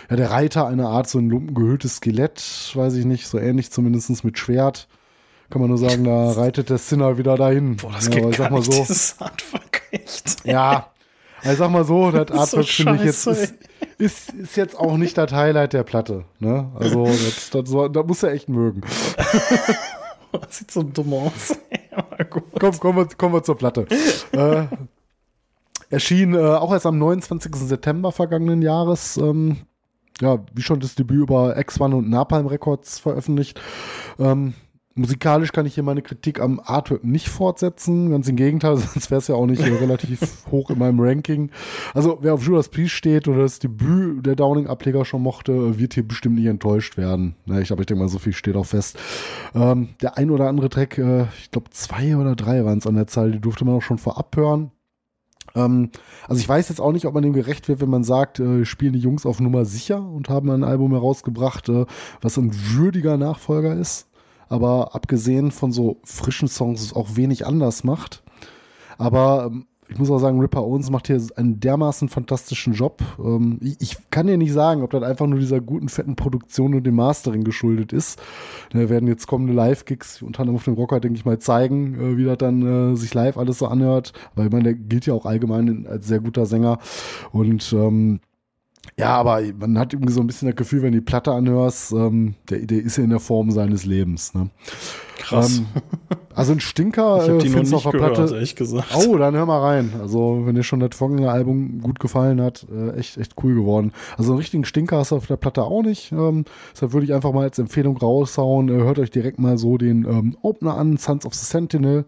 Ja, 0.10 0.18
der 0.18 0.30
Reiter, 0.30 0.68
eine 0.68 0.88
Art 0.88 1.10
so 1.10 1.18
ein 1.18 1.32
lumpengehülltes 1.32 1.96
Skelett, 1.96 2.72
weiß 2.76 2.94
ich 2.94 3.06
nicht, 3.06 3.28
so 3.28 3.40
ähnlich 3.40 3.72
zumindest 3.72 4.24
mit 4.24 4.38
Schwert. 4.38 4.88
Kann 5.50 5.62
man 5.62 5.70
nur 5.70 5.80
sagen, 5.80 6.04
da 6.04 6.32
reitet 6.32 6.70
der 6.70 6.78
Sinner 6.78 7.18
wieder 7.18 7.36
dahin. 7.36 7.78
Boah, 7.78 7.92
das 7.92 8.06
ja, 8.06 8.12
geht 8.12 8.38
gar 8.38 8.52
nicht, 8.52 8.72
so, 8.72 8.80
dieses 8.82 9.20
Artwork, 9.20 9.82
echt. 9.92 10.46
ja, 10.46 10.92
also 11.44 11.58
sag 11.58 11.72
mal 11.72 11.84
so, 11.84 12.12
das 12.12 12.22
ist 12.22 12.30
so 12.30 12.58
Artwork 12.58 12.68
finde 12.68 12.96
ich 12.96 13.04
jetzt 13.04 13.28
ist, 13.28 13.54
ist, 13.98 14.34
ist 14.34 14.56
jetzt 14.56 14.78
auch 14.78 14.98
nicht 14.98 15.18
das 15.18 15.32
Highlight 15.32 15.74
der 15.74 15.84
Platte. 15.84 16.26
Ne? 16.40 16.72
Also 16.76 17.06
das, 17.06 17.50
das, 17.52 17.92
das 17.92 18.06
muss 18.06 18.24
er 18.24 18.32
echt 18.32 18.50
mögen. 18.50 18.82
Das 20.32 20.58
sieht 20.58 20.72
so 20.72 20.82
dumm 20.82 21.14
aus. 21.14 21.58
Komm, 22.30 22.80
kommen 22.80 22.98
wir, 22.98 23.06
kommen 23.18 23.34
wir 23.34 23.44
zur 23.44 23.58
Platte. 23.58 23.86
äh, 24.32 24.66
erschien 25.90 26.34
äh, 26.36 26.40
auch 26.40 26.72
erst 26.72 26.86
am 26.86 26.98
29. 26.98 27.54
September 27.56 28.14
vergangenen 28.14 28.62
Jahres. 28.62 29.18
Ähm, 29.18 29.58
ja, 30.22 30.40
wie 30.54 30.62
schon 30.62 30.80
das 30.80 30.96
Debüt 30.96 31.24
über 31.24 31.58
X1 31.58 31.94
und 31.94 32.10
Napalm 32.10 32.48
Records 32.48 33.00
veröffentlicht. 33.00 33.60
Ähm, 34.20 34.54
musikalisch 34.96 35.52
kann 35.52 35.66
ich 35.66 35.76
hier 35.76 35.84
meine 35.84 36.02
Kritik 36.02 36.40
am 36.40 36.62
Artwork 36.64 37.04
nicht 37.04 37.30
fortsetzen. 37.30 38.10
Ganz 38.10 38.28
im 38.28 38.36
Gegenteil, 38.36 38.78
sonst 38.78 39.12
wäre 39.12 39.20
es 39.20 39.28
ja 39.28 39.36
auch 39.36 39.46
nicht 39.46 39.62
relativ 39.62 40.46
hoch 40.52 40.70
in 40.70 40.80
meinem 40.80 41.00
Ranking. 41.00 41.50
Also, 41.94 42.20
wer 42.22 42.34
auf 42.34 42.44
Judas 42.44 42.70
Priest 42.70 42.94
steht 42.94 43.28
oder 43.28 43.42
das 43.42 43.60
Debüt 43.60 44.26
der 44.26 44.36
Downing-Ableger 44.36 45.06
schon 45.06 45.22
mochte, 45.22 45.80
wird 45.80 45.94
hier 45.94 46.08
bestimmt 46.08 46.36
nicht 46.36 46.48
enttäuscht 46.48 46.98
werden. 46.98 47.36
Ne, 47.46 47.62
ich 47.62 47.68
glaube, 47.68 47.84
ich 47.84 47.88
denke 47.88 48.04
mal, 48.04 48.10
so 48.10 48.20
viel 48.20 48.34
steht 48.34 48.56
auch 48.56 48.66
fest. 48.66 48.98
Ähm, 49.56 49.90
der 50.02 50.18
ein 50.18 50.32
oder 50.32 50.48
andere 50.48 50.70
Track, 50.70 50.98
äh, 50.98 51.26
ich 51.40 51.52
glaube, 51.52 51.70
zwei 51.72 52.16
oder 52.18 52.36
drei 52.36 52.66
waren 52.66 52.78
es 52.78 52.88
an 52.88 52.96
der 52.96 53.08
Zahl, 53.08 53.32
die 53.32 53.40
durfte 53.40 53.66
man 53.66 53.76
auch 53.76 53.82
schon 53.82 53.98
vorab 53.98 54.36
hören. 54.36 54.72
Ähm, 55.56 55.90
also 56.28 56.40
ich 56.40 56.48
weiß 56.48 56.70
jetzt 56.70 56.82
auch 56.82 56.92
nicht, 56.92 57.06
ob 57.06 57.14
man 57.14 57.24
dem 57.24 57.34
gerecht 57.34 57.68
wird, 57.68 57.82
wenn 57.82 57.90
man 57.90 58.04
sagt, 58.04 58.40
äh, 58.40 58.66
spielen 58.66 58.94
die 58.94 59.00
Jungs 59.00 59.26
auf 59.26 59.40
Nummer 59.40 59.66
sicher 59.66 60.02
und 60.02 60.30
haben 60.30 60.50
ein 60.50 60.64
Album 60.64 60.92
herausgebracht, 60.92 61.70
äh, 61.70 61.86
was 62.22 62.38
ein 62.38 62.52
würdiger 62.54 63.18
Nachfolger 63.18 63.76
ist, 63.76 64.08
aber 64.52 64.94
abgesehen 64.94 65.52
von 65.52 65.72
so 65.72 65.98
frischen 66.04 66.50
Songs 66.50 66.82
es 66.82 66.94
auch 66.94 67.16
wenig 67.16 67.48
anders 67.48 67.86
macht. 67.86 68.22
Aber 68.98 69.50
ähm, 69.50 69.66
ich 69.88 69.98
muss 69.98 70.12
auch 70.12 70.20
sagen, 70.20 70.40
Ripper 70.40 70.64
Owens 70.64 70.90
macht 70.90 71.08
hier 71.08 71.22
einen 71.36 71.60
dermaßen 71.60 72.10
fantastischen 72.10 72.74
Job. 72.74 73.02
Ähm, 73.18 73.60
ich, 73.62 73.98
kann 74.10 74.28
dir 74.28 74.38
nicht 74.38 74.52
sagen, 74.52 74.84
ob 74.84 74.92
das 74.92 75.04
einfach 75.04 75.26
nur 75.26 75.40
dieser 75.40 75.62
guten, 75.62 75.88
fetten 75.88 76.18
Produktion 76.18 76.76
und 76.76 76.84
dem 76.84 76.96
Mastering 76.96 77.44
geschuldet 77.46 77.94
ist. 77.94 78.22
Da 78.72 78.90
werden 78.90 79.08
jetzt 79.08 79.26
kommende 79.26 79.54
Live-Gigs, 79.54 80.22
unter 80.22 80.42
anderem 80.42 80.58
auf 80.58 80.66
dem 80.66 80.74
Rocker, 80.74 81.00
denke 81.00 81.18
ich 81.18 81.26
mal, 81.26 81.40
zeigen, 81.40 81.96
äh, 81.96 82.18
wie 82.18 82.26
das 82.26 82.38
dann 82.38 82.94
äh, 82.94 82.96
sich 82.96 83.14
live 83.14 83.38
alles 83.38 83.58
so 83.58 83.68
anhört. 83.68 84.12
Aber 84.34 84.46
ich 84.46 84.52
meine, 84.52 84.64
der 84.64 84.74
gilt 84.74 85.06
ja 85.06 85.14
auch 85.14 85.26
allgemein 85.26 85.88
als 85.88 86.08
sehr 86.08 86.20
guter 86.20 86.46
Sänger. 86.46 86.80
Und 87.32 87.72
ähm, 87.74 88.20
ja, 88.98 89.16
aber 89.16 89.42
man 89.60 89.80
hat 89.80 89.94
irgendwie 89.94 90.14
so 90.14 90.22
ein 90.22 90.28
bisschen 90.28 90.48
das 90.48 90.56
Gefühl, 90.56 90.82
wenn 90.82 90.92
du 90.92 91.00
die 91.00 91.06
Platte 91.06 91.32
anhörst, 91.32 91.92
ähm, 91.92 92.36
der, 92.50 92.60
der 92.60 92.82
ist 92.82 92.98
ja 92.98 93.04
in 93.04 93.10
der 93.10 93.20
Form 93.20 93.52
seines 93.52 93.86
Lebens. 93.86 94.34
Ne? 94.34 94.50
Krass. 95.18 95.60
Ähm, 95.60 95.66
also 96.36 96.54
ein 96.54 96.60
Stinker 96.60 97.18
ich 97.18 97.30
habe 97.30 97.38
äh, 97.38 97.40
die 97.40 97.48
noch 97.48 97.54
findest 97.54 97.72
du 97.72 97.76
nicht 97.78 97.86
auf 97.86 97.92
der 97.92 98.00
gehört, 98.00 98.16
Platte. 98.16 98.34
ehrlich 98.36 98.56
gesagt. 98.56 98.96
Oh, 98.96 99.18
dann 99.18 99.36
hör 99.36 99.46
mal 99.46 99.62
rein. 99.62 99.94
Also, 100.00 100.42
wenn 100.46 100.56
dir 100.56 100.64
schon 100.64 100.80
das 100.80 100.96
folgende 100.96 101.32
Album 101.32 101.82
gut 101.82 102.00
gefallen 102.00 102.42
hat, 102.42 102.66
äh, 102.72 102.92
echt, 102.98 103.18
echt 103.18 103.36
cool 103.44 103.56
geworden. 103.56 103.92
Also, 104.18 104.32
einen 104.32 104.40
richtigen 104.40 104.66
Stinker 104.66 104.98
hast 104.98 105.12
du 105.12 105.18
auf 105.18 105.28
der 105.28 105.38
Platte 105.38 105.64
auch 105.64 105.84
nicht. 105.84 106.12
Ähm, 106.12 106.46
deshalb 106.74 106.94
würde 106.94 107.06
ich 107.06 107.14
einfach 107.14 107.34
mal 107.34 107.44
als 107.44 107.60
Empfehlung 107.60 107.98
raushauen. 107.98 108.70
Äh, 108.70 108.84
hört 108.84 109.00
euch 109.00 109.12
direkt 109.12 109.40
mal 109.40 109.58
so 109.58 109.78
den 109.78 110.06
ähm, 110.06 110.38
Opener 110.42 110.78
an, 110.78 110.98
Sons 110.98 111.26
of 111.26 111.34
the 111.34 111.46
Sentinel. 111.46 112.06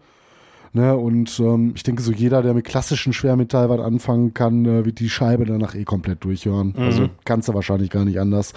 Ne, 0.76 0.98
und 0.98 1.40
ähm, 1.40 1.74
ich 1.76 1.84
denke, 1.84 2.02
so 2.02 2.12
jeder, 2.12 2.42
der 2.42 2.56
mit 2.56 2.66
klassischen 2.66 3.14
Schwermetall 3.14 3.70
was 3.70 3.80
anfangen 3.80 4.34
kann, 4.34 4.66
äh, 4.66 4.86
wird 4.86 5.00
die 5.00 5.10
Scheibe 5.10 5.46
danach 5.46 5.76
eh 5.76 5.84
komplett 5.84 6.24
durchhören. 6.24 6.74
Also 6.76 7.10
kannst 7.26 7.48
du 7.48 7.54
wahrscheinlich 7.54 7.92
gar 7.92 8.06
nicht 8.06 8.20
anders. 8.20 8.54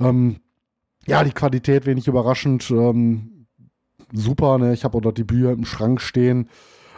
Ähm, 0.00 0.40
ja, 1.06 1.22
die 1.22 1.30
Qualität 1.30 1.86
wenig 1.86 2.08
überraschend. 2.08 2.68
Ähm, 2.72 3.46
super, 4.12 4.58
ne? 4.58 4.72
Ich 4.72 4.82
habe 4.82 4.98
auch 4.98 5.02
das 5.02 5.14
Debüt 5.14 5.56
im 5.56 5.64
Schrank 5.64 6.00
stehen. 6.00 6.48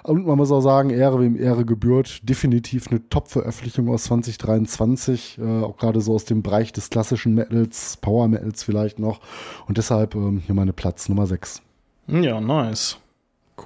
Und 0.05 0.25
man 0.25 0.39
muss 0.39 0.53
auch 0.53 0.61
sagen, 0.61 0.89
Ehre 0.91 1.21
wem 1.21 1.37
Ehre 1.37 1.67
gebührt. 1.67 2.27
Definitiv 2.29 2.87
eine 2.89 3.07
Top-Veröffentlichung 3.09 3.89
aus 3.91 4.05
2023. 4.05 5.39
Äh, 5.39 5.65
auch 5.65 5.77
gerade 5.77 6.01
so 6.01 6.15
aus 6.15 6.25
dem 6.25 6.43
Bereich 6.43 6.73
des 6.73 6.89
klassischen 6.89 7.35
Metals, 7.35 7.99
Power 7.99 8.29
Metals 8.29 8.63
vielleicht 8.63 9.01
noch. 9.01 9.21
Und 9.67 9.77
deshalb 9.77 10.15
ähm, 10.15 10.39
hier 10.39 10.55
meine 10.55 10.73
Platz 10.73 11.11
Nummer 11.11 11.27
6. 11.27 11.61
Ja, 12.07 12.41
nice. 12.41 12.99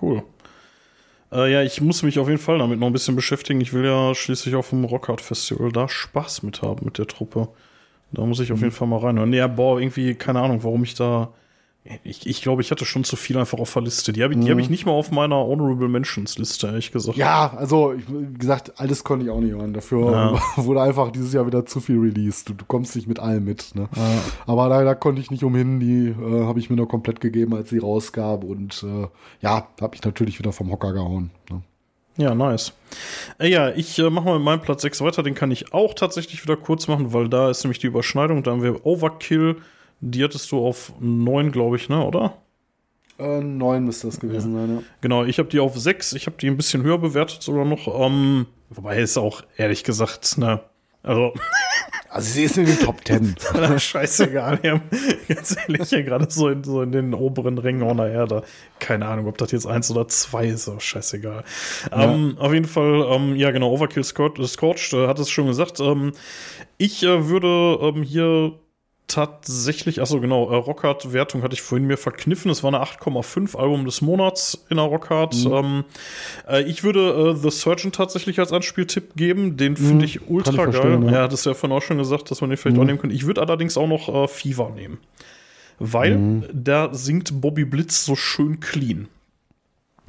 Cool. 0.00 0.24
Äh, 1.32 1.52
ja, 1.52 1.62
ich 1.62 1.80
muss 1.80 2.02
mich 2.02 2.18
auf 2.18 2.28
jeden 2.28 2.40
Fall 2.40 2.58
damit 2.58 2.80
noch 2.80 2.86
ein 2.86 2.92
bisschen 2.92 3.16
beschäftigen. 3.16 3.60
Ich 3.60 3.72
will 3.72 3.84
ja 3.84 4.14
schließlich 4.14 4.54
auf 4.54 4.70
dem 4.70 4.84
Rockhard 4.84 5.20
Festival 5.20 5.70
da 5.72 5.88
Spaß 5.88 6.42
mit 6.42 6.62
haben 6.62 6.84
mit 6.84 6.98
der 6.98 7.06
Truppe. 7.06 7.48
Da 8.12 8.24
muss 8.24 8.40
ich 8.40 8.52
auf 8.52 8.60
jeden 8.60 8.72
Fall 8.72 8.88
mal 8.88 8.98
reinhören. 8.98 9.32
Ja, 9.32 9.46
boah, 9.46 9.80
irgendwie, 9.80 10.14
keine 10.14 10.40
Ahnung, 10.40 10.64
warum 10.64 10.82
ich 10.82 10.94
da 10.94 11.32
Ich, 12.04 12.26
ich 12.26 12.42
glaube, 12.42 12.60
ich 12.60 12.70
hatte 12.70 12.84
schon 12.84 13.04
zu 13.04 13.16
viel 13.16 13.38
einfach 13.38 13.58
auf 13.58 13.72
der 13.72 13.82
Liste. 13.82 14.12
Die 14.12 14.22
habe 14.22 14.34
ich, 14.34 14.40
die 14.40 14.50
hab 14.50 14.58
ich 14.58 14.68
nicht 14.68 14.84
mal 14.84 14.92
auf 14.92 15.10
meiner 15.10 15.36
Honorable 15.36 15.88
Mentions 15.88 16.36
Liste, 16.36 16.66
ehrlich 16.66 16.92
gesagt. 16.92 17.16
Ja, 17.16 17.54
also, 17.56 17.94
ich, 17.94 18.04
wie 18.06 18.38
gesagt, 18.38 18.78
alles 18.78 19.02
konnte 19.02 19.24
ich 19.24 19.30
auch 19.30 19.40
nicht 19.40 19.54
hören. 19.54 19.72
Dafür 19.72 20.12
Ja. 20.12 20.42
wurde 20.62 20.82
einfach 20.82 21.10
dieses 21.10 21.32
Jahr 21.32 21.46
wieder 21.46 21.64
zu 21.64 21.80
viel 21.80 21.98
released. 21.98 22.50
Du, 22.50 22.52
du 22.52 22.66
kommst 22.66 22.96
nicht 22.96 23.08
mit 23.08 23.18
allem 23.18 23.44
mit. 23.44 23.74
Ne? 23.74 23.88
Aber 24.46 24.68
da, 24.68 24.84
da 24.84 24.94
konnte 24.94 25.22
ich 25.22 25.30
nicht 25.30 25.42
umhin. 25.42 25.80
Die 25.80 26.08
äh, 26.08 26.44
habe 26.44 26.58
ich 26.60 26.68
mir 26.68 26.76
noch 26.76 26.86
komplett 26.86 27.18
gegeben, 27.22 27.54
als 27.54 27.70
sie 27.70 27.78
rausgab. 27.78 28.44
Und 28.44 28.82
äh, 28.82 29.08
ja, 29.40 29.68
habe 29.80 29.94
ich 29.94 30.02
natürlich 30.04 30.38
wieder 30.38 30.52
vom 30.52 30.70
Hocker 30.70 30.92
gehauen. 30.92 31.30
Ne? 31.50 31.62
Ja, 32.18 32.34
nice. 32.34 32.74
Äh, 33.38 33.48
ja, 33.48 33.70
ich 33.70 33.98
äh, 33.98 34.10
mache 34.10 34.26
mal 34.26 34.34
mit 34.34 34.44
meinem 34.44 34.60
Platz 34.60 34.82
6 34.82 35.00
weiter. 35.00 35.22
Den 35.22 35.34
kann 35.34 35.50
ich 35.50 35.72
auch 35.72 35.94
tatsächlich 35.94 36.42
wieder 36.42 36.58
kurz 36.58 36.88
machen, 36.88 37.14
weil 37.14 37.30
da 37.30 37.48
ist 37.48 37.64
nämlich 37.64 37.78
die 37.78 37.86
Überschneidung. 37.86 38.42
Da 38.42 38.50
haben 38.50 38.62
wir 38.62 38.84
Overkill. 38.84 39.56
Die 40.00 40.24
hattest 40.24 40.50
du 40.52 40.64
auf 40.64 40.92
9, 41.00 41.52
glaube 41.52 41.76
ich, 41.76 41.88
ne, 41.88 42.04
oder? 42.04 42.36
Äh, 43.18 43.40
neun 43.40 43.84
müsste 43.84 44.06
das 44.06 44.18
gewesen 44.18 44.54
sein, 44.54 44.76
ja. 44.76 44.82
Genau, 45.00 45.24
ich 45.24 45.38
habe 45.38 45.48
die 45.48 45.60
auf 45.60 45.78
6. 45.78 46.14
Ich 46.14 46.26
habe 46.26 46.36
die 46.40 46.46
ein 46.46 46.56
bisschen 46.56 46.82
höher 46.82 46.98
bewertet 46.98 47.42
sogar 47.42 47.64
noch. 47.64 47.86
Ähm, 48.00 48.46
wobei 48.70 48.98
ist 48.98 49.18
auch, 49.18 49.42
ehrlich 49.56 49.84
gesagt, 49.84 50.38
ne, 50.38 50.60
also, 51.02 51.34
Also 52.12 52.32
sie 52.32 52.42
ist 52.42 52.58
in 52.58 52.66
den 52.66 52.78
Top 52.78 53.04
Ten. 53.04 53.36
scheißegal. 53.78 54.58
Wir 54.62 54.72
haben 54.72 54.82
ganz 55.28 55.56
ehrlich 55.56 55.88
hier 55.88 56.02
gerade 56.02 56.26
so 56.28 56.48
in, 56.48 56.64
so 56.64 56.82
in 56.82 56.90
den 56.90 57.14
oberen 57.14 57.56
Rängen 57.56 57.82
on 57.84 57.98
der 57.98 58.10
Erde. 58.10 58.42
Keine 58.80 59.06
Ahnung, 59.06 59.28
ob 59.28 59.38
das 59.38 59.52
jetzt 59.52 59.66
eins 59.66 59.90
oder 59.92 60.08
zwei 60.08 60.46
ist, 60.46 60.68
aber 60.68 60.80
scheißegal. 60.80 61.44
Ähm, 61.92 62.36
auf 62.38 62.52
jeden 62.52 62.66
Fall, 62.66 63.06
ähm, 63.12 63.36
ja 63.36 63.52
genau, 63.52 63.70
Overkill 63.70 64.02
Scorched, 64.02 64.44
Scorched 64.48 64.92
äh, 64.92 65.06
hat 65.06 65.20
es 65.20 65.30
schon 65.30 65.46
gesagt. 65.46 65.78
Ähm, 65.78 66.12
ich 66.78 67.04
äh, 67.04 67.28
würde 67.28 67.78
ähm, 67.80 68.02
hier 68.02 68.58
tatsächlich, 69.10 70.00
achso 70.00 70.20
genau, 70.20 70.50
äh, 70.50 70.54
Rockhard 70.54 71.12
Wertung 71.12 71.42
hatte 71.42 71.54
ich 71.54 71.62
vorhin 71.62 71.86
mir 71.86 71.96
verkniffen. 71.96 72.50
Es 72.50 72.62
war 72.62 72.72
eine 72.72 72.82
8,5 72.82 73.56
Album 73.56 73.84
des 73.84 74.00
Monats 74.00 74.64
in 74.70 74.76
der 74.76 74.86
Rockhard. 74.86 75.34
Ähm, 75.44 75.84
äh, 76.48 76.62
ich 76.62 76.84
würde 76.84 77.34
äh, 77.34 77.36
The 77.36 77.50
Surgeon 77.50 77.92
tatsächlich 77.92 78.38
als 78.38 78.52
Anspieltipp 78.52 79.16
geben. 79.16 79.56
Den 79.56 79.76
finde 79.76 80.04
ich 80.04 80.28
ultra 80.28 80.52
geil. 80.52 80.72
verstehen, 80.72 81.02
ja. 81.06 81.12
Ja, 81.12 81.28
das 81.28 81.40
ist 81.40 81.46
ja 81.46 81.54
vorhin 81.54 81.76
auch 81.76 81.82
schon 81.82 81.98
gesagt, 81.98 82.30
dass 82.30 82.40
man 82.40 82.50
den 82.50 82.56
vielleicht 82.56 82.78
auch 82.78 82.84
nehmen 82.84 82.98
könnte. 82.98 83.16
Ich 83.16 83.26
würde 83.26 83.40
allerdings 83.40 83.76
auch 83.76 83.88
noch 83.88 84.08
äh, 84.08 84.28
Fever 84.28 84.70
nehmen. 84.70 84.98
Weil 85.78 86.48
da 86.52 86.92
singt 86.92 87.40
Bobby 87.40 87.64
Blitz 87.64 88.04
so 88.04 88.14
schön 88.14 88.60
clean. 88.60 89.08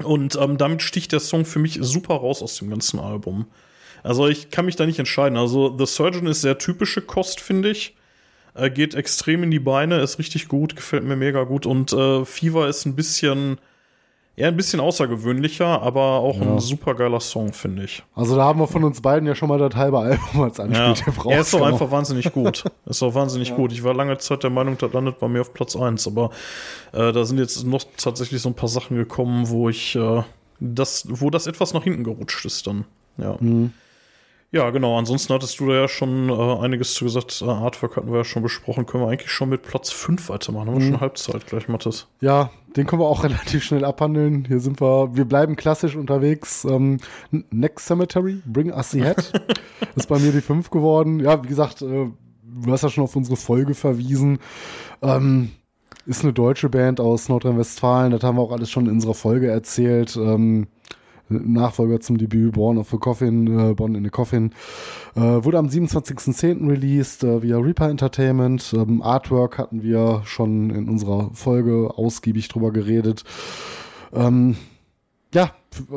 Und 0.04 0.38
ähm, 0.40 0.58
damit 0.58 0.82
sticht 0.82 1.12
der 1.12 1.20
Song 1.20 1.46
für 1.46 1.60
mich 1.60 1.80
super 1.82 2.16
raus 2.16 2.44
aus 2.44 2.58
dem 2.58 2.70
ganzen 2.70 3.00
Album. 3.00 3.48
Also 4.04 4.28
ich 4.28 4.50
kann 4.50 4.66
mich 4.66 4.76
da 4.76 4.86
nicht 4.86 5.00
entscheiden. 5.00 5.38
Also 5.38 5.76
The 5.78 5.86
Surgeon 5.86 6.28
ist 6.28 6.42
sehr 6.42 6.58
typische 6.58 7.02
Kost, 7.02 7.40
finde 7.40 7.70
ich. 7.70 7.96
Äh, 8.54 8.70
geht 8.70 8.96
extrem 8.96 9.44
in 9.44 9.52
die 9.52 9.60
Beine, 9.60 10.00
ist 10.02 10.20
richtig 10.20 10.48
gut, 10.48 10.76
gefällt 10.76 11.04
mir 11.04 11.16
mega 11.16 11.44
gut. 11.44 11.66
Und 11.66 11.94
äh, 11.94 12.26
Fever 12.26 12.68
ist 12.68 12.86
ein 12.86 12.96
bisschen, 12.96 13.60
ja, 14.36 14.48
ein 14.48 14.58
bisschen 14.58 14.80
außergewöhnlicher, 14.80 15.82
aber 15.82 16.20
auch 16.20 16.42
ein 16.42 16.60
super 16.60 16.96
geiler 16.96 17.20
Song, 17.20 17.54
finde 17.54 17.84
ich. 17.86 18.04
Also 18.16 18.36
da 18.36 18.44
haben 18.44 18.60
wir 18.60 18.68
von 18.68 18.84
uns 18.84 19.00
beiden 19.02 19.28
ja 19.28 19.36
schon 19.36 19.50
mal 19.50 19.58
das 19.58 19.76
halbe 19.76 20.00
Album 20.00 20.42
als 20.42 20.58
Ja, 20.58 20.64
Anspieltipp 20.66 21.06
er 21.26 21.40
ist 21.42 21.54
doch 21.54 21.60
rausgehauen. 21.60 21.74
einfach 21.74 21.92
wahnsinnig 21.92 22.32
gut. 22.34 22.64
ist 22.86 23.02
doch 23.02 23.14
wahnsinnig 23.16 23.56
gut. 23.56 23.72
Ich 23.72 23.84
war 23.84 23.94
lange 23.94 24.18
Zeit 24.18 24.44
der 24.44 24.50
Meinung, 24.50 24.78
das 24.78 24.92
landet 24.92 25.20
bei 25.20 25.28
mir 25.28 25.42
auf 25.42 25.54
Platz 25.54 25.76
1, 25.76 26.08
aber 26.08 26.32
äh, 26.92 27.12
da 27.12 27.24
sind 27.24 27.38
jetzt 27.38 27.64
noch 27.66 27.84
tatsächlich 27.98 28.42
so 28.42 28.50
ein 28.50 28.56
paar 28.56 28.70
Sachen 28.70 28.98
gekommen, 28.98 29.50
wo 29.50 29.70
ich 29.70 29.96
äh, 29.96 30.24
das, 30.60 31.06
wo 31.10 31.30
das 31.30 31.48
etwas 31.48 31.74
nach 31.74 31.84
hinten 31.84 32.04
gerutscht 32.04 32.46
ist 32.46 32.68
dann. 32.68 32.86
Ja. 33.18 33.38
Ja, 34.54 34.70
genau. 34.70 34.98
Ansonsten 34.98 35.34
hattest 35.34 35.60
du 35.62 35.68
da 35.68 35.74
ja 35.74 35.88
schon 35.88 36.30
äh, 36.30 36.58
einiges 36.60 36.94
zu 36.94 37.06
gesagt. 37.06 37.42
Äh, 37.42 37.46
Artwork 37.46 37.96
hatten 37.96 38.12
wir 38.12 38.18
ja 38.18 38.24
schon 38.26 38.44
besprochen. 38.44 38.86
Können 38.86 39.06
wir 39.06 39.10
eigentlich 39.10 39.32
schon 39.32 39.48
mit 39.48 39.64
Platz 39.64 39.92
5 39.92 40.28
weitermachen? 40.28 40.68
Haben 40.68 40.80
wir 40.80 40.86
schon 40.88 41.00
Halbzeit 41.00 41.48
gleich, 41.48 41.70
Mathis? 41.70 42.08
Ja, 42.20 42.50
den 42.76 42.86
können 42.86 43.02
wir 43.02 43.08
auch 43.08 43.24
relativ 43.24 43.64
schnell 43.64 43.86
abhandeln. 43.86 44.44
Hier 44.46 44.60
sind 44.60 44.82
wir, 44.82 45.16
wir 45.16 45.24
bleiben 45.24 45.56
klassisch 45.56 45.96
unterwegs. 45.96 46.66
Ähm, 46.66 46.98
Next 47.30 47.88
Cemetery, 47.88 48.42
Bring 48.46 48.74
Us 48.74 48.92
the 48.92 49.02
Head. 49.02 49.32
ist 49.96 50.10
bei 50.10 50.20
mir 50.20 50.34
die 50.34 50.42
5 50.42 50.70
geworden. 50.70 51.22
Ja, 51.22 51.42
wie 51.42 51.48
gesagt, 51.48 51.82
äh, 51.82 52.10
du 52.44 52.72
hast 52.72 52.82
ja 52.82 52.90
schon 52.90 53.06
auf 53.06 53.16
unsere 53.16 53.38
Folge 53.38 53.74
verwiesen. 53.74 54.40
Ähm, 55.02 55.52
ist 56.06 56.24
eine 56.24 56.34
deutsche 56.34 56.68
Band 56.68 57.00
aus 57.00 57.30
Nordrhein-Westfalen. 57.30 58.12
Das 58.12 58.24
haben 58.24 58.36
wir 58.36 58.42
auch 58.42 58.52
alles 58.52 58.70
schon 58.70 58.88
in 58.88 58.94
unserer 58.94 59.14
Folge 59.14 59.50
erzählt. 59.50 60.18
Ähm, 60.18 60.68
Nachfolger 61.32 62.00
zum 62.00 62.18
Debüt 62.18 62.54
Born 62.54 62.78
of 62.78 62.94
a 62.94 62.98
Coffin, 62.98 63.48
äh, 63.48 63.74
Born 63.74 63.96
in 63.96 64.06
a 64.06 64.10
Coffin, 64.10 64.52
äh, 65.16 65.20
wurde 65.20 65.58
am 65.58 65.68
27.10. 65.68 66.70
released 66.70 67.24
äh, 67.24 67.42
via 67.42 67.58
Reaper 67.58 67.90
Entertainment. 67.90 68.74
Ähm, 68.76 69.02
Artwork 69.02 69.58
hatten 69.58 69.84
wir 69.84 70.22
schon 70.26 70.70
in 70.70 70.90
unserer 70.90 71.32
Folge 71.34 71.92
ausgiebig 71.96 72.48
drüber 72.48 72.72
geredet. 72.72 73.24
Ähm, 74.14 74.58
ja, 75.34 75.52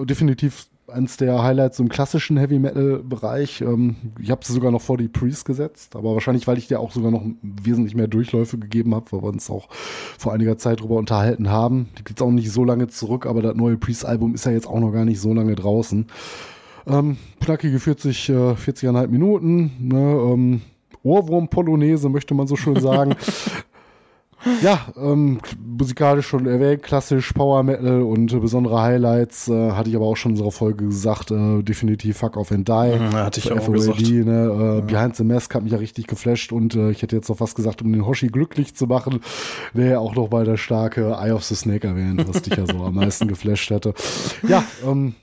definitiv 0.05 0.67
eins 0.95 1.17
der 1.17 1.43
Highlights 1.43 1.79
im 1.79 1.89
klassischen 1.89 2.37
Heavy 2.37 2.59
Metal 2.59 3.01
Bereich. 3.03 3.61
Ähm, 3.61 3.97
ich 4.21 4.31
habe 4.31 4.45
sie 4.45 4.53
sogar 4.53 4.71
noch 4.71 4.81
vor 4.81 4.97
die 4.97 5.09
Priest 5.09 5.45
gesetzt, 5.45 5.97
aber 5.97 6.15
wahrscheinlich, 6.15 6.47
weil 6.47 6.59
ich 6.59 6.69
dir 6.69 6.81
auch 6.81 6.93
sogar 6.93 7.11
noch 7.11 7.23
wesentlich 7.43 7.95
mehr 7.95 8.09
Durchläufe 8.09 8.59
gegeben 8.59 8.95
habe, 8.95 9.07
weil 9.11 9.23
wir 9.23 9.29
uns 9.29 9.51
auch 9.51 9.69
vor 9.71 10.33
einiger 10.33 10.57
Zeit 10.57 10.81
drüber 10.81 10.97
unterhalten 10.97 11.51
haben. 11.51 11.89
Die 11.99 12.05
gibt's 12.05 12.23
auch 12.23 12.31
nicht 12.31 12.51
so 12.51 12.65
lange 12.65 12.89
zurück, 12.89 13.27
aber 13.27 13.43
das 13.43 13.57
neue 13.57 13.77
Priest 13.77 14.05
Album 14.05 14.35
ist 14.35 14.47
ja 14.47 14.53
jetzt 14.53 14.67
auch 14.67 14.81
noch 14.81 14.93
gar 14.93 15.05
nicht 15.05 15.21
so 15.21 15.35
lange 15.35 15.55
draußen. 15.55 16.07
Ähm, 16.87 17.17
knackige 17.41 17.79
40, 17.79 18.29
äh, 18.29 18.33
40,5 18.33 19.09
Minuten, 19.09 19.73
ne, 19.81 20.33
ähm, 20.33 20.61
Ohrwurm-Polonaise, 21.03 22.09
möchte 22.09 22.35
man 22.35 22.47
so 22.47 22.57
schön 22.57 22.81
sagen. 22.81 23.15
Ja, 24.63 24.87
ähm, 24.97 25.41
musikalisch 25.65 26.27
schon 26.27 26.47
erwähnt, 26.47 26.83
klassisch 26.83 27.33
Power 27.33 27.63
Metal 27.63 28.03
und 28.03 28.33
äh, 28.33 28.39
besondere 28.39 28.81
Highlights 28.81 29.49
äh, 29.49 29.73
hatte 29.73 29.91
ich 29.91 29.97
aber 29.97 30.07
auch 30.07 30.17
schon 30.17 30.33
in 30.33 30.37
unserer 30.37 30.53
Folge 30.53 30.87
gesagt, 30.87 31.31
äh, 31.31 31.63
definitiv 31.63 32.19
Fuck 32.19 32.37
Off 32.37 32.53
and 32.53 32.69
Die. 32.69 32.99
Mhm, 32.99 33.15
hatte 33.15 33.41
ich 33.41 33.51
auch 33.51 33.63
FOAD, 33.63 33.75
gesagt. 33.75 34.01
Ne, 34.01 34.83
äh, 34.85 34.91
Behind 34.91 35.17
the 35.17 35.25
Mask 35.25 35.55
hat 35.55 35.63
mich 35.63 35.73
ja 35.73 35.79
richtig 35.79 36.07
geflasht 36.07 36.53
und 36.53 36.75
äh, 36.75 36.91
ich 36.91 37.03
hätte 37.03 37.17
jetzt 37.17 37.29
noch 37.29 37.41
was 37.41 37.55
gesagt, 37.55 37.83
um 37.83 37.93
den 37.93 38.07
Hoshi 38.07 38.29
glücklich 38.29 38.75
zu 38.75 38.87
machen, 38.87 39.21
der 39.73 39.87
ja 39.87 39.99
auch 39.99 40.15
noch 40.15 40.29
bei 40.29 40.45
der 40.45 40.57
starke 40.57 41.17
Eye 41.21 41.33
of 41.33 41.45
the 41.45 41.55
Snake 41.55 41.87
erwähnt, 41.87 42.27
was 42.29 42.43
dich 42.43 42.57
ja 42.57 42.67
so 42.67 42.85
am 42.85 42.95
meisten 42.95 43.29
geflasht 43.29 43.71
hatte. 43.71 43.95
Ja, 44.47 44.65
ähm, 44.87 45.15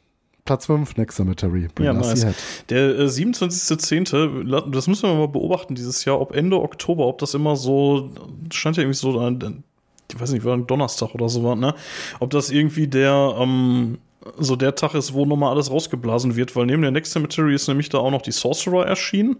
Platz 0.45 0.65
5, 0.65 0.97
Next 0.97 1.17
Cemetery. 1.17 1.67
Bring 1.73 1.85
Ja, 1.85 1.93
nice. 1.93 2.25
Der 2.69 2.99
äh, 2.99 3.05
27.10., 3.05 4.43
la- 4.43 4.61
das 4.61 4.87
müssen 4.87 5.09
wir 5.09 5.15
mal 5.15 5.27
beobachten 5.27 5.75
dieses 5.75 6.03
Jahr, 6.05 6.19
ob 6.19 6.35
Ende 6.35 6.59
Oktober, 6.61 7.05
ob 7.07 7.19
das 7.19 7.33
immer 7.33 7.55
so, 7.55 8.09
scheint 8.51 8.77
ja 8.77 8.83
irgendwie 8.83 8.97
so, 8.97 9.19
ein, 9.19 9.63
ich 10.11 10.19
weiß 10.19 10.31
nicht, 10.31 10.43
war 10.43 10.55
ein 10.55 10.67
Donnerstag 10.67 11.13
oder 11.15 11.29
so, 11.29 11.53
ne? 11.55 11.73
Ob 12.19 12.31
das 12.31 12.49
irgendwie 12.49 12.87
der, 12.87 13.35
ähm, 13.39 13.99
so 14.37 14.55
der 14.55 14.75
Tag 14.75 14.93
ist, 14.95 15.13
wo 15.13 15.25
nochmal 15.25 15.51
alles 15.51 15.71
rausgeblasen 15.71 16.35
wird, 16.35 16.55
weil 16.55 16.65
neben 16.65 16.81
der 16.81 16.91
Next 16.91 17.11
Cemetery 17.13 17.55
ist 17.55 17.67
nämlich 17.67 17.89
da 17.89 17.99
auch 17.99 18.11
noch 18.11 18.21
die 18.21 18.31
Sorcerer 18.31 18.85
erschienen 18.85 19.37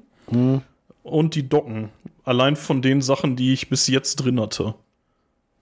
und 1.04 1.36
die 1.36 1.48
Docken. 1.50 1.90
Allein 2.24 2.56
von 2.56 2.82
den 2.82 3.02
Sachen, 3.02 3.36
die 3.36 3.54
ich 3.54 3.70
bis 3.70 3.88
jetzt 3.88 4.18
drin 4.18 4.40
hatte. 4.40 4.76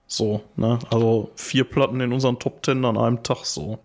So, 0.06 0.42
ne? 0.56 0.78
Also 0.90 1.30
vier 1.34 1.64
Platten 1.64 2.00
in 2.00 2.12
unseren 2.12 2.38
Top 2.38 2.62
Ten 2.62 2.84
an 2.84 2.96
einem 2.98 3.22
Tag 3.22 3.44
so. 3.46 3.78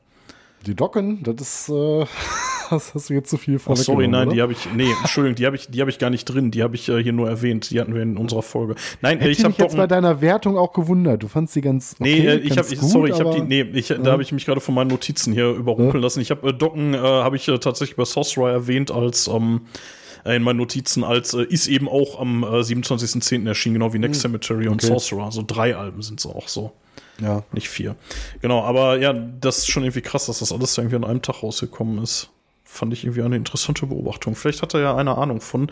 Die 0.66 0.76
Docken, 0.76 1.22
das 1.24 1.36
ist, 1.42 1.70
äh, 1.70 2.06
das 2.70 2.94
hast 2.94 3.10
du 3.10 3.14
jetzt 3.14 3.30
zu 3.30 3.38
viel 3.38 3.56
Oh, 3.56 3.76
sorry, 3.76 3.76
vorweggenommen, 3.76 4.12
nein, 4.12 4.28
oder? 4.28 4.36
die 4.36 4.42
habe 4.42 4.52
ich, 4.54 4.74
nee, 4.74 4.90
Entschuldigung, 5.02 5.36
die 5.36 5.46
habe 5.46 5.56
ich, 5.56 5.68
die 5.70 5.80
habe 5.82 5.90
ich 5.90 6.00
gar 6.00 6.10
nicht 6.10 6.26
drin. 6.26 6.52
Die 6.52 6.64
habe 6.64 6.76
ich 6.76 6.90
äh, 6.90 7.02
hier 7.04 7.14
nur 7.14 7.30
erwähnt. 7.30 7.70
Die 7.70 7.80
hatten 7.80 7.94
wir 7.94 8.02
in 8.02 8.18
unserer 8.18 8.42
Folge. 8.42 8.76
Nein, 9.02 9.20
Hätte 9.20 9.32
ich 9.32 9.40
habe 9.40 9.50
mich 9.50 9.58
jetzt 9.60 9.78
bei 9.78 9.88
deiner 9.88 10.22
Wertung 10.22 10.58
auch 10.58 10.74
gewundert. 10.74 11.22
Du 11.24 11.28
fandst 11.28 11.54
sie 11.54 11.62
ganz 11.62 11.96
Nee, 12.00 12.20
okay, 12.20 12.28
äh, 12.28 12.36
ich 12.38 12.58
habe, 12.58 12.64
sorry, 12.76 13.12
ich 13.12 13.20
habe 13.20 13.36
die, 13.36 13.42
nee, 13.42 13.62
ich, 13.78 13.88
da 13.88 14.12
habe 14.12 14.24
ich 14.24 14.32
mich 14.32 14.46
gerade 14.46 14.62
von 14.62 14.74
meinen 14.74 14.88
Notizen 14.90 15.34
hier 15.34 15.50
überrumpeln 15.52 16.02
lassen. 16.02 16.22
Ich 16.22 16.32
habe 16.32 16.50
äh, 16.50 16.54
Docken, 16.54 16.94
äh, 16.94 16.98
habe 16.98 17.36
ich 17.36 17.48
äh, 17.48 17.58
tatsächlich 17.60 17.96
bei 17.96 18.06
Sorcerer 18.06 18.52
erwähnt 18.52 18.90
als 18.92 19.28
ähm, 19.28 19.62
äh, 20.26 20.36
in 20.36 20.44
meinen 20.44 20.58
Notizen 20.58 21.04
als 21.04 21.34
äh, 21.34 21.44
ist 21.44 21.68
eben 21.68 21.88
auch 21.88 22.20
am 22.20 22.44
äh, 22.44 22.48
27.10. 22.48 23.48
erschienen, 23.48 23.76
genau 23.76 23.94
wie 23.94 24.00
Next 24.00 24.22
Cemetery 24.22 24.68
und 24.68 24.82
Hm. 24.82 24.90
Okay. 24.92 25.00
Sorcerer. 25.00 25.32
So 25.32 25.44
drei 25.46 25.76
Alben 25.76 26.02
sind 26.02 26.20
sie 26.20 26.30
auch 26.30 26.48
so. 26.48 26.72
Ja. 27.22 27.44
Nicht 27.52 27.70
vier. 27.70 27.96
Genau, 28.42 28.64
aber 28.64 28.98
ja, 29.00 29.14
das 29.14 29.60
ist 29.60 29.68
schon 29.68 29.84
irgendwie 29.84 30.02
krass, 30.02 30.26
dass 30.26 30.40
das 30.40 30.52
alles 30.52 30.78
irgendwie 30.78 30.98
an 30.98 31.06
einem 31.06 31.22
Tag 31.22 31.44
rausgekommen 31.44 32.02
ist. 32.04 32.30
Fand 32.64 32.94
ich 32.94 33.04
irgendwie 33.04 33.22
eine 33.22 33.38
interessante 33.38 33.86
Beobachtung. 33.86 34.36
Vielleicht 34.36 34.62
hat 34.62 34.74
er 34.74 34.82
ja 34.82 34.96
eine 34.96 35.18
Ahnung 35.18 35.40
von. 35.40 35.72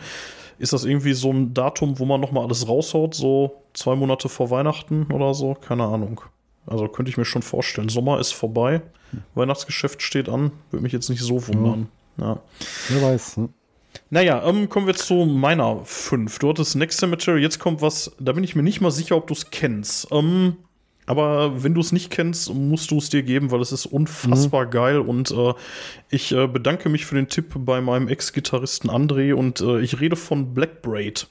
Ist 0.58 0.72
das 0.72 0.84
irgendwie 0.84 1.12
so 1.12 1.32
ein 1.32 1.52
Datum, 1.52 1.98
wo 1.98 2.04
man 2.04 2.20
nochmal 2.20 2.44
alles 2.44 2.68
raushaut, 2.68 3.14
so 3.14 3.62
zwei 3.74 3.96
Monate 3.96 4.28
vor 4.28 4.50
Weihnachten 4.50 5.10
oder 5.12 5.34
so? 5.34 5.54
Keine 5.54 5.84
Ahnung. 5.84 6.20
Also 6.66 6.88
könnte 6.88 7.10
ich 7.10 7.16
mir 7.16 7.24
schon 7.24 7.42
vorstellen. 7.42 7.88
Sommer 7.88 8.20
ist 8.20 8.32
vorbei, 8.32 8.80
Weihnachtsgeschäft 9.34 10.02
steht 10.02 10.28
an, 10.28 10.52
würde 10.70 10.82
mich 10.82 10.92
jetzt 10.92 11.10
nicht 11.10 11.22
so 11.22 11.46
wundern. 11.46 11.88
Ja. 12.16 12.40
Wer 12.88 13.02
weiß. 13.02 13.38
Ne? 13.38 13.48
Naja, 14.10 14.42
ähm, 14.46 14.68
kommen 14.68 14.86
wir 14.86 14.94
zu 14.94 15.24
meiner 15.24 15.84
5. 15.84 16.38
Du 16.38 16.48
hattest 16.48 16.76
Next 16.76 16.98
Cemetery, 16.98 17.42
jetzt 17.42 17.58
kommt 17.58 17.82
was, 17.82 18.12
da 18.18 18.32
bin 18.32 18.44
ich 18.44 18.54
mir 18.54 18.62
nicht 18.62 18.80
mal 18.80 18.90
sicher, 18.90 19.16
ob 19.16 19.26
du 19.26 19.34
es 19.34 19.50
kennst. 19.50 20.08
Ähm, 20.10 20.56
aber 21.06 21.62
wenn 21.62 21.74
du 21.74 21.80
es 21.80 21.92
nicht 21.92 22.10
kennst, 22.10 22.52
musst 22.54 22.90
du 22.90 22.98
es 22.98 23.08
dir 23.10 23.22
geben, 23.22 23.50
weil 23.50 23.60
es 23.60 23.72
ist 23.72 23.86
unfassbar 23.86 24.66
geil 24.66 24.98
und 24.98 25.30
äh, 25.30 25.52
ich 26.10 26.32
äh, 26.32 26.46
bedanke 26.46 26.88
mich 26.88 27.06
für 27.06 27.14
den 27.14 27.28
Tipp 27.28 27.52
bei 27.56 27.80
meinem 27.80 28.08
Ex-Gitarristen 28.08 28.90
André 28.90 29.34
und 29.34 29.60
äh, 29.60 29.80
ich 29.80 30.00
rede 30.00 30.16
von 30.16 30.54
Black 30.54 30.82
Braid. 30.82 31.26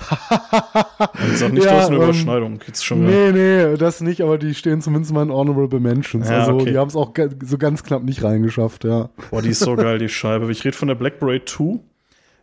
Ich 0.00 0.06
sag 1.38 1.52
nicht, 1.52 1.64
Ja, 1.64 1.72
du 1.72 1.76
hast 1.76 1.86
eine 1.88 1.96
ähm, 1.96 2.02
Überschneidung. 2.04 2.60
Jetzt 2.66 2.84
schon. 2.84 3.04
Nee, 3.04 3.32
nee, 3.32 3.76
das 3.76 4.00
nicht, 4.00 4.20
aber 4.20 4.38
die 4.38 4.54
stehen 4.54 4.80
zumindest 4.80 5.12
mal 5.12 5.22
in 5.22 5.32
Honorable 5.32 5.80
Mentions. 5.80 6.28
Ja, 6.28 6.40
also 6.40 6.54
okay. 6.54 6.70
die 6.70 6.78
haben 6.78 6.88
es 6.88 6.96
auch 6.96 7.12
so 7.44 7.58
ganz 7.58 7.82
knapp 7.82 8.04
nicht 8.04 8.22
reingeschafft, 8.22 8.84
ja. 8.84 9.10
Boah, 9.30 9.42
die 9.42 9.50
ist 9.50 9.60
so 9.60 9.74
geil, 9.74 9.98
die 9.98 10.08
Scheibe. 10.08 10.50
Ich 10.52 10.64
rede 10.64 10.76
von 10.76 10.88
der 10.88 10.94
Black 10.94 11.18
Braid 11.18 11.48
2. 11.48 11.80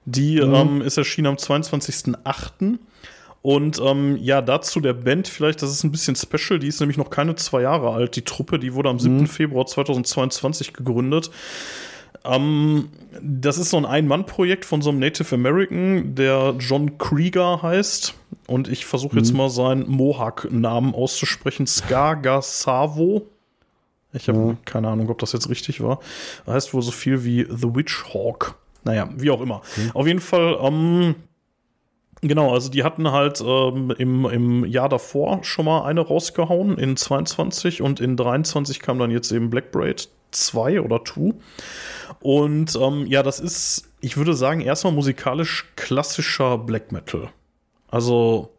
Die 0.05 0.39
Mhm. 0.39 0.53
ähm, 0.53 0.81
ist 0.81 0.97
erschienen 0.97 1.27
am 1.27 1.35
22.08. 1.35 2.77
Und 3.45 3.79
ähm, 3.79 4.17
ja, 4.19 4.41
dazu 4.41 4.79
der 4.79 4.93
Band 4.93 5.27
vielleicht, 5.27 5.61
das 5.61 5.69
ist 5.69 5.83
ein 5.83 5.91
bisschen 5.91 6.15
special, 6.15 6.57
die 6.57 6.67
ist 6.67 6.79
nämlich 6.79 6.97
noch 6.97 7.11
keine 7.11 7.35
zwei 7.35 7.61
Jahre 7.61 7.91
alt, 7.91 8.15
die 8.15 8.23
Truppe, 8.23 8.57
die 8.57 8.73
wurde 8.73 8.89
am 8.89 8.97
7. 8.97 9.17
Mhm. 9.17 9.27
Februar 9.27 9.67
2022 9.67 10.73
gegründet. 10.73 11.29
Ähm, 12.23 12.89
das 13.21 13.59
ist 13.59 13.69
so 13.69 13.77
ein 13.77 13.85
Ein-Mann-Projekt 13.85 14.65
von 14.65 14.81
so 14.81 14.89
einem 14.89 14.97
Native 14.97 15.35
American, 15.35 16.15
der 16.15 16.55
John 16.57 16.97
Krieger 16.97 17.61
heißt. 17.61 18.15
Und 18.47 18.67
ich 18.67 18.87
versuche 18.87 19.17
jetzt 19.17 19.31
mal 19.31 19.51
seinen 19.51 19.87
Mohawk-Namen 19.91 20.95
auszusprechen. 20.95 21.67
Skagasavo. 21.67 23.27
Ich 24.13 24.27
habe 24.27 24.57
keine 24.65 24.87
Ahnung, 24.87 25.07
ob 25.11 25.19
das 25.19 25.33
jetzt 25.33 25.49
richtig 25.49 25.81
war. 25.81 25.99
Heißt 26.47 26.73
wohl 26.73 26.81
so 26.81 26.89
viel 26.89 27.23
wie 27.23 27.45
The 27.47 27.75
Witch 27.75 28.05
Hawk. 28.11 28.55
Naja, 28.85 29.07
wie 29.15 29.29
auch 29.29 29.41
immer. 29.41 29.61
Auf 29.93 30.07
jeden 30.07 30.19
Fall, 30.19 30.57
ähm, 30.63 31.13
genau, 32.27 32.53
also 32.53 32.69
die 32.69 32.83
hatten 32.83 33.11
halt 33.11 33.41
ähm, 33.45 33.93
im, 33.97 34.25
im 34.25 34.65
Jahr 34.65 34.89
davor 34.89 35.43
schon 35.43 35.65
mal 35.65 35.85
eine 35.85 36.01
rausgehauen, 36.01 36.77
in 36.77 36.97
22 36.97 37.81
und 37.81 37.99
in 37.99 38.17
23 38.17 38.79
kam 38.79 38.99
dann 38.99 39.11
jetzt 39.11 39.31
eben 39.31 39.49
Black 39.49 39.71
Braid 39.71 40.09
2 40.31 40.81
oder 40.81 41.03
2. 41.03 41.33
Und 42.21 42.75
ähm, 42.75 43.05
ja, 43.07 43.23
das 43.23 43.39
ist, 43.39 43.89
ich 44.01 44.17
würde 44.17 44.33
sagen, 44.33 44.61
erstmal 44.61 44.93
musikalisch 44.93 45.71
klassischer 45.75 46.57
Black 46.57 46.91
Metal. 46.91 47.29
Also 47.89 48.51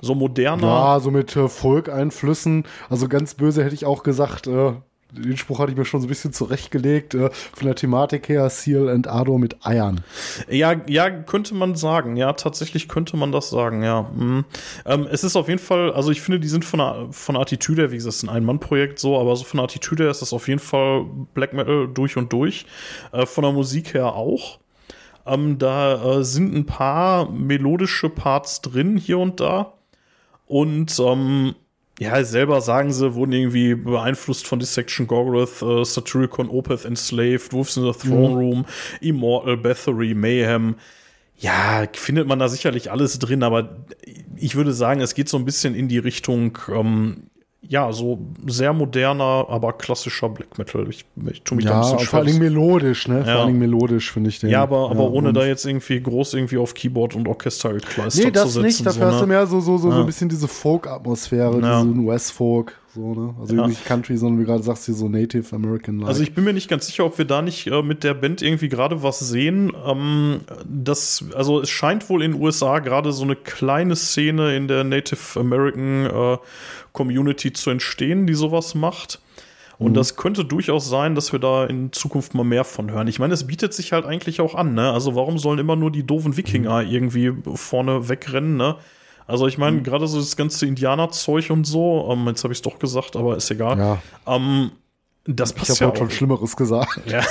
so 0.00 0.14
moderner. 0.14 0.66
Ja, 0.66 1.00
so 1.00 1.10
mit 1.10 1.34
äh, 1.36 1.48
Folk-Einflüssen. 1.48 2.64
Also 2.90 3.08
ganz 3.08 3.34
böse 3.34 3.64
hätte 3.64 3.74
ich 3.74 3.86
auch 3.86 4.02
gesagt, 4.02 4.46
äh, 4.46 4.72
den 5.12 5.36
Spruch 5.36 5.58
hatte 5.58 5.72
ich 5.72 5.78
mir 5.78 5.84
schon 5.84 6.00
so 6.00 6.06
ein 6.06 6.08
bisschen 6.08 6.32
zurechtgelegt. 6.32 7.14
Äh, 7.14 7.30
von 7.30 7.66
der 7.66 7.74
Thematik 7.74 8.28
her, 8.28 8.48
Seal 8.50 8.88
and 8.88 9.06
Ardor 9.06 9.38
mit 9.38 9.64
Eiern. 9.64 10.02
Ja, 10.48 10.74
ja, 10.86 11.10
könnte 11.10 11.54
man 11.54 11.74
sagen. 11.74 12.16
Ja, 12.16 12.32
tatsächlich 12.32 12.88
könnte 12.88 13.16
man 13.16 13.32
das 13.32 13.50
sagen, 13.50 13.82
ja. 13.82 14.10
Mhm. 14.14 14.44
Ähm, 14.86 15.06
es 15.10 15.24
ist 15.24 15.36
auf 15.36 15.48
jeden 15.48 15.60
Fall, 15.60 15.92
also 15.92 16.10
ich 16.10 16.20
finde, 16.22 16.40
die 16.40 16.48
sind 16.48 16.64
von 16.64 16.78
der, 16.78 17.08
von 17.10 17.34
der 17.34 17.42
Attitüde, 17.42 17.92
wie 17.92 17.96
gesagt, 17.96 18.22
ein 18.22 18.28
Ein-Mann-Projekt 18.28 18.98
so, 18.98 19.18
aber 19.18 19.36
so 19.36 19.44
von 19.44 19.58
der 19.58 19.64
Attitüde 19.64 20.08
ist 20.08 20.22
das 20.22 20.32
auf 20.32 20.48
jeden 20.48 20.60
Fall 20.60 21.04
Black 21.34 21.52
Metal 21.52 21.88
durch 21.92 22.16
und 22.16 22.32
durch. 22.32 22.66
Äh, 23.12 23.26
von 23.26 23.42
der 23.42 23.52
Musik 23.52 23.94
her 23.94 24.14
auch. 24.14 24.58
Ähm, 25.26 25.58
da 25.58 26.18
äh, 26.18 26.24
sind 26.24 26.54
ein 26.54 26.66
paar 26.66 27.30
melodische 27.30 28.08
Parts 28.08 28.60
drin, 28.60 28.96
hier 28.96 29.18
und 29.18 29.40
da. 29.40 29.74
Und 30.46 30.98
ähm, 30.98 31.54
ja, 32.02 32.24
selber 32.24 32.60
sagen 32.60 32.92
sie, 32.92 33.14
wurden 33.14 33.32
irgendwie 33.32 33.74
beeinflusst 33.74 34.46
von 34.46 34.58
Dissection 34.58 35.06
Gorgoth, 35.06 35.62
äh, 35.62 35.84
Satyricon, 35.84 36.48
Opeth 36.48 36.84
Enslaved, 36.84 37.52
Wolves 37.52 37.76
in 37.76 37.84
the 37.84 37.92
Throne 37.98 38.34
Room, 38.34 38.64
Immortal, 39.00 39.56
Bathory, 39.56 40.14
Mayhem. 40.14 40.76
Ja, 41.38 41.86
findet 41.92 42.26
man 42.26 42.38
da 42.38 42.48
sicherlich 42.48 42.90
alles 42.90 43.18
drin, 43.18 43.42
aber 43.42 43.84
ich 44.36 44.54
würde 44.54 44.72
sagen, 44.72 45.00
es 45.00 45.14
geht 45.14 45.28
so 45.28 45.36
ein 45.36 45.44
bisschen 45.44 45.74
in 45.74 45.88
die 45.88 45.98
Richtung, 45.98 46.58
ähm, 46.68 47.30
ja, 47.64 47.92
so 47.92 48.18
sehr 48.46 48.72
moderner, 48.72 49.46
aber 49.48 49.72
klassischer 49.74 50.28
Black 50.28 50.58
Metal. 50.58 50.86
Ich, 50.90 51.04
ich 51.30 51.42
tue 51.42 51.56
mich 51.56 51.64
da 51.64 51.70
ein 51.70 51.76
Ja, 51.76 51.80
bisschen 51.82 51.98
vor 51.98 52.06
schwer. 52.06 52.18
allen 52.18 52.26
Dingen 52.26 52.38
melodisch, 52.40 53.08
ne? 53.08 53.22
Vor 53.22 53.26
Ja. 53.32 53.38
allen 53.38 53.46
Dingen 53.48 53.58
melodisch, 53.60 54.12
finde 54.12 54.30
ich 54.30 54.40
den. 54.40 54.50
ja, 54.50 54.62
aber, 54.62 54.90
aber 54.90 55.10
ohne 55.10 55.28
und- 55.28 55.34
da 55.34 55.44
jetzt 55.46 55.64
irgendwie 55.64 56.00
groß 56.00 56.34
irgendwie 56.34 56.58
auf 56.58 56.74
Keyboard 56.74 57.14
und 57.14 57.28
Orchesterkleister 57.28 58.24
Nee, 58.24 58.30
das 58.32 58.42
zu 58.44 58.48
setzen. 58.50 58.62
nicht. 58.66 58.86
Dafür 58.86 59.00
so, 59.06 59.06
hast 59.12 59.20
du 59.20 59.26
ne? 59.26 59.32
mehr 59.32 59.46
so, 59.46 59.60
so, 59.60 59.78
so, 59.78 59.90
so 59.90 59.90
Ja. 59.96 60.00
ein 60.00 60.06
bisschen 60.06 60.28
diese 60.28 60.48
Folk-Atmosphäre, 60.48 61.60
Ja. 61.60 61.82
diesen 61.82 62.06
West-Folk. 62.06 62.78
So, 62.94 63.14
ne? 63.14 63.34
Also 63.40 63.54
Ja. 63.54 63.66
nicht 63.66 63.86
Country, 63.86 64.18
sondern 64.18 64.40
wie 64.40 64.44
gerade 64.44 64.62
sagst, 64.62 64.84
hier 64.84 64.94
so 64.94 65.08
Native 65.08 65.54
American 65.56 65.98
like. 65.98 66.08
Also 66.08 66.22
ich 66.22 66.34
bin 66.34 66.44
mir 66.44 66.52
nicht 66.52 66.68
ganz 66.68 66.86
sicher, 66.86 67.06
ob 67.06 67.16
wir 67.16 67.24
da 67.24 67.40
nicht 67.40 67.66
äh, 67.66 67.82
mit 67.82 68.04
der 68.04 68.12
Band 68.12 68.42
irgendwie 68.42 68.68
gerade 68.68 69.02
was 69.02 69.18
sehen. 69.18 69.72
Ähm, 69.86 70.40
das, 70.66 71.24
also 71.34 71.60
es 71.62 71.70
scheint 71.70 72.10
wohl 72.10 72.22
in 72.22 72.32
den 72.32 72.42
USA 72.42 72.80
gerade 72.80 73.12
so 73.12 73.24
eine 73.24 73.34
kleine 73.36 73.96
Szene 73.96 74.54
in 74.54 74.68
der 74.68 74.84
Native 74.84 75.40
American 75.40 76.06
äh, 76.06 76.38
Community 76.92 77.52
zu 77.54 77.70
entstehen, 77.70 78.26
die 78.26 78.34
sowas 78.34 78.74
macht. 78.74 79.20
Und 79.78 79.94
das 79.94 80.14
könnte 80.14 80.44
durchaus 80.44 80.88
sein, 80.88 81.16
dass 81.16 81.32
wir 81.32 81.40
da 81.40 81.64
in 81.64 81.92
Zukunft 81.92 82.34
mal 82.34 82.44
mehr 82.44 82.62
von 82.62 82.92
hören. 82.92 83.08
Ich 83.08 83.18
meine, 83.18 83.34
es 83.34 83.48
bietet 83.48 83.74
sich 83.74 83.92
halt 83.92 84.04
eigentlich 84.04 84.40
auch 84.40 84.54
an, 84.54 84.74
ne? 84.74 84.92
Also 84.92 85.16
warum 85.16 85.38
sollen 85.38 85.58
immer 85.58 85.74
nur 85.74 85.90
die 85.90 86.04
doofen 86.06 86.36
Wikinger 86.36 86.82
irgendwie 86.84 87.32
vorne 87.54 88.08
wegrennen, 88.08 88.56
ne? 88.56 88.76
Also 89.26 89.46
ich 89.46 89.58
meine, 89.58 89.82
gerade 89.82 90.06
so 90.06 90.18
das 90.18 90.36
ganze 90.36 90.66
Indianerzeug 90.66 91.50
und 91.50 91.64
so, 91.64 92.08
ähm, 92.12 92.26
jetzt 92.28 92.42
habe 92.44 92.52
ich 92.52 92.58
es 92.58 92.62
doch 92.62 92.78
gesagt, 92.78 93.16
aber 93.16 93.36
ist 93.36 93.50
egal. 93.50 93.78
ja, 93.78 94.02
Ähm, 94.26 94.72
das 95.24 95.50
ich 95.52 95.56
passt 95.56 95.70
habe 95.70 95.80
ja 95.80 95.86
heute 95.86 95.94
auch. 95.94 95.98
schon 95.98 96.10
Schlimmeres 96.10 96.56
gesagt. 96.56 97.00
Ja, 97.06 97.22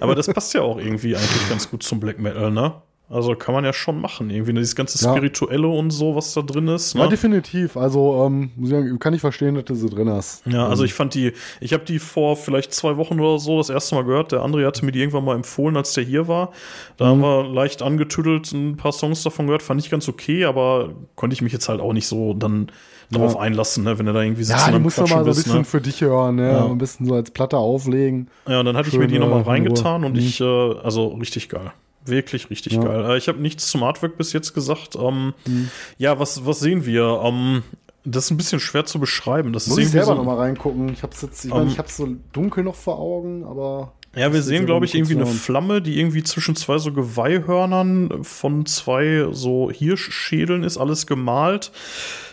aber 0.00 0.14
das 0.14 0.26
passt 0.28 0.54
ja 0.54 0.62
auch 0.62 0.78
irgendwie 0.78 1.16
eigentlich 1.16 1.48
ganz 1.48 1.68
gut 1.70 1.82
zum 1.82 1.98
Black 2.00 2.18
Metal, 2.18 2.50
ne? 2.50 2.74
Also 3.08 3.36
kann 3.36 3.54
man 3.54 3.64
ja 3.64 3.72
schon 3.72 4.00
machen, 4.00 4.30
irgendwie 4.30 4.52
ne? 4.52 4.58
dieses 4.58 4.74
ganze 4.74 5.02
Ja. 5.04 5.12
Spirituelle 5.12 5.68
und 5.68 5.90
so, 5.92 6.16
was 6.16 6.34
da 6.34 6.42
drin 6.42 6.66
ist. 6.66 6.96
Ne? 6.96 7.02
Ja, 7.02 7.06
definitiv. 7.06 7.76
Also, 7.76 8.24
ähm, 8.26 8.50
muss 8.56 8.68
ich 8.70 8.74
sagen, 8.74 8.98
kann 8.98 9.14
ich 9.14 9.20
verstehen, 9.20 9.54
dass 9.54 9.64
du 9.66 9.76
sie 9.76 9.88
drin 9.88 10.08
hast. 10.10 10.44
Ja, 10.44 10.66
also 10.66 10.82
ich 10.82 10.92
fand 10.92 11.14
die, 11.14 11.32
ich 11.60 11.72
habe 11.72 11.84
die 11.84 12.00
vor 12.00 12.36
vielleicht 12.36 12.74
zwei 12.74 12.96
Wochen 12.96 13.20
oder 13.20 13.38
so 13.38 13.58
das 13.58 13.70
erste 13.70 13.94
Mal 13.94 14.02
gehört. 14.02 14.32
Der 14.32 14.40
André 14.40 14.66
hatte 14.66 14.84
mir 14.84 14.90
die 14.90 14.98
irgendwann 14.98 15.24
mal 15.24 15.36
empfohlen, 15.36 15.76
als 15.76 15.92
der 15.92 16.02
hier 16.02 16.26
war. 16.26 16.50
Da 16.96 17.06
haben 17.06 17.20
wir 17.20 17.44
leicht 17.44 17.80
angetüdelt 17.80 18.50
ein 18.52 18.76
paar 18.76 18.90
Songs 18.92 19.22
davon 19.22 19.46
gehört, 19.46 19.62
fand 19.62 19.80
ich 19.80 19.88
ganz 19.88 20.08
okay, 20.08 20.44
aber 20.44 20.90
konnte 21.14 21.34
ich 21.34 21.42
mich 21.42 21.52
jetzt 21.52 21.68
halt 21.68 21.80
auch 21.80 21.92
nicht 21.92 22.08
so 22.08 22.34
dann 22.34 22.72
darauf 23.12 23.36
einlassen, 23.36 23.84
ne? 23.84 24.00
wenn 24.00 24.06
du 24.06 24.12
da 24.14 24.20
irgendwie 24.22 24.42
sitzt 24.42 24.66
Ja, 24.66 24.74
und 24.74 24.82
musst 24.82 24.98
du 24.98 25.02
mal 25.02 25.08
so 25.10 25.16
ein 25.18 25.24
bist, 25.26 25.44
bisschen 25.44 25.58
ne? 25.58 25.64
für 25.64 25.80
dich 25.80 26.00
hören, 26.00 26.34
ne? 26.34 26.50
Ja. 26.50 26.66
Ein 26.66 26.76
bisschen 26.78 27.06
so 27.06 27.14
als 27.14 27.30
Platte 27.30 27.56
auflegen. 27.56 28.28
Ja, 28.48 28.58
und 28.58 28.66
dann 28.66 28.76
hatte 28.76 28.88
ich 28.88 28.98
mir 28.98 29.06
die 29.06 29.20
nochmal 29.20 29.42
in 29.42 29.44
reingetan 29.46 30.02
Ruhe. 30.02 30.10
und 30.10 30.18
ich, 30.18 30.40
äh, 30.40 30.44
also 30.44 31.06
richtig 31.10 31.48
geil. 31.48 31.70
Wirklich 32.06 32.50
richtig 32.50 32.74
Ja. 32.74 32.82
geil. 32.84 33.16
Ich 33.18 33.28
habe 33.28 33.40
nichts 33.40 33.68
zum 33.68 33.82
Artwork 33.82 34.16
bis 34.16 34.32
jetzt 34.32 34.54
gesagt. 34.54 34.96
Ähm, 34.96 35.34
Mhm. 35.46 35.70
Ja, 35.98 36.18
was, 36.18 36.46
was 36.46 36.60
sehen 36.60 36.86
wir? 36.86 37.20
Ähm, 37.24 37.62
das 38.04 38.26
ist 38.26 38.30
ein 38.30 38.36
bisschen 38.36 38.60
schwer 38.60 38.84
zu 38.86 38.98
beschreiben. 39.00 39.52
Das 39.52 39.66
Muss 39.66 39.78
ist 39.78 39.84
ich 39.86 39.90
selber 39.90 40.06
so, 40.06 40.14
noch 40.14 40.24
mal 40.24 40.36
reingucken. 40.36 40.90
Ich 40.92 41.02
hab's 41.02 41.22
jetzt, 41.22 41.44
ich 41.44 41.50
meine, 41.50 41.64
Ähm, 41.64 41.68
ich 41.70 41.78
hab's 41.78 41.96
so 41.96 42.08
dunkel 42.32 42.62
noch 42.64 42.76
vor 42.76 42.98
Augen, 42.98 43.44
aber. 43.44 43.92
Ja, 44.14 44.32
wir 44.32 44.40
sehen, 44.42 44.64
glaube 44.64 44.86
ich, 44.86 44.94
irgendwie 44.94 45.14
eine 45.16 45.26
Flamme, 45.26 45.82
die 45.82 45.98
irgendwie 46.00 46.22
zwischen 46.22 46.56
zwei 46.56 46.78
so 46.78 46.90
Geweihhörnern 46.92 48.22
von 48.24 48.64
zwei 48.66 49.26
so 49.32 49.70
Hirschschädeln 49.70 50.62
ist, 50.62 50.78
alles 50.78 51.06
gemalt. 51.06 51.70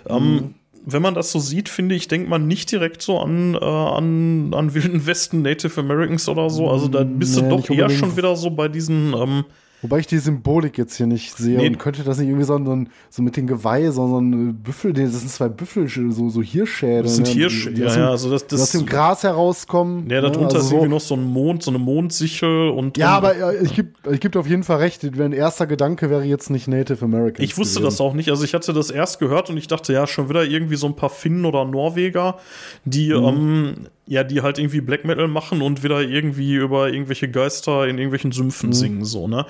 Mhm. 0.08 0.16
Ähm, 0.16 0.56
wenn 0.86 1.02
man 1.02 1.14
das 1.14 1.32
so 1.32 1.40
sieht, 1.40 1.70
finde 1.70 1.96
ich, 1.96 2.08
denkt 2.10 2.30
man 2.30 2.46
nicht 2.48 2.70
direkt 2.72 3.02
so 3.02 3.20
an, 3.20 3.56
äh, 3.56 3.58
an, 3.64 4.54
an 4.54 4.74
Wilden 4.74 5.06
Westen, 5.06 5.42
Native 5.42 5.80
Americans 5.80 6.28
oder 6.30 6.50
so. 6.50 6.70
Also 6.70 6.88
da 6.88 7.04
bist 7.04 7.36
Nee, 7.42 7.50
du 7.50 7.58
doch 7.58 7.70
eher 7.70 7.90
schon 7.90 8.16
wieder 8.18 8.36
so 8.36 8.50
bei 8.52 8.68
diesen, 8.68 9.14
ähm, 9.14 9.46
Wobei 9.84 10.00
ich 10.00 10.08
die 10.08 10.18
Symbolik 10.18 10.78
jetzt 10.78 10.96
hier 10.96 11.06
nicht 11.06 11.38
sehe. 11.38 11.58
Nee. 11.58 11.68
Und 11.68 11.78
könnte 11.78 12.04
das 12.04 12.18
nicht 12.18 12.30
irgendwie 12.30 12.46
so, 12.46 12.56
ein, 12.56 12.90
so 13.10 13.22
mit 13.22 13.38
den 13.38 13.46
Geweih, 13.48 13.92
so, 13.92 14.08
so 14.08 14.20
ein 14.20 14.50
äh, 14.50 14.54
Büffel, 14.54 14.94
das 14.94 15.12
sind 15.20 15.30
zwei 15.30 15.50
Büffel, 15.50 15.88
so, 15.90 16.30
so 16.30 16.42
Hirschschädel. 16.42 17.04
das 17.04 17.16
sind 17.18 17.28
ne? 17.28 17.34
Hirsch, 17.34 17.66
die, 17.68 17.74
die 17.76 17.82
ja, 17.82 17.88
aus 17.88 17.94
dem, 17.94 18.02
ja, 18.02 18.10
also 18.10 18.32
das, 18.32 18.48
die 18.48 18.56
aus 18.56 18.62
das, 18.62 18.72
dem 18.72 18.86
Gras 18.86 19.24
herauskommen. 19.24 20.10
ja, 20.10 20.22
ne? 20.22 20.32
darunter 20.32 20.56
Also 20.56 20.58
ist 20.58 20.70
so- 20.70 20.76
irgendwie 20.78 20.90
noch 20.96 21.02
so 21.02 21.16
ein 21.16 21.24
Mond, 21.24 21.64
so 21.64 21.72
eine 21.72 21.80
Mondsichel 21.80 22.70
und. 22.70 22.98
Ja, 22.98 23.18
und, 23.18 23.26
aber 23.26 23.62
ich 23.62 23.76
gebe 23.76 23.90
ich 24.12 24.20
geb 24.20 24.36
auf 24.36 24.48
jeden 24.48 24.64
Fall 24.64 24.78
recht. 24.78 25.04
Mein 25.18 25.34
erster 25.34 25.68
Gedanke 25.68 26.10
wäre 26.10 26.24
jetzt 26.24 26.50
nicht 26.50 26.68
Native 26.68 27.04
American. 27.04 27.44
Ich 27.44 27.58
wusste 27.58 27.82
das 27.82 28.00
auch 28.00 28.14
nicht. 28.14 28.30
Also 28.30 28.44
ich 28.46 28.54
hatte 28.54 28.72
das 28.74 28.90
erst 28.90 29.20
gehört 29.20 29.50
und 29.50 29.58
ich 29.58 29.68
dachte, 29.68 29.92
ja, 29.92 30.08
schon 30.08 30.30
wieder 30.30 30.46
irgendwie 30.46 30.78
so 30.78 30.88
ein 30.88 30.96
paar 30.96 31.10
Finnen 31.10 31.44
oder 31.46 31.66
Norweger, 31.66 32.38
die, 32.86 33.10
ähm, 33.10 33.76
ja, 34.06 34.24
die 34.24 34.42
halt 34.42 34.60
irgendwie 34.60 34.82
Black 34.82 35.06
Metal 35.06 35.28
machen 35.28 35.62
und 35.62 35.82
wieder 35.82 36.02
irgendwie 36.02 36.56
über 36.56 36.92
irgendwelche 36.92 37.30
Geister 37.30 37.88
in 37.88 37.98
irgendwelchen 37.98 38.34
Sümpfen 38.34 38.74
singen, 38.74 39.06
so, 39.06 39.28
ne? 39.28 39.46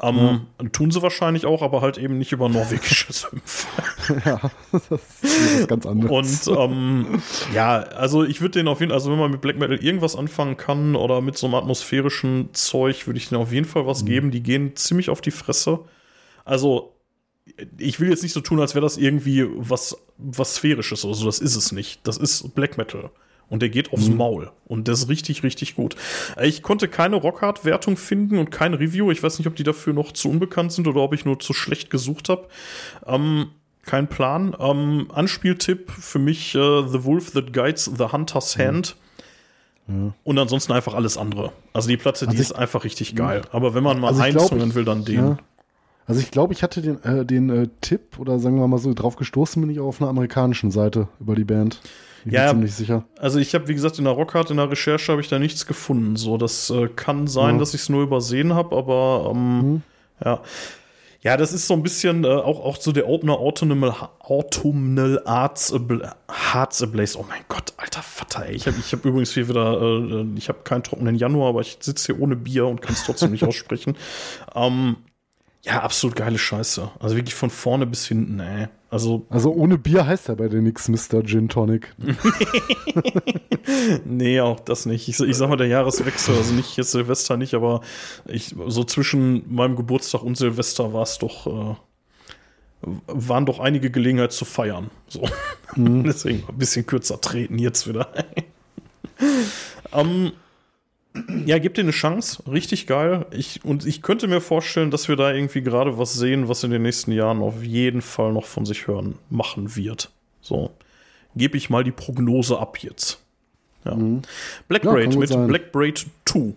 Ähm, 0.00 0.46
Tun 0.72 0.90
sie 0.90 1.02
wahrscheinlich 1.02 1.44
auch, 1.44 1.60
aber 1.60 1.82
halt 1.82 1.98
eben 1.98 2.16
nicht 2.16 2.32
über 2.32 2.48
norwegische 2.48 3.12
Sümpfe. 3.12 3.66
ja, 4.24 4.40
das 4.72 5.22
ist 5.22 5.68
ganz 5.68 5.84
anderes. 5.84 6.48
Und 6.48 6.58
ähm, 6.58 7.22
ja, 7.54 7.80
also 7.80 8.24
ich 8.24 8.40
würde 8.40 8.58
den 8.58 8.68
auf 8.68 8.80
jeden 8.80 8.90
Fall, 8.90 8.98
also 8.98 9.10
wenn 9.10 9.18
man 9.18 9.30
mit 9.30 9.42
Black 9.42 9.58
Metal 9.58 9.82
irgendwas 9.82 10.16
anfangen 10.16 10.56
kann 10.56 10.96
oder 10.96 11.20
mit 11.20 11.36
so 11.36 11.46
einem 11.46 11.56
atmosphärischen 11.56 12.48
Zeug, 12.54 13.06
würde 13.06 13.18
ich 13.18 13.28
denen 13.28 13.42
auf 13.42 13.52
jeden 13.52 13.66
Fall 13.66 13.86
was 13.86 14.06
geben. 14.06 14.30
Die 14.30 14.42
gehen 14.42 14.74
ziemlich 14.74 15.10
auf 15.10 15.20
die 15.20 15.30
Fresse. 15.30 15.80
Also 16.46 16.94
ich 17.78 18.00
will 18.00 18.08
jetzt 18.08 18.22
nicht 18.22 18.32
so 18.32 18.40
tun, 18.40 18.60
als 18.60 18.74
wäre 18.74 18.84
das 18.84 18.96
irgendwie 18.96 19.46
was, 19.54 19.96
was 20.16 20.56
Sphärisches 20.56 21.04
oder 21.04 21.14
so. 21.14 21.26
Das 21.26 21.40
ist 21.40 21.56
es 21.56 21.72
nicht. 21.72 22.06
Das 22.06 22.16
ist 22.16 22.54
Black 22.54 22.78
Metal. 22.78 23.10
Und 23.50 23.62
der 23.62 23.70
geht 23.70 23.92
aufs 23.94 24.08
Maul. 24.10 24.50
Und 24.66 24.88
das 24.88 25.00
ist 25.00 25.08
richtig, 25.08 25.42
richtig 25.42 25.74
gut. 25.74 25.96
Ich 26.42 26.62
konnte 26.62 26.86
keine 26.86 27.16
Rockhard-Wertung 27.16 27.96
finden 27.96 28.36
und 28.38 28.50
kein 28.50 28.74
Review. 28.74 29.10
Ich 29.10 29.22
weiß 29.22 29.38
nicht, 29.38 29.48
ob 29.48 29.56
die 29.56 29.62
dafür 29.64 29.94
noch 29.94 30.12
zu 30.12 30.28
unbekannt 30.28 30.72
sind 30.72 30.86
oder 30.86 31.00
ob 31.00 31.14
ich 31.14 31.24
nur 31.24 31.38
zu 31.40 31.54
schlecht 31.54 31.88
gesucht 31.88 32.28
habe. 32.28 32.46
Ähm, 33.06 33.46
kein 33.86 34.06
Plan. 34.08 34.54
Ähm, 34.60 35.06
Anspieltipp 35.14 35.90
für 35.90 36.18
mich 36.18 36.54
äh, 36.54 36.58
The 36.88 37.04
Wolf 37.04 37.30
That 37.30 37.54
Guides 37.54 37.86
the 37.96 38.04
Hunter's 38.12 38.58
Hand. 38.58 38.96
Und 40.22 40.38
ansonsten 40.38 40.72
einfach 40.72 40.92
alles 40.92 41.16
andere. 41.16 41.52
Also 41.72 41.88
die 41.88 41.96
Platte, 41.96 42.26
die 42.26 42.32
Also 42.32 42.42
ist 42.42 42.52
einfach 42.52 42.84
richtig 42.84 43.14
geil. 43.16 43.40
Aber 43.52 43.74
wenn 43.74 43.82
man 43.82 43.98
mal 43.98 44.08
also 44.08 44.22
ich 44.22 44.34
ich- 44.36 44.74
will, 44.74 44.84
dann 44.84 45.06
den. 45.06 45.14
Ja. 45.16 45.38
Also 46.04 46.20
ich 46.20 46.30
glaube, 46.30 46.52
ich 46.52 46.62
hatte 46.62 46.82
den, 46.82 47.02
äh, 47.04 47.24
den 47.24 47.48
äh, 47.48 47.68
Tipp 47.80 48.18
oder 48.18 48.38
sagen 48.38 48.58
wir 48.58 48.68
mal 48.68 48.76
so, 48.78 48.92
drauf 48.92 49.16
gestoßen 49.16 49.62
bin 49.62 49.70
ich 49.70 49.80
auch 49.80 49.86
auf 49.86 50.00
einer 50.02 50.10
amerikanischen 50.10 50.70
Seite 50.70 51.08
über 51.20 51.34
die 51.34 51.44
Band. 51.44 51.80
Ich 52.24 52.32
Ja, 52.32 52.46
bin 52.46 52.56
ziemlich 52.60 52.74
sicher. 52.74 53.04
Also 53.18 53.38
ich 53.38 53.54
habe, 53.54 53.68
wie 53.68 53.74
gesagt, 53.74 53.98
in 53.98 54.04
der 54.04 54.12
Rockhard, 54.14 54.50
in 54.50 54.56
der 54.56 54.70
Recherche 54.70 55.12
habe 55.12 55.20
ich 55.20 55.28
da 55.28 55.38
nichts 55.38 55.66
gefunden. 55.66 56.16
So, 56.16 56.36
das 56.36 56.70
äh, 56.70 56.88
kann 56.88 57.26
sein, 57.26 57.54
Ja. 57.54 57.60
dass 57.60 57.74
ich 57.74 57.82
es 57.82 57.88
nur 57.88 58.02
übersehen 58.02 58.54
habe, 58.54 58.76
aber 58.76 59.30
ähm, 59.34 59.82
ja. 60.24 60.40
Ja, 61.20 61.36
das 61.36 61.52
ist 61.52 61.66
so 61.66 61.74
ein 61.74 61.82
bisschen 61.82 62.22
äh, 62.24 62.28
auch, 62.28 62.64
auch 62.64 62.76
so 62.80 62.92
der 62.92 63.08
Opener 63.08 63.38
Autumnal, 63.38 63.92
Autumnal 64.20 65.20
Arts 65.24 65.72
Abla 65.72 66.14
Hearts 66.52 66.80
Ablaze. 66.80 67.18
Oh 67.18 67.24
mein 67.28 67.42
Gott, 67.48 67.72
alter 67.76 68.02
Vater, 68.02 68.46
ey. 68.46 68.54
Ich 68.54 68.66
habe 68.68 68.76
ich 68.78 68.92
hab 68.92 69.04
übrigens 69.04 69.32
hier 69.32 69.48
wieder, 69.48 69.80
äh, 69.82 70.26
ich 70.36 70.48
habe 70.48 70.60
keinen 70.62 70.84
trockenen 70.84 71.16
Januar, 71.16 71.48
aber 71.48 71.60
ich 71.60 71.78
sitze 71.80 72.12
hier 72.14 72.22
ohne 72.22 72.36
Bier 72.36 72.66
und 72.66 72.80
kann 72.82 72.92
es 72.94 73.04
trotzdem 73.04 73.32
nicht 73.32 73.42
aussprechen. 73.48 73.96
Ähm, 74.54 74.96
ja, 75.64 75.82
absolut 75.82 76.14
geile 76.14 76.38
Scheiße. 76.38 76.88
Also 77.00 77.16
wirklich 77.16 77.34
von 77.34 77.50
vorne 77.50 77.84
bis 77.86 78.06
hinten, 78.06 78.38
ey. 78.38 78.68
Also 78.90 79.26
Also 79.28 79.52
ohne 79.52 79.78
Bier 79.78 80.06
heißt 80.06 80.28
ja 80.28 80.34
bei 80.34 80.48
dir 80.48 80.62
nichts, 80.62 80.88
Mr. 80.88 81.22
Gin 81.24 81.48
Tonic. 81.48 81.94
Nee, 84.04 84.40
auch 84.40 84.60
das 84.60 84.86
nicht. 84.86 85.08
Ich, 85.08 85.20
ich 85.20 85.36
sag 85.36 85.48
mal, 85.48 85.56
der 85.56 85.66
Jahreswechsel, 85.66 86.36
also 86.36 86.54
nicht 86.54 86.76
jetzt 86.76 86.92
Silvester 86.92 87.36
nicht, 87.36 87.54
aber 87.54 87.82
ich, 88.26 88.54
so 88.66 88.84
zwischen 88.84 89.44
meinem 89.54 89.76
Geburtstag 89.76 90.22
und 90.22 90.36
Silvester 90.36 90.92
war 90.92 91.02
es 91.02 91.18
doch, 91.18 91.46
äh, 91.46 91.76
waren 93.06 93.46
doch 93.46 93.60
einige 93.60 93.90
Gelegenheiten 93.90 94.32
zu 94.32 94.44
feiern. 94.44 94.90
So. 95.08 95.28
Deswegen 95.76 96.44
ein 96.48 96.58
bisschen 96.58 96.86
kürzer 96.86 97.20
treten 97.20 97.58
jetzt 97.58 97.86
wieder. 97.88 98.08
ähm, 99.92 100.32
ja, 101.46 101.58
gebt 101.58 101.76
dir 101.76 101.82
eine 101.82 101.90
Chance. 101.90 102.42
Richtig 102.50 102.86
geil. 102.86 103.26
Ich, 103.32 103.64
und 103.64 103.86
ich 103.86 104.02
könnte 104.02 104.28
mir 104.28 104.40
vorstellen, 104.40 104.90
dass 104.90 105.08
wir 105.08 105.16
da 105.16 105.32
irgendwie 105.32 105.62
gerade 105.62 105.98
was 105.98 106.14
sehen, 106.14 106.48
was 106.48 106.62
in 106.64 106.70
den 106.70 106.82
nächsten 106.82 107.12
Jahren 107.12 107.40
auf 107.42 107.62
jeden 107.62 108.02
Fall 108.02 108.32
noch 108.32 108.44
von 108.44 108.64
sich 108.66 108.86
hören 108.86 109.16
machen 109.30 109.74
wird. 109.74 110.10
So. 110.40 110.70
Gebe 111.34 111.56
ich 111.56 111.70
mal 111.70 111.84
die 111.84 111.90
Prognose 111.92 112.58
ab 112.58 112.78
jetzt. 112.78 113.20
Ja. 113.84 113.96
Black 114.68 114.84
Ja, 114.84 114.92
Braid 114.92 115.16
mit 115.16 115.28
sein. 115.28 115.46
Black 115.46 115.72
Braid 115.72 116.06
2. 116.26 116.52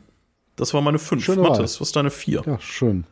Das 0.57 0.73
war 0.73 0.81
meine 0.81 0.99
5. 0.99 1.23
Schöne. 1.23 1.41
Mathis, 1.41 1.79
was 1.81 1.87
ist 1.89 1.95
deine 1.95 2.11
4? 2.11 2.43
Ja, 2.45 2.59
schön. 2.59 3.05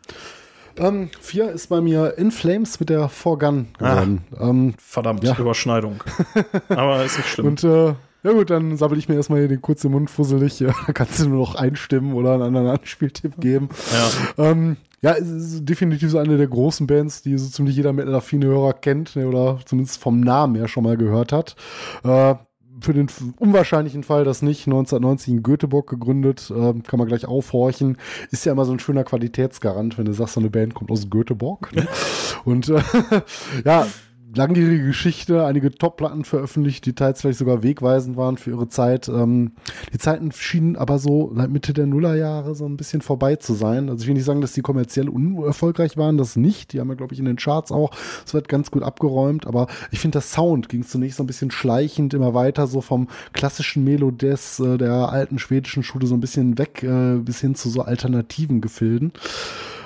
Ähm, 0.78 1.10
vier 1.20 1.52
ist 1.52 1.68
bei 1.68 1.82
mir 1.82 2.18
In 2.18 2.32
Flames 2.32 2.80
mit 2.80 2.90
der 2.90 3.10
Forgun 3.10 3.68
geworden. 3.78 4.22
Ähm, 4.40 4.74
Verdammt, 4.78 5.24
Ja. 5.24 5.38
Überschneidung. 5.38 6.02
Aber 6.70 7.04
ist 7.04 7.18
nicht 7.18 7.28
schlimm. 7.34 7.48
und 7.48 7.64
äh, 7.64 7.94
ja 8.24 8.32
gut, 8.32 8.50
dann 8.50 8.78
sabbel 8.78 8.98
ich 8.98 9.10
mir 9.10 9.16
erstmal 9.16 9.40
hier 9.40 9.48
den 9.48 9.62
kurzen 9.62 9.92
Mund 9.92 10.10
fusselig. 10.10 10.60
Ja, 10.60 10.74
da 10.88 10.94
kannst 10.94 11.20
du 11.20 11.30
nur 11.30 11.40
noch 11.40 11.56
einstimmen 11.56 12.14
oder 12.14 12.34
einen 12.34 12.44
anderen 12.44 12.68
Anspieltipp 12.68 13.40
geben. 13.40 13.70
ja. 14.38 14.52
Ähm, 14.52 14.78
ja, 15.02 15.14
es 15.14 15.30
ist 15.30 15.66
definitiv 15.70 16.12
so 16.12 16.18
eine 16.18 16.38
der 16.38 16.48
großen 16.48 16.86
Bands, 16.86 17.22
die 17.22 17.38
so 17.38 17.50
ziemlich 17.50 17.76
jeder 17.76 17.94
metal-affine 17.94 18.48
Hörer 18.48 18.74
kennt 18.74 19.16
ne, 19.16 19.28
oder 19.28 19.60
zumindest 19.66 20.02
vom 20.02 20.20
Namen 20.20 20.56
her 20.56 20.68
schon 20.68 20.84
mal 20.84 20.98
gehört 20.98 21.32
hat. 21.32 21.56
Äh, 22.04 22.36
für 22.82 22.94
den 22.94 23.08
unwahrscheinlichen 23.38 24.04
Fall, 24.04 24.24
dass 24.24 24.42
nicht 24.42 24.68
1990 24.68 25.34
in 25.34 25.44
Göteborg 25.44 25.90
gegründet, 25.90 26.52
äh, 26.52 26.74
kann 26.82 27.00
man 27.00 27.08
gleich 27.08 27.26
aufhorchen. 27.26 27.98
Ist 28.32 28.46
ja 28.46 28.52
immer 28.52 28.66
so 28.66 28.72
ein 28.72 28.80
schöner 28.80 29.04
Qualitätsgarant, 29.04 29.98
wenn 29.98 30.06
du 30.06 30.14
sagst, 30.14 30.36
so 30.36 30.40
eine 30.40 30.50
Band 30.50 30.74
kommt 30.76 30.92
aus 30.92 31.10
Göteborg. 31.10 31.74
Ne? 31.76 31.88
Und 32.46 32.70
äh, 32.70 32.82
ja, 33.66 33.88
langjährige 34.34 34.86
Geschichte, 34.88 35.46
einige 35.46 35.72
Top-Platten 35.72 36.24
veröffentlicht, 36.24 36.86
die 36.86 36.94
teils 36.94 37.22
vielleicht 37.22 37.40
sogar 37.40 37.64
wegweisend 37.64 38.18
waren 38.18 38.38
für 38.38 38.52
ihre 38.52 38.68
Zeit. 38.68 39.10
Ähm, 39.10 39.54
die 39.94 39.98
Zeiten 39.98 40.32
schienen 40.32 40.76
aber 40.76 41.00
so 41.00 41.32
seit 41.36 41.50
Mitte 41.50 41.74
der 41.74 41.88
Nullerjahre 41.88 42.56
so 42.56 42.66
ein 42.66 42.78
bisschen 42.78 43.02
vorbei 43.02 43.36
zu 43.36 43.54
sein. 43.54 43.90
Also 43.90 44.04
ich 44.04 44.08
will 44.08 44.16
nicht 44.16 44.26
sagen, 44.26 44.42
dass 44.42 44.54
die 44.54 44.62
kommerziell 44.62 45.10
unerfolgreich 45.10 45.98
waren, 45.98 46.18
das 46.18 46.36
nicht. 46.36 46.74
Die 46.74 46.80
haben 46.80 46.90
ja, 46.90 46.96
glaube 46.96 47.14
ich, 47.14 47.20
in 47.20 47.26
den 47.26 47.38
Charts 47.38 47.72
auch 47.72 47.92
so 48.26 48.38
weit 48.38 48.48
ganz 48.48 48.72
gut 48.72 48.84
abgeräumt. 48.84 49.48
Aber 49.48 49.68
ich 49.92 50.00
finde, 50.00 50.18
das 50.18 50.32
Sound 50.32 50.70
ging 50.70 50.84
zunächst 50.84 51.18
so 51.18 51.24
ein 51.24 51.28
bisschen 51.28 51.52
schleichend 51.52 52.14
immer 52.14 52.34
weiter, 52.34 52.68
so 52.68 52.82
vom 52.82 53.08
klassischen 53.34 53.84
Melodes 53.84 54.60
äh, 54.60 54.78
der 54.78 55.10
alten 55.10 55.40
schwedischen 55.40 55.84
Schule 55.84 56.08
so 56.08 56.16
ein 56.16 56.22
bisschen 56.22 56.58
weg, 56.58 56.84
äh, 56.84 57.16
bis 57.18 57.42
hin 57.42 57.56
zu 57.56 57.70
so 57.70 57.82
alternativen 57.82 58.62
Gefilden. 58.62 59.12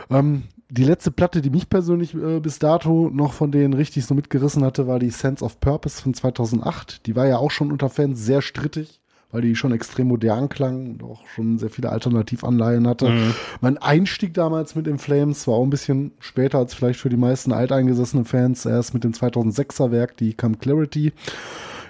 Ähm, 0.09 0.43
die 0.69 0.83
letzte 0.83 1.11
Platte, 1.11 1.41
die 1.41 1.49
mich 1.49 1.69
persönlich 1.69 2.13
äh, 2.15 2.39
bis 2.39 2.59
dato 2.59 3.09
noch 3.11 3.33
von 3.33 3.51
denen 3.51 3.73
richtig 3.73 4.05
so 4.05 4.15
mitgerissen 4.15 4.63
hatte, 4.63 4.87
war 4.87 4.99
die 4.99 5.09
Sense 5.09 5.43
of 5.43 5.59
Purpose 5.59 6.01
von 6.01 6.13
2008. 6.13 7.05
Die 7.05 7.15
war 7.15 7.27
ja 7.27 7.37
auch 7.37 7.51
schon 7.51 7.71
unter 7.71 7.89
Fans 7.89 8.19
sehr 8.19 8.41
strittig, 8.41 8.99
weil 9.31 9.41
die 9.41 9.55
schon 9.55 9.71
extrem 9.71 10.07
modern 10.07 10.49
klang 10.49 10.91
und 10.91 11.03
auch 11.03 11.27
schon 11.27 11.57
sehr 11.59 11.69
viele 11.69 11.89
Alternativanleihen 11.89 12.87
hatte. 12.87 13.33
Mein 13.61 13.77
Einstieg 13.77 14.33
damals 14.33 14.75
mit 14.75 14.85
den 14.85 14.99
Flames 14.99 15.47
war 15.47 15.55
auch 15.55 15.63
ein 15.63 15.69
bisschen 15.69 16.11
später 16.19 16.59
als 16.59 16.73
vielleicht 16.73 16.99
für 16.99 17.09
die 17.09 17.17
meisten 17.17 17.51
alteingesessenen 17.51 18.25
Fans. 18.25 18.65
Erst 18.65 18.93
mit 18.93 19.03
dem 19.03 19.11
2006er 19.11 19.91
Werk, 19.91 20.17
die 20.17 20.33
Come 20.33 20.57
Clarity. 20.57 21.13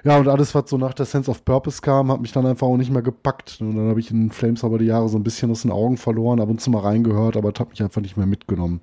Ja, 0.05 0.17
und 0.17 0.27
alles, 0.27 0.53
was 0.53 0.69
so 0.69 0.77
nach 0.77 0.93
der 0.93 1.05
Sense 1.05 1.31
of 1.31 1.45
Purpose 1.45 1.81
kam, 1.81 2.11
hat 2.11 2.19
mich 2.19 2.33
dann 2.33 2.45
einfach 2.45 2.67
auch 2.67 2.75
nicht 2.75 2.91
mehr 2.91 3.01
gepackt. 3.01 3.59
Und 3.61 3.77
dann 3.77 3.87
habe 3.87 4.01
ich 4.01 4.11
in 4.11 4.31
Flames 4.31 4.65
aber 4.65 4.77
die 4.77 4.85
Jahre 4.85 5.07
so 5.07 5.17
ein 5.17 5.23
bisschen 5.23 5.49
aus 5.49 5.61
den 5.61 5.71
Augen 5.71 5.95
verloren, 5.95 6.41
ab 6.41 6.49
und 6.49 6.59
zu 6.59 6.71
mal 6.71 6.81
reingehört, 6.81 7.37
aber 7.37 7.49
hat 7.57 7.69
mich 7.69 7.81
einfach 7.81 8.01
nicht 8.01 8.17
mehr 8.17 8.25
mitgenommen. 8.25 8.81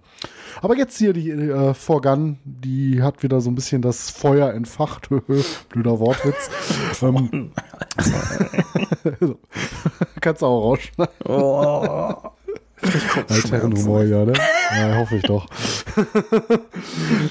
Aber 0.62 0.76
jetzt 0.76 0.96
hier 0.96 1.12
die 1.12 1.28
äh, 1.30 1.74
Forgun, 1.74 2.38
die 2.44 3.02
hat 3.02 3.22
wieder 3.22 3.42
so 3.42 3.50
ein 3.50 3.54
bisschen 3.54 3.82
das 3.82 4.08
Feuer 4.08 4.54
entfacht. 4.54 5.10
Blöder 5.68 6.00
Wortwitz. 6.00 6.48
ähm, 7.02 7.52
Kannst 10.22 10.40
du 10.40 10.46
auch 10.46 10.70
rausschneiden. 10.70 11.14
Oh. 11.26 12.14
Altherrenhumor, 13.28 14.04
ja, 14.04 14.24
ne? 14.24 14.32
Ja, 14.74 14.96
hoffe 14.96 15.16
ich 15.16 15.22
doch. 15.24 15.46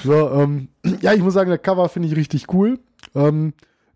so, 0.04 0.30
ähm, 0.30 0.68
ja, 1.00 1.12
ich 1.12 1.22
muss 1.22 1.34
sagen, 1.34 1.50
der 1.50 1.58
Cover 1.58 1.88
finde 1.88 2.06
ich 2.06 2.14
richtig 2.14 2.54
cool. 2.54 2.78
Ähm, 3.16 3.52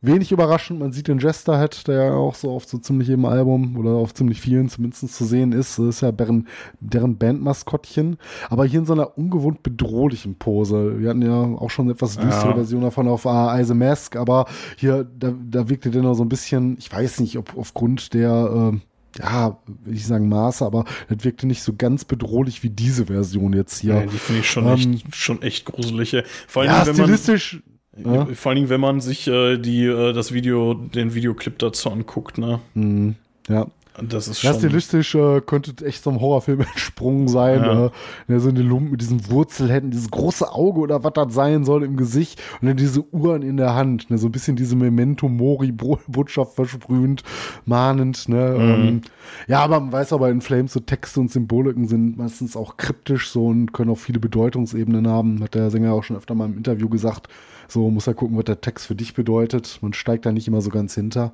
wenig 0.07 0.33
überraschend, 0.33 0.81
man 0.81 0.93
sieht 0.93 1.09
den 1.09 1.19
Jesterhead, 1.19 1.87
der 1.89 2.05
ja 2.05 2.15
auch 2.15 2.35
so 2.35 2.51
auf 2.51 2.65
so 2.65 2.79
ziemlich 2.79 3.09
jedem 3.09 3.25
Album 3.25 3.77
oder 3.77 3.91
auf 3.91 4.15
ziemlich 4.15 4.41
vielen 4.41 4.69
zumindest 4.69 5.15
zu 5.15 5.25
sehen 5.25 5.53
ist. 5.53 5.79
Das 5.79 5.87
ist 5.87 6.01
ja 6.01 6.13
deren, 6.13 6.49
deren 6.81 7.17
Bandmaskottchen. 7.19 8.19
Aber 8.51 8.65
hier 8.65 8.81
in 8.81 8.87
so 8.87 8.93
einer 8.93 9.17
ungewohnt 9.19 9.63
bedrohlichen 9.63 10.37
Pose. 10.37 11.01
Wir 11.01 11.11
hatten 11.11 11.23
ja 11.23 11.43
auch 11.43 11.71
schon 11.71 11.87
eine 11.87 11.93
etwas 11.93 12.17
düstere 12.17 12.51
Ja. 12.51 12.55
Version 12.55 12.83
davon 12.83 13.09
auf 13.09 13.25
uh, 13.27 13.51
Ice 13.59 13.75
Mask, 13.75 14.17
aber 14.17 14.47
hier, 14.77 15.07
da, 15.19 15.33
da 15.49 15.69
wirkte 15.69 15.91
der 15.91 16.03
noch 16.03 16.15
so 16.15 16.25
ein 16.25 16.29
bisschen, 16.29 16.77
ich 16.79 16.93
weiß 16.93 17.21
nicht, 17.21 17.39
ob 17.39 17.57
aufgrund 17.57 18.15
der, 18.15 18.51
ähm, 18.55 18.83
ja, 19.19 19.59
will 19.85 19.95
ich 19.95 20.07
sagen 20.07 20.29
Maße, 20.29 20.65
aber 20.65 20.85
das 21.09 21.25
wirkte 21.25 21.47
nicht 21.47 21.63
so 21.63 21.75
ganz 21.77 22.05
bedrohlich 22.05 22.63
wie 22.63 22.71
diese 22.71 23.07
Version 23.07 23.53
jetzt 23.53 23.79
hier. 23.81 23.95
Ja, 23.95 24.07
die 24.07 24.19
finde 24.19 24.41
ich 24.41 24.51
schon, 24.51 24.67
Ähm, 24.67 24.95
echt, 24.95 25.15
schon 25.15 25.43
echt 25.43 25.65
gruselig. 25.67 26.17
Vor 26.49 26.63
allem, 26.63 26.73
ja, 26.73 26.81
wenn 26.87 26.97
man, 26.97 27.05
stilistisch. 27.07 27.63
Ja. 27.97 28.27
vor 28.27 28.51
allen 28.51 28.57
Dingen, 28.57 28.69
wenn 28.71 28.81
man 28.81 29.01
sich 29.01 29.29
äh, 29.29 29.57
die, 29.59 29.85
äh, 29.87 30.13
das 30.13 30.33
Video, 30.33 30.75
den 30.75 31.15
Videoclip 31.15 31.59
dazu 31.59 31.91
anguckt, 31.91 32.39
ne? 32.39 32.61
Mhm. 32.75 33.15
Ja. 33.49 33.67
Das 34.09 34.27
ist 34.27 34.41
schon. 34.41 34.55
stilistisch 34.55 35.15
äh, 35.15 35.41
könnte 35.41 35.87
echt 35.87 36.03
so 36.03 36.11
ein 36.11 36.21
Horrorfilm 36.21 36.61
entsprungen 36.73 37.29
sein. 37.29 37.61
Ja. 37.63 37.87
Äh, 37.87 37.91
ja, 38.27 38.41
so 38.41 38.49
eine 38.49 38.63
Lumpen 38.63 38.91
mit 38.91 39.01
diesen 39.01 39.31
Wurzelhänden, 39.31 39.93
dieses 39.93 40.11
große 40.11 40.51
Auge 40.51 40.81
oder 40.81 41.05
was 41.05 41.13
das 41.13 41.33
sein 41.33 41.63
soll 41.65 41.85
im 41.85 41.97
Gesicht 41.97 42.43
und 42.61 42.67
dann 42.67 42.77
diese 42.77 43.05
Uhren 43.15 43.43
in 43.43 43.57
der 43.57 43.77
Hand. 43.77 44.11
Ne, 44.11 44.19
so 44.19 44.27
ein 44.27 44.33
bisschen 44.33 44.57
diese 44.57 44.75
Memento 44.75 45.29
Mori 45.29 45.71
Bo- 45.71 46.01
Botschaft 46.09 46.57
versprühend, 46.57 47.23
mahnend. 47.67 48.29
Ne, 48.29 48.57
ähm, 48.59 49.03
ja, 49.47 49.61
aber 49.61 49.79
man 49.79 49.93
weiß 49.93 50.13
aber 50.13 50.29
in 50.31 50.41
Flames 50.41 50.73
so 50.73 50.81
Texte 50.81 51.21
und 51.21 51.31
Symboliken 51.31 51.87
sind 51.87 52.17
meistens 52.19 52.57
auch 52.57 52.77
kryptisch 52.77 53.31
so 53.31 53.47
und 53.47 53.73
können 53.73 53.91
auch 53.91 53.99
viele 53.99 54.19
Bedeutungsebenen 54.19 55.07
haben. 55.07 55.41
Hat 55.41 55.55
der 55.55 55.71
Sänger 55.71 55.93
auch 55.93 56.03
schon 56.03 56.17
öfter 56.17 56.35
mal 56.35 56.47
im 56.47 56.57
Interview 56.57 56.89
gesagt. 56.89 57.29
So 57.69 57.91
muss 57.91 58.07
er 58.07 58.15
gucken, 58.15 58.37
was 58.37 58.45
der 58.45 58.61
Text 58.61 58.87
für 58.87 58.95
dich 58.95 59.15
bedeutet. 59.15 59.79
Man 59.83 59.93
steigt 59.93 60.27
da 60.27 60.33
nicht 60.33 60.49
immer 60.49 60.61
so 60.61 60.71
ganz 60.71 60.95
hinter. 60.95 61.33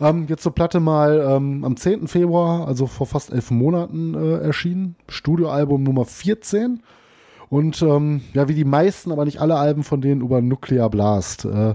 Ähm, 0.00 0.26
jetzt 0.28 0.42
zur 0.42 0.54
Platte 0.54 0.80
mal 0.80 1.24
ähm, 1.28 1.64
am 1.64 1.76
10. 1.76 2.08
Februar, 2.08 2.66
also 2.66 2.86
vor 2.86 3.06
fast 3.06 3.32
elf 3.32 3.50
Monaten 3.50 4.14
äh, 4.14 4.38
erschienen. 4.38 4.96
Studioalbum 5.08 5.82
Nummer 5.82 6.04
14. 6.04 6.82
Und 7.48 7.82
ähm, 7.82 8.22
ja, 8.32 8.48
wie 8.48 8.54
die 8.54 8.64
meisten, 8.64 9.12
aber 9.12 9.24
nicht 9.24 9.40
alle 9.40 9.56
Alben 9.56 9.84
von 9.84 10.00
denen 10.00 10.22
über 10.22 10.40
Nuclear 10.40 10.90
Blast. 10.90 11.44
Äh, 11.44 11.74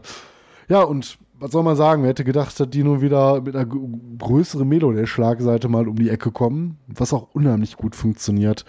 ja, 0.67 0.83
und 0.83 1.17
was 1.39 1.51
soll 1.51 1.63
man 1.63 1.75
sagen? 1.75 2.01
Wer 2.03 2.09
hätte 2.09 2.25
gedacht, 2.25 2.59
dass 2.59 2.69
die 2.69 2.83
nun 2.83 3.01
wieder 3.01 3.41
mit 3.41 3.55
einer 3.55 3.65
größeren 3.65 4.67
Melo 4.67 4.91
der 4.91 5.05
Schlagseite 5.05 5.69
mal 5.69 5.87
um 5.87 5.95
die 5.95 6.09
Ecke 6.09 6.31
kommen, 6.31 6.77
was 6.87 7.13
auch 7.13 7.29
unheimlich 7.33 7.77
gut 7.77 7.95
funktioniert. 7.95 8.65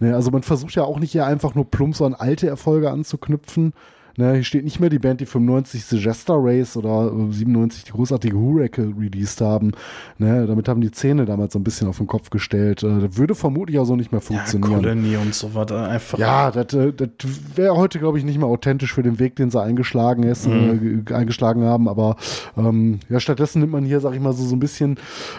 Ne, 0.00 0.14
also 0.14 0.30
man 0.30 0.42
versucht 0.42 0.74
ja 0.74 0.84
auch 0.84 0.98
nicht 0.98 1.12
hier 1.12 1.26
einfach 1.26 1.54
nur 1.54 1.70
plump 1.70 1.94
so 1.94 2.06
an 2.06 2.14
alte 2.14 2.48
Erfolge 2.48 2.90
anzuknüpfen. 2.90 3.74
Ne, 4.16 4.34
hier 4.34 4.44
steht 4.44 4.62
nicht 4.64 4.78
mehr 4.78 4.90
die 4.90 4.98
Band, 5.00 5.20
die 5.20 5.26
95 5.26 5.84
The 5.86 5.96
Jester 5.96 6.34
Race 6.38 6.76
oder 6.76 7.12
äh, 7.12 7.32
97 7.32 7.84
die 7.84 7.90
großartige 7.90 8.36
Huracle 8.36 8.94
released 8.98 9.40
haben. 9.40 9.72
Ne, 10.18 10.46
damit 10.46 10.68
haben 10.68 10.80
die 10.80 10.92
Zähne 10.92 11.24
damals 11.24 11.52
so 11.54 11.58
ein 11.58 11.64
bisschen 11.64 11.88
auf 11.88 11.98
den 11.98 12.06
Kopf 12.06 12.30
gestellt. 12.30 12.82
Äh, 12.84 13.00
das 13.08 13.16
würde 13.16 13.34
vermutlich 13.34 13.78
auch 13.80 13.84
so 13.86 13.96
nicht 13.96 14.12
mehr 14.12 14.20
ja, 14.20 14.26
funktionieren. 14.26 14.82
Colony 14.82 15.16
und 15.16 15.34
so 15.34 15.54
weiter. 15.54 15.88
Einfach. 15.88 16.18
Ja, 16.18 16.50
das, 16.52 16.72
äh, 16.74 16.92
das 16.92 17.08
wäre 17.56 17.76
heute, 17.76 17.98
glaube 17.98 18.18
ich, 18.18 18.24
nicht 18.24 18.38
mehr 18.38 18.46
authentisch 18.46 18.94
für 18.94 19.02
den 19.02 19.18
Weg, 19.18 19.36
den 19.36 19.50
sie 19.50 19.60
eingeschlagen, 19.60 20.22
ist, 20.22 20.46
äh, 20.46 20.76
ge- 20.76 21.14
eingeschlagen 21.14 21.64
haben. 21.64 21.88
Aber 21.88 22.16
ähm, 22.56 23.00
ja, 23.08 23.18
stattdessen 23.18 23.60
nimmt 23.60 23.72
man 23.72 23.84
hier, 23.84 23.98
sag 24.00 24.14
ich 24.14 24.20
mal, 24.20 24.32
so, 24.32 24.44
so 24.44 24.54
ein 24.54 24.60
bisschen, 24.60 24.96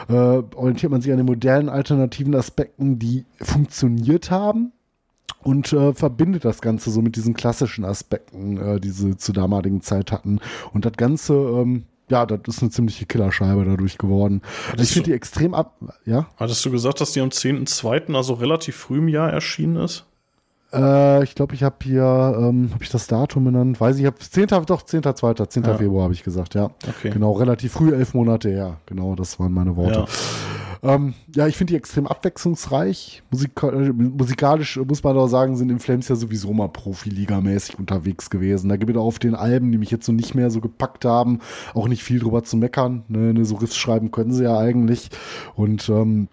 äh, 0.09 0.13
orientiert 0.13 0.91
man 0.91 1.01
sich 1.01 1.11
an 1.11 1.17
den 1.17 1.25
modernen 1.27 1.69
alternativen 1.69 2.35
Aspekten, 2.35 2.99
die 2.99 3.25
funktioniert 3.41 4.31
haben. 4.31 4.73
Und 5.45 5.71
äh, 5.73 5.93
verbindet 5.93 6.43
das 6.43 6.59
Ganze 6.59 6.89
so 6.89 7.01
mit 7.01 7.15
diesen 7.15 7.35
klassischen 7.35 7.85
Aspekten, 7.85 8.57
äh, 8.57 8.79
die 8.79 8.89
sie 8.89 9.15
zur 9.15 9.35
damaligen 9.35 9.81
Zeit 9.81 10.11
hatten. 10.11 10.39
Und 10.73 10.85
das 10.85 10.93
Ganze, 10.93 11.33
ähm, 11.33 11.85
ja, 12.09 12.25
das 12.25 12.39
ist 12.47 12.63
eine 12.63 12.71
ziemliche 12.71 13.05
Killerscheibe 13.05 13.63
dadurch 13.63 13.99
geworden. 13.99 14.41
Also 14.71 14.83
ich 14.83 14.91
finde 14.91 15.11
die 15.11 15.15
extrem 15.15 15.53
ab, 15.53 15.75
ja? 16.03 16.27
Hattest 16.37 16.65
du 16.65 16.71
gesagt, 16.71 16.99
dass 16.99 17.11
die 17.11 17.21
am 17.21 17.29
10.2., 17.29 18.15
also 18.15 18.33
relativ 18.33 18.75
früh 18.75 18.97
im 18.97 19.07
Jahr 19.07 19.31
erschienen 19.31 19.75
ist? 19.75 20.05
Äh, 20.73 21.23
ich 21.23 21.35
glaube, 21.35 21.53
ich 21.53 21.61
habe 21.61 21.75
hier, 21.83 22.35
ähm, 22.39 22.71
habe 22.73 22.83
ich 22.83 22.89
das 22.89 23.05
Datum 23.05 23.45
benannt? 23.45 23.79
Weiß 23.79 23.97
ich, 23.97 24.01
ich 24.01 24.07
habe 24.07 24.17
10. 24.17 24.47
doch 24.65 24.81
10.2., 24.81 25.47
10. 25.47 25.63
Ja. 25.63 25.77
Februar 25.77 26.05
habe 26.05 26.13
ich 26.15 26.23
gesagt, 26.23 26.55
ja. 26.55 26.71
Okay. 26.87 27.11
Genau, 27.11 27.33
relativ 27.33 27.73
früh, 27.73 27.93
elf 27.93 28.15
Monate 28.15 28.49
her. 28.49 28.77
Genau, 28.87 29.13
das 29.15 29.39
waren 29.39 29.53
meine 29.53 29.75
Worte. 29.75 29.99
Ja. 29.99 30.05
Ähm, 30.85 31.15
ja, 31.35 31.47
ich 31.47 31.57
finde 31.57 31.71
die 31.71 31.77
extrem 31.77 32.05
abwechslungsreich. 32.05 33.23
Musika 33.31 33.69
äh, 33.69 33.91
musikalisch 33.91 34.77
äh, 34.77 34.85
muss 34.85 35.01
man 35.01 35.15
doch 35.15 35.27
sagen, 35.27 35.57
sind 35.57 35.71
in 35.71 35.79
Flames 35.79 36.09
ja 36.09 36.15
sowieso 36.15 36.53
mal 36.53 36.69
Profiliga-mäßig 36.69 37.79
unterwegs 37.79 38.29
gewesen. 38.29 38.69
Da 38.69 38.77
gibt 38.77 38.91
es 38.91 38.97
auf 38.97 39.17
den 39.17 39.33
Alben, 39.33 39.71
die 39.71 39.79
mich 39.79 39.89
jetzt 39.89 40.05
so 40.05 40.11
nicht 40.11 40.35
mehr 40.35 40.51
so 40.51 40.61
gepackt 40.61 41.03
haben, 41.03 41.39
auch 41.73 41.87
nicht 41.87 42.03
viel 42.03 42.19
drüber 42.19 42.43
zu 42.43 42.55
meckern. 42.55 43.03
Ne, 43.07 43.33
ne, 43.33 43.45
so 43.45 43.55
Riffs 43.55 43.75
schreiben 43.75 44.11
können 44.11 44.31
sie 44.31 44.43
ja 44.43 44.59
eigentlich. 44.59 45.09
Und 45.55 45.89
ähm, 45.89 46.27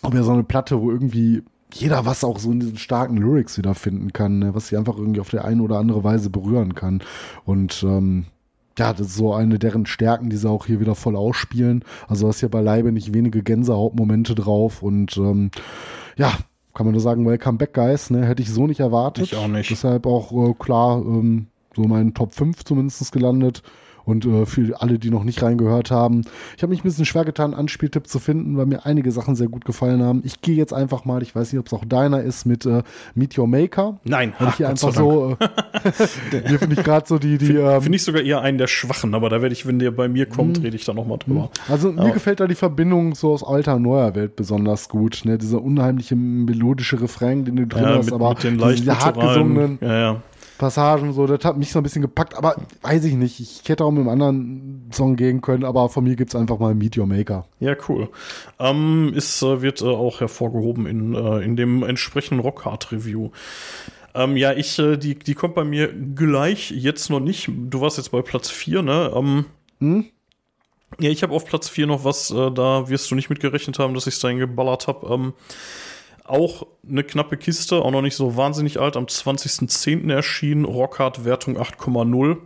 auch 0.00 0.12
wieder 0.12 0.24
so 0.24 0.32
eine 0.32 0.44
Platte, 0.44 0.80
wo 0.80 0.90
irgendwie 0.90 1.42
jeder 1.74 2.06
was 2.06 2.24
auch 2.24 2.38
so 2.38 2.50
in 2.50 2.60
diesen 2.60 2.78
starken 2.78 3.18
Lyrics 3.18 3.58
wiederfinden 3.58 4.14
kann, 4.14 4.38
ne, 4.38 4.54
was 4.54 4.68
sie 4.68 4.78
einfach 4.78 4.96
irgendwie 4.96 5.20
auf 5.20 5.28
der 5.28 5.44
eine 5.44 5.62
oder 5.62 5.78
andere 5.78 6.02
Weise 6.02 6.30
berühren 6.30 6.74
kann. 6.74 7.02
Und 7.44 7.82
ähm, 7.82 8.24
ja, 8.78 8.92
das 8.92 9.08
ist 9.08 9.16
so 9.16 9.34
eine 9.34 9.58
deren 9.58 9.86
Stärken, 9.86 10.30
die 10.30 10.36
sie 10.36 10.48
auch 10.48 10.66
hier 10.66 10.80
wieder 10.80 10.94
voll 10.94 11.16
ausspielen. 11.16 11.84
Also 12.06 12.28
hast 12.28 12.40
hier 12.40 12.48
beileibe 12.48 12.92
nicht 12.92 13.12
wenige 13.12 13.42
Gänsehautmomente 13.42 14.34
drauf 14.34 14.82
und 14.82 15.16
ähm, 15.16 15.50
ja, 16.16 16.32
kann 16.74 16.86
man 16.86 16.92
nur 16.92 17.02
sagen, 17.02 17.26
Welcome 17.26 17.58
back, 17.58 17.74
Guys, 17.74 18.10
ne? 18.10 18.24
Hätte 18.24 18.42
ich 18.42 18.52
so 18.52 18.66
nicht 18.66 18.80
erwartet. 18.80 19.24
Ich 19.24 19.36
auch 19.36 19.48
nicht. 19.48 19.70
Deshalb 19.70 20.06
auch 20.06 20.32
äh, 20.32 20.54
klar, 20.54 20.98
ähm, 20.98 21.48
so 21.74 21.82
meinen 21.82 22.14
Top 22.14 22.34
5 22.34 22.64
zumindest 22.64 23.10
gelandet. 23.12 23.62
Und 24.08 24.24
äh, 24.24 24.46
für 24.46 24.80
alle, 24.80 24.98
die 24.98 25.10
noch 25.10 25.22
nicht 25.22 25.42
reingehört 25.42 25.90
haben, 25.90 26.22
ich 26.56 26.62
habe 26.62 26.70
mich 26.70 26.80
ein 26.80 26.84
bisschen 26.84 27.04
schwer 27.04 27.26
getan, 27.26 27.52
einen 27.52 27.60
Anspieltipp 27.60 28.06
zu 28.06 28.18
finden, 28.18 28.56
weil 28.56 28.64
mir 28.64 28.86
einige 28.86 29.12
Sachen 29.12 29.34
sehr 29.36 29.48
gut 29.48 29.66
gefallen 29.66 30.02
haben. 30.02 30.22
Ich 30.24 30.40
gehe 30.40 30.56
jetzt 30.56 30.72
einfach 30.72 31.04
mal, 31.04 31.22
ich 31.22 31.34
weiß 31.36 31.52
nicht, 31.52 31.60
ob 31.60 31.66
es 31.66 31.74
auch 31.74 31.84
deiner 31.84 32.22
ist, 32.22 32.46
mit 32.46 32.64
äh, 32.64 32.82
Meet 33.14 33.36
Your 33.36 33.46
Maker. 33.46 33.98
Nein, 34.04 34.32
Weil 34.38 34.48
ich 34.48 34.54
hier 34.54 34.66
Gott 34.68 34.82
einfach 34.82 34.94
so, 34.94 35.36
äh, 35.38 36.42
hier 36.48 36.58
finde 36.58 36.76
ich 36.76 36.82
gerade 36.84 37.06
so 37.06 37.18
die, 37.18 37.36
die, 37.36 37.52
ähm, 37.54 37.82
Finde 37.82 37.96
ich 37.96 38.02
sogar 38.02 38.22
eher 38.22 38.40
einen 38.40 38.56
der 38.56 38.66
Schwachen, 38.66 39.14
aber 39.14 39.28
da 39.28 39.42
werde 39.42 39.52
ich, 39.52 39.66
wenn 39.66 39.78
der 39.78 39.90
bei 39.90 40.08
mir 40.08 40.24
kommt, 40.24 40.62
rede 40.62 40.74
ich 40.74 40.86
da 40.86 40.94
nochmal 40.94 41.18
drüber. 41.18 41.50
Also 41.68 41.92
mir 41.92 42.00
Aber- 42.00 42.10
gefällt 42.12 42.40
da 42.40 42.46
die 42.46 42.54
Verbindung 42.54 43.14
so 43.14 43.32
aus 43.32 43.44
alter 43.44 43.76
und 43.76 43.82
neuer 43.82 44.14
Welt 44.14 44.36
besonders 44.36 44.88
gut. 44.88 45.20
Ne? 45.24 45.36
Dieser 45.36 45.60
unheimliche 45.62 46.16
melodische 46.16 46.98
Refrain, 47.00 47.44
den 47.44 47.56
du 47.56 47.66
drin 47.66 47.82
Ja, 47.82 47.98
hast, 47.98 48.06
mit, 48.06 48.14
aber 48.14 48.30
mit 48.30 48.42
den 48.42 48.58
leicht 48.58 48.88
hartgesungenen 48.88 49.78
Ja, 49.82 49.98
ja. 49.98 50.22
Passagen, 50.58 51.12
so, 51.12 51.26
das 51.26 51.44
hat 51.44 51.56
mich 51.56 51.72
so 51.72 51.78
ein 51.78 51.82
bisschen 51.82 52.02
gepackt, 52.02 52.36
aber 52.36 52.56
weiß 52.82 53.04
ich 53.04 53.14
nicht. 53.14 53.40
Ich 53.40 53.68
hätte 53.68 53.84
auch 53.84 53.90
mit 53.90 54.00
einem 54.00 54.08
anderen 54.08 54.90
Song 54.92 55.16
gehen 55.16 55.40
können, 55.40 55.64
aber 55.64 55.88
von 55.88 56.04
mir 56.04 56.16
gibt's 56.16 56.34
einfach 56.34 56.58
mal 56.58 56.74
Meet 56.74 56.98
Your 56.98 57.06
Maker. 57.06 57.46
Ja, 57.60 57.74
cool. 57.88 58.08
Ähm, 58.58 59.12
ist, 59.14 59.40
äh, 59.42 59.62
wird 59.62 59.80
äh, 59.80 59.86
auch 59.86 60.20
hervorgehoben 60.20 60.86
in, 60.86 61.14
äh, 61.14 61.38
in 61.40 61.56
dem 61.56 61.82
entsprechenden 61.82 62.40
Rockhard-Review. 62.40 63.30
Ähm, 64.14 64.36
ja, 64.36 64.52
ich, 64.52 64.78
äh, 64.78 64.96
die, 64.96 65.18
die 65.18 65.34
kommt 65.34 65.54
bei 65.54 65.64
mir 65.64 65.92
gleich, 65.92 66.70
jetzt 66.72 67.08
noch 67.08 67.20
nicht. 67.20 67.48
Du 67.48 67.80
warst 67.80 67.96
jetzt 67.96 68.10
bei 68.10 68.22
Platz 68.22 68.50
4, 68.50 68.82
ne? 68.82 69.12
Ähm, 69.14 69.44
Hm? 69.80 70.06
Ja, 70.98 71.10
ich 71.10 71.22
habe 71.22 71.34
auf 71.34 71.44
Platz 71.44 71.68
4 71.68 71.86
noch 71.86 72.04
was, 72.04 72.30
äh, 72.30 72.50
da 72.50 72.88
wirst 72.88 73.10
du 73.10 73.14
nicht 73.14 73.30
mitgerechnet 73.30 73.78
haben, 73.78 73.94
dass 73.94 74.06
ich 74.06 74.14
es 74.14 74.20
dahin 74.20 74.38
geballert 74.38 74.88
habe. 74.88 75.06
Ähm, 75.12 75.34
auch 76.28 76.66
eine 76.88 77.04
knappe 77.04 77.36
Kiste, 77.36 77.76
auch 77.76 77.90
noch 77.90 78.02
nicht 78.02 78.16
so 78.16 78.36
wahnsinnig 78.36 78.80
alt, 78.80 78.96
am 78.96 79.04
20.10. 79.06 80.12
erschienen, 80.12 80.64
Rockhard 80.64 81.24
Wertung 81.24 81.56
8,0. 81.58 82.36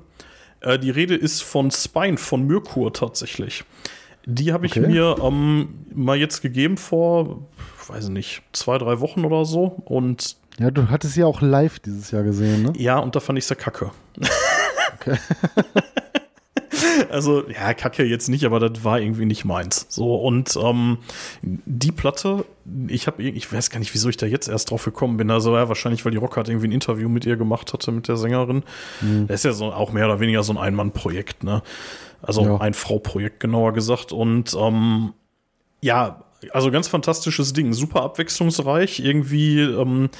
Äh, 0.60 0.78
die 0.78 0.90
Rede 0.90 1.14
ist 1.14 1.42
von 1.42 1.70
Spine, 1.70 2.16
von 2.16 2.46
Myrkur 2.46 2.92
tatsächlich. 2.92 3.64
Die 4.24 4.52
habe 4.52 4.66
ich 4.66 4.72
Okay. 4.78 4.86
mir 4.86 5.16
ähm, 5.22 5.84
mal 5.92 6.16
jetzt 6.16 6.42
gegeben 6.42 6.76
vor, 6.76 7.40
weiß 7.88 8.04
ich 8.04 8.10
nicht, 8.10 8.42
zwei, 8.52 8.78
drei 8.78 9.00
Wochen 9.00 9.24
oder 9.24 9.44
so. 9.44 9.64
Und 9.84 10.36
Ja, 10.60 10.70
du 10.70 10.88
hattest 10.90 11.16
ja 11.16 11.26
auch 11.26 11.40
live 11.40 11.80
dieses 11.80 12.10
Jahr 12.12 12.22
gesehen, 12.22 12.62
ne? 12.62 12.72
ja, 12.76 12.98
und 12.98 13.16
da 13.16 13.20
fand 13.20 13.38
ich 13.38 13.46
sie 13.46 13.56
kacke. 13.56 13.90
also, 17.10 17.48
ja, 17.48 17.74
kacke 17.74 18.04
jetzt 18.04 18.28
nicht, 18.28 18.44
aber 18.44 18.60
das 18.60 18.84
war 18.84 19.00
irgendwie 19.00 19.24
nicht 19.24 19.44
meins. 19.44 19.86
So, 19.88 20.14
und 20.16 20.56
ähm, 20.56 20.98
die 21.42 21.92
Platte, 21.92 22.44
ich 22.88 23.06
habe 23.06 23.22
ich 23.22 23.52
weiß 23.52 23.70
gar 23.70 23.78
nicht, 23.78 23.94
wieso 23.94 24.08
ich 24.08 24.16
da 24.16 24.26
jetzt 24.26 24.48
erst 24.48 24.70
drauf 24.70 24.84
gekommen 24.84 25.16
bin. 25.16 25.30
Also, 25.30 25.56
ja, 25.56 25.68
wahrscheinlich, 25.68 26.04
weil 26.04 26.12
die 26.12 26.18
Rock 26.18 26.36
hat 26.36 26.48
irgendwie 26.48 26.68
ein 26.68 26.72
Interview 26.72 27.08
mit 27.08 27.26
ihr 27.26 27.36
gemacht 27.36 27.72
hatte, 27.72 27.92
mit 27.92 28.08
der 28.08 28.16
Sängerin. 28.16 28.62
Das 29.26 29.36
ist 29.40 29.44
ja 29.44 29.52
so 29.52 29.72
auch 29.72 29.92
mehr 29.92 30.06
oder 30.06 30.20
weniger 30.20 30.42
so 30.42 30.52
ein 30.52 30.58
Ein-Mann-Projekt, 30.58 31.44
ne? 31.44 31.62
Also 32.22 32.44
Ja. 32.44 32.56
ein 32.58 32.74
Frau-Projekt, 32.74 33.40
genauer 33.40 33.72
gesagt. 33.72 34.12
Und 34.12 34.54
ähm, 34.58 35.12
ja, 35.80 36.22
also 36.50 36.70
ganz 36.70 36.88
fantastisches 36.88 37.52
Ding, 37.52 37.72
super 37.72 38.02
abwechslungsreich. 38.02 39.00
Irgendwie, 39.00 39.60
ähm, 39.60 40.10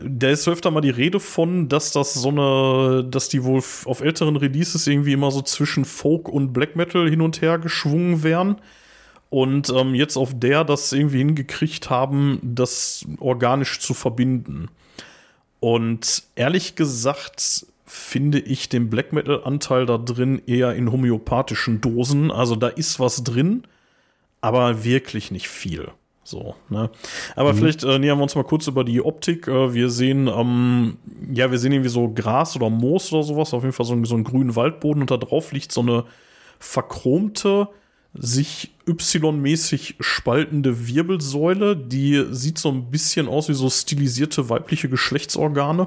da 0.00 0.28
ist 0.28 0.48
öfter 0.48 0.70
mal 0.70 0.80
die 0.80 0.90
Rede 0.90 1.20
von, 1.20 1.68
dass 1.68 1.92
das 1.92 2.14
so 2.14 2.28
eine, 2.28 3.04
dass 3.04 3.28
die 3.28 3.44
wohl 3.44 3.62
auf 3.84 4.00
älteren 4.00 4.36
Releases 4.36 4.86
irgendwie 4.86 5.12
immer 5.12 5.30
so 5.30 5.42
zwischen 5.42 5.84
Folk 5.84 6.28
und 6.28 6.52
Black 6.52 6.76
Metal 6.76 7.08
hin 7.08 7.20
und 7.20 7.40
her 7.42 7.58
geschwungen 7.58 8.22
wären. 8.22 8.56
Und 9.30 9.70
ähm, 9.70 9.94
jetzt 9.94 10.16
auf 10.16 10.38
der 10.38 10.64
das 10.64 10.92
irgendwie 10.92 11.18
hingekriegt 11.18 11.90
haben, 11.90 12.38
das 12.42 13.04
organisch 13.20 13.78
zu 13.80 13.92
verbinden. 13.92 14.68
Und 15.60 16.22
ehrlich 16.34 16.76
gesagt 16.76 17.66
finde 17.84 18.38
ich 18.38 18.68
den 18.68 18.90
Black 18.90 19.12
Metal-Anteil 19.12 19.86
da 19.86 19.98
drin 19.98 20.42
eher 20.46 20.74
in 20.74 20.92
homöopathischen 20.92 21.80
Dosen. 21.80 22.30
Also 22.30 22.54
da 22.54 22.68
ist 22.68 23.00
was 23.00 23.24
drin, 23.24 23.64
aber 24.40 24.84
wirklich 24.84 25.30
nicht 25.30 25.48
viel. 25.48 25.88
So, 26.24 26.54
ne? 26.68 26.90
Aber 27.36 27.54
vielleicht 27.54 27.84
äh, 27.84 27.98
nähern 27.98 28.18
wir 28.18 28.22
uns 28.22 28.34
mal 28.34 28.44
kurz 28.44 28.66
über 28.66 28.84
die 28.84 29.00
Optik. 29.00 29.48
Äh, 29.48 29.72
wir 29.72 29.88
sehen, 29.88 30.28
ähm, 30.28 30.98
ja, 31.32 31.50
wir 31.50 31.58
sehen 31.58 31.72
irgendwie 31.72 31.88
so 31.88 32.12
Gras 32.12 32.54
oder 32.54 32.68
Moos 32.68 33.10
oder 33.12 33.22
sowas, 33.22 33.54
auf 33.54 33.62
jeden 33.62 33.72
Fall 33.72 33.86
so, 33.86 33.94
einen- 33.94 34.04
so 34.04 34.14
einen 34.14 34.24
grünen 34.24 34.54
Waldboden 34.54 35.00
und 35.02 35.10
da 35.10 35.16
drauf 35.16 35.52
liegt 35.52 35.72
so 35.72 35.80
eine 35.80 36.04
verchromte, 36.58 37.68
sich 38.14 38.74
Y-mäßig 38.86 39.96
spaltende 40.00 40.86
Wirbelsäule, 40.88 41.76
die 41.76 42.26
sieht 42.30 42.58
so 42.58 42.68
ein 42.70 42.90
bisschen 42.90 43.28
aus 43.28 43.48
wie 43.48 43.54
so 43.54 43.70
stilisierte 43.70 44.48
weibliche 44.50 44.88
Geschlechtsorgane. 44.88 45.86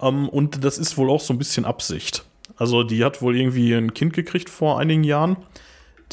Ähm, 0.00 0.28
und 0.28 0.64
das 0.64 0.78
ist 0.78 0.96
wohl 0.96 1.10
auch 1.10 1.20
so 1.20 1.32
ein 1.34 1.38
bisschen 1.38 1.64
Absicht. 1.64 2.24
Also 2.56 2.82
die 2.84 3.04
hat 3.04 3.20
wohl 3.22 3.36
irgendwie 3.36 3.72
ein 3.74 3.94
Kind 3.94 4.12
gekriegt 4.12 4.50
vor 4.50 4.78
einigen 4.78 5.02
Jahren. 5.04 5.36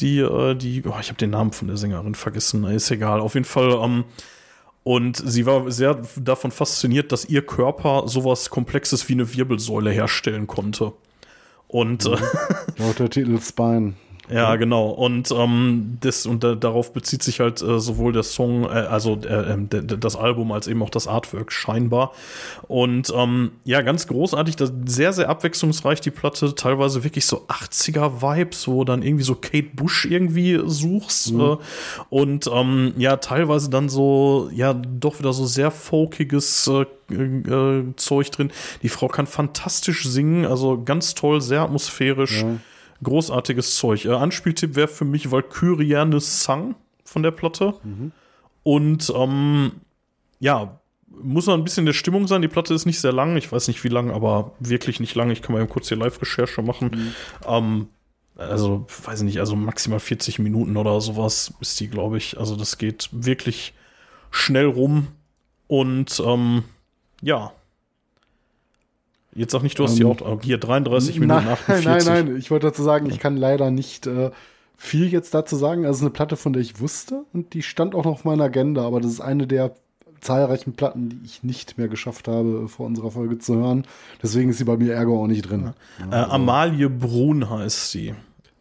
Die, 0.00 0.18
äh, 0.20 0.54
die, 0.54 0.84
oh, 0.86 0.94
ich 1.00 1.08
habe 1.08 1.18
den 1.18 1.30
Namen 1.30 1.52
von 1.52 1.68
der 1.68 1.76
Sängerin 1.76 2.14
vergessen, 2.14 2.64
ist 2.64 2.90
egal. 2.90 3.20
Auf 3.20 3.34
jeden 3.34 3.44
Fall. 3.44 3.72
Ähm, 3.82 4.04
und 4.84 5.16
sie 5.16 5.44
war 5.44 5.70
sehr 5.70 6.00
davon 6.16 6.50
fasziniert, 6.50 7.12
dass 7.12 7.24
ihr 7.26 7.44
Körper 7.44 8.04
sowas 8.06 8.48
Komplexes 8.48 9.08
wie 9.08 9.14
eine 9.14 9.34
Wirbelsäule 9.34 9.90
herstellen 9.90 10.46
konnte. 10.46 10.92
Und 11.66 12.06
äh, 12.06 12.16
Laut 12.78 12.98
der 12.98 13.10
Titel 13.10 13.38
Spine. 13.40 13.94
Ja, 14.30 14.56
genau. 14.56 14.90
Und 14.90 15.30
ähm, 15.30 15.98
das 16.00 16.26
und 16.26 16.44
da, 16.44 16.54
darauf 16.54 16.92
bezieht 16.92 17.22
sich 17.22 17.40
halt 17.40 17.62
äh, 17.62 17.78
sowohl 17.80 18.12
der 18.12 18.22
Song, 18.22 18.64
äh, 18.64 18.68
also 18.68 19.18
äh, 19.22 19.52
ähm, 19.52 19.68
das 19.70 20.16
Album 20.16 20.52
als 20.52 20.66
eben 20.66 20.82
auch 20.82 20.90
das 20.90 21.06
Artwork 21.06 21.50
scheinbar. 21.52 22.12
Und 22.66 23.12
ähm, 23.14 23.52
ja, 23.64 23.80
ganz 23.82 24.06
großartig, 24.06 24.56
das, 24.56 24.72
sehr 24.86 25.12
sehr 25.12 25.28
abwechslungsreich 25.28 26.00
die 26.00 26.10
Platte, 26.10 26.54
teilweise 26.54 27.04
wirklich 27.04 27.26
so 27.26 27.46
80er 27.48 28.20
Vibes, 28.20 28.68
wo 28.68 28.84
dann 28.84 29.02
irgendwie 29.02 29.24
so 29.24 29.34
Kate 29.34 29.70
Bush 29.74 30.04
irgendwie 30.04 30.60
suchst 30.64 31.32
äh, 31.32 31.56
und 32.10 32.50
ähm, 32.52 32.92
ja 32.98 33.16
teilweise 33.16 33.70
dann 33.70 33.88
so 33.88 34.50
ja 34.52 34.74
doch 34.74 35.18
wieder 35.18 35.32
so 35.32 35.46
sehr 35.46 35.70
folkiges 35.70 36.68
äh, 36.68 37.14
äh, 37.14 37.84
Zeug 37.96 38.30
drin. 38.30 38.50
Die 38.82 38.88
Frau 38.88 39.08
kann 39.08 39.26
fantastisch 39.26 40.06
singen, 40.06 40.44
also 40.44 40.82
ganz 40.82 41.14
toll, 41.14 41.40
sehr 41.40 41.62
atmosphärisch. 41.62 42.44
Großartiges 43.02 43.76
Zeug. 43.76 44.04
Äh, 44.04 44.12
Anspieltipp 44.12 44.74
wäre 44.76 44.88
für 44.88 45.04
mich 45.04 45.30
Valkyriane 45.30 46.20
Sang 46.20 46.74
von 47.04 47.22
der 47.22 47.30
Platte. 47.30 47.74
Und 48.62 49.12
ähm, 49.16 49.72
ja, 50.40 50.78
muss 51.06 51.46
man 51.46 51.60
ein 51.60 51.64
bisschen 51.64 51.86
der 51.86 51.92
Stimmung 51.92 52.26
sein. 52.26 52.42
Die 52.42 52.48
Platte 52.48 52.74
ist 52.74 52.86
nicht 52.86 53.00
sehr 53.00 53.12
lang. 53.12 53.36
Ich 53.36 53.50
weiß 53.50 53.68
nicht 53.68 53.82
wie 53.84 53.88
lang, 53.88 54.10
aber 54.10 54.52
wirklich 54.60 55.00
nicht 55.00 55.14
lang. 55.14 55.30
Ich 55.30 55.42
kann 55.42 55.54
mal 55.54 55.62
eben 55.62 55.70
kurz 55.70 55.88
hier 55.88 55.96
Live-Recherche 55.96 56.62
machen. 56.62 57.14
Ähm, 57.46 57.88
also, 58.36 58.86
weiß 59.04 59.20
ich 59.20 59.26
nicht, 59.26 59.40
also 59.40 59.56
maximal 59.56 59.98
40 59.98 60.38
Minuten 60.38 60.76
oder 60.76 61.00
sowas 61.00 61.54
ist 61.60 61.80
die, 61.80 61.88
glaube 61.88 62.18
ich. 62.18 62.38
Also, 62.38 62.56
das 62.56 62.78
geht 62.78 63.08
wirklich 63.12 63.74
schnell 64.30 64.66
rum. 64.66 65.08
Und 65.66 66.22
ähm, 66.24 66.64
ja. 67.22 67.52
Jetzt 69.38 69.52
sag 69.52 69.62
nicht, 69.62 69.78
du 69.78 69.84
hast 69.84 69.96
die 69.98 70.02
Ähm, 70.02 70.10
auch 70.10 70.42
hier 70.42 70.58
33 70.58 71.20
Minuten 71.20 71.44
nein, 71.44 71.52
48. 71.52 71.84
nein, 71.86 72.04
nein. 72.26 72.36
Ich 72.36 72.50
wollte 72.50 72.66
dazu 72.66 72.82
sagen, 72.82 73.08
ich 73.08 73.18
kann 73.18 73.36
leider 73.36 73.70
nicht 73.70 74.06
äh, 74.06 74.30
viel 74.76 75.06
jetzt 75.08 75.32
dazu 75.34 75.56
sagen. 75.56 75.84
Also 75.86 75.90
es 75.92 75.96
ist 75.98 76.02
eine 76.02 76.10
Platte, 76.10 76.36
von 76.36 76.52
der 76.52 76.62
ich 76.62 76.80
wusste 76.80 77.24
und 77.32 77.54
die 77.54 77.62
stand 77.62 77.94
auch 77.94 78.04
noch 78.04 78.12
auf 78.12 78.24
meiner 78.24 78.44
Agenda, 78.44 78.84
aber 78.86 79.00
das 79.00 79.12
ist 79.12 79.20
eine 79.20 79.46
der 79.46 79.72
zahlreichen 80.20 80.72
Platten, 80.72 81.08
die 81.10 81.20
ich 81.24 81.44
nicht 81.44 81.78
mehr 81.78 81.86
geschafft 81.88 82.26
habe, 82.26 82.66
vor 82.68 82.86
unserer 82.86 83.10
Folge 83.12 83.38
zu 83.38 83.54
hören. 83.54 83.84
Deswegen 84.22 84.50
ist 84.50 84.58
sie 84.58 84.64
bei 84.64 84.76
mir 84.76 84.92
Ärger 84.94 85.12
auch 85.12 85.28
nicht 85.28 85.42
drin. 85.48 85.72
Äh, 86.10 86.14
Amalie 86.16 86.90
Brun 86.90 87.48
heißt 87.48 87.92
sie. 87.92 88.14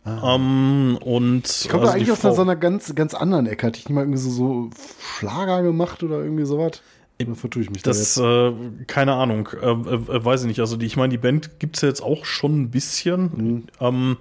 Ähm, 0.06 0.98
und 1.04 1.48
Ich 1.48 1.68
komme 1.70 1.84
also 1.84 1.94
eigentlich 1.94 2.06
die 2.06 2.12
aus 2.12 2.24
einer, 2.24 2.32
Frau- 2.32 2.36
so 2.36 2.42
einer 2.44 2.56
ganz, 2.56 2.96
ganz 2.96 3.14
anderen 3.14 3.46
Ecke. 3.48 3.68
Hatte 3.68 3.80
ich 3.80 3.86
nicht 3.86 3.96
mal 3.96 4.02
irgendwie 4.02 4.20
so, 4.20 4.30
so 4.30 4.70
Schlager 5.18 5.64
gemacht 5.64 6.04
oder 6.04 6.20
irgendwie 6.24 6.46
sowas? 6.46 6.82
Oder 7.20 7.36
vertue 7.36 7.64
ich 7.64 7.70
mich 7.70 7.82
da 7.82 7.90
Das, 7.90 7.98
jetzt? 8.00 8.18
äh, 8.18 8.52
keine 8.86 9.14
Ahnung, 9.14 9.50
äh, 9.62 9.66
äh, 9.70 10.26
weiß 10.26 10.42
ich 10.42 10.48
nicht. 10.48 10.60
Also, 10.60 10.78
die, 10.78 10.86
ich 10.86 10.98
meine, 10.98 11.10
die 11.10 11.18
Band 11.18 11.60
gibt's 11.60 11.82
ja 11.82 11.88
jetzt 11.90 12.02
auch 12.02 12.26
schon 12.26 12.62
ein 12.62 12.72
bisschen. 12.72 13.22
Mhm. 13.36 13.64
Ähm, 13.80 14.18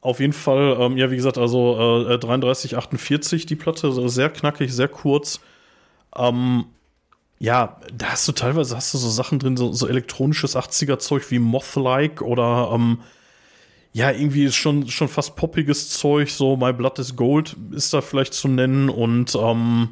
auf 0.00 0.20
jeden 0.20 0.32
Fall, 0.32 0.76
ähm, 0.80 0.96
ja, 0.96 1.10
wie 1.10 1.16
gesagt, 1.16 1.38
also 1.38 2.06
äh, 2.08 2.18
33, 2.18 2.76
48, 2.76 3.46
die 3.46 3.56
Platte, 3.56 3.90
so 3.92 4.08
sehr 4.08 4.30
knackig, 4.30 4.72
sehr 4.72 4.88
kurz. 4.88 5.40
Ähm, 6.16 6.66
ja, 7.40 7.78
da 7.92 8.06
hast 8.12 8.26
du 8.26 8.32
teilweise 8.32 8.76
hast 8.76 8.94
du 8.94 8.98
so 8.98 9.10
Sachen 9.10 9.38
drin, 9.38 9.56
so, 9.56 9.72
so 9.72 9.86
elektronisches 9.86 10.56
80er-Zeug 10.56 11.30
wie 11.30 11.38
Moth-like 11.38 12.22
oder 12.22 12.70
ähm, 12.72 13.00
ja, 13.92 14.10
irgendwie 14.10 14.44
ist 14.44 14.56
schon, 14.56 14.88
schon 14.88 15.08
fast 15.08 15.36
poppiges 15.36 15.90
Zeug, 15.90 16.30
so 16.30 16.56
My 16.56 16.72
Blood 16.72 16.98
is 16.98 17.16
Gold 17.16 17.56
ist 17.72 17.92
da 17.92 18.00
vielleicht 18.00 18.34
zu 18.34 18.48
nennen 18.48 18.88
und 18.88 19.34
ähm, 19.34 19.90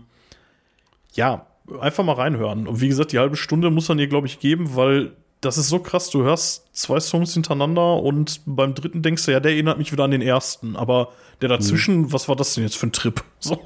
ja, 1.15 1.47
einfach 1.81 2.05
mal 2.05 2.15
reinhören. 2.15 2.67
Und 2.67 2.81
wie 2.81 2.89
gesagt, 2.89 3.13
die 3.13 3.19
halbe 3.19 3.37
Stunde 3.37 3.71
muss 3.71 3.89
man 3.89 3.99
ihr, 3.99 4.07
glaube 4.07 4.27
ich, 4.27 4.41
geben, 4.41 4.77
weil 4.77 5.13
das 5.41 5.59
ist 5.59 5.69
so 5.69 5.79
krass. 5.79 6.11
Du 6.11 6.23
hörst 6.23 6.69
zwei 6.73 7.01
Songs 7.01 7.35
hintereinander 7.35 8.03
und 8.03 8.41
beim 8.47 8.75
dritten 8.75 9.03
denkst 9.03 9.27
du, 9.27 9.33
ja, 9.33 9.41
der 9.41 9.53
erinnert 9.53 9.79
mich 9.79 9.93
wieder 9.93 10.05
an 10.05 10.11
den 10.11 10.23
ersten. 10.23 10.77
Aber 10.77 11.13
der 11.41 11.49
dazwischen, 11.49 12.13
was 12.13 12.29
war 12.29 12.37
das 12.37 12.55
denn 12.55 12.65
jetzt 12.65 12.77
für 12.77 12.87
ein 12.87 12.93
Trip? 12.93 13.23
So. 13.41 13.61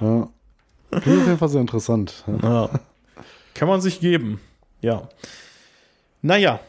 Ja. 0.00 0.28
Klingt 0.90 1.20
auf 1.20 1.26
jeden 1.26 1.38
Fall 1.38 1.48
sehr 1.48 1.60
interessant. 1.60 2.24
Ja. 2.42 2.70
Kann 3.54 3.68
man 3.68 3.80
sich 3.80 4.00
geben. 4.00 4.40
Ja. 4.80 5.08
Naja. 6.22 6.60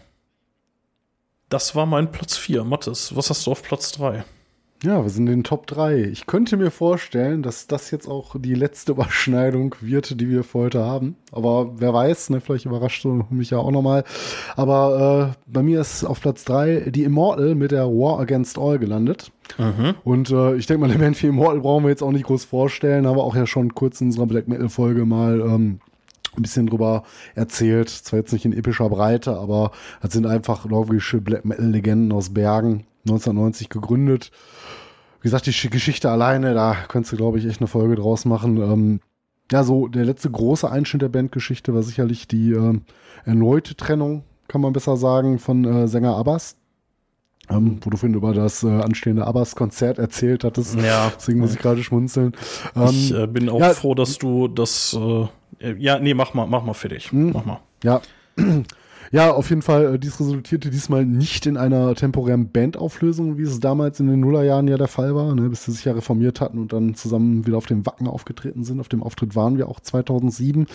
Das 1.50 1.76
war 1.76 1.86
mein 1.86 2.12
Platz 2.12 2.38
4. 2.38 2.64
Mathis, 2.64 3.16
was 3.16 3.30
hast 3.30 3.46
du 3.46 3.52
auf 3.52 3.62
Platz 3.62 3.92
3? 3.94 4.26
Ja, 4.86 5.02
wir 5.02 5.10
sind 5.10 5.26
in 5.26 5.38
den 5.38 5.44
Top 5.44 5.66
3. 5.66 6.04
Ich 6.04 6.28
könnte 6.28 6.58
mir 6.58 6.70
vorstellen, 6.70 7.42
dass 7.42 7.66
das 7.66 7.90
jetzt 7.90 8.08
auch 8.08 8.36
die 8.38 8.54
letzte 8.54 8.92
Überschneidung 8.92 9.74
wird, 9.82 10.22
die 10.22 10.30
wir 10.30 10.44
für 10.44 10.60
heute 10.60 10.84
haben. 10.84 11.16
Aber 11.32 11.80
wer 11.80 11.92
weiß, 11.92 12.30
ne, 12.30 12.40
vielleicht 12.40 12.66
überrascht 12.66 13.04
du 13.04 13.26
mich 13.32 13.50
ja 13.50 13.58
auch 13.58 13.72
nochmal. 13.72 14.04
Aber 14.56 15.34
äh, 15.34 15.52
bei 15.52 15.64
mir 15.64 15.82
ist 15.82 16.04
auf 16.04 16.22
Platz 16.22 16.46
3 16.46 16.92
die 16.92 17.04
Immortal 17.04 17.56
mit 17.56 17.72
der 17.72 17.88
War 17.88 18.20
Against 18.20 18.60
All 18.60 18.78
gelandet. 18.78 19.32
Und 20.04 20.30
äh, 20.30 20.56
ich 20.56 20.68
denke 20.68 20.82
mal, 20.82 20.88
der 20.94 21.00
Band 21.00 21.18
für 21.18 21.28
Immortal 21.28 21.62
brauchen 21.62 21.86
wir 21.86 21.90
jetzt 21.90 22.04
auch 22.04 22.12
nicht 22.12 22.26
groß 22.26 22.46
vorstellen, 22.46 23.08
haben 23.08 23.18
wir 23.18 23.24
auch 23.24 23.36
ja 23.36 23.48
schon 23.48 23.74
kurz 23.74 24.02
in 24.02 24.08
unserer 24.08 24.28
Black 24.28 24.48
Metal 24.48 24.70
Folge 24.70 25.04
mal 25.06 25.42
ähm, 25.42 25.80
ein 26.36 26.42
bisschen 26.44 26.68
drüber 26.68 27.06
erzählt. 27.34 27.90
Zwar 27.90 28.20
jetzt 28.20 28.34
nicht 28.34 28.46
in 28.46 28.54
epischer 28.54 28.90
Breite, 28.90 29.36
aber 29.36 29.72
das 30.04 30.14
sind 30.14 30.28
einfach 30.28 30.64
norwegische 30.66 31.22
Black 31.22 31.44
Metal 31.44 31.72
Legenden 31.72 32.12
aus 32.12 32.36
Bergen, 32.36 32.86
1990 33.08 33.70
gegründet. 33.70 34.32
Wie 35.26 35.28
gesagt, 35.28 35.48
die 35.48 35.54
Sch- 35.54 35.72
Geschichte 35.72 36.12
alleine, 36.12 36.54
da 36.54 36.76
könntest 36.88 37.12
du, 37.14 37.18
glaube 37.18 37.40
ich, 37.40 37.48
echt 37.48 37.60
eine 37.60 37.66
Folge 37.68 37.96
draus 37.96 38.26
machen. 38.26 38.58
Ähm, 38.58 39.00
ja, 39.52 39.64
so 39.64 39.88
der 39.88 40.06
letzte 40.06 40.30
große 40.30 40.70
Einschnitt 40.72 41.02
der 41.02 41.10
Bandgeschichte 41.10 41.74
war 41.74 41.82
sicherlich 41.82 42.28
die 42.28 42.52
ähm, 42.52 42.84
erneute 43.26 43.74
Trennung, 43.76 44.22
kann 44.48 44.62
man 44.62 44.72
besser 44.72 44.98
sagen, 44.98 45.40
von 45.40 45.66
äh, 45.66 45.88
Sänger 45.88 46.16
Abbas. 46.16 46.58
Ähm, 47.50 47.80
wo 47.82 47.90
du 47.90 47.98
vorhin 47.98 48.16
über 48.16 48.36
das 48.36 48.62
äh, 48.62 48.68
anstehende 48.68 49.26
Abbas-Konzert 49.26 49.98
erzählt 49.98 50.44
hattest. 50.44 50.76
Ja. 50.80 51.12
Deswegen 51.18 51.40
muss 51.40 51.54
ich 51.54 51.60
gerade 51.60 51.82
schmunzeln. 51.84 52.34
Ähm, 52.76 52.84
Ich 52.90 53.12
äh, 53.12 53.26
bin 53.26 53.50
auch 53.50 53.60
ja, 53.60 53.70
froh, 53.74 53.96
dass 53.96 54.20
du 54.20 54.48
das. 54.48 54.96
Äh, 55.60 55.74
ja, 55.80 55.98
nee, 55.98 56.14
mach 56.14 56.36
mal, 56.36 56.46
mach 56.46 56.64
mal 56.64 56.74
fertig. 56.76 57.12
Mach 57.12 57.46
mal. 57.46 57.62
Ja. 57.84 58.00
Ja, 59.16 59.32
auf 59.32 59.50
jeden 59.50 59.62
Fall, 59.62 59.96
äh, 59.96 59.98
dies 59.98 60.20
resultierte 60.20 60.70
diesmal 60.70 61.06
nicht 61.06 61.46
in 61.46 61.56
einer 61.56 61.96
temporären 61.96 62.52
Bandauflösung, 62.52 63.38
wie 63.38 63.44
es 63.44 63.62
damals 63.62 64.02
in 64.02 64.08
den 64.08 64.20
Nullerjahren 64.20 64.68
ja 64.68 64.76
der 64.76 64.90
Fall 64.90 65.16
war, 65.16 65.34
ne, 65.34 65.48
bis 65.48 65.64
sie 65.64 65.72
sich 65.72 65.86
ja 65.86 65.94
reformiert 65.94 66.42
hatten 66.42 66.60
und 66.60 66.74
dann 66.74 66.96
zusammen 66.96 67.48
wieder 67.48 67.56
auf 67.56 67.66
dem 67.66 67.86
Wacken 67.86 68.08
aufgetreten 68.08 68.66
sind. 68.66 68.82
Auf 68.82 68.90
dem 68.90 69.02
Auftritt 69.02 69.34
waren 69.34 69.58
wir 69.58 69.70
auch 69.70 69.80
2007. 69.80 70.66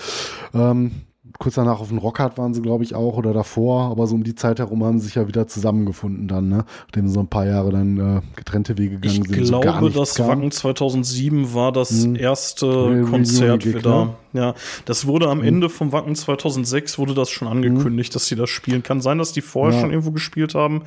Ähm, 0.55 0.93
kurz 1.39 1.55
danach 1.55 1.81
auf 1.81 1.89
dem 1.89 1.99
Rockhard 1.99 2.37
waren 2.39 2.55
sie, 2.55 2.61
glaube 2.63 2.85
ich, 2.85 2.95
auch 2.95 3.17
oder 3.17 3.33
davor, 3.33 3.91
aber 3.91 4.07
so 4.07 4.15
um 4.15 4.25
die 4.25 4.35
Zeit 4.35 4.59
herum 4.59 4.85
haben 4.85 4.99
sie 4.99 5.07
sich 5.07 5.15
ja 5.15 5.29
wieder 5.29 5.47
zusammengefunden 5.47 6.29
dann, 6.29 6.49
ne? 6.49 6.65
Nachdem 6.87 7.09
sie 7.09 7.15
so 7.15 7.21
ein 7.21 7.29
paar 7.29 7.47
Jahre 7.47 7.71
dann 7.71 7.99
äh, 7.99 8.21
getrennte 8.37 8.77
Wege 8.79 8.97
gegangen 8.99 9.23
Ich 9.25 9.29
sind. 9.29 9.51
gar 9.51 9.61
glaube, 9.61 9.91
das 9.91 10.15
kam. 10.15 10.29
Wacken 10.29 10.51
2007 10.51 11.55
war 11.55 11.73
das 11.73 12.05
erste 12.05 12.67
Reunion 12.67 13.11
Konzert 13.11 13.63
Gig, 13.63 13.75
wieder. 13.77 14.05
ne? 14.07 14.15
Ja, 14.33 14.55
das 14.85 15.07
wurde 15.07 15.29
am 15.29 15.43
Ende 15.43 15.69
vom 15.69 15.91
Wacken 15.93 16.15
2006 16.15 16.99
wurde 16.99 17.15
das 17.15 17.31
schon 17.31 17.49
angekündigt, 17.49 18.15
dass 18.15 18.27
sie 18.27 18.37
das 18.37 18.49
spielen. 18.51 18.83
Kann 18.83 19.01
sein, 19.01 19.19
dass 19.19 19.33
die 19.33 19.41
vorher 19.41 19.75
Ja. 19.75 19.81
schon 19.81 19.91
irgendwo 19.91 20.13
gespielt 20.13 20.55
haben, 20.55 20.83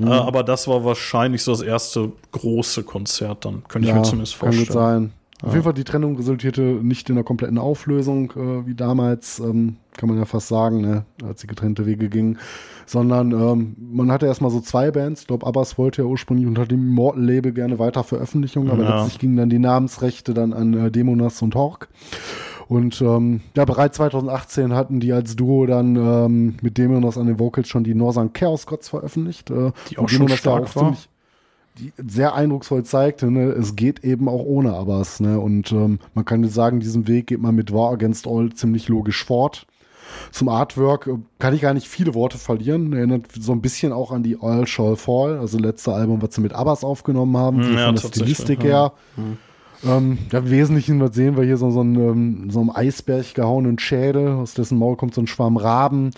äh, 0.00 0.04
aber 0.06 0.42
das 0.42 0.66
war 0.68 0.84
wahrscheinlich 0.84 1.42
so 1.42 1.52
das 1.52 1.60
erste 1.62 2.12
große 2.32 2.84
Konzert 2.84 3.44
dann. 3.44 3.64
Könnte 3.68 3.88
ich 3.88 3.94
mir 3.94 4.02
zumindest 4.02 4.38
Kann 4.38 4.52
vorstellen. 4.52 4.72
sein. 4.72 5.12
Auf 5.42 5.52
jeden 5.52 5.64
Fall, 5.64 5.74
die 5.74 5.84
Trennung 5.84 6.16
resultierte 6.16 6.62
nicht 6.62 7.10
in 7.10 7.16
einer 7.16 7.22
kompletten 7.22 7.58
Auflösung, 7.58 8.30
äh, 8.30 8.66
wie 8.66 8.74
damals, 8.74 9.38
ähm, 9.38 9.76
kann 9.96 10.08
man 10.08 10.18
ja 10.18 10.24
fast 10.24 10.48
sagen, 10.48 10.80
ne, 10.80 11.04
als 11.24 11.40
sie 11.40 11.46
getrennte 11.46 11.86
Wege 11.86 12.08
gingen, 12.08 12.38
sondern 12.86 13.32
ähm, 13.32 13.76
man 13.78 14.10
hatte 14.12 14.26
erstmal 14.26 14.50
so 14.50 14.60
zwei 14.60 14.90
Bands. 14.90 15.22
Ich 15.22 15.26
glaube, 15.26 15.46
Abbas 15.46 15.78
wollte 15.78 16.02
ja 16.02 16.08
ursprünglich 16.08 16.46
unter 16.46 16.66
dem 16.66 16.80
Immortal-Label 16.90 17.52
gerne 17.52 17.78
weiter 17.78 18.04
Veröffentlichungen, 18.04 18.70
aber 18.70 18.84
Ja. 18.84 18.96
letztlich 18.98 19.18
gingen 19.18 19.36
dann 19.36 19.50
die 19.50 19.58
Namensrechte 19.58 20.34
dann 20.34 20.52
an 20.52 20.74
äh, 20.74 20.90
Demonas 20.90 21.40
und 21.42 21.54
Hork. 21.54 21.88
Und 22.68 23.00
ähm, 23.00 23.42
ja, 23.56 23.64
bereits 23.64 23.96
2018 23.98 24.72
hatten 24.74 24.98
die 24.98 25.12
als 25.12 25.36
Duo 25.36 25.66
dann 25.66 25.94
ähm, 25.96 26.54
mit 26.62 26.78
Demonas 26.78 27.16
an 27.16 27.26
den 27.28 27.38
Vocals 27.38 27.68
schon 27.68 27.84
die 27.84 27.94
Northern 27.94 28.32
Chaos 28.32 28.66
Gods 28.66 28.88
veröffentlicht. 28.88 29.50
Äh, 29.50 29.70
Die 29.90 29.98
auch 29.98 30.08
schon 30.08 30.28
stark 30.30 30.74
war. 30.74 30.82
ziemlich- 30.84 31.08
die 31.78 31.92
sehr 32.08 32.34
eindrucksvoll 32.34 32.84
zeigte, 32.84 33.30
ne, 33.30 33.50
es 33.50 33.76
geht 33.76 34.02
eben 34.02 34.30
auch 34.30 34.42
ohne 34.42 34.72
Abbas, 34.72 35.20
ne, 35.20 35.38
und 35.38 35.72
ähm, 35.72 35.98
man 36.14 36.24
kann 36.24 36.42
sagen, 36.44 36.80
diesen 36.80 37.06
Weg 37.06 37.26
geht 37.26 37.38
man 37.42 37.54
mit 37.54 37.70
War 37.70 37.92
Against 37.92 38.26
All 38.26 38.50
ziemlich 38.54 38.88
logisch 38.88 39.22
fort. 39.22 39.66
Zum 40.30 40.48
Artwork 40.48 41.06
äh, 41.06 41.14
kann 41.38 41.54
ich 41.54 41.62
gar 41.62 41.74
nicht 41.74 41.88
viele 41.88 42.14
Worte 42.14 42.38
verlieren, 42.38 42.92
erinnert 42.92 43.26
so 43.38 43.52
ein 43.52 43.60
bisschen 43.60 43.92
auch 43.92 44.10
an 44.10 44.22
die 44.22 44.38
All 44.40 44.66
Shall 44.66 44.96
Fall, 44.96 45.38
also 45.38 45.58
letzte 45.58 45.92
Album, 45.92 46.22
was 46.22 46.34
sie 46.34 46.40
mit 46.40 46.52
Abbas 46.52 46.84
aufgenommen 46.84 47.36
haben, 47.36 47.62
so 47.62 47.68
Hm, 47.68 47.76
ja, 47.76 47.86
von 47.86 47.94
der 47.94 48.08
Stilistik 48.08 48.62
ja. 48.62 48.68
her. 48.68 48.92
Hm. 49.16 49.38
Ähm, 49.84 50.18
ja, 50.32 50.38
Im 50.38 50.50
Wesentlichen, 50.50 51.00
was 51.00 51.14
sehen 51.14 51.36
wir 51.36 51.44
hier, 51.44 51.56
so, 51.56 51.70
so, 51.70 51.80
einen, 51.80 51.96
ähm, 51.96 52.50
so 52.50 52.60
einen 52.60 52.70
Eisberg 52.70 53.34
gehauenen 53.34 53.78
Schädel, 53.78 54.28
aus 54.28 54.54
dessen 54.54 54.78
Maul 54.78 54.96
kommt 54.96 55.14
so 55.14 55.20
ein 55.20 55.26
Schwarm 55.26 55.56
Raben. 55.56 56.12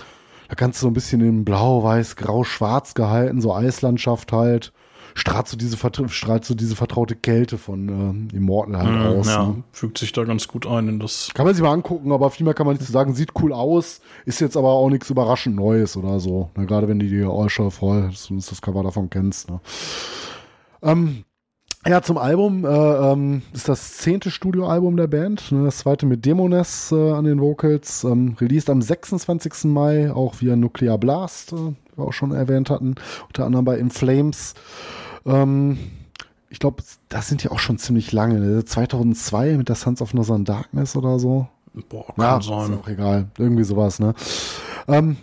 Da 0.49 0.55
kannst 0.55 0.81
du 0.81 0.87
so 0.87 0.91
ein 0.91 0.95
bisschen 0.95 1.21
in 1.21 1.45
blau, 1.45 1.83
weiß, 1.83 2.17
grau, 2.17 2.45
schwarz 2.45 2.95
gehalten, 2.95 3.41
so 3.41 3.55
Eislandschaft 3.55 4.33
halt. 4.33 4.73
Strahlt 5.19 5.49
so 5.49 5.57
diese, 5.57 5.77
strahlt 5.77 6.45
so 6.45 6.55
diese 6.55 6.77
vertraute 6.77 7.17
Kälte 7.17 7.59
von 7.59 7.89
ähm, 7.89 8.29
Immortal 8.33 8.87
halt 8.87 9.19
aus. 9.19 9.27
ja, 9.27 9.47
Ne? 9.47 9.63
fügt 9.73 9.99
sich 9.99 10.13
da 10.13 10.25
ganz 10.25 10.49
gut 10.49 10.67
ein 10.67 10.89
in 10.89 11.01
das. 11.01 11.31
Kann 11.35 11.45
man 11.45 11.55
sich 11.55 11.63
mal 11.63 11.73
angucken, 11.73 12.13
aber 12.13 12.31
viel 12.31 12.45
mehr 12.45 12.55
kann 12.55 12.67
man 12.67 12.77
nicht 12.77 12.87
zu 12.87 12.93
sagen. 12.93 13.15
Sieht 13.15 13.33
cool 13.43 13.53
aus, 13.53 14.01
ist 14.25 14.41
jetzt 14.41 14.57
aber 14.57 14.69
auch 14.71 14.91
nichts 14.91 15.11
überraschend 15.11 15.57
Neues 15.57 15.97
oder 15.97 16.21
so. 16.21 16.51
Ne? 16.57 16.67
Gerade 16.67 16.89
wenn 16.89 16.99
du 16.99 17.07
die 17.07 17.23
All 17.23 17.51
Shall 17.51 17.71
Fall, 17.71 18.11
zumindest 18.15 18.53
das 18.53 18.63
Cover 18.63 18.83
davon 18.83 19.11
kennst. 19.11 19.51
Ne? 19.51 19.61
Ähm, 20.83 21.25
ja, 21.87 22.03
zum 22.03 22.19
Album 22.19 22.65
äh, 22.65 22.69
ähm, 22.69 23.43
ist 23.53 23.69
das 23.69 23.97
zehnte 23.99 24.31
Studioalbum 24.31 24.97
der 24.97 25.07
Band. 25.07 25.53
Ne? 25.53 25.65
Das 25.65 25.79
zweite 25.79 26.07
mit 26.07 26.25
Demoness 26.27 26.93
äh, 26.93 27.13
an 27.13 27.25
den 27.25 27.41
Vocals. 27.41 28.05
Ähm, 28.05 28.37
released 28.41 28.69
am 28.69 28.83
26. 28.83 29.65
Mai, 29.65 30.13
auch 30.13 30.41
via 30.41 30.57
Nuclear 30.57 30.99
Blast, 30.99 31.53
äh, 31.53 31.57
wie 31.57 31.97
wir 31.97 32.05
auch 32.05 32.13
schon 32.13 32.33
erwähnt 32.33 32.69
hatten. 32.69 32.97
Unter 33.29 33.47
anderem 33.47 33.65
bei 33.65 33.79
In 33.79 33.91
Flames. 33.91 34.55
Ähm, 35.27 35.79
ich 36.51 36.59
glaube, 36.59 36.83
das 37.09 37.29
sind 37.29 37.45
ja 37.45 37.51
auch 37.51 37.59
schon 37.59 37.79
ziemlich 37.79 38.13
lange. 38.13 38.41
Ne? 38.41 38.65
2002 38.65 39.57
mit 39.57 39.69
der 39.69 39.77
Sons 39.77 40.01
of 40.03 40.15
Northern 40.15 40.45
Darkness 40.45 40.97
oder 40.97 41.19
so. 41.19 41.49
Boah, 41.89 42.07
kann 42.07 42.15
Ja, 42.25 42.39
ist 42.39 42.47
sein. 42.47 42.79
auch 42.79 42.89
egal. 42.89 43.27
Irgendwie 43.39 43.65
sowas, 43.65 43.99
ne? 44.01 44.15
Ähm, 44.89 45.17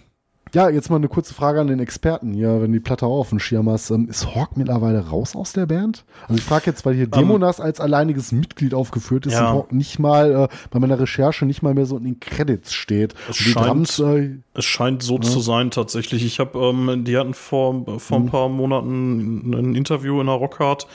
ja, 0.56 0.70
jetzt 0.70 0.90
mal 0.90 0.96
eine 0.96 1.08
kurze 1.10 1.34
Frage 1.34 1.60
an 1.62 1.68
den 1.68 1.80
Experten 1.80 2.34
hier, 2.34 2.62
wenn 2.62 2.72
die 2.72 2.80
Platte 2.80 3.06
auch 3.06 3.20
auf 3.20 3.30
dem 3.30 3.40
Schirm 3.40 3.70
hast. 3.70 3.92
Ähm, 3.92 4.08
ist 4.10 4.34
Hawk 4.34 4.56
mittlerweile 4.58 5.08
raus 5.10 5.36
aus 5.36 5.54
der 5.54 5.66
Band? 5.68 6.06
Also 6.24 6.36
ich 6.40 6.44
frage 6.44 6.64
jetzt, 6.68 6.86
weil 6.86 6.96
hier 6.96 7.08
Demonas 7.08 7.60
als 7.60 7.80
alleiniges 7.80 8.32
Mitglied 8.32 8.74
aufgeführt 8.74 9.26
ist 9.28 9.34
Ähm, 9.34 9.40
ja. 9.40 9.50
und 9.52 9.56
Hawk 9.58 9.72
nicht 9.74 10.00
mal 10.00 10.32
äh, 10.50 10.56
bei 10.72 10.80
meiner 10.80 11.00
Recherche 11.00 11.46
nicht 11.46 11.62
mal 11.62 11.74
mehr 11.74 11.86
so 11.86 11.98
in 11.98 12.06
den 12.06 12.20
Credits 12.20 12.74
steht. 12.74 13.14
Es 13.30 13.36
scheint- 13.38 13.68
Drums, 13.68 14.00
äh, 14.00 14.38
Es 14.54 14.64
scheint 14.66 15.04
so 15.04 15.18
zu 15.20 15.42
sein 15.42 15.70
tatsächlich. 15.70 16.26
Ich 16.26 16.40
habe, 16.40 16.58
ähm, 16.58 17.04
die 17.04 17.18
hatten 17.18 17.34
vor, 17.34 18.00
vor 18.00 18.20
Mhm. 18.20 18.26
ein 18.28 18.32
paar 18.32 18.48
Monaten 18.50 19.54
ein 19.54 19.76
Interview 19.76 20.22
in 20.22 20.28
der 20.28 20.36
Rockhard 20.36 20.88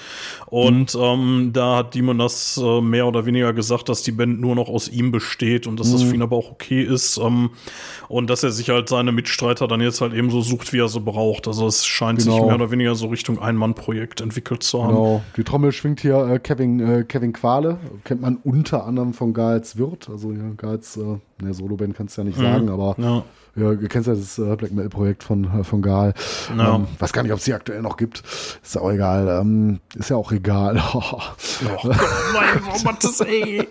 und 0.46 0.94
Mhm. 0.94 1.00
ähm, 1.00 1.50
da 1.52 1.76
hat 1.76 1.94
Demonas 1.94 2.58
äh, 2.62 2.80
mehr 2.80 3.06
oder 3.06 3.26
weniger 3.26 3.52
gesagt, 3.52 3.90
dass 3.90 4.02
die 4.02 4.12
Band 4.12 4.40
nur 4.40 4.54
noch 4.54 4.68
aus 4.70 4.88
ihm 4.88 5.12
besteht 5.12 5.66
und 5.66 5.78
dass 5.78 5.92
das 5.92 6.02
Mhm. 6.04 6.08
für 6.08 6.14
ihn 6.14 6.22
aber 6.22 6.36
auch 6.36 6.50
okay 6.50 6.82
ist 6.82 7.18
ähm, 7.18 7.50
und 8.08 8.30
dass 8.30 8.42
er 8.42 8.50
sich 8.50 8.70
halt 8.70 8.88
seine 8.88 9.12
Mitstreiter 9.12 9.49
Ghostwriter 9.50 9.68
dann 9.68 9.80
jetzt 9.80 10.00
halt 10.00 10.12
eben 10.14 10.30
so 10.30 10.40
sucht, 10.42 10.72
wie 10.72 10.78
er 10.80 10.88
sie 10.88 11.00
braucht. 11.00 11.46
Also 11.48 11.66
es 11.66 11.84
scheint 11.86 12.20
Genau. 12.20 12.34
sich 12.36 12.44
mehr 12.44 12.54
oder 12.54 12.70
weniger 12.70 12.94
so 12.94 13.06
Richtung 13.08 13.38
Ein-Mann-Projekt 13.40 14.20
entwickelt 14.20 14.62
zu 14.62 14.82
haben. 14.82 14.94
Genau. 14.94 15.22
Die 15.36 15.44
Trommel 15.44 15.72
schwingt 15.72 16.00
hier 16.00 16.16
äh, 16.26 16.38
Kevin, 16.38 16.80
äh, 16.80 17.04
Kevin 17.04 17.32
Quale. 17.32 17.78
Kennt 18.04 18.20
man 18.20 18.36
unter 18.44 18.86
anderem 18.86 19.12
von 19.12 19.34
Gals 19.34 19.76
Wirt. 19.76 20.08
Also 20.10 20.32
ja, 20.32 20.50
Gals, 20.56 20.96
äh, 20.96 21.00
ne, 21.42 21.54
Soloband 21.54 21.96
kannst 21.96 22.16
du 22.16 22.22
ja 22.22 22.26
nicht 22.26 22.38
sagen, 22.38 22.68
aber 22.68 22.94
Mhm. 22.96 23.04
Ja. 23.04 23.22
ja, 23.56 23.74
du 23.74 23.88
kennst 23.88 24.08
ja 24.08 24.14
das 24.14 24.38
äh, 24.38 24.56
Black 24.56 24.72
Metal 24.72 24.88
Projekt 24.90 25.22
von, 25.24 25.44
äh, 25.60 25.64
von 25.64 25.82
Gal. 25.82 26.14
Ja. 26.56 26.76
Ähm, 26.76 26.86
weiß 26.98 27.12
gar 27.12 27.22
nicht, 27.22 27.32
ob 27.32 27.38
es 27.38 27.44
die 27.44 27.54
aktuell 27.54 27.82
noch 27.82 27.96
gibt. 27.96 28.22
Ist 28.62 28.74
ja 28.74 28.80
auch 28.80 28.90
egal. 28.92 29.28
Ähm, 29.40 29.80
ist 29.96 30.10
ja 30.10 30.16
auch 30.16 30.32
egal. 30.32 30.80
Oh 30.92 31.76
Gott, 31.82 31.96
mein, 32.34 32.62
oh 32.74 32.84
Mattes, 32.84 33.20
ey. 33.20 33.66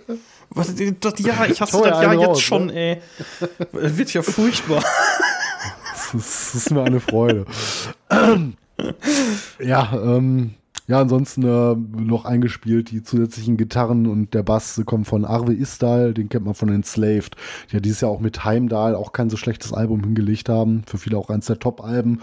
Was, 0.51 0.73
das, 0.75 1.13
ja, 1.19 1.45
ich 1.49 1.59
hasse 1.61 1.77
ja 1.83 1.89
das 1.89 2.01
ja 2.03 2.13
jetzt 2.13 2.27
raus, 2.27 2.41
schon, 2.41 2.65
ne? 2.67 2.73
ey. 2.73 3.01
Wird 3.71 4.13
ja 4.13 4.21
furchtbar. 4.21 4.83
Das 6.13 6.55
ist, 6.55 6.71
mir 6.71 6.83
eine 6.83 6.99
Freude. 6.99 7.45
ja, 9.59 9.91
ähm, 9.93 10.55
ja, 10.87 10.99
ansonsten 10.99 11.43
äh, 11.43 11.75
noch 12.01 12.25
eingespielt 12.25 12.89
die 12.89 13.03
zusätzlichen 13.03 13.57
Gitarren 13.57 14.07
und 14.07 14.33
der 14.33 14.41
Bass 14.41 14.81
kommen 14.85 15.05
von 15.05 15.23
Arve 15.23 15.53
Isdal, 15.53 16.15
den 16.15 16.29
kennt 16.29 16.45
man 16.45 16.55
von 16.55 16.69
Enslaved, 16.69 17.35
die 17.69 17.75
ja 17.75 17.79
dieses 17.79 18.01
Jahr 18.01 18.09
auch 18.09 18.21
mit 18.21 18.43
Heimdall 18.43 18.95
auch 18.95 19.11
kein 19.11 19.29
so 19.29 19.37
schlechtes 19.37 19.71
Album 19.71 20.03
hingelegt 20.03 20.49
haben. 20.49 20.81
Für 20.87 20.97
viele 20.97 21.17
auch 21.17 21.29
eins 21.29 21.45
der 21.45 21.59
Top-Alben. 21.59 22.21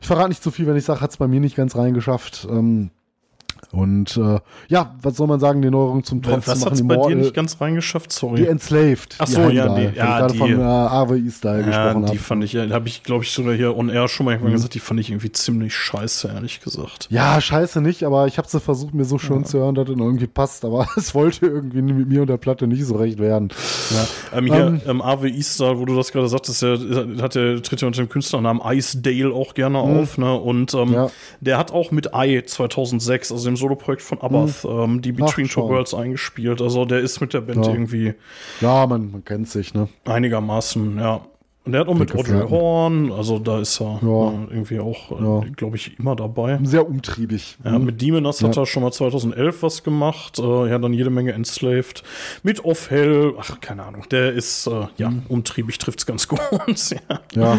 Ich 0.00 0.08
verrate 0.08 0.30
nicht 0.30 0.42
zu 0.42 0.50
viel, 0.50 0.66
wenn 0.66 0.76
ich 0.76 0.84
sage, 0.84 1.00
hat 1.00 1.10
es 1.10 1.18
bei 1.18 1.28
mir 1.28 1.38
nicht 1.38 1.54
ganz 1.54 1.76
reingeschafft. 1.76 2.48
Ähm, 2.50 2.90
und 3.72 4.16
äh, 4.16 4.40
ja, 4.68 4.94
was 5.02 5.16
soll 5.16 5.26
man 5.26 5.38
sagen, 5.40 5.62
die 5.62 5.70
Neuerung 5.70 6.02
zum 6.04 6.22
Trotz 6.22 6.46
Was 6.48 6.58
machen 6.60 6.70
hat's 6.70 6.80
die 6.80 6.86
bei 6.86 6.96
dir 6.96 7.14
nicht 7.16 7.34
ganz 7.34 7.60
reingeschafft? 7.60 8.10
die 8.10 8.14
Sorry. 8.16 8.44
Enslaved. 8.46 9.14
Ach 9.18 9.26
so, 9.26 9.48
ja, 9.48 9.68
die- 9.74 9.82
ja, 9.82 9.88
ich 9.90 9.94
gerade 9.96 10.32
die- 10.32 10.38
von 10.38 10.58
äh, 10.60 10.62
Arve 10.62 11.18
Isdal 11.18 11.60
Ja, 11.60 11.66
gesprochen 11.66 12.02
die 12.02 12.08
habe. 12.08 12.18
fand 12.18 12.44
ich, 12.44 12.56
habe 12.56 12.88
ich, 12.88 13.02
glaube 13.02 13.24
ich, 13.24 13.30
sogar 13.30 13.54
hier 13.54 13.76
on 13.76 13.88
air 13.88 14.08
schon 14.08 14.26
mal 14.26 14.32
irgendwann 14.32 14.52
gesagt, 14.52 14.74
die 14.74 14.80
fand 14.80 14.98
ich 15.00 15.10
irgendwie 15.10 15.30
ziemlich 15.32 15.74
scheiße, 15.74 16.28
ehrlich 16.34 16.60
gesagt. 16.60 17.06
Ja, 17.10 17.40
scheiße 17.40 17.80
nicht, 17.80 18.02
aber 18.04 18.26
ich 18.26 18.38
habe 18.38 18.48
sie 18.48 18.60
versucht, 18.60 18.94
mir 18.94 19.04
so 19.04 19.18
schön 19.18 19.44
zu 19.44 19.58
hören, 19.58 19.74
dass 19.74 19.88
es 19.88 19.96
irgendwie 19.96 20.26
passt, 20.26 20.64
aber 20.64 20.88
es 20.96 21.14
wollte 21.14 21.46
irgendwie 21.46 21.82
mit 21.82 22.08
mir 22.08 22.22
und 22.22 22.26
der 22.30 22.36
Platte 22.38 22.66
nicht 22.66 22.84
so 22.84 22.96
recht 22.96 23.18
werden. 23.18 23.48
Ähm, 24.34 24.46
hier, 24.46 24.66
Ähm, 24.66 24.80
ähm, 24.86 25.02
Ave 25.02 25.28
Easter, 25.28 25.78
wo 25.78 25.84
du 25.84 25.94
das 25.96 26.12
gerade 26.12 26.28
sagtest, 26.28 26.62
der, 26.62 26.78
hat 27.20 27.34
der 27.34 27.62
tritt 27.62 27.80
ja 27.80 27.86
unter 27.86 28.02
dem 28.02 28.08
Künstlernamen 28.08 28.60
Icedale 28.64 29.32
auch 29.32 29.54
gerne 29.54 29.78
auf, 29.78 30.18
ne? 30.18 30.34
Und 30.34 30.74
ähm, 30.74 30.88
Mhm. 30.88 30.94
Ja. 30.94 31.10
der 31.40 31.58
hat 31.58 31.72
auch 31.72 31.90
mit 31.90 32.10
I 32.14 32.42
2006, 32.44 33.30
also 33.32 33.44
dem 33.44 33.56
Soloprojekt 33.60 34.02
von 34.02 34.20
Abath, 34.20 34.64
ähm, 34.68 35.00
die 35.02 35.12
Between 35.12 35.46
Ach, 35.48 35.52
Two. 35.54 35.68
Worlds 35.68 35.94
eingespielt. 35.94 36.60
Also 36.60 36.84
der 36.84 37.00
ist 37.00 37.20
mit 37.20 37.32
der 37.34 37.40
Band 37.42 37.66
Ja. 37.66 37.72
irgendwie 37.72 38.14
Ja, 38.60 38.86
man, 38.86 39.12
man 39.12 39.24
kennt 39.24 39.48
sich, 39.48 39.74
ne? 39.74 39.88
einigermaßen, 40.04 40.98
ja. 40.98 41.20
Und 41.62 41.72
der 41.72 41.82
hat 41.82 41.88
auch 41.88 41.94
mit 41.94 42.14
Audrey. 42.16 42.48
Horn, 42.48 43.12
also 43.12 43.38
da 43.38 43.60
ist 43.60 43.80
er 43.82 44.00
Ja. 44.02 44.30
äh, 44.30 44.46
irgendwie 44.50 44.80
auch, 44.80 45.10
Ja. 45.10 45.42
äh, 45.46 45.50
glaube 45.50 45.76
ich, 45.76 45.98
immer 45.98 46.16
dabei. 46.16 46.58
Sehr 46.62 46.88
umtriebig. 46.88 47.58
Ja, 47.62 47.78
mit 47.78 48.00
Demoness 48.00 48.42
hat 48.42 48.56
Ja. 48.56 48.62
er 48.62 48.66
schon 48.66 48.82
mal 48.82 48.90
2011 48.92 49.62
was 49.62 49.84
gemacht. 49.84 50.38
Äh, 50.38 50.70
ja, 50.70 50.78
dann 50.78 50.94
jede 50.94 51.10
Menge 51.10 51.32
Enslaved. 51.34 52.02
Mit 52.42 52.64
Off 52.64 52.90
Hell, 52.90 53.34
ach, 53.38 53.60
keine 53.60 53.82
Ahnung. 53.84 54.04
Der 54.10 54.32
ist, 54.32 54.66
äh, 54.68 54.86
ja, 54.96 55.10
Mhm. 55.10 55.22
umtriebig 55.28 55.76
trifft's 55.76 56.06
ganz 56.06 56.26
gut. 56.28 56.40
ja. 57.34 57.58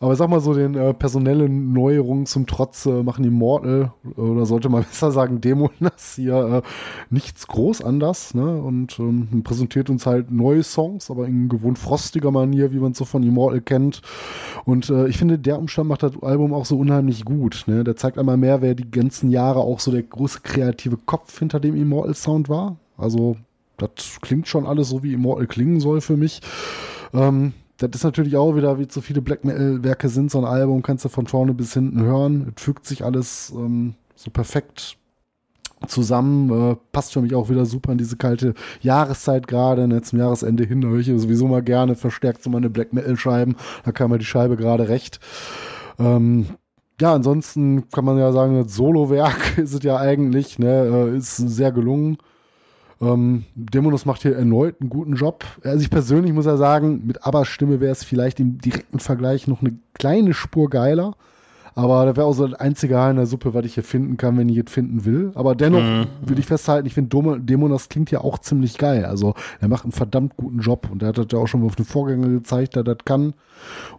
Aber 0.00 0.14
sag 0.14 0.30
mal 0.30 0.40
so, 0.40 0.54
den 0.54 0.76
äh, 0.76 0.94
personellen 0.94 1.72
Neuerungen 1.72 2.24
zum 2.26 2.46
Trotz 2.46 2.86
äh, 2.86 3.02
machen 3.02 3.24
die 3.24 3.30
Mortal, 3.30 3.92
äh, 4.16 4.20
oder 4.20 4.46
sollte 4.46 4.68
man 4.68 4.82
besser 4.88 5.10
sagen, 5.10 5.40
Demonas 5.40 6.14
hier 6.14 6.62
äh, 6.62 6.68
nichts 7.10 7.48
groß 7.48 7.82
anders, 7.82 8.32
ne? 8.32 8.62
Und 8.62 8.98
ähm, 9.00 9.42
präsentiert 9.42 9.90
uns 9.90 10.06
halt 10.06 10.30
neue 10.30 10.62
Songs, 10.62 11.10
aber 11.10 11.26
in 11.26 11.48
gewohnt 11.48 11.80
frostiger 11.80 12.30
Manier, 12.30 12.72
wie 12.72 12.78
man 12.78 12.92
es 12.92 12.98
so 12.98 13.04
von 13.04 13.24
Immortal 13.24 13.60
kennt. 13.60 14.02
Und 14.64 14.88
äh, 14.88 15.08
ich 15.08 15.18
finde, 15.18 15.36
der 15.36 15.58
Umstand 15.58 15.88
macht 15.88 16.04
das 16.04 16.12
Album 16.22 16.54
auch 16.54 16.64
so 16.64 16.78
unheimlich 16.78 17.24
gut. 17.24 17.64
Ne? 17.66 17.82
Der 17.82 17.96
zeigt 17.96 18.18
einmal 18.18 18.36
mehr, 18.36 18.62
wer 18.62 18.76
die 18.76 18.90
ganzen 18.90 19.30
Jahre 19.30 19.60
auch 19.60 19.80
so 19.80 19.90
der 19.90 20.04
große 20.04 20.40
kreative 20.42 20.96
Kopf 20.96 21.36
hinter 21.36 21.58
dem 21.58 21.74
Immortal-Sound 21.74 22.48
war. 22.48 22.76
Also, 22.96 23.36
das 23.78 24.18
klingt 24.20 24.46
schon 24.46 24.64
alles 24.64 24.90
so, 24.90 25.02
wie 25.02 25.12
Immortal 25.12 25.48
klingen 25.48 25.80
soll 25.80 26.00
für 26.00 26.16
mich. 26.16 26.40
Ähm, 27.12 27.52
das 27.78 27.90
ist 27.94 28.04
natürlich 28.04 28.36
auch 28.36 28.56
wieder, 28.56 28.78
wie 28.78 28.88
zu 28.88 29.00
viele 29.00 29.22
Black 29.22 29.44
Metal-Werke 29.44 30.08
sind, 30.08 30.30
so 30.30 30.38
ein 30.38 30.44
Album 30.44 30.82
kannst 30.82 31.04
du 31.04 31.08
von 31.08 31.26
vorne 31.26 31.54
bis 31.54 31.74
hinten 31.74 32.02
hören. 32.02 32.52
Es 32.56 32.62
fügt 32.62 32.86
sich 32.86 33.04
alles 33.04 33.52
ähm, 33.54 33.94
so 34.14 34.30
perfekt 34.30 34.98
zusammen. 35.86 36.72
Äh, 36.72 36.76
passt 36.92 37.12
für 37.12 37.22
mich 37.22 37.34
auch 37.34 37.50
wieder 37.50 37.66
super 37.66 37.92
in 37.92 37.98
diese 37.98 38.16
kalte 38.16 38.54
Jahreszeit 38.80 39.46
gerade, 39.46 39.86
ne, 39.86 40.02
zum 40.02 40.18
Jahresende 40.18 40.64
hin. 40.64 40.84
Höre 40.84 40.98
ich 40.98 41.06
sowieso 41.06 41.46
mal 41.46 41.62
gerne 41.62 41.94
verstärkt 41.94 42.42
so 42.42 42.50
meine 42.50 42.68
Black 42.68 42.92
Metal-Scheiben. 42.92 43.56
Da 43.84 43.92
kam 43.92 44.10
mir 44.10 44.18
die 44.18 44.24
Scheibe 44.24 44.56
gerade 44.56 44.88
recht. 44.88 45.20
Ähm, 46.00 46.46
ja, 47.00 47.14
ansonsten 47.14 47.88
kann 47.90 48.04
man 48.04 48.18
ja 48.18 48.32
sagen, 48.32 48.60
das 48.60 48.74
Solo-Werk 48.74 49.58
ist 49.58 49.74
es 49.74 49.82
ja 49.84 49.98
eigentlich, 49.98 50.58
ne, 50.58 51.12
äh, 51.12 51.16
ist 51.16 51.36
sehr 51.36 51.70
gelungen. 51.70 52.18
Ähm, 53.00 53.44
Demonos 53.54 54.06
macht 54.06 54.22
hier 54.22 54.36
erneut 54.36 54.80
einen 54.80 54.90
guten 54.90 55.14
Job. 55.14 55.44
Also 55.62 55.80
ich 55.80 55.90
persönlich 55.90 56.32
muss 56.32 56.46
ja 56.46 56.56
sagen, 56.56 57.02
mit 57.06 57.24
Abbas 57.24 57.48
Stimme 57.48 57.80
wäre 57.80 57.92
es 57.92 58.04
vielleicht 58.04 58.40
im 58.40 58.58
direkten 58.58 58.98
Vergleich 58.98 59.46
noch 59.46 59.60
eine 59.60 59.78
kleine 59.94 60.34
Spur 60.34 60.68
geiler. 60.68 61.14
Aber 61.78 62.06
das 62.06 62.16
wäre 62.16 62.26
auch 62.26 62.32
so 62.32 62.44
das 62.44 62.58
einzige 62.58 62.96
Haar 62.96 63.12
in 63.12 63.18
der 63.18 63.26
Suppe, 63.26 63.54
was 63.54 63.64
ich 63.64 63.74
hier 63.74 63.84
finden 63.84 64.16
kann, 64.16 64.36
wenn 64.36 64.48
ich 64.48 64.58
es 64.58 64.68
finden 64.68 65.04
will. 65.04 65.30
Aber 65.36 65.54
dennoch 65.54 66.08
würde 66.22 66.40
ich 66.40 66.46
festhalten, 66.46 66.88
ich 66.88 66.94
finde 66.94 67.38
Demonos 67.38 67.88
klingt 67.88 68.10
ja 68.10 68.20
auch 68.20 68.38
ziemlich 68.38 68.78
geil. 68.78 69.04
Also 69.04 69.34
er 69.60 69.68
macht 69.68 69.84
einen 69.84 69.92
verdammt 69.92 70.36
guten 70.36 70.58
Job 70.58 70.88
und 70.90 71.04
er 71.04 71.10
hat 71.10 71.18
das 71.18 71.26
ja 71.30 71.38
auch 71.38 71.46
schon 71.46 71.64
auf 71.64 71.76
den 71.76 71.84
Vorgänger 71.84 72.30
gezeigt, 72.30 72.74
dass 72.74 72.80
er 72.80 72.94
das 72.96 73.04
kann 73.04 73.32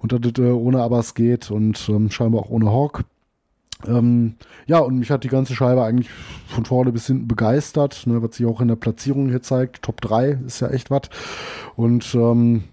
und 0.02 0.12
dass 0.12 0.20
das 0.20 0.44
äh, 0.44 0.52
ohne 0.52 0.84
Abbas 0.84 1.14
geht 1.14 1.52
und 1.52 1.88
ähm, 1.88 2.12
scheinbar 2.12 2.42
auch 2.42 2.50
ohne 2.50 2.70
Hawk. 2.70 3.06
Ähm, 3.88 4.36
ja, 4.68 4.80
und 4.80 5.00
mich 5.00 5.10
hat 5.10 5.24
die 5.24 5.30
ganze 5.30 5.56
Scheibe 5.56 5.84
eigentlich 5.84 6.10
von 6.48 6.66
vorne 6.66 6.92
bis 6.92 7.08
hinten 7.08 7.28
begeistert, 7.28 8.06
ne, 8.08 8.22
was 8.22 8.36
sich 8.36 8.46
auch 8.46 8.62
in 8.62 8.68
der 8.68 8.76
Platzierung 8.76 9.30
hier 9.30 9.42
zeigt. 9.42 9.82
Top 9.84 10.02
3 10.02 10.40
ist 10.46 10.60
ja 10.60 10.70
echt 10.70 10.92
was. 10.92 11.04
Und 11.76 12.14
ähm, 12.16 12.66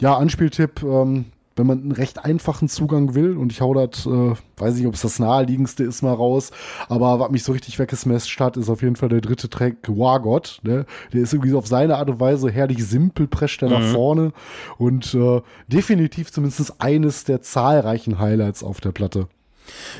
ja, 0.00 0.16
Anspieltipp, 0.16 0.82
ähm, 0.82 1.26
wenn 1.56 1.66
man 1.66 1.80
einen 1.80 1.92
recht 1.92 2.24
einfachen 2.24 2.68
Zugang 2.68 3.14
will, 3.14 3.36
und 3.36 3.52
ich 3.52 3.60
hau 3.60 3.74
das, 3.74 4.06
äh, 4.06 4.34
weiß 4.56 4.76
nicht, 4.76 4.86
ob 4.86 4.94
es 4.94 5.02
das 5.02 5.18
naheliegendste 5.18 5.84
ist, 5.84 6.02
mal 6.02 6.14
raus, 6.14 6.50
aber 6.88 7.20
was 7.20 7.30
mich 7.30 7.44
so 7.44 7.52
richtig 7.52 7.78
weggesmashed 7.78 8.40
hat, 8.40 8.56
ist 8.56 8.68
auf 8.68 8.82
jeden 8.82 8.96
Fall 8.96 9.08
der 9.08 9.20
dritte 9.20 9.48
Track 9.48 9.76
Wargott. 9.86 10.60
Ne? 10.62 10.86
Der 11.12 11.22
ist 11.22 11.32
irgendwie 11.32 11.50
so 11.50 11.58
auf 11.58 11.66
seine 11.66 11.96
Art 11.96 12.10
und 12.10 12.20
Weise 12.20 12.50
herrlich 12.50 12.84
simpel, 12.84 13.28
prescht 13.28 13.62
er 13.62 13.70
nach 13.70 13.92
vorne 13.92 14.32
und 14.78 15.14
äh, 15.14 15.42
definitiv 15.68 16.32
zumindest 16.32 16.80
eines 16.80 17.24
der 17.24 17.40
zahlreichen 17.40 18.18
Highlights 18.18 18.64
auf 18.64 18.80
der 18.80 18.92
Platte. 18.92 19.28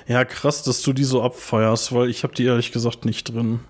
Ja, 0.07 0.25
krass, 0.25 0.63
dass 0.63 0.83
du 0.83 0.93
die 0.93 1.05
so 1.05 1.23
abfeierst, 1.23 1.93
weil 1.95 2.09
ich 2.11 2.23
habe 2.25 2.35
die 2.35 2.45
ehrlich 2.45 2.73
gesagt 2.73 3.05
nicht 3.05 3.33
drin. 3.35 3.61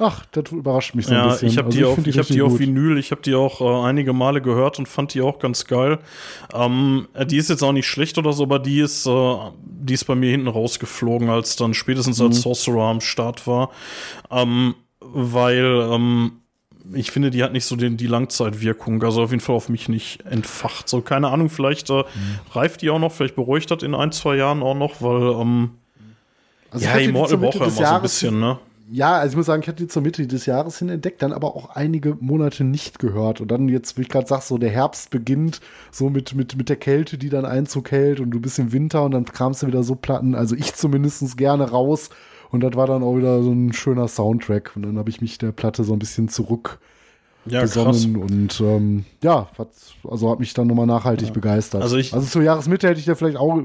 Ach, 0.00 0.24
das 0.26 0.52
überrascht 0.52 0.94
mich 0.94 1.06
so 1.06 1.12
ein 1.12 1.16
Ja, 1.18 1.28
bisschen. 1.30 1.48
ich 1.48 1.58
habe 1.58 1.66
Also 1.66 1.78
die, 1.78 1.84
auf, 1.84 1.94
find 1.96 2.06
ich 2.06 2.18
hab 2.18 2.26
die 2.26 2.42
auf. 2.42 2.58
Vinyl, 2.58 2.98
ich 2.98 3.10
habe 3.10 3.20
die 3.22 3.34
auch 3.34 3.60
äh, 3.60 3.88
einige 3.88 4.12
Male 4.12 4.40
gehört 4.40 4.78
und 4.78 4.86
fand 4.86 5.12
die 5.14 5.22
auch 5.22 5.40
ganz 5.40 5.64
geil. 5.64 5.98
Ähm, 6.54 7.08
äh, 7.14 7.26
die 7.26 7.36
ist 7.36 7.50
jetzt 7.50 7.62
auch 7.64 7.72
nicht 7.72 7.88
schlecht 7.88 8.16
oder 8.16 8.32
so, 8.32 8.44
aber 8.44 8.60
die 8.60 8.78
ist, 8.80 9.06
äh, 9.06 9.36
die 9.60 9.94
ist 9.94 10.04
bei 10.04 10.14
mir 10.14 10.30
hinten 10.30 10.46
rausgeflogen, 10.46 11.30
als 11.30 11.56
dann 11.56 11.74
spätestens 11.74 12.20
Mhm. 12.20 12.26
als 12.26 12.42
Sorcerer 12.42 12.82
am 12.84 13.00
Start 13.00 13.46
war. 13.48 13.70
Ähm, 14.30 14.74
weil 15.00 15.88
ähm, 15.90 16.32
ich 16.94 17.10
finde, 17.10 17.30
die 17.30 17.42
hat 17.42 17.52
nicht 17.52 17.64
so 17.66 17.76
den, 17.76 17.96
die 17.96 18.06
Langzeitwirkung, 18.06 19.02
also 19.02 19.22
auf 19.22 19.30
jeden 19.30 19.40
Fall 19.42 19.56
auf 19.56 19.68
mich 19.68 19.88
nicht 19.88 20.24
entfacht. 20.26 20.88
So, 20.88 21.00
keine 21.00 21.28
Ahnung, 21.28 21.50
vielleicht 21.50 21.90
äh, 21.90 21.98
Mhm. 22.02 22.04
reift 22.52 22.82
die 22.82 22.90
auch 22.90 22.98
noch, 22.98 23.12
vielleicht 23.12 23.34
beruhigt 23.36 23.70
das 23.70 23.82
in 23.82 23.94
ein, 23.94 24.12
zwei 24.12 24.36
Jahren 24.36 24.62
auch 24.62 24.74
noch, 24.74 25.00
weil 25.02 25.40
ähm, 25.40 25.70
Also 26.70 26.84
ja, 26.86 26.96
Immortal 26.96 27.38
braucht 27.38 27.54
ja 27.54 27.64
des 27.66 27.76
immer 27.76 27.76
so 27.76 27.80
ein 27.82 27.94
Jahres- 27.94 28.02
bisschen, 28.02 28.40
ne? 28.40 28.58
Ja, 28.90 29.18
also 29.18 29.32
ich 29.32 29.36
muss 29.36 29.44
sagen, 29.44 29.60
ich 29.60 29.68
hatte 29.68 29.82
die 29.82 29.86
zur 29.88 30.00
Mitte 30.00 30.26
des 30.26 30.46
Jahres 30.46 30.78
hin 30.78 30.88
entdeckt, 30.88 31.20
dann 31.20 31.34
aber 31.34 31.54
auch 31.54 31.68
einige 31.76 32.16
Monate 32.20 32.64
nicht 32.64 32.98
gehört. 32.98 33.42
Und 33.42 33.48
dann 33.50 33.68
jetzt, 33.68 33.98
wie 33.98 34.02
ich 34.02 34.08
gerade 34.08 34.26
sag, 34.26 34.40
so 34.40 34.56
der 34.56 34.70
Herbst 34.70 35.10
beginnt 35.10 35.60
so 35.92 36.08
mit, 36.08 36.34
mit, 36.34 36.56
mit 36.56 36.70
der 36.70 36.76
Kälte, 36.76 37.18
die 37.18 37.28
dann 37.28 37.44
Einzug 37.44 37.90
hält 37.90 38.18
und 38.18 38.30
du 38.30 38.40
bist 38.40 38.58
im 38.58 38.72
Winter 38.72 39.04
und 39.04 39.10
dann 39.10 39.26
kramst 39.26 39.62
du 39.62 39.66
wieder 39.66 39.82
so 39.82 39.94
Platten, 39.94 40.34
also 40.34 40.54
ich 40.56 40.72
zumindest 40.74 41.36
gerne 41.36 41.68
raus. 41.70 42.08
Und 42.50 42.60
das 42.62 42.74
war 42.74 42.86
dann 42.86 43.02
auch 43.02 43.16
wieder 43.16 43.42
so 43.42 43.50
ein 43.50 43.72
schöner 43.72 44.08
Soundtrack. 44.08 44.72
Und 44.74 44.82
dann 44.82 44.98
habe 44.98 45.10
ich 45.10 45.20
mich 45.20 45.38
der 45.38 45.52
Platte 45.52 45.84
so 45.84 45.92
ein 45.92 45.98
bisschen 45.98 46.28
zurück 46.28 46.78
Ja, 47.46 47.62
besonnen 47.62 48.16
und 48.16 48.60
ähm, 48.60 49.04
ja, 49.22 49.48
hat, 49.56 49.68
also 50.06 50.30
hat 50.30 50.38
mich 50.38 50.52
dann 50.52 50.66
nochmal 50.66 50.84
nachhaltig 50.86 51.32
begeistert. 51.32 51.80
Also 51.82 51.96
ich- 51.96 52.12
also 52.12 52.26
zur 52.26 52.42
Jahresmitte 52.42 52.86
hätte 52.88 53.00
ich 53.00 53.06
ja 53.06 53.14
vielleicht 53.14 53.38
auch, 53.38 53.56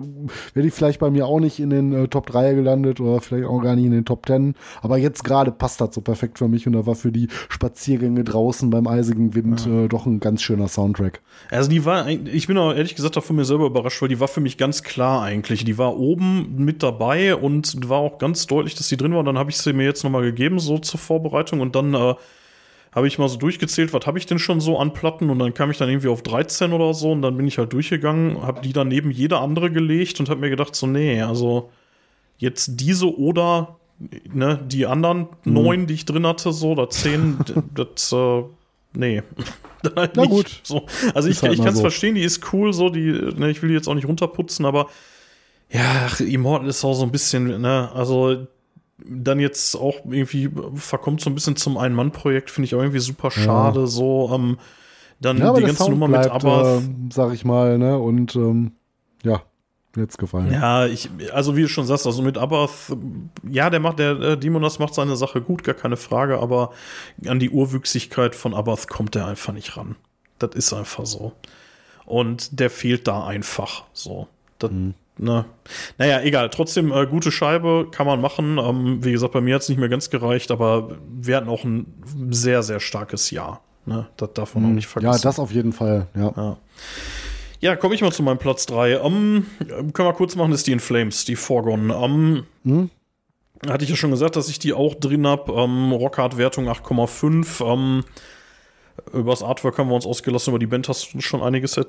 wäre 0.53 0.65
ich 0.67 0.73
vielleicht 0.73 0.99
bei 1.01 1.09
mir 1.11 1.25
auch 1.25 1.41
nicht 1.41 1.59
in 1.59 1.69
den 1.69 1.91
äh, 1.91 2.07
Top 2.07 2.27
3 2.27 2.53
gelandet 2.53 3.01
oder 3.01 3.19
vielleicht 3.19 3.45
auch 3.45 3.59
gar 3.61 3.75
nicht 3.75 3.83
in 3.85 3.91
den 3.91 4.05
Top 4.05 4.25
10. 4.25 4.55
Aber 4.81 4.97
jetzt 4.97 5.25
gerade 5.25 5.51
passt 5.51 5.81
das 5.81 5.93
so 5.95 5.99
perfekt 5.99 6.37
für 6.37 6.47
mich 6.47 6.65
und 6.65 6.73
da 6.73 6.85
war 6.85 6.95
für 6.95 7.11
die 7.11 7.27
Spaziergänge 7.49 8.23
draußen 8.23 8.69
beim 8.69 8.87
eisigen 8.87 9.35
Wind 9.35 9.67
äh, 9.67 9.89
doch 9.89 10.05
ein 10.05 10.21
ganz 10.21 10.41
schöner 10.41 10.69
Soundtrack. 10.69 11.19
Also 11.51 11.69
die 11.69 11.83
war, 11.83 12.07
ich 12.07 12.47
bin 12.47 12.57
auch 12.57 12.73
ehrlich 12.73 12.95
gesagt 12.95 13.17
auch 13.17 13.23
von 13.23 13.35
mir 13.35 13.43
selber 13.45 13.65
überrascht, 13.65 14.01
weil 14.01 14.09
die 14.09 14.19
war 14.21 14.29
für 14.29 14.39
mich 14.41 14.57
ganz 14.57 14.83
klar 14.83 15.23
eigentlich. 15.23 15.65
Die 15.65 15.77
war 15.77 15.97
oben 15.97 16.55
mit 16.57 16.83
dabei 16.83 17.35
und 17.35 17.89
war 17.89 17.97
auch 17.99 18.17
ganz 18.17 18.47
deutlich, 18.47 18.75
dass 18.75 18.87
die 18.87 18.95
drin 18.97 19.11
war. 19.11 19.19
Und 19.19 19.25
dann 19.25 19.37
habe 19.37 19.49
ich 19.49 19.57
sie 19.57 19.73
mir 19.73 19.83
jetzt 19.83 20.03
nochmal 20.05 20.21
gegeben, 20.23 20.59
so 20.59 20.77
zur 20.77 20.99
Vorbereitung. 21.01 21.59
Und 21.59 21.75
dann 21.75 21.93
äh, 21.93 22.13
habe 22.95 23.07
ich 23.07 23.17
mal 23.19 23.27
so 23.29 23.37
durchgezählt, 23.37 23.93
was 23.93 24.05
habe 24.05 24.17
ich 24.17 24.25
denn 24.25 24.39
schon 24.39 24.61
so 24.61 24.77
an 24.79 24.93
Platten 24.93 25.29
und 25.29 25.39
dann 25.39 25.53
kam 25.53 25.71
ich 25.71 25.77
dann 25.77 25.89
irgendwie 25.89 26.09
auf 26.09 26.21
13 26.21 26.73
oder 26.73 26.93
so 26.93 27.11
und 27.11 27.21
dann 27.21 27.35
bin 27.37 27.47
ich 27.47 27.57
halt 27.57 27.73
durchgegangen, 27.73 28.41
habe 28.43 28.61
die 28.61 28.73
daneben 28.73 29.09
jede 29.11 29.37
andere 29.39 29.71
gelegt 29.71 30.19
und 30.19 30.29
habe 30.29 30.41
mir 30.41 30.49
gedacht 30.49 30.75
so, 30.75 30.85
nee, 30.87 31.21
also 31.21 31.69
jetzt 32.37 32.71
diese 32.79 33.17
oder 33.17 33.77
ne, 34.31 34.59
die 34.67 34.85
anderen 34.85 35.27
Mhm. 35.43 35.53
neun, 35.53 35.87
die 35.87 35.93
ich 35.95 36.05
drin 36.05 36.25
hatte, 36.27 36.51
so, 36.51 36.71
oder 36.71 36.89
zehn, 36.89 37.37
das, 37.73 38.11
äh, 38.11 38.43
nee. 38.93 39.23
Dann 39.83 39.95
halt 39.95 40.15
Na 40.15 40.21
nicht. 40.23 40.31
gut. 40.31 40.59
So. 40.63 40.85
Also 41.13 41.27
ich, 41.29 41.35
Ist 41.37 41.43
halt 41.43 41.53
ich 41.53 41.59
kann 41.59 41.69
es 41.69 41.75
so. 41.75 41.81
verstehen, 41.81 42.15
die 42.15 42.21
ist 42.23 42.53
cool, 42.53 42.71
so, 42.73 42.89
die, 42.89 43.11
ne, 43.35 43.49
ich 43.49 43.61
will 43.61 43.69
die 43.69 43.75
jetzt 43.75 43.87
auch 43.87 43.95
nicht 43.95 44.07
runterputzen, 44.07 44.65
aber 44.65 44.87
ja, 45.69 46.05
ach, 46.05 46.19
Immortal 46.21 46.69
ist 46.69 46.83
auch 46.85 46.93
so 46.93 47.03
ein 47.03 47.11
bisschen, 47.11 47.59
ne, 47.61 47.91
also 47.93 48.47
dann 48.97 49.39
jetzt 49.39 49.75
auch 49.75 50.05
irgendwie 50.05 50.49
verkommt 50.75 51.21
so 51.21 51.29
ein 51.29 51.35
bisschen 51.35 51.55
zum 51.55 51.77
Ein-Mann-Projekt, 51.77 52.51
finde 52.51 52.65
ich 52.65 52.75
auch 52.75 52.79
irgendwie 52.79 52.99
super 52.99 53.31
schade, 53.31 53.87
so, 53.87 54.31
ähm, 54.33 54.57
dann 55.19 55.37
Ja, 55.37 55.49
aber 55.49 55.59
die 55.59 55.65
ganze 55.65 55.83
Sound 55.83 55.91
Nummer 55.91 56.07
bleibt, 56.07 56.33
mit 56.33 56.43
Abath. 56.43 56.83
äh, 56.83 56.89
sag 57.11 57.33
ich 57.33 57.45
mal, 57.45 57.77
ne? 57.77 57.97
Und 57.97 58.35
ähm, 58.35 58.73
ja, 59.23 59.41
mir 59.95 60.03
hat's 60.03 60.17
gefallen. 60.17 60.51
Ja, 60.51 60.85
ich, 60.85 61.09
also 61.33 61.55
wie 61.55 61.61
du 61.61 61.69
schon 61.69 61.85
sagst, 61.85 62.05
also 62.05 62.21
mit 62.21 62.37
Abath, 62.37 62.95
ja, 63.49 63.69
der 63.69 63.79
macht, 63.79 63.99
der 63.99 64.19
äh, 64.19 64.37
Demonas 64.37 64.79
macht 64.79 64.93
seine 64.95 65.15
Sache 65.15 65.41
gut, 65.41 65.63
gar 65.63 65.75
keine 65.75 65.97
Frage, 65.97 66.39
aber 66.39 66.71
an 67.25 67.39
die 67.39 67.49
Urwüchsigkeit 67.49 68.35
von 68.35 68.53
Abath 68.53 68.87
kommt 68.87 69.15
er 69.15 69.27
einfach 69.27 69.53
nicht 69.53 69.77
ran. 69.77 69.95
Das 70.39 70.55
ist 70.55 70.73
einfach 70.73 71.05
so. 71.05 71.33
Und 72.05 72.59
der 72.59 72.69
fehlt 72.69 73.07
da 73.07 73.25
einfach 73.25 73.83
so. 73.93 74.27
Das, 74.59 74.71
ne. 75.17 75.45
Naja, 75.97 76.21
egal, 76.21 76.49
trotzdem 76.49 76.91
äh, 76.91 77.05
gute 77.07 77.31
Scheibe 77.31 77.87
kann 77.91 78.07
man 78.07 78.21
machen. 78.21 78.57
Ähm, 78.57 79.03
wie 79.03 79.11
gesagt, 79.11 79.33
bei 79.33 79.41
mir 79.41 79.55
hat 79.55 79.61
es 79.61 79.69
nicht 79.69 79.79
mehr 79.79 79.89
ganz 79.89 80.09
gereicht, 80.09 80.51
aber 80.51 80.97
wir 81.09 81.37
hatten 81.37 81.49
auch 81.49 81.63
ein 81.63 81.85
sehr, 82.29 82.63
sehr 82.63 82.79
starkes 82.79 83.31
Jahr. 83.31 83.61
Ne? 83.85 84.07
Das 84.17 84.33
darf 84.33 84.55
man 84.55 84.65
auch 84.65 84.69
nicht 84.69 84.87
vergessen. 84.87 85.13
Ja, 85.13 85.21
das 85.21 85.39
auf 85.39 85.51
jeden 85.51 85.73
Fall, 85.73 86.07
ja. 86.15 86.33
Ja. 86.35 86.57
Ja, 87.59 87.77
komme 87.77 87.95
ich 87.95 88.01
mal 88.01 88.11
zu 88.11 88.23
meinem 88.23 88.39
Platz 88.39 88.65
3. 88.65 88.99
Ähm, 88.99 89.45
können 89.93 90.09
wir 90.09 90.13
kurz 90.13 90.35
machen, 90.35 90.51
ist 90.51 90.67
die 90.67 90.73
In 90.73 90.81
Flames, 90.81 91.23
die 91.23 91.37
Forgone. 91.37 91.93
Ähm, 91.93 92.89
Hatte 93.65 93.85
ich 93.85 93.89
ja 93.89 93.95
schon 93.95 94.11
gesagt, 94.11 94.35
dass 94.35 94.49
ich 94.49 94.59
die 94.59 94.73
auch 94.73 94.95
drin 94.95 95.25
habe. 95.25 95.53
Ähm, 95.53 95.93
Rockhard-Wertung 95.93 96.67
8,5. 96.67 97.65
Ähm, 97.65 98.03
über 99.13 99.31
das 99.31 99.43
Artwork 99.43 99.77
haben 99.77 99.87
wir 99.87 99.95
uns 99.95 100.05
ausgelassen, 100.05 100.51
über 100.51 100.59
die 100.59 100.67
Band 100.67 100.89
hast 100.89 101.13
du 101.13 101.21
schon 101.21 101.41
einiges, 101.41 101.79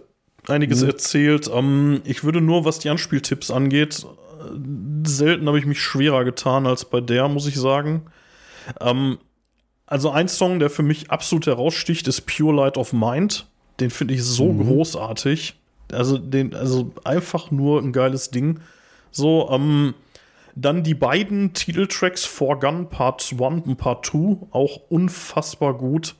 einiges 0.48 0.82
erzählt. 0.82 1.50
Ähm, 1.52 2.02
ich 2.04 2.24
würde 2.24 2.40
nur, 2.40 2.64
was 2.64 2.78
die 2.78 2.90
Anspieltipps 2.90 3.50
angeht, 3.50 4.06
äh, 4.40 5.08
selten 5.08 5.46
habe 5.46 5.58
ich 5.58 5.66
mich 5.66 5.80
schwerer 5.80 6.24
getan 6.24 6.66
als 6.66 6.84
bei 6.84 7.00
der, 7.00 7.28
muss 7.28 7.46
ich 7.46 7.56
sagen. 7.56 8.06
Ähm, 8.80 9.18
also 9.86 10.10
ein 10.10 10.28
Song, 10.28 10.58
der 10.58 10.70
für 10.70 10.82
mich 10.82 11.10
absolut 11.10 11.46
heraussticht, 11.46 12.08
ist 12.08 12.22
Pure 12.22 12.56
Light 12.56 12.76
of 12.78 12.92
Mind. 12.92 13.46
Den 13.80 13.90
finde 13.90 14.14
ich 14.14 14.24
so 14.24 14.52
großartig. 14.52 15.54
Also, 15.92 16.18
den, 16.18 16.54
also 16.54 16.92
einfach 17.04 17.50
nur 17.50 17.80
ein 17.82 17.92
geiles 17.92 18.30
Ding. 18.30 18.60
So, 19.10 19.48
ähm, 19.50 19.94
dann 20.56 20.82
die 20.82 20.94
beiden 20.94 21.52
Titeltracks 21.52 22.24
For 22.24 22.58
Gun 22.58 22.88
Part 22.88 23.32
1 23.32 23.66
und 23.66 23.76
Part 23.76 24.06
2, 24.06 24.46
auch 24.50 24.80
unfassbar 24.88 25.74
gut. 25.74 26.14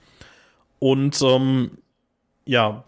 Und 0.78 1.20
ähm, 1.22 1.78
ja, 2.44 2.84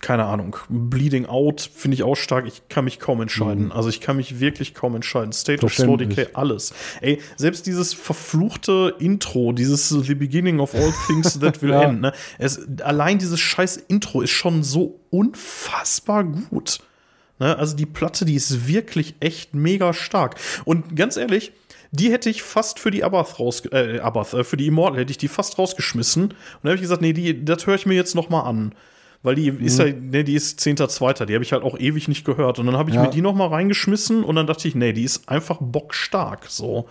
keine 0.00 0.24
Ahnung, 0.24 0.56
Bleeding 0.68 1.26
Out 1.26 1.70
finde 1.74 1.94
ich 1.94 2.02
auch 2.02 2.14
stark. 2.16 2.46
Ich 2.46 2.68
kann 2.68 2.84
mich 2.84 2.98
kaum 2.98 3.20
entscheiden. 3.20 3.72
Also 3.72 3.88
ich 3.88 4.00
kann 4.00 4.16
mich 4.16 4.40
wirklich 4.40 4.74
kaum 4.74 4.94
entscheiden. 4.94 5.32
State 5.32 5.64
of 5.64 5.74
Slow. 5.74 5.96
Decay, 5.96 6.28
alles. 6.34 6.72
Ey, 7.00 7.20
selbst 7.36 7.66
dieses 7.66 7.94
verfluchte 7.94 8.94
Intro, 8.98 9.52
dieses 9.52 9.88
The 9.88 10.14
Beginning 10.14 10.60
of 10.60 10.74
All 10.74 10.92
Things 11.06 11.38
That 11.40 11.62
Will 11.62 11.70
Ja. 11.70 11.82
End, 11.82 12.00
ne? 12.00 12.12
Es, 12.38 12.60
allein 12.82 13.18
dieses 13.18 13.40
scheiß 13.40 13.76
Intro 13.88 14.20
ist 14.20 14.30
schon 14.30 14.62
so 14.62 15.00
unfassbar 15.10 16.24
gut. 16.24 16.80
Ne? 17.38 17.56
Also 17.56 17.76
die 17.76 17.86
Platte, 17.86 18.24
die 18.24 18.34
ist 18.34 18.68
wirklich 18.68 19.14
echt 19.20 19.54
mega 19.54 19.92
stark. 19.92 20.36
Und 20.64 20.96
ganz 20.96 21.16
ehrlich, 21.16 21.52
die 21.90 22.10
hätte 22.10 22.28
ich 22.28 22.42
fast 22.42 22.80
für 22.80 22.90
die 22.90 23.04
Abath 23.04 23.38
raus, 23.38 23.62
äh, 23.70 24.00
Abath, 24.00 24.34
äh, 24.34 24.42
für 24.42 24.56
die 24.56 24.66
Immortal 24.66 24.98
hätte 25.00 25.12
ich 25.12 25.18
die 25.18 25.28
fast 25.28 25.58
rausgeschmissen. 25.58 26.24
Und 26.24 26.34
dann 26.62 26.70
habe 26.70 26.76
ich 26.76 26.82
gesagt, 26.82 27.02
nee, 27.02 27.12
die, 27.12 27.44
das 27.44 27.66
höre 27.66 27.76
ich 27.76 27.86
mir 27.86 27.94
jetzt 27.94 28.14
noch 28.14 28.30
mal 28.30 28.42
an. 28.42 28.74
Weil 29.24 29.34
die 29.36 29.48
ist 29.48 29.78
ja, 29.80 29.86
ne, 29.86 30.22
die 30.22 30.34
ist 30.34 30.60
10.2., 30.60 31.24
die 31.24 31.34
habe 31.34 31.42
ich 31.42 31.52
halt 31.52 31.64
auch 31.64 31.76
ewig 31.78 32.06
nicht 32.08 32.24
gehört. 32.24 32.58
Und 32.60 32.66
dann 32.66 32.76
habe 32.76 32.90
ich 32.90 32.96
Ja. 32.96 33.02
mir 33.02 33.10
die 33.10 33.22
noch 33.22 33.34
mal 33.34 33.48
reingeschmissen 33.48 34.22
und 34.22 34.36
dann 34.36 34.46
dachte 34.46 34.68
ich, 34.68 34.74
nee, 34.76 34.92
die 34.92 35.02
ist 35.02 35.28
einfach 35.28 35.58
bockstark. 35.60 36.46
So. 36.48 36.86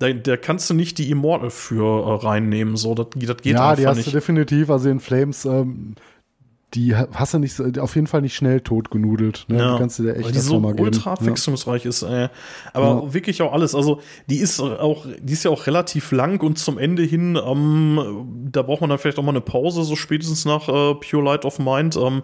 Da, 0.00 0.12
da 0.12 0.36
kannst 0.36 0.68
du 0.68 0.74
nicht 0.74 0.98
die 0.98 1.10
Immortal 1.10 1.48
für 1.50 2.04
äh, 2.04 2.26
reinnehmen. 2.26 2.76
So, 2.76 2.94
das, 2.94 3.06
das 3.14 3.36
geht 3.38 3.54
ja, 3.54 3.70
einfach 3.70 3.76
die 3.80 3.86
hast 3.86 3.96
nicht. 3.98 4.08
du 4.08 4.10
definitiv. 4.10 4.68
Also 4.68 4.90
in 4.90 5.00
Flames, 5.00 5.44
ähm, 5.46 5.94
die 6.76 6.94
ha- 6.94 7.08
hast 7.14 7.34
du 7.34 7.38
nicht, 7.40 7.58
auf 7.80 7.94
jeden 7.96 8.06
Fall 8.06 8.20
nicht 8.22 8.36
schnell 8.36 8.60
totgenudelt. 8.60 9.46
Ne? 9.48 9.56
Die 9.56 9.78
kannst 9.78 9.98
du 9.98 10.04
dir 10.04 10.14
echt 10.16 10.34
die 10.34 10.38
so 10.38 10.60
geben. 10.60 10.78
ultra 10.80 11.10
Ja. 11.10 11.16
abwechslungsreich 11.16 11.84
ist. 11.86 12.02
Äh, 12.02 12.28
aber 12.72 13.02
Ja. 13.06 13.14
wirklich 13.14 13.42
auch 13.42 13.52
alles. 13.52 13.74
Also 13.74 14.00
die 14.28 14.36
ist 14.36 14.60
auch, 14.60 15.06
die 15.20 15.32
ist 15.32 15.44
ja 15.44 15.50
auch 15.50 15.66
relativ 15.66 16.12
lang 16.12 16.40
und 16.42 16.58
zum 16.58 16.78
Ende 16.78 17.02
hin, 17.02 17.36
ähm, 17.44 18.48
da 18.52 18.62
braucht 18.62 18.82
man 18.82 18.90
dann 18.90 18.98
vielleicht 18.98 19.18
auch 19.18 19.22
mal 19.24 19.30
eine 19.30 19.40
Pause, 19.40 19.82
so 19.82 19.96
spätestens 19.96 20.44
nach 20.44 20.68
äh, 20.68 20.94
Pure 20.94 21.24
Light 21.24 21.44
of 21.44 21.58
Mind. 21.58 21.96
Ähm, 21.96 22.22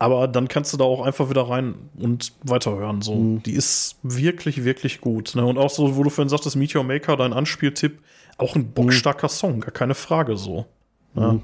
aber 0.00 0.28
dann 0.28 0.46
kannst 0.48 0.72
du 0.72 0.76
da 0.76 0.84
auch 0.84 1.02
einfach 1.04 1.28
wieder 1.30 1.42
rein 1.48 1.74
und 1.98 2.32
weiterhören. 2.44 3.02
So, 3.02 3.14
Mhm. 3.14 3.42
die 3.42 3.52
ist 3.54 3.96
wirklich, 4.02 4.64
wirklich 4.64 5.00
gut. 5.00 5.34
Ne? 5.34 5.44
Und 5.44 5.58
auch 5.58 5.70
so, 5.70 5.96
wo 5.96 6.02
du 6.04 6.10
vorhin 6.10 6.28
sagtest, 6.28 6.54
Meteor 6.56 6.84
Maker, 6.84 7.16
dein 7.16 7.32
Anspieltipp, 7.32 7.98
auch 8.36 8.54
ein 8.54 8.70
bockstarker 8.72 9.28
Song, 9.28 9.60
gar 9.60 9.72
keine 9.72 9.94
Frage 9.96 10.36
so. 10.36 10.66
Ja. 11.14 11.32
Mhm. 11.32 11.42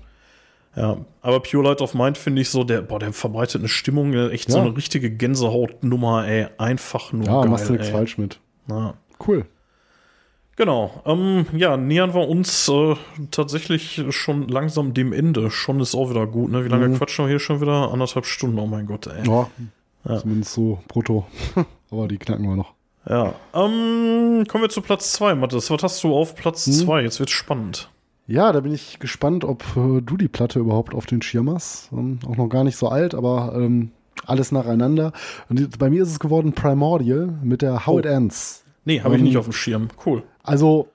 Ja, 0.76 0.96
aber 1.22 1.40
Pure 1.40 1.62
Light 1.64 1.80
of 1.80 1.94
Mind 1.94 2.18
finde 2.18 2.42
ich 2.42 2.50
so, 2.50 2.64
der, 2.64 2.82
boah, 2.82 2.98
der 2.98 3.12
verbreitet 3.12 3.60
eine 3.60 3.68
Stimmung, 3.68 4.12
äh, 4.12 4.30
echt 4.30 4.50
so 4.50 4.58
Ja. 4.58 4.64
eine 4.64 4.76
richtige 4.76 5.10
Gänsehautnummer, 5.10 6.26
ey. 6.26 6.48
Einfach 6.58 7.12
nur 7.12 7.24
Ja, 7.26 7.40
geil. 7.42 7.50
machst 7.50 7.68
du 7.68 7.72
nichts 7.74 7.88
falsch 7.90 8.18
mit. 8.18 8.40
Ja. 8.68 8.94
Cool. 9.26 9.46
Genau. 10.56 11.02
Ähm, 11.04 11.46
ja, 11.56 11.76
nähern 11.76 12.14
wir 12.14 12.28
uns 12.28 12.68
äh, 12.68 12.94
tatsächlich 13.32 14.02
schon 14.10 14.46
langsam 14.48 14.94
dem 14.94 15.12
Ende. 15.12 15.50
Schon 15.50 15.80
ist 15.80 15.94
auch 15.94 16.10
wieder 16.10 16.26
gut, 16.26 16.50
ne? 16.52 16.64
Wie 16.64 16.68
lange 16.68 16.96
quatschen 16.96 17.24
wir 17.24 17.30
hier 17.30 17.40
schon 17.40 17.60
wieder? 17.60 17.90
Anderthalb 17.92 18.24
Stunden, 18.26 18.58
oh 18.58 18.66
mein 18.66 18.86
Gott, 18.86 19.06
ey. 19.08 19.28
Mhm. 19.28 19.46
Ja, 20.04 20.18
zumindest 20.18 20.52
so 20.54 20.78
brutto. 20.86 21.26
Aber 21.90 22.06
die 22.08 22.18
knacken 22.18 22.44
wir 22.48 22.56
noch. 22.56 22.72
Ja. 23.08 23.34
Ähm, 23.52 24.44
kommen 24.48 24.62
wir 24.62 24.68
zu 24.70 24.80
Platz 24.80 25.12
zwei, 25.12 25.34
Mathis. 25.34 25.70
Was 25.70 25.82
hast 25.82 26.04
du 26.04 26.14
auf 26.14 26.34
Platz 26.36 26.66
Hm? 26.66 26.72
zwei? 26.72 27.02
Jetzt 27.02 27.18
wird's 27.18 27.32
spannend. 27.32 27.90
Ja, 28.26 28.52
da 28.52 28.60
bin 28.60 28.72
ich 28.72 28.98
gespannt, 28.98 29.44
ob 29.44 29.62
äh, 29.76 30.00
du 30.00 30.16
die 30.16 30.28
Platte 30.28 30.58
überhaupt 30.58 30.94
auf 30.94 31.06
den 31.06 31.20
Schirm 31.22 31.50
hast. 31.50 31.90
Ähm, 31.92 32.18
auch 32.26 32.36
noch 32.36 32.48
gar 32.48 32.64
nicht 32.64 32.76
so 32.76 32.88
alt, 32.88 33.14
aber 33.14 33.54
ähm, 33.56 33.90
alles 34.26 34.50
nacheinander. 34.52 35.12
Und 35.48 35.78
bei 35.78 35.90
mir 35.90 36.02
ist 36.02 36.08
es 36.10 36.20
geworden 36.20 36.52
Primordial 36.54 37.38
mit 37.42 37.62
der 37.62 37.86
How 37.86 37.94
Oh. 37.94 37.98
It 37.98 38.06
Ends. 38.06 38.64
Nee, 38.84 39.00
habe 39.00 39.14
ich 39.14 39.20
Ähm, 39.20 39.26
nicht 39.26 39.36
auf 39.36 39.44
dem 39.44 39.52
Schirm. 39.52 39.88
Cool. 40.04 40.22
Also, 40.42 40.88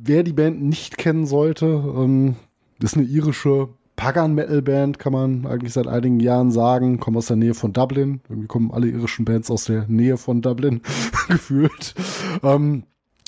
wer 0.00 0.22
die 0.22 0.32
Band 0.32 0.62
nicht 0.62 0.96
kennen 0.96 1.26
sollte, 1.26 1.66
ähm, 1.66 2.36
ist 2.80 2.96
eine 2.96 3.06
irische 3.06 3.68
Pagan-Metal-Band, 3.96 4.98
kann 4.98 5.12
man 5.12 5.46
eigentlich 5.46 5.74
seit 5.74 5.86
einigen 5.86 6.20
Jahren 6.20 6.50
sagen. 6.50 7.00
Kommen 7.00 7.18
aus 7.18 7.26
der 7.26 7.36
Nähe 7.36 7.52
von 7.52 7.72
Dublin. 7.72 8.20
Irgendwie 8.28 8.48
kommen 8.48 8.70
alle 8.72 8.88
irischen 8.88 9.26
Bands 9.26 9.50
aus 9.50 9.64
der 9.64 9.86
Nähe 9.88 10.16
von 10.16 10.40
Dublin 10.40 10.80
gefühlt. 11.28 11.94
Ähm, 12.42 12.84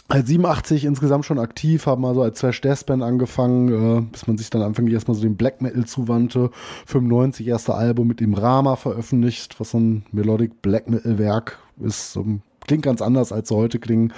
als 0.08 0.28
87 0.28 0.84
insgesamt 0.84 1.24
schon 1.24 1.38
aktiv, 1.38 1.86
haben 1.86 2.04
also 2.04 2.22
als 2.22 2.38
Thrash 2.38 2.60
Death 2.60 2.84
Band 2.86 3.02
angefangen, 3.02 3.68
äh, 3.68 4.00
bis 4.10 4.26
man 4.26 4.36
sich 4.36 4.50
dann 4.50 4.62
anfänglich 4.62 4.94
erstmal 4.94 5.14
so 5.14 5.22
dem 5.22 5.36
Black 5.36 5.62
Metal 5.62 5.84
zuwandte. 5.86 6.50
95 6.86 7.46
erste 7.46 7.74
Album 7.74 8.08
mit 8.08 8.20
dem 8.20 8.34
Rama 8.34 8.76
veröffentlicht, 8.76 9.58
was 9.58 9.70
so 9.70 9.78
ein 9.78 10.04
Melodic 10.12 10.60
Black 10.60 10.88
Metal 10.88 11.18
Werk 11.18 11.58
ist. 11.80 12.16
Ähm, 12.16 12.42
klingt 12.66 12.82
ganz 12.82 13.00
anders 13.00 13.32
als 13.32 13.48
sie 13.48 13.56
heute 13.56 13.78
klingen. 13.78 14.12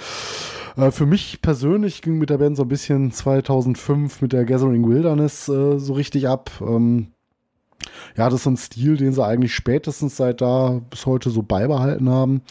Äh, 0.75 0.91
für 0.91 1.05
mich 1.05 1.41
persönlich 1.41 2.01
ging 2.01 2.17
mit 2.17 2.29
der 2.29 2.39
Band 2.39 2.57
so 2.57 2.63
ein 2.63 2.69
bisschen 2.69 3.11
2005 3.11 4.21
mit 4.21 4.33
der 4.33 4.45
Gathering 4.45 4.87
Wilderness 4.87 5.47
äh, 5.47 5.79
so 5.79 5.93
richtig 5.93 6.27
ab. 6.27 6.51
Ähm, 6.61 7.07
ja, 8.17 8.25
das 8.25 8.35
ist 8.35 8.43
so 8.43 8.49
ein 8.49 8.57
Stil, 8.57 8.97
den 8.97 9.13
sie 9.13 9.23
eigentlich 9.23 9.53
spätestens 9.53 10.17
seit 10.17 10.41
da 10.41 10.81
bis 10.89 11.05
heute 11.05 11.29
so 11.29 11.43
beibehalten 11.43 12.09
haben. 12.09 12.41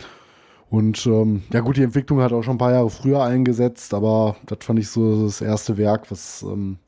Und 0.74 1.06
ähm, 1.06 1.44
ja 1.52 1.60
gut, 1.60 1.76
die 1.76 1.84
Entwicklung 1.84 2.20
hat 2.20 2.32
auch 2.32 2.42
schon 2.42 2.56
ein 2.56 2.58
paar 2.58 2.72
Jahre 2.72 2.90
früher 2.90 3.22
eingesetzt, 3.22 3.94
aber 3.94 4.34
das 4.46 4.58
fand 4.62 4.80
ich 4.80 4.88
so 4.88 5.24
das 5.24 5.40
erste 5.40 5.76
Werk, 5.76 6.10
was 6.10 6.42
ähm, 6.42 6.78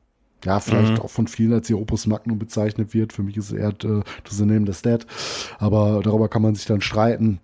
ja 0.43 0.59
vielleicht 0.59 0.97
Mhm. 0.97 0.99
auch 0.99 1.09
von 1.09 1.27
vielen 1.27 1.53
als 1.53 1.69
ihr 1.69 1.79
Opus 1.79 2.05
Magnum 2.05 2.37
bezeichnet 2.37 2.93
wird. 2.93 3.13
Für 3.13 3.23
mich 3.23 3.37
ist 3.37 3.51
es 3.51 3.57
eher 3.57 3.69
äh, 3.69 4.01
the 4.29 4.45
Name 4.45 4.69
the 4.69 4.81
Dead, 4.81 5.05
aber 5.59 6.01
darüber 6.03 6.27
kann 6.27 6.41
man 6.41 6.53
sich 6.53 6.65
dann 6.65 6.81
streiten. 6.81 7.39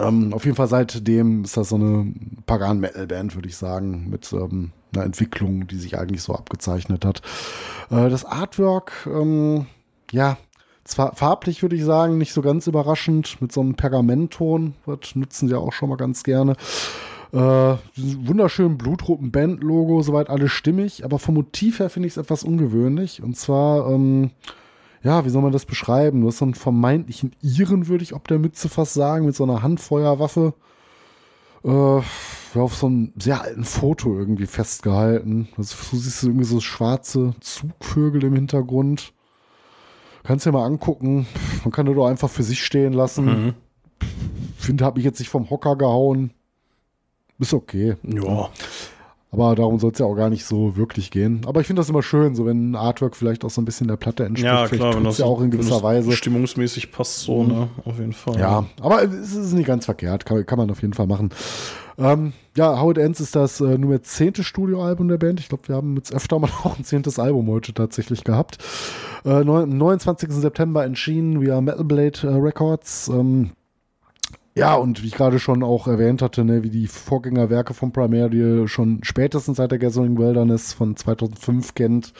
Ähm, 0.00 0.32
auf 0.32 0.44
jeden 0.46 0.56
Fall 0.56 0.68
seitdem 0.68 1.44
ist 1.44 1.56
das 1.58 1.68
so 1.68 1.76
eine 1.76 2.14
Pagan-Metal-Band, 2.46 3.34
würde 3.34 3.48
ich 3.48 3.56
sagen, 3.56 4.08
mit 4.08 4.32
ähm, 4.32 4.72
einer 4.94 5.04
Entwicklung, 5.04 5.66
die 5.66 5.76
sich 5.76 5.98
eigentlich 5.98 6.22
so 6.22 6.34
abgezeichnet 6.34 7.04
hat. 7.04 7.20
Äh, 7.90 8.08
das 8.08 8.24
Artwork, 8.24 9.06
ähm, 9.06 9.66
ja, 10.12 10.38
zwar 10.88 11.14
farblich 11.14 11.62
würde 11.62 11.76
ich 11.76 11.84
sagen, 11.84 12.18
nicht 12.18 12.32
so 12.32 12.42
ganz 12.42 12.66
überraschend, 12.66 13.40
mit 13.40 13.52
so 13.52 13.60
einem 13.60 13.74
Pergamentton, 13.74 14.74
das 14.86 15.14
nutzen 15.14 15.48
sie 15.48 15.54
auch 15.54 15.72
schon 15.72 15.88
mal 15.88 15.96
ganz 15.96 16.22
gerne. 16.22 16.52
Äh, 16.52 17.18
Äh, 17.32 17.76
wunderschön 17.96 18.78
blutroten 18.78 19.30
Band-Logo, 19.30 20.02
soweit 20.02 20.30
alles 20.30 20.50
stimmig, 20.50 21.04
aber 21.04 21.18
vom 21.18 21.34
Motiv 21.34 21.78
her 21.78 21.90
finde 21.90 22.06
ich 22.06 22.14
es 22.14 22.16
etwas 22.16 22.42
ungewöhnlich. 22.42 23.22
Und 23.22 23.36
zwar, 23.36 23.90
ähm, 23.90 24.30
ja, 25.02 25.24
wie 25.24 25.28
soll 25.28 25.42
man 25.42 25.52
das 25.52 25.66
beschreiben? 25.66 26.22
Du 26.22 26.28
hast 26.28 26.38
so 26.38 26.46
einen 26.46 26.54
vermeintlichen 26.54 27.32
Iren, 27.42 27.88
würde 27.88 28.02
ich 28.02 28.14
ob 28.14 28.26
der 28.28 28.38
Mütze 28.38 28.68
fast 28.70 28.94
sagen, 28.94 29.26
mit 29.26 29.36
so 29.36 29.44
einer 29.44 29.62
Handfeuerwaffe. 29.62 30.54
Äh, 31.64 32.00
auf 32.54 32.74
so 32.74 32.86
einem 32.86 33.12
sehr 33.18 33.42
alten 33.42 33.64
Foto 33.64 34.16
irgendwie 34.16 34.46
festgehalten. 34.46 35.48
Also, 35.58 35.76
du 35.90 35.96
siehst 35.98 36.24
irgendwie 36.24 36.44
so 36.44 36.60
schwarze 36.60 37.34
Zugvögel 37.40 38.24
im 38.24 38.34
Hintergrund. 38.34 39.12
Kannst 40.28 40.44
dir 40.44 40.52
mal 40.52 40.66
angucken. 40.66 41.26
Man 41.64 41.72
kann 41.72 41.86
das 41.86 41.94
doch 41.94 42.06
einfach 42.06 42.28
für 42.28 42.42
sich 42.42 42.62
stehen 42.62 42.92
lassen. 42.92 43.24
Mhm. 43.24 43.54
Finde, 44.58 44.84
habe 44.84 44.98
ich 44.98 45.06
jetzt 45.06 45.20
nicht 45.20 45.30
vom 45.30 45.48
Hocker 45.48 45.74
gehauen. 45.74 46.32
Ist 47.38 47.54
okay. 47.54 47.96
Ja. 48.02 48.50
Aber 49.30 49.54
darum 49.54 49.78
soll 49.78 49.90
es 49.92 49.98
ja 49.98 50.06
auch 50.06 50.14
gar 50.14 50.30
nicht 50.30 50.46
so 50.46 50.76
wirklich 50.76 51.10
gehen. 51.10 51.42
Aber 51.46 51.60
ich 51.60 51.66
finde 51.66 51.80
das 51.80 51.90
immer 51.90 52.02
schön, 52.02 52.34
so 52.34 52.46
wenn 52.46 52.70
ein 52.70 52.76
Artwork 52.76 53.14
vielleicht 53.14 53.44
auch 53.44 53.50
so 53.50 53.60
ein 53.60 53.66
bisschen 53.66 53.86
der 53.86 53.96
Platte 53.96 54.24
entspricht. 54.24 54.50
Ja, 54.54 54.66
klar, 54.68 54.94
wenn 54.96 55.04
das 55.04 55.18
ja 55.18 55.26
auch 55.26 55.42
in 55.42 55.50
gewisser 55.50 55.82
Weise. 55.82 56.12
stimmungsmäßig 56.12 56.90
passt 56.92 57.20
so, 57.20 57.44
ne? 57.44 57.68
Auf 57.84 57.98
jeden 57.98 58.14
Fall. 58.14 58.38
Ja, 58.40 58.64
aber 58.80 59.02
es 59.04 59.34
ist 59.34 59.52
nicht 59.52 59.66
ganz 59.66 59.84
verkehrt. 59.84 60.24
Kann, 60.24 60.46
kann 60.46 60.58
man 60.58 60.70
auf 60.70 60.80
jeden 60.80 60.94
Fall 60.94 61.06
machen. 61.06 61.28
Ähm, 61.98 62.32
ja, 62.56 62.80
How 62.80 62.92
It 62.92 62.98
Ends 62.98 63.20
ist 63.20 63.36
das 63.36 63.60
äh, 63.60 63.76
nur 63.76 63.98
das 63.98 64.08
zehnte 64.08 64.44
Studioalbum 64.44 65.08
der 65.08 65.18
Band. 65.18 65.40
Ich 65.40 65.48
glaube, 65.48 65.68
wir 65.68 65.76
haben 65.76 65.96
jetzt 65.96 66.14
öfter 66.14 66.38
mal 66.38 66.48
auch 66.64 66.78
ein 66.78 66.84
zehntes 66.84 67.18
Album 67.18 67.48
heute 67.50 67.74
tatsächlich 67.74 68.24
gehabt. 68.24 68.58
Äh, 69.26 69.44
neun- 69.44 69.76
29. 69.76 70.30
September 70.30 70.84
erschienen 70.86 71.42
via 71.42 71.60
Metal 71.60 71.84
Blade 71.84 72.20
äh, 72.22 72.28
Records. 72.28 73.08
Ähm, 73.08 73.50
ja, 74.58 74.74
und 74.74 75.02
wie 75.02 75.06
ich 75.06 75.14
gerade 75.14 75.38
schon 75.38 75.62
auch 75.62 75.86
erwähnt 75.86 76.20
hatte, 76.20 76.44
ne, 76.44 76.64
wie 76.64 76.70
die 76.70 76.88
Vorgängerwerke 76.88 77.74
von 77.74 77.92
Primordial 77.92 78.66
schon 78.66 79.00
spätestens 79.04 79.58
seit 79.58 79.70
der 79.70 79.78
Gasoline 79.78 80.18
Wilderness 80.18 80.72
von 80.72 80.96
2005 80.96 81.74
kennt, 81.74 82.12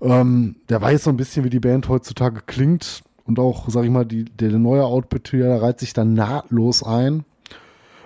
ähm, 0.00 0.56
der 0.68 0.80
weiß 0.80 1.04
so 1.04 1.10
ein 1.10 1.16
bisschen, 1.16 1.44
wie 1.44 1.50
die 1.50 1.60
Band 1.60 1.88
heutzutage 1.88 2.42
klingt. 2.46 3.02
Und 3.24 3.38
auch, 3.38 3.68
sag 3.68 3.84
ich 3.84 3.90
mal, 3.90 4.06
die, 4.06 4.24
der 4.24 4.50
neue 4.52 4.84
Output 4.84 5.28
hier, 5.28 5.50
reiht 5.50 5.80
sich 5.80 5.92
dann 5.92 6.14
nahtlos 6.14 6.84
ein. 6.84 7.24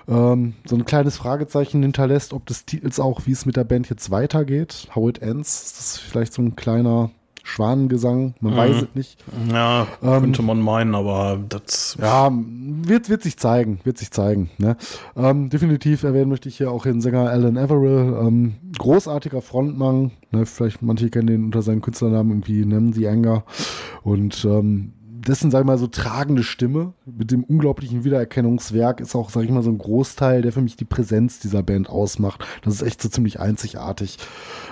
Ähm, 0.09 0.55
so 0.67 0.77
ein 0.77 0.87
kleines 0.87 1.19
Fragezeichen 1.19 1.83
hinterlässt, 1.83 2.33
ob 2.33 2.47
des 2.47 2.65
Titels 2.65 2.99
auch, 2.99 3.23
wie 3.27 3.33
es 3.33 3.47
mit 3.47 3.57
der 3.57 3.65
Band 3.65 3.91
jetzt 3.91 4.11
weitergeht. 4.11 4.89
How 4.95 5.09
it 5.09 5.21
ends. 5.21 5.65
Ist 5.65 5.79
das 5.79 5.99
vielleicht 5.99 6.33
so 6.33 6.43
ein 6.43 6.57
kleiner 6.57 7.11
Schwanengesang? 7.47 8.35
Man 8.41 8.55
Mhm. 8.55 8.57
weiß 8.57 8.77
es 8.83 8.95
nicht. 8.95 9.25
Ja, 9.53 9.87
Ähm, 10.03 10.21
könnte 10.23 10.43
man 10.43 10.61
meinen, 10.61 10.95
aber 10.95 11.39
das. 11.49 11.97
Ja, 12.01 12.31
wird, 12.33 13.09
wird 13.11 13.23
sich 13.23 13.37
zeigen, 13.37 13.79
wird 13.85 13.99
sich 13.99 14.11
zeigen. 14.11 14.51
Ne? 14.59 14.77
Ähm, 15.15 15.51
definitiv 15.51 16.03
erwähnen 16.03 16.31
möchte 16.31 16.49
ich 16.49 16.57
hier 16.57 16.71
auch 16.73 16.83
den 16.85 17.01
Sänger 17.03 17.29
Alan 17.31 17.59
Averill. 17.59 18.17
Ähm, 18.27 18.55
großartiger 18.79 19.43
Frontmann. 19.43 20.11
Ne? 20.33 20.47
Vielleicht 20.47 20.83
manche 20.83 21.11
kennen 21.11 21.27
den 21.27 21.45
unter 21.45 21.63
seinem 21.63 21.83
Künstlernamen 21.83 22.31
irgendwie 22.31 22.65
Nem 22.65 22.93
the 22.95 23.07
Anger. 23.09 23.45
Und 24.03 24.45
ähm, 24.47 24.93
dessen, 25.25 25.51
sag 25.51 25.61
ich 25.61 25.67
mal, 25.67 25.79
so 25.79 25.87
tragende 25.87 26.43
Stimme 26.43 26.93
mit 27.07 27.31
dem 27.31 27.45
unglaublichen 27.45 28.05
Wiedererkennungswerk 28.05 29.01
ist 29.01 29.15
auch, 29.15 29.31
sag 29.31 29.45
ich 29.45 29.51
mal, 29.51 29.63
so 29.63 29.71
ein 29.71 29.79
Großteil, 29.79 30.43
der 30.43 30.53
für 30.53 30.61
mich 30.61 30.77
die 30.77 30.85
Präsenz 30.85 31.41
dieser 31.41 31.63
Band 31.63 31.89
ausmacht. 31.89 32.45
Das 32.63 32.75
ist 32.75 32.83
echt 32.83 33.03
so 33.03 33.09
ziemlich 33.09 33.41
einzigartig. 33.41 34.19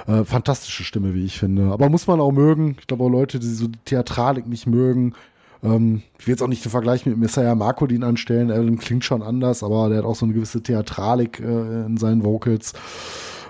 Äh, 0.07 0.25
fantastische 0.25 0.85
Stimme, 0.85 1.15
wie 1.15 1.25
ich 1.25 1.39
finde. 1.39 1.73
Aber 1.73 1.89
muss 1.89 2.07
man 2.07 2.21
auch 2.21 2.33
mögen. 2.33 2.77
Ich 2.81 2.87
glaube 2.87 3.05
auch 3.05 3.11
Leute, 3.11 3.39
die 3.39 3.49
so 3.49 3.69
die 3.69 3.79
Theatralik 3.85 4.47
nicht 4.47 4.67
mögen, 4.67 5.15
ähm, 5.63 6.03
ich 6.19 6.27
will 6.27 6.33
jetzt 6.33 6.43
auch 6.43 6.49
nicht 6.49 6.65
den 6.65 6.71
Vergleich 6.71 7.07
mit 7.07 7.17
Messiah 7.17 7.55
Markodin 7.55 8.03
anstellen, 8.03 8.51
Alan 8.51 8.79
klingt 8.79 9.05
schon 9.05 9.23
anders, 9.23 9.63
aber 9.63 9.89
der 9.89 9.99
hat 9.99 10.05
auch 10.05 10.17
so 10.17 10.27
eine 10.27 10.35
gewisse 10.35 10.63
Theatralik 10.63 11.41
äh, 11.41 11.87
in 11.87 11.97
seinen 11.97 12.25
Vocals. 12.25 12.73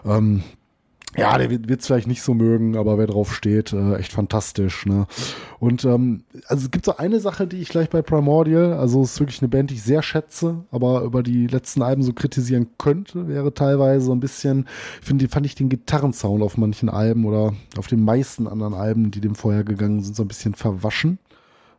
Ähm, 0.04 0.42
ja, 1.16 1.36
der 1.36 1.50
wird 1.50 1.80
es 1.80 1.86
vielleicht 1.86 2.06
nicht 2.06 2.22
so 2.22 2.32
mögen, 2.32 2.76
aber 2.76 2.96
wer 2.96 3.06
drauf 3.06 3.34
steht, 3.34 3.72
äh, 3.72 3.96
echt 3.96 4.12
fantastisch. 4.12 4.86
Ne? 4.86 5.06
Und 5.58 5.84
ähm, 5.84 6.24
also 6.46 6.64
es 6.64 6.70
gibt 6.70 6.86
so 6.86 6.96
eine 6.96 7.20
Sache, 7.20 7.46
die 7.46 7.58
ich 7.58 7.68
gleich 7.68 7.90
bei 7.90 8.00
Primordial, 8.00 8.72
also 8.72 9.02
es 9.02 9.12
ist 9.12 9.20
wirklich 9.20 9.42
eine 9.42 9.48
Band, 9.48 9.70
die 9.70 9.74
ich 9.74 9.82
sehr 9.82 10.02
schätze, 10.02 10.64
aber 10.70 11.02
über 11.02 11.22
die 11.22 11.46
letzten 11.46 11.82
Alben 11.82 12.02
so 12.02 12.14
kritisieren 12.14 12.68
könnte, 12.78 13.28
wäre 13.28 13.52
teilweise 13.52 14.06
so 14.06 14.12
ein 14.12 14.20
bisschen, 14.20 14.66
finde, 15.02 15.28
fand 15.28 15.44
ich 15.44 15.54
den 15.54 15.68
Gitarrensound 15.68 16.42
auf 16.42 16.56
manchen 16.56 16.88
Alben 16.88 17.26
oder 17.26 17.52
auf 17.76 17.88
den 17.88 18.04
meisten 18.04 18.46
anderen 18.46 18.74
Alben, 18.74 19.10
die 19.10 19.20
dem 19.20 19.34
vorher 19.34 19.64
gegangen 19.64 20.02
sind, 20.02 20.16
so 20.16 20.24
ein 20.24 20.28
bisschen 20.28 20.54
verwaschen. 20.54 21.18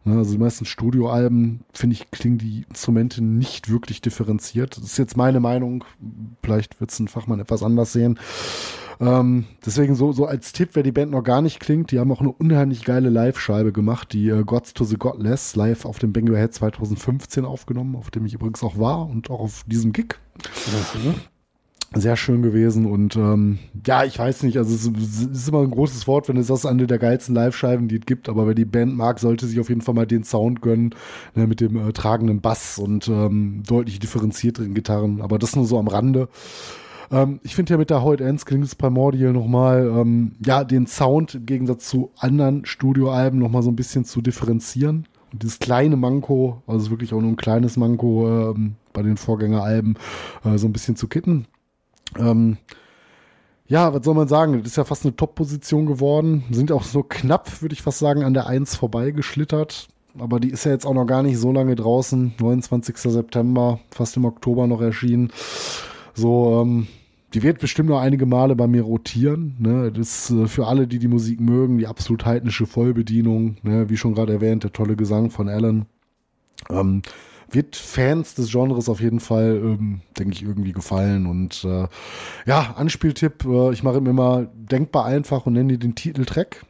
Ne, 0.06 0.18
Also 0.18 0.34
die 0.34 0.38
meisten 0.38 0.66
Studioalben, 0.66 1.62
finde 1.74 1.96
ich, 1.96 2.12
klingen 2.12 2.38
die 2.38 2.66
Instrumente 2.70 3.24
nicht 3.24 3.70
wirklich 3.70 4.02
differenziert. 4.02 4.78
Das 4.78 4.84
ist 4.84 4.98
jetzt 4.98 5.18
meine 5.18 5.40
Meinung. 5.40 5.86
Vielleicht 6.44 6.80
wird 6.80 6.92
es 6.92 7.00
ein 7.00 7.08
Fachmann 7.08 7.40
etwas 7.40 7.64
anders 7.64 7.94
sehen. 7.94 8.20
Ähm, 9.04 9.46
deswegen 9.66 9.96
so, 9.96 10.14
so 10.14 10.26
als 10.26 10.54
Tipp, 10.54 10.70
wer 10.74 10.84
die 10.84 10.94
Band 10.94 11.12
noch 11.12 11.24
gar 11.24 11.42
nicht 11.42 11.60
klingt, 11.60 11.92
die 11.92 12.00
haben 12.00 12.12
auch 12.12 12.22
eine 12.22 12.32
unheimlich 12.32 12.86
geile 12.86 13.10
Live-Scheibe 13.10 13.74
gemacht, 13.74 14.14
die 14.14 14.30
äh, 14.30 14.44
Gods 14.46 14.74
to 14.74 14.86
the 14.86 14.96
Godless 14.96 15.58
live 15.58 15.84
auf 15.84 16.00
dem 16.00 16.14
Bang 16.14 16.30
Your 16.30 16.38
Head 16.38 16.54
2015 16.54 17.44
aufgenommen, 17.44 17.98
auf 17.98 18.12
dem 18.12 18.26
ich 18.26 18.34
übrigens 18.34 18.64
auch 18.64 18.80
war 18.80 19.10
und 19.10 19.30
auch 19.30 19.42
auf 19.42 19.64
diesem 19.68 19.92
Gig. 19.92 20.20
Sehr 21.96 22.16
schön 22.16 22.42
gewesen 22.42 22.86
und 22.86 23.16
ähm, 23.18 23.60
ja, 23.86 24.04
ich 24.06 24.18
weiß 24.18 24.44
nicht, 24.44 24.58
also 24.58 24.74
es 24.74 24.86
ist, 24.86 24.98
es 24.98 25.42
ist 25.42 25.50
immer 25.50 25.62
ein 25.62 25.70
großes 25.70 26.08
Wort, 26.08 26.28
wenn 26.28 26.38
es 26.38 26.48
das 26.48 26.66
eine 26.66 26.88
der 26.88 26.98
geilsten 26.98 27.36
Live-Scheiben, 27.36 27.88
die 27.88 27.98
es 27.98 28.06
gibt, 28.06 28.30
aber 28.30 28.48
wer 28.48 28.56
die 28.56 28.66
Band 28.66 28.96
mag, 28.96 29.20
sollte 29.20 29.46
sich 29.46 29.60
auf 29.60 29.70
jeden 29.70 29.82
Fall 29.82 29.94
mal 29.94 30.08
den 30.08 30.24
Sound 30.24 30.62
gönnen, 30.62 30.96
ne, 31.36 31.46
mit 31.46 31.60
dem 31.60 31.76
äh, 31.76 31.92
tragenden 31.92 32.42
Bass 32.42 32.80
und 32.80 33.10
ähm, 33.10 33.64
deutlich 33.68 34.00
differenzierteren 34.00 34.74
Gitarren, 34.74 35.22
aber 35.22 35.38
das 35.38 35.56
nur 35.56 35.66
so 35.66 35.78
am 35.78 35.88
Rande. 35.88 36.30
Ähm, 37.12 37.40
ich 37.44 37.56
finde 37.56 37.74
ja 37.74 37.78
mit 37.78 37.90
der 37.90 38.02
How 38.02 38.14
It 38.14 38.22
Ends 38.22 38.46
klingt 38.46 38.64
es 38.64 38.76
Primordial 38.76 39.34
nochmal, 39.34 39.92
ähm, 39.96 40.34
ja, 40.46 40.64
den 40.64 40.88
Sound 40.88 41.36
im 41.36 41.46
Gegensatz 41.46 41.88
zu 41.90 42.12
anderen 42.18 42.66
Studioalben 42.66 43.40
nochmal 43.40 43.64
so 43.64 43.72
ein 43.72 43.76
bisschen 43.76 44.06
zu 44.06 44.22
differenzieren. 44.22 45.08
Und 45.32 45.44
dieses 45.44 45.60
kleine 45.60 45.98
Manko, 45.98 46.62
also 46.68 46.92
wirklich 46.92 47.14
auch 47.14 47.22
nur 47.22 47.32
ein 47.32 47.38
kleines 47.38 47.78
Manko 47.78 48.52
ähm, 48.52 48.76
bei 48.94 49.02
den 49.02 49.18
Vorgängeralben, 49.18 49.98
äh, 50.44 50.58
so 50.58 50.68
ein 50.68 50.74
bisschen 50.74 50.96
zu 50.96 51.08
kitten. 51.08 51.48
Ähm, 52.18 52.58
ja, 53.66 53.94
was 53.94 54.06
soll 54.06 54.14
man 54.14 54.28
sagen? 54.28 54.60
Das 54.60 54.68
ist 54.68 54.78
ja 54.78 54.84
fast 54.84 55.06
eine 55.06 55.16
Top-Position 55.16 55.86
geworden. 55.86 56.44
Sind 56.52 56.72
auch 56.72 56.84
so 56.84 57.02
knapp, 57.02 57.62
würde 57.62 57.74
ich 57.74 57.82
fast 57.82 58.00
sagen, 58.00 58.24
an 58.24 58.34
der 58.34 58.48
1 58.48 58.76
vorbeigeschlittert. 58.76 59.88
Aber 60.20 60.40
die 60.40 60.50
ist 60.50 60.66
ja 60.66 60.72
jetzt 60.72 60.86
auch 60.86 60.94
noch 60.94 61.06
gar 61.06 61.24
nicht 61.24 61.40
so 61.40 61.52
lange 61.52 61.76
draußen. 61.76 62.36
29. 62.40 62.98
September, 62.98 63.80
fast 63.90 64.16
im 64.18 64.26
Oktober 64.26 64.68
noch 64.68 64.82
erschienen. 64.82 65.32
So, 66.14 66.62
ähm, 66.62 66.88
die 67.34 67.42
wird 67.42 67.60
bestimmt 67.60 67.90
noch 67.90 68.00
einige 68.00 68.26
Male 68.26 68.56
bei 68.56 68.68
mir 68.68 68.84
rotieren. 68.84 69.56
Ne? 69.60 69.92
Das 69.92 70.30
ist 70.30 70.32
äh, 70.32 70.48
für 70.48 70.68
alle, 70.68 70.88
die 70.88 71.00
die 71.00 71.08
Musik 71.08 71.40
mögen, 71.40 71.78
die 71.80 71.88
absolut 71.88 72.26
heidnische 72.26 72.66
Vollbedienung. 72.66 73.58
Ne? 73.64 73.90
Wie 73.90 73.98
schon 73.98 74.14
gerade 74.14 74.34
erwähnt, 74.34 74.64
der 74.64 74.74
tolle 74.74 74.96
Gesang 74.96 75.32
von 75.32 75.50
Alan. 75.50 75.86
Ähm, 76.70 77.02
wird 77.50 77.76
Fans 77.76 78.36
des 78.36 78.52
Genres 78.52 78.90
auf 78.90 79.00
jeden 79.00 79.20
Fall, 79.20 79.60
ähm, 79.64 80.02
denke 80.18 80.34
ich, 80.34 80.44
irgendwie 80.44 80.72
gefallen. 80.72 81.26
Und 81.26 81.64
äh, 81.64 81.88
ja, 82.46 82.74
Anspieltipp, 82.76 83.46
äh, 83.46 83.74
ich 83.74 83.84
mache 83.84 83.98
ihm 83.98 84.08
immer 84.08 84.48
denkbar 84.54 85.06
einfach 85.06 85.46
und 85.46 85.54
nenne 85.54 85.78
den 85.78 85.96
Titeltrack. 85.96 86.66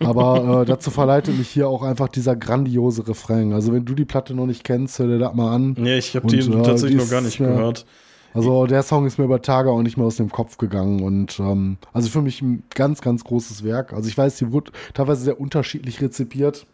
Aber 0.00 0.62
äh, 0.62 0.64
dazu 0.66 0.90
verleitet 0.90 1.38
mich 1.38 1.48
hier 1.48 1.68
auch 1.68 1.82
einfach 1.82 2.08
dieser 2.08 2.36
grandiose 2.36 3.06
Refrain. 3.06 3.52
Also 3.52 3.72
wenn 3.72 3.84
du 3.84 3.94
die 3.94 4.04
Platte 4.04 4.34
noch 4.34 4.46
nicht 4.46 4.64
kennst, 4.64 4.98
hör 4.98 5.06
dir 5.06 5.18
das 5.18 5.34
mal 5.34 5.54
an. 5.54 5.76
Nee, 5.78 5.98
ich 5.98 6.14
habe 6.16 6.24
Und, 6.24 6.32
die 6.32 6.38
äh, 6.38 6.62
tatsächlich 6.62 6.98
die 6.98 7.04
noch 7.04 7.10
gar 7.10 7.20
ist, 7.20 7.26
nicht 7.26 7.38
gehört. 7.38 7.86
Also 8.34 8.66
der 8.66 8.82
Song 8.82 9.06
ist 9.06 9.18
mir 9.18 9.24
über 9.24 9.42
Tage 9.42 9.70
auch 9.70 9.82
nicht 9.82 9.96
mehr 9.96 10.06
aus 10.06 10.16
dem 10.16 10.30
Kopf 10.30 10.56
gegangen 10.56 11.02
und 11.02 11.38
ähm, 11.38 11.76
also 11.92 12.08
für 12.08 12.22
mich 12.22 12.40
ein 12.40 12.62
ganz, 12.74 13.00
ganz 13.02 13.24
großes 13.24 13.62
Werk. 13.64 13.92
Also 13.92 14.08
ich 14.08 14.16
weiß, 14.16 14.36
die 14.36 14.52
wurde 14.52 14.72
teilweise 14.94 15.22
sehr 15.22 15.40
unterschiedlich 15.40 16.00
rezipiert. 16.00 16.66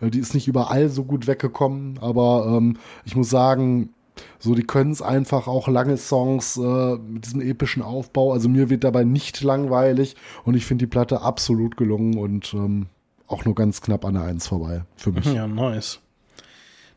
Äh, 0.00 0.10
Die 0.10 0.18
ist 0.18 0.34
nicht 0.34 0.48
überall 0.48 0.88
so 0.88 1.04
gut 1.04 1.26
weggekommen, 1.26 1.98
aber 2.00 2.56
ähm, 2.56 2.78
ich 3.04 3.14
muss 3.14 3.30
sagen, 3.30 3.90
so 4.38 4.54
die 4.54 4.62
können 4.64 4.90
es 4.92 5.02
einfach 5.02 5.46
auch 5.46 5.68
lange 5.68 5.96
Songs 5.96 6.56
äh, 6.56 6.96
mit 6.96 7.26
diesem 7.26 7.40
epischen 7.40 7.82
Aufbau. 7.82 8.32
Also 8.32 8.48
mir 8.48 8.70
wird 8.70 8.84
dabei 8.84 9.04
nicht 9.04 9.42
langweilig 9.42 10.16
und 10.44 10.54
ich 10.54 10.66
finde 10.66 10.84
die 10.84 10.90
Platte 10.90 11.22
absolut 11.22 11.76
gelungen 11.76 12.16
und 12.18 12.54
ähm, 12.54 12.86
auch 13.26 13.44
nur 13.44 13.54
ganz 13.54 13.80
knapp 13.80 14.04
an 14.04 14.14
der 14.14 14.24
Eins 14.24 14.48
vorbei 14.48 14.82
für 14.96 15.12
mich. 15.12 15.24
Ja, 15.26 15.46
nice. 15.46 16.00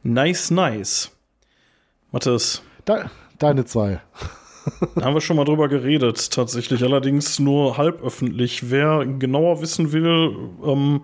Nice, 0.03 0.51
nice. 0.51 1.11
Mathis, 2.11 2.61
De 2.87 3.05
deine 3.39 3.65
zwei. 3.65 4.01
da 4.95 5.05
haben 5.05 5.13
wir 5.13 5.21
schon 5.21 5.37
mal 5.37 5.45
drüber 5.45 5.69
geredet, 5.69 6.31
tatsächlich. 6.31 6.83
Allerdings 6.83 7.39
nur 7.39 7.77
halb 7.77 8.03
öffentlich. 8.03 8.69
Wer 8.69 9.05
genauer 9.05 9.61
wissen 9.61 9.91
will, 9.91 10.35
ähm, 10.65 11.01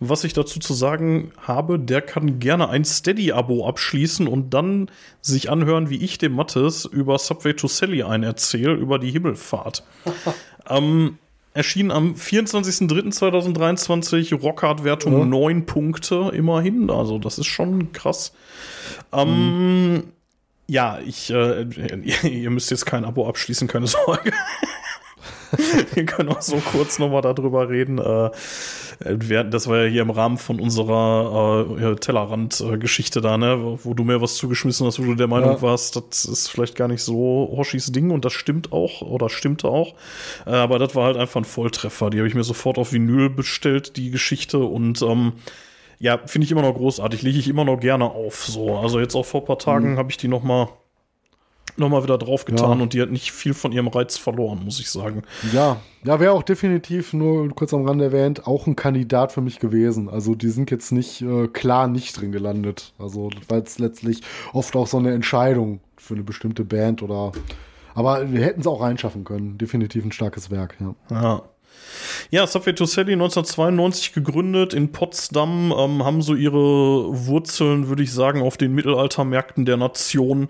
was 0.00 0.24
ich 0.24 0.32
dazu 0.32 0.58
zu 0.58 0.74
sagen 0.74 1.30
habe, 1.38 1.78
der 1.78 2.02
kann 2.02 2.40
gerne 2.40 2.68
ein 2.68 2.84
Steady-Abo 2.84 3.68
abschließen 3.68 4.26
und 4.26 4.52
dann 4.52 4.90
sich 5.20 5.48
anhören, 5.48 5.90
wie 5.90 6.02
ich 6.02 6.18
dem 6.18 6.32
Mattes 6.32 6.84
über 6.84 7.18
Subway 7.18 7.54
to 7.54 7.68
Sally 7.68 8.02
ein 8.02 8.24
erzähle, 8.24 8.74
über 8.74 8.98
die 8.98 9.12
Himmelfahrt. 9.12 9.84
ähm, 10.68 11.18
erschien 11.54 11.92
am 11.92 12.14
24.03.2023, 12.14 14.34
Rockhard-Wertung 14.34 15.18
Ja. 15.18 15.24
9 15.24 15.66
Punkte 15.66 16.32
immerhin. 16.34 16.90
Also, 16.90 17.20
das 17.20 17.38
ist 17.38 17.46
schon 17.46 17.92
krass. 17.92 18.32
Ähm, 19.12 20.02
Ja, 20.72 21.00
ich, 21.04 21.30
äh, 21.30 21.64
ihr 22.26 22.48
müsst 22.48 22.70
jetzt 22.70 22.86
kein 22.86 23.04
Abo 23.04 23.28
abschließen, 23.28 23.68
keine 23.68 23.86
Sorge. 23.88 24.32
Wir 25.92 26.06
können 26.06 26.30
auch 26.30 26.40
so 26.40 26.56
kurz 26.56 26.98
nochmal 26.98 27.20
darüber 27.20 27.68
reden. 27.68 27.98
Äh, 27.98 28.30
das 29.44 29.66
war 29.68 29.82
ja 29.82 29.90
hier 29.90 30.00
im 30.00 30.08
Rahmen 30.08 30.38
von 30.38 30.60
unserer 30.60 31.66
äh, 31.78 31.96
Tellerrand-Geschichte 31.96 33.20
da, 33.20 33.36
ne, 33.36 33.78
wo 33.82 33.92
du 33.92 34.02
mir 34.04 34.22
was 34.22 34.36
zugeschmissen 34.36 34.86
hast, 34.86 34.98
wo 34.98 35.04
du 35.04 35.14
der 35.14 35.26
Meinung 35.26 35.56
ja. 35.56 35.60
warst, 35.60 35.96
das 35.96 36.24
ist 36.24 36.48
vielleicht 36.48 36.74
gar 36.74 36.88
nicht 36.88 37.02
so 37.02 37.52
Hoshis 37.54 37.92
Ding 37.92 38.10
und 38.10 38.24
das 38.24 38.32
stimmt 38.32 38.72
auch 38.72 39.02
oder 39.02 39.28
stimmte 39.28 39.68
auch. 39.68 39.94
Äh, 40.46 40.52
aber 40.52 40.78
das 40.78 40.94
war 40.94 41.04
halt 41.04 41.18
einfach 41.18 41.42
ein 41.42 41.44
Volltreffer. 41.44 42.08
Die 42.08 42.16
habe 42.16 42.28
ich 42.28 42.34
mir 42.34 42.44
sofort 42.44 42.78
auf 42.78 42.94
Vinyl 42.94 43.28
bestellt, 43.28 43.98
die 43.98 44.10
Geschichte 44.10 44.56
und 44.56 45.02
ähm, 45.02 45.34
ja, 46.02 46.18
finde 46.26 46.46
ich 46.46 46.50
immer 46.50 46.62
noch 46.62 46.74
großartig, 46.74 47.22
lege 47.22 47.38
ich 47.38 47.48
immer 47.48 47.64
noch 47.64 47.78
gerne 47.78 48.06
auf. 48.06 48.44
So, 48.44 48.76
also 48.76 48.98
jetzt 48.98 49.14
auch 49.14 49.24
vor 49.24 49.42
ein 49.42 49.46
paar 49.46 49.60
Tagen 49.60 49.92
mhm. 49.92 49.98
habe 49.98 50.10
ich 50.10 50.16
die 50.16 50.26
noch 50.26 50.42
mal 50.42 50.68
noch 51.76 51.88
mal 51.88 52.02
wieder 52.02 52.18
draufgetan 52.18 52.78
ja. 52.78 52.82
und 52.82 52.92
die 52.92 53.00
hat 53.00 53.10
nicht 53.10 53.30
viel 53.30 53.54
von 53.54 53.70
ihrem 53.70 53.86
Reiz 53.86 54.18
verloren, 54.18 54.62
muss 54.64 54.80
ich 54.80 54.90
sagen. 54.90 55.22
Ja, 55.52 55.80
ja, 56.04 56.18
wäre 56.18 56.32
auch 56.32 56.42
definitiv 56.42 57.12
nur 57.12 57.48
kurz 57.50 57.72
am 57.72 57.86
Rande 57.86 58.06
erwähnt, 58.06 58.48
auch 58.48 58.66
ein 58.66 58.74
Kandidat 58.74 59.30
für 59.30 59.40
mich 59.40 59.60
gewesen. 59.60 60.10
Also 60.10 60.34
die 60.34 60.50
sind 60.50 60.72
jetzt 60.72 60.90
nicht 60.90 61.22
äh, 61.22 61.46
klar 61.46 61.86
nicht 61.86 62.20
drin 62.20 62.32
gelandet. 62.32 62.92
Also 62.98 63.30
das 63.30 63.48
war 63.48 63.58
jetzt 63.58 63.78
letztlich 63.78 64.22
oft 64.52 64.74
auch 64.74 64.88
so 64.88 64.98
eine 64.98 65.14
Entscheidung 65.14 65.80
für 65.96 66.14
eine 66.14 66.24
bestimmte 66.24 66.64
Band 66.64 67.00
oder 67.02 67.30
aber 67.94 68.32
wir 68.32 68.40
hätten 68.40 68.60
es 68.60 68.66
auch 68.66 68.80
reinschaffen 68.80 69.22
können. 69.22 69.56
Definitiv 69.56 70.04
ein 70.04 70.12
starkes 70.12 70.50
Werk, 70.50 70.76
ja. 70.80 70.94
Ja. 71.10 71.42
Ja, 72.30 72.46
Subway 72.46 72.74
to 72.74 72.84
Sally 72.84 73.12
1992 73.12 74.12
gegründet 74.12 74.74
in 74.74 74.92
Potsdam, 74.92 75.74
ähm, 75.76 76.04
haben 76.04 76.22
so 76.22 76.34
ihre 76.34 76.56
Wurzeln, 76.58 77.88
würde 77.88 78.02
ich 78.02 78.12
sagen, 78.12 78.42
auf 78.42 78.56
den 78.56 78.74
Mittelaltermärkten 78.74 79.64
der 79.64 79.76
Nation. 79.76 80.48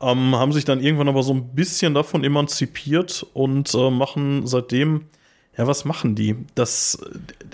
Ähm, 0.00 0.34
haben 0.34 0.52
sich 0.52 0.64
dann 0.64 0.80
irgendwann 0.80 1.08
aber 1.08 1.22
so 1.22 1.32
ein 1.32 1.54
bisschen 1.54 1.94
davon 1.94 2.24
emanzipiert 2.24 3.26
und 3.32 3.74
äh, 3.74 3.90
machen 3.90 4.46
seitdem 4.46 5.06
ja, 5.56 5.68
was 5.68 5.84
machen 5.84 6.16
die? 6.16 6.36
Das, 6.56 6.98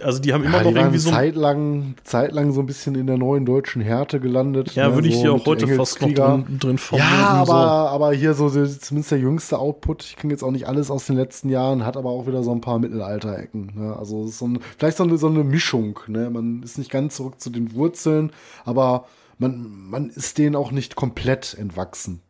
also 0.03 0.21
die 0.21 0.33
haben 0.33 0.43
immer 0.45 0.59
ja, 0.59 0.65
noch 0.65 0.75
irgendwie 0.75 0.99
so. 0.99 1.11
Zeitlang, 1.11 1.97
zeitlang 2.03 2.53
so 2.53 2.61
ein 2.61 2.67
bisschen 2.67 2.95
in 2.95 3.07
der 3.07 3.19
neuen 3.19 3.45
deutschen 3.45 3.83
Härte 3.83 4.21
gelandet. 4.21 4.75
Ja, 4.75 4.89
ne, 4.89 4.95
würde 4.95 5.09
ich 5.09 5.17
so 5.17 5.21
hier 5.21 5.33
auch 5.35 5.45
heute 5.45 5.69
fast 5.69 6.01
noch 6.01 6.13
drin, 6.13 6.59
drin 6.59 6.79
formulieren. 6.79 7.21
Ja, 7.21 7.29
aber, 7.29 7.47
so. 7.47 7.53
aber 7.53 8.13
hier 8.15 8.33
so 8.33 8.49
zumindest 8.49 9.11
der 9.11 9.19
jüngste 9.19 9.59
Output, 9.59 10.05
ich 10.05 10.17
kenne 10.17 10.33
jetzt 10.33 10.43
auch 10.43 10.51
nicht 10.51 10.67
alles 10.67 10.91
aus 10.91 11.07
den 11.07 11.17
letzten 11.17 11.51
Jahren, 11.51 11.85
hat 11.85 11.99
aber 11.99 12.09
auch 12.09 12.27
wieder 12.27 12.43
so 12.43 12.53
ein 12.53 12.63
paar 12.63 12.79
Mittelalter-Ecken. 12.79 13.73
Ne? 13.75 13.97
Also 13.97 14.27
so 14.27 14.49
ein, 14.49 14.61
vielleicht 14.79 14.97
so 14.97 15.05
eine, 15.05 15.19
so 15.19 15.27
eine 15.27 15.45
Mischung. 15.45 16.01
Ne? 16.07 16.31
Man 16.31 16.63
ist 16.63 16.79
nicht 16.79 16.91
ganz 16.91 17.17
zurück 17.17 17.39
zu 17.39 17.51
den 17.51 17.75
Wurzeln, 17.75 18.33
aber 18.65 19.05
man, 19.37 19.89
man 19.91 20.09
ist 20.09 20.39
denen 20.39 20.57
auch 20.57 20.71
nicht 20.71 20.97
komplett 20.97 21.55
entwachsen. 21.59 22.23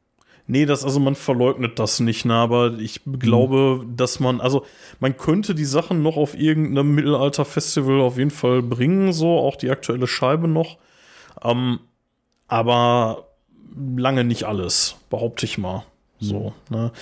Nee, 0.51 0.67
das, 0.67 0.85
also 0.85 0.99
man 0.99 1.15
verleugnet 1.15 1.79
das 1.79 2.01
nicht, 2.01 2.25
ne, 2.25 2.35
aber 2.35 2.77
ich 2.81 3.03
glaube, 3.21 3.85
mhm. 3.85 3.97
dass 3.97 4.19
man, 4.19 4.41
also 4.41 4.67
man 4.99 5.17
könnte 5.17 5.55
die 5.55 5.65
Sachen 5.65 6.03
noch 6.03 6.17
auf 6.17 6.37
irgendeinem 6.37 6.93
Mittelalter-Festival 6.93 8.01
auf 8.01 8.19
jeden 8.19 8.33
Fall 8.33 8.61
bringen, 8.61 9.13
so, 9.13 9.39
auch 9.39 9.55
die 9.55 9.71
aktuelle 9.71 10.09
Scheibe 10.09 10.49
noch. 10.49 10.79
Ähm, 11.45 11.79
aber 12.49 13.29
lange 13.97 14.25
nicht 14.25 14.43
alles, 14.43 14.97
behaupte 15.09 15.47
ich 15.47 15.57
mal. 15.57 15.85
So, 16.23 16.53
ne? 16.69 16.93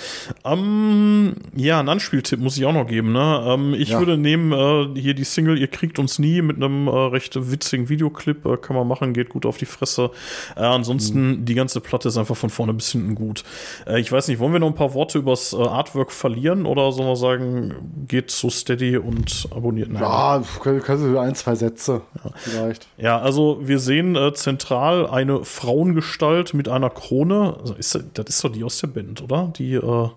Ähm, 0.45 1.35
ja, 1.57 1.81
ein 1.81 1.89
Anspieltipp 1.89 2.39
muss 2.39 2.57
ich 2.57 2.65
auch 2.65 2.73
noch 2.73 2.87
geben, 2.87 3.13
ne? 3.13 3.45
Ähm, 3.49 3.75
ich 3.75 3.89
ja. 3.89 3.99
würde 3.99 4.17
nehmen 4.17 4.53
äh, 4.53 5.01
hier 5.01 5.15
die 5.15 5.25
Single 5.25 5.59
Ihr 5.59 5.67
kriegt 5.67 5.99
uns 5.99 6.21
nie 6.21 6.41
mit 6.41 6.57
einem 6.57 6.87
äh, 6.87 6.91
recht 6.91 7.35
witzigen 7.51 7.89
Videoclip, 7.89 8.47
äh, 8.47 8.57
kann 8.59 8.77
man 8.77 8.87
machen, 8.87 9.15
geht 9.15 9.31
gut 9.31 9.45
auf 9.45 9.59
die 9.59 9.67
Fresse. 9.67 10.13
Äh, 10.57 10.61
ansonsten, 10.61 11.31
mhm. 11.31 11.45
die 11.45 11.55
ganze 11.55 11.81
Platte 11.81 12.09
ist 12.09 12.17
einfach 12.17 12.37
von 12.37 12.49
vorne 12.49 12.73
bis 12.75 12.93
hinten 12.93 13.17
gut. 13.17 13.43
Äh, 13.89 13.99
ich 13.99 14.13
weiß 14.13 14.29
nicht, 14.29 14.39
wollen 14.39 14.53
wir 14.53 14.61
noch 14.61 14.69
ein 14.69 14.77
paar 14.77 14.95
Worte 14.95 15.19
übers 15.19 15.53
äh, 15.53 15.57
Artwork 15.57 16.13
verlieren 16.13 16.65
oder 16.65 16.93
sollen 16.93 17.09
wir 17.09 17.17
sagen, 17.17 17.75
geht 18.07 18.31
so 18.31 18.51
steady 18.51 18.99
und 18.99 19.49
abonniert? 19.51 19.91
Nein. 19.91 20.03
Ja, 20.03 20.43
kannst 20.63 21.05
du 21.05 21.19
ein, 21.19 21.35
zwei 21.35 21.57
Sätze 21.57 22.03
ja. 22.23 22.31
vielleicht. 22.37 22.87
Ja, 22.99 23.19
also 23.19 23.59
wir 23.63 23.81
sehen 23.81 24.17
zentral 24.35 25.09
eine 25.09 25.45
Frauengestalt 25.45 26.55
mit 26.55 26.69
einer 26.69 26.91
Krone. 26.91 27.57
Also 27.61 27.75
ist, 27.75 27.99
das 28.15 28.27
ist 28.29 28.45
doch 28.45 28.53
die 28.53 28.63
aus 28.63 28.79
der 28.79 28.87
Band 28.87 29.08
sind, 29.09 29.23
oder? 29.23 29.53
Die, 29.57 29.75
äh, 29.75 30.09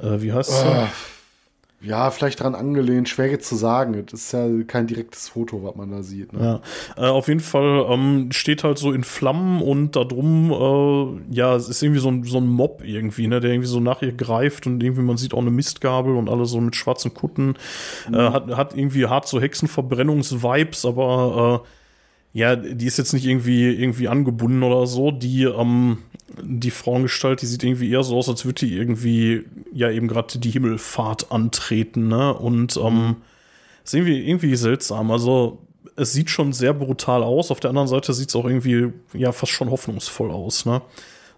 äh, 0.00 0.22
wie 0.22 0.32
heißt? 0.32 0.64
Äh, 0.64 0.86
ja, 1.80 2.10
vielleicht 2.10 2.40
dran 2.40 2.56
angelehnt, 2.56 3.08
schwer 3.08 3.30
jetzt 3.30 3.48
zu 3.48 3.54
sagen. 3.54 4.04
Das 4.10 4.20
ist 4.20 4.32
ja 4.32 4.48
kein 4.66 4.88
direktes 4.88 5.28
Foto, 5.28 5.62
was 5.62 5.76
man 5.76 5.92
da 5.92 6.02
sieht. 6.02 6.32
Ne? 6.32 6.60
Ja, 6.96 7.04
äh, 7.04 7.08
auf 7.08 7.28
jeden 7.28 7.38
Fall 7.38 7.86
ähm, 7.88 8.32
steht 8.32 8.64
halt 8.64 8.78
so 8.78 8.92
in 8.92 9.04
Flammen 9.04 9.62
und 9.62 9.94
da 9.94 10.02
drum, 10.02 10.50
äh, 10.50 11.34
ja, 11.34 11.54
es 11.54 11.68
ist 11.68 11.80
irgendwie 11.80 12.00
so 12.00 12.10
ein, 12.10 12.24
so 12.24 12.38
ein 12.38 12.48
Mob 12.48 12.82
irgendwie, 12.84 13.28
ne, 13.28 13.38
der 13.38 13.52
irgendwie 13.52 13.68
so 13.68 13.78
nach 13.78 14.02
ihr 14.02 14.12
greift 14.12 14.66
und 14.66 14.82
irgendwie, 14.82 15.02
man 15.02 15.18
sieht 15.18 15.34
auch 15.34 15.40
eine 15.40 15.52
Mistgabel 15.52 16.16
und 16.16 16.28
alle 16.28 16.46
so 16.46 16.60
mit 16.60 16.74
schwarzen 16.74 17.14
Kutten. 17.14 17.54
Äh, 18.06 18.10
mhm. 18.10 18.32
Hat, 18.32 18.56
hat 18.56 18.76
irgendwie 18.76 19.06
hart 19.06 19.28
so 19.28 19.40
Hexenverbrennungs-Vibes, 19.40 20.84
aber 20.84 21.62
äh, 21.64 21.68
ja, 22.32 22.56
die 22.56 22.86
ist 22.86 22.98
jetzt 22.98 23.12
nicht 23.12 23.24
irgendwie, 23.24 23.70
irgendwie 23.70 24.08
angebunden 24.08 24.64
oder 24.64 24.86
so. 24.88 25.12
Die, 25.12 25.44
ähm, 25.44 25.98
die 26.42 26.70
Frauengestalt, 26.70 27.42
die 27.42 27.46
sieht 27.46 27.64
irgendwie 27.64 27.90
eher 27.90 28.02
so 28.02 28.16
aus, 28.16 28.28
als 28.28 28.44
würde 28.44 28.66
die 28.66 28.76
irgendwie, 28.76 29.44
ja, 29.72 29.90
eben 29.90 30.08
gerade 30.08 30.38
die 30.38 30.50
Himmelfahrt 30.50 31.32
antreten, 31.32 32.08
ne? 32.08 32.34
Und 32.34 32.76
ähm, 32.76 33.16
ist 33.84 33.94
irgendwie, 33.94 34.28
irgendwie 34.28 34.56
seltsam. 34.56 35.10
Also, 35.10 35.58
es 35.96 36.12
sieht 36.12 36.30
schon 36.30 36.52
sehr 36.52 36.74
brutal 36.74 37.22
aus. 37.22 37.50
Auf 37.50 37.60
der 37.60 37.70
anderen 37.70 37.88
Seite 37.88 38.12
sieht 38.12 38.28
es 38.28 38.36
auch 38.36 38.44
irgendwie, 38.44 38.92
ja, 39.14 39.32
fast 39.32 39.52
schon 39.52 39.70
hoffnungsvoll 39.70 40.30
aus, 40.30 40.66
ne? 40.66 40.82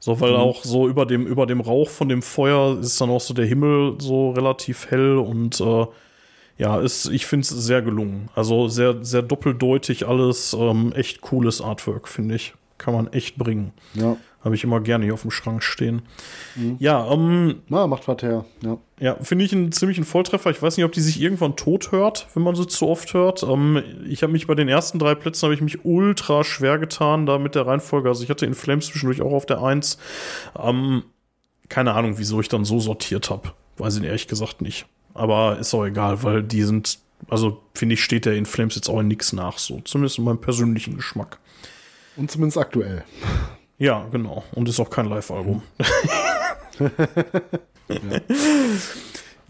So, 0.00 0.18
weil 0.20 0.32
mhm. 0.32 0.38
auch 0.38 0.64
so 0.64 0.88
über 0.88 1.04
dem, 1.04 1.26
über 1.26 1.46
dem 1.46 1.60
Rauch 1.60 1.90
von 1.90 2.08
dem 2.08 2.22
Feuer 2.22 2.78
ist 2.80 3.00
dann 3.00 3.10
auch 3.10 3.20
so 3.20 3.34
der 3.34 3.44
Himmel 3.44 3.96
so 3.98 4.30
relativ 4.30 4.90
hell 4.90 5.18
und 5.18 5.60
äh, 5.60 5.86
ja, 6.56 6.78
ist, 6.80 7.06
ich 7.06 7.26
finde 7.26 7.44
es 7.44 7.50
sehr 7.50 7.82
gelungen. 7.82 8.28
Also 8.34 8.68
sehr, 8.68 9.02
sehr 9.02 9.22
doppeldeutig 9.22 10.06
alles. 10.06 10.54
Ähm, 10.54 10.92
echt 10.92 11.20
cooles 11.22 11.60
Artwork, 11.60 12.08
finde 12.08 12.34
ich. 12.34 12.54
Kann 12.76 12.94
man 12.94 13.12
echt 13.12 13.36
bringen. 13.36 13.72
Ja. 13.94 14.16
Habe 14.42 14.54
ich 14.54 14.64
immer 14.64 14.80
gerne 14.80 15.04
hier 15.04 15.12
auf 15.12 15.22
dem 15.22 15.30
Schrank 15.30 15.62
stehen. 15.62 16.02
Mhm. 16.56 16.76
Ja, 16.78 17.12
ähm. 17.12 17.56
Na, 17.68 17.86
macht 17.86 18.08
was 18.08 18.22
her. 18.22 18.46
Ja, 18.62 18.78
ja 18.98 19.16
finde 19.20 19.44
ich 19.44 19.52
einen 19.52 19.70
ziemlichen 19.70 20.04
Volltreffer. 20.04 20.50
Ich 20.50 20.62
weiß 20.62 20.78
nicht, 20.78 20.86
ob 20.86 20.92
die 20.92 21.02
sich 21.02 21.20
irgendwann 21.20 21.56
tot 21.56 21.92
hört, 21.92 22.26
wenn 22.34 22.42
man 22.42 22.54
sie 22.54 22.66
zu 22.66 22.88
oft 22.88 23.12
hört. 23.12 23.42
Ähm, 23.42 23.82
ich 24.08 24.22
habe 24.22 24.32
mich 24.32 24.46
bei 24.46 24.54
den 24.54 24.68
ersten 24.68 24.98
drei 24.98 25.14
Plätzen 25.14 25.44
habe 25.44 25.54
ich 25.54 25.60
mich 25.60 25.84
ultra 25.84 26.42
schwer 26.42 26.78
getan, 26.78 27.26
da 27.26 27.38
mit 27.38 27.54
der 27.54 27.66
Reihenfolge. 27.66 28.08
Also 28.08 28.24
ich 28.24 28.30
hatte 28.30 28.46
in 28.46 28.54
Flames 28.54 28.86
zwischendurch 28.86 29.20
auch 29.20 29.32
auf 29.32 29.44
der 29.44 29.62
1. 29.62 29.98
Ähm, 30.58 31.02
keine 31.68 31.92
Ahnung, 31.92 32.14
wieso 32.16 32.40
ich 32.40 32.48
dann 32.48 32.64
so 32.64 32.80
sortiert 32.80 33.28
habe. 33.28 33.52
Weiß 33.76 33.98
ich 33.98 34.04
ehrlich 34.04 34.26
gesagt 34.26 34.62
nicht. 34.62 34.86
Aber 35.12 35.58
ist 35.58 35.74
auch 35.74 35.84
egal, 35.84 36.22
weil 36.22 36.42
die 36.42 36.62
sind, 36.62 36.98
also 37.28 37.60
finde 37.74 37.94
ich, 37.94 38.02
steht 38.02 38.24
der 38.24 38.36
in 38.36 38.46
Flames 38.46 38.74
jetzt 38.74 38.88
auch 38.88 39.00
in 39.00 39.08
nichts 39.08 39.34
nach, 39.34 39.58
so. 39.58 39.80
Zumindest 39.82 40.18
in 40.18 40.24
meinem 40.24 40.40
persönlichen 40.40 40.96
Geschmack. 40.96 41.38
Und 42.16 42.30
zumindest 42.30 42.58
aktuell. 42.58 43.04
Ja, 43.80 44.06
genau. 44.12 44.44
Und 44.52 44.68
ist 44.68 44.78
auch 44.78 44.90
kein 44.90 45.06
Live-Album. 45.06 45.62
ja. 46.78 46.90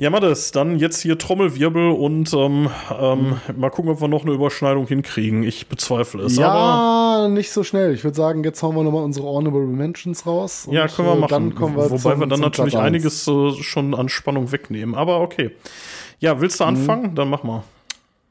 Ja, 0.00 0.08
Mattes, 0.08 0.50
dann 0.50 0.78
jetzt 0.78 1.02
hier 1.02 1.18
Trommelwirbel 1.18 1.90
und 1.90 2.32
ähm, 2.32 2.70
ähm, 2.98 3.36
mal 3.54 3.68
gucken, 3.68 3.90
ob 3.90 4.00
wir 4.00 4.08
noch 4.08 4.24
eine 4.24 4.32
Überschneidung 4.32 4.86
hinkriegen. 4.86 5.42
Ich 5.42 5.66
bezweifle 5.66 6.22
es. 6.22 6.36
Ja, 6.36 7.28
nicht 7.28 7.52
so 7.52 7.62
schnell. 7.64 7.92
Ich 7.92 8.02
würde 8.02 8.16
sagen, 8.16 8.42
jetzt 8.42 8.62
hauen 8.62 8.74
wir 8.74 8.82
nochmal 8.82 9.04
unsere 9.04 9.26
Honorable 9.26 9.66
Mentions 9.66 10.24
raus. 10.24 10.66
Ja, 10.70 10.88
können 10.88 11.06
wir 11.06 11.16
äh, 11.16 11.18
machen. 11.18 11.30
Dann 11.30 11.54
kommen 11.54 11.76
wir 11.76 11.90
Wobei 11.90 11.98
zum, 11.98 12.20
wir 12.20 12.26
dann 12.28 12.40
natürlich 12.40 12.78
einiges 12.78 13.28
äh, 13.28 13.52
schon 13.60 13.94
an 13.94 14.08
Spannung 14.08 14.50
wegnehmen. 14.52 14.94
Aber 14.94 15.20
okay. 15.20 15.50
Ja, 16.18 16.40
willst 16.40 16.60
du 16.60 16.64
mhm. 16.64 16.68
anfangen? 16.68 17.10
Mhm. 17.10 17.14
Dann 17.16 17.28
mach 17.28 17.42
mal. 17.42 17.62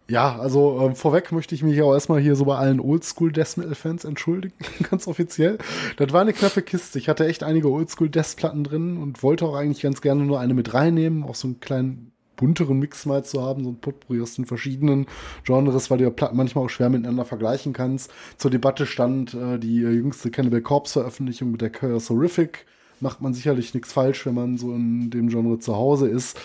Ja, 0.09 0.39
also 0.39 0.79
ähm, 0.81 0.95
vorweg 0.95 1.31
möchte 1.31 1.53
ich 1.53 1.61
mich 1.61 1.79
auch 1.83 1.93
erstmal 1.93 2.19
hier 2.19 2.35
so 2.35 2.45
bei 2.45 2.57
allen 2.57 2.79
Oldschool 2.79 3.31
Death 3.31 3.57
Metal 3.57 3.75
Fans 3.75 4.05
entschuldigen, 4.05 4.55
ganz 4.89 5.07
offiziell. 5.07 5.59
Das 5.97 6.11
war 6.11 6.21
eine 6.21 6.33
knappe 6.33 6.63
Kiste. 6.63 6.97
Ich 6.97 7.07
hatte 7.07 7.27
echt 7.27 7.43
einige 7.43 7.69
Oldschool 7.69 8.09
Death 8.09 8.35
Platten 8.35 8.63
drin 8.63 8.97
und 8.97 9.21
wollte 9.21 9.45
auch 9.45 9.55
eigentlich 9.55 9.83
ganz 9.83 10.01
gerne 10.01 10.25
nur 10.25 10.39
eine 10.39 10.55
mit 10.55 10.73
reinnehmen, 10.73 11.23
auch 11.23 11.35
so 11.35 11.47
einen 11.47 11.59
kleinen 11.59 12.11
bunteren 12.37 12.79
Mix 12.79 13.05
mal 13.05 13.23
zu 13.23 13.43
haben, 13.43 13.63
so 13.63 13.69
ein 13.69 13.81
Potpourri 13.81 14.21
aus 14.21 14.33
den 14.33 14.45
verschiedenen 14.45 15.05
Genres, 15.43 15.91
weil 15.91 15.99
du 15.99 16.05
ja 16.05 16.09
Platten 16.09 16.37
manchmal 16.37 16.65
auch 16.65 16.69
schwer 16.69 16.89
miteinander 16.89 17.25
vergleichen 17.25 17.73
kannst. 17.73 18.11
Zur 18.37 18.49
Debatte 18.49 18.87
stand 18.87 19.35
äh, 19.35 19.59
die 19.59 19.83
äh, 19.83 19.91
jüngste 19.91 20.31
Cannibal 20.31 20.61
Corpse 20.61 20.93
Veröffentlichung 20.93 21.51
mit 21.51 21.61
der 21.61 21.69
Curse 21.69 22.11
Horrific 22.11 22.65
macht 23.01 23.21
man 23.21 23.33
sicherlich 23.33 23.73
nichts 23.73 23.93
falsch, 23.93 24.25
wenn 24.25 24.33
man 24.33 24.57
so 24.57 24.73
in 24.73 25.09
dem 25.09 25.29
Genre 25.29 25.59
zu 25.59 25.75
Hause 25.75 26.07
ist. 26.07 26.39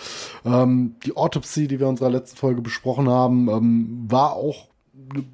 Ähm, 0.45 0.95
die 1.05 1.15
Autopsy, 1.15 1.67
die 1.67 1.79
wir 1.79 1.87
in 1.87 1.91
unserer 1.91 2.09
letzten 2.09 2.37
Folge 2.37 2.61
besprochen 2.61 3.09
haben, 3.09 3.49
ähm, 3.49 4.05
war 4.07 4.33
auch 4.33 4.67
ein 5.13 5.27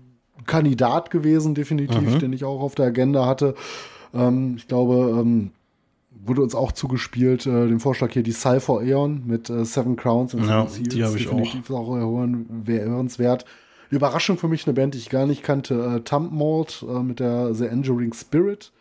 Kandidat 0.45 1.11
gewesen, 1.11 1.56
definitiv, 1.56 2.15
mhm. 2.15 2.19
den 2.19 2.34
ich 2.34 2.43
auch 2.43 2.61
auf 2.61 2.76
der 2.76 2.88
Agenda 2.88 3.26
hatte. 3.26 3.56
Ähm, 4.14 4.56
ich 4.57 4.68
glaube, 4.68 5.19
ähm, 5.19 5.52
wurde 6.23 6.41
uns 6.41 6.56
auch 6.56 6.72
zugespielt, 6.72 7.45
äh, 7.45 7.68
den 7.68 7.80
Vorschlag 7.80 8.11
hier, 8.11 8.23
die 8.23 8.31
Cypher 8.31 8.80
Aeon 8.80 9.23
mit 9.26 9.49
äh, 9.49 9.65
Seven 9.65 9.95
Crowns 9.95 10.34
und 10.34 10.48
ja, 10.48 10.68
Seven 10.68 10.89
die 10.89 11.03
habe 11.03 11.18
ich 11.18 11.27
definitiv 11.27 11.69
auch, 11.72 11.89
auch 11.89 12.27
hörenswert. 12.65 13.45
Überraschung 13.89 14.38
für 14.38 14.48
mich, 14.48 14.65
eine 14.65 14.73
Band, 14.73 14.93
die 14.93 14.99
ich 14.99 15.10
gar 15.10 15.26
nicht 15.26 15.43
kannte, 15.43 15.98
äh, 15.98 15.99
Thumb 16.02 16.31
Mold 16.31 16.85
äh, 16.88 17.02
mit 17.02 17.19
der 17.19 17.53
The 17.53 17.65
Enduring 17.65 18.14
Spirit 18.14 18.72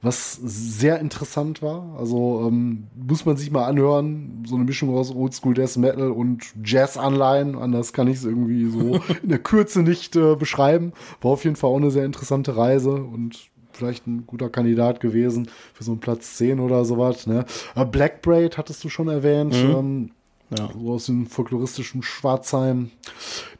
was 0.00 0.34
sehr 0.34 1.00
interessant 1.00 1.60
war. 1.60 1.96
Also 1.98 2.44
ähm, 2.46 2.84
muss 2.94 3.24
man 3.26 3.36
sich 3.36 3.50
mal 3.50 3.64
anhören, 3.66 4.44
so 4.46 4.54
eine 4.54 4.64
Mischung 4.64 4.94
aus 4.96 5.10
Oldschool 5.14 5.54
Death 5.54 5.76
Metal 5.76 6.10
und 6.12 6.44
Jazz-Anleihen. 6.64 7.56
Anders 7.56 7.92
kann 7.92 8.06
ich 8.08 8.18
es 8.18 8.24
irgendwie 8.24 8.66
so 8.66 9.00
in 9.22 9.28
der 9.28 9.40
Kürze 9.40 9.82
nicht 9.82 10.14
äh, 10.16 10.36
beschreiben. 10.36 10.92
War 11.20 11.32
auf 11.32 11.44
jeden 11.44 11.56
Fall 11.56 11.70
auch 11.70 11.76
eine 11.76 11.90
sehr 11.90 12.04
interessante 12.04 12.56
Reise 12.56 12.92
und 12.92 13.50
vielleicht 13.72 14.06
ein 14.06 14.24
guter 14.26 14.48
Kandidat 14.50 15.00
gewesen 15.00 15.48
für 15.74 15.84
so 15.84 15.92
einen 15.92 16.00
Platz 16.00 16.36
10 16.36 16.60
oder 16.60 16.84
sowas. 16.84 17.26
Ne? 17.26 17.44
Äh, 17.74 17.84
Black 17.84 18.22
Braid 18.22 18.56
hattest 18.58 18.82
du 18.84 18.88
schon 18.88 19.08
erwähnt. 19.08 19.52
Mhm. 19.54 19.70
Ähm, 19.70 20.10
Ja. 20.56 20.70
so 20.72 20.92
aus 20.92 21.06
dem 21.06 21.26
folkloristischen 21.26 22.02
Schwarzheim 22.02 22.90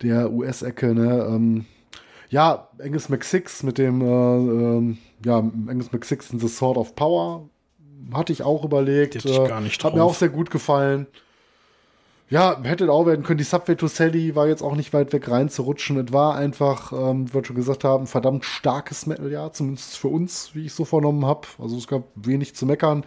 der 0.03 0.33
US-Ecke, 0.33 0.95
ne? 0.95 1.27
Ähm, 1.31 1.67
ja, 2.31 2.69
Angus 2.83 3.09
McSix 3.09 3.63
mit 3.63 3.79
dem, 3.79 4.01
äh, 4.03 4.05
ähm, 4.05 4.99
ja, 5.25 5.39
Angus 5.39 5.93
McSix 5.93 6.31
in 6.31 6.39
The 6.39 6.49
Sword 6.49 6.77
of 6.77 6.95
Power 6.95 7.49
hatte 8.13 8.33
ich 8.33 8.43
auch 8.43 8.65
überlegt. 8.65 9.15
Die 9.15 9.19
hatte 9.19 9.29
ich 9.31 9.39
äh, 9.39 9.49
gar 9.49 9.61
nicht 9.61 9.83
Hat 9.83 9.95
mir 9.95 10.01
drauf. 10.01 10.13
auch 10.13 10.15
sehr 10.15 10.29
gut 10.29 10.51
gefallen. 10.51 11.07
Ja, 12.31 12.61
hätte 12.63 12.91
auch 12.93 13.07
werden 13.07 13.25
können. 13.25 13.39
Die 13.39 13.45
Subway 13.45 13.75
to 13.75 13.87
Sally 13.87 14.35
war 14.35 14.47
jetzt 14.49 14.63
auch 14.63 14.77
nicht 14.77 14.93
weit 14.93 15.15
weg 15.15 15.31
reinzurutschen. 15.31 15.97
Es 15.99 16.13
war 16.13 16.35
einfach, 16.37 16.93
ähm, 16.93 17.29
wie 17.29 17.35
wir 17.35 17.45
schon 17.45 17.57
gesagt 17.57 17.85
haben, 17.85 18.07
verdammt 18.07 18.45
starkes 18.45 19.07
Metal-Jahr, 19.07 19.53
zumindest 19.53 19.97
für 19.97 20.09
uns, 20.09 20.55
wie 20.55 20.67
ich 20.67 20.75
so 20.75 20.85
vernommen 20.85 21.25
habe. 21.25 21.49
Also 21.59 21.79
es 21.79 21.87
gab 21.87 22.05
wenig 22.15 22.55
zu 22.55 22.67
meckern. 22.67 23.05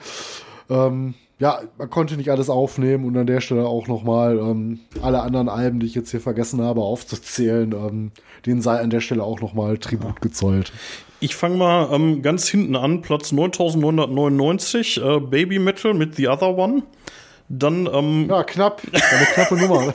Ähm, 0.71 1.13
ja, 1.41 1.63
man 1.79 1.89
konnte 1.89 2.17
nicht 2.17 2.29
alles 2.29 2.51
aufnehmen 2.51 3.03
und 3.03 3.17
an 3.17 3.25
der 3.25 3.41
Stelle 3.41 3.65
auch 3.65 3.87
nochmal 3.87 4.37
ähm, 4.37 4.79
alle 5.01 5.23
anderen 5.23 5.49
Alben, 5.49 5.79
die 5.79 5.87
ich 5.87 5.95
jetzt 5.95 6.11
hier 6.11 6.21
vergessen 6.21 6.61
habe 6.61 6.81
aufzuzählen, 6.81 7.71
ähm, 7.71 8.11
denen 8.45 8.61
sei 8.61 8.79
an 8.79 8.91
der 8.91 9.01
Stelle 9.01 9.23
auch 9.23 9.41
nochmal 9.41 9.79
Tribut 9.79 10.21
gezollt. 10.21 10.71
Ich 11.19 11.35
fange 11.35 11.57
mal 11.57 11.89
ähm, 11.91 12.21
ganz 12.21 12.47
hinten 12.47 12.75
an, 12.75 13.01
Platz 13.01 13.31
9999, 13.31 15.01
äh, 15.03 15.19
Baby 15.19 15.57
Metal 15.57 15.95
mit 15.95 16.13
The 16.15 16.27
Other 16.27 16.55
One. 16.55 16.83
Dann 17.49 17.89
ähm, 17.91 18.27
Ja, 18.29 18.43
knapp. 18.43 18.83
Eine 18.91 19.25
knappe 19.25 19.55
Nummer. 19.55 19.93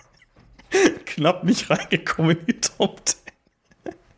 knapp 1.06 1.44
nicht 1.44 1.70
reingekommen 1.70 2.36
in 2.36 2.46
die 2.46 2.60
Top 2.60 3.00
10. 3.06 3.21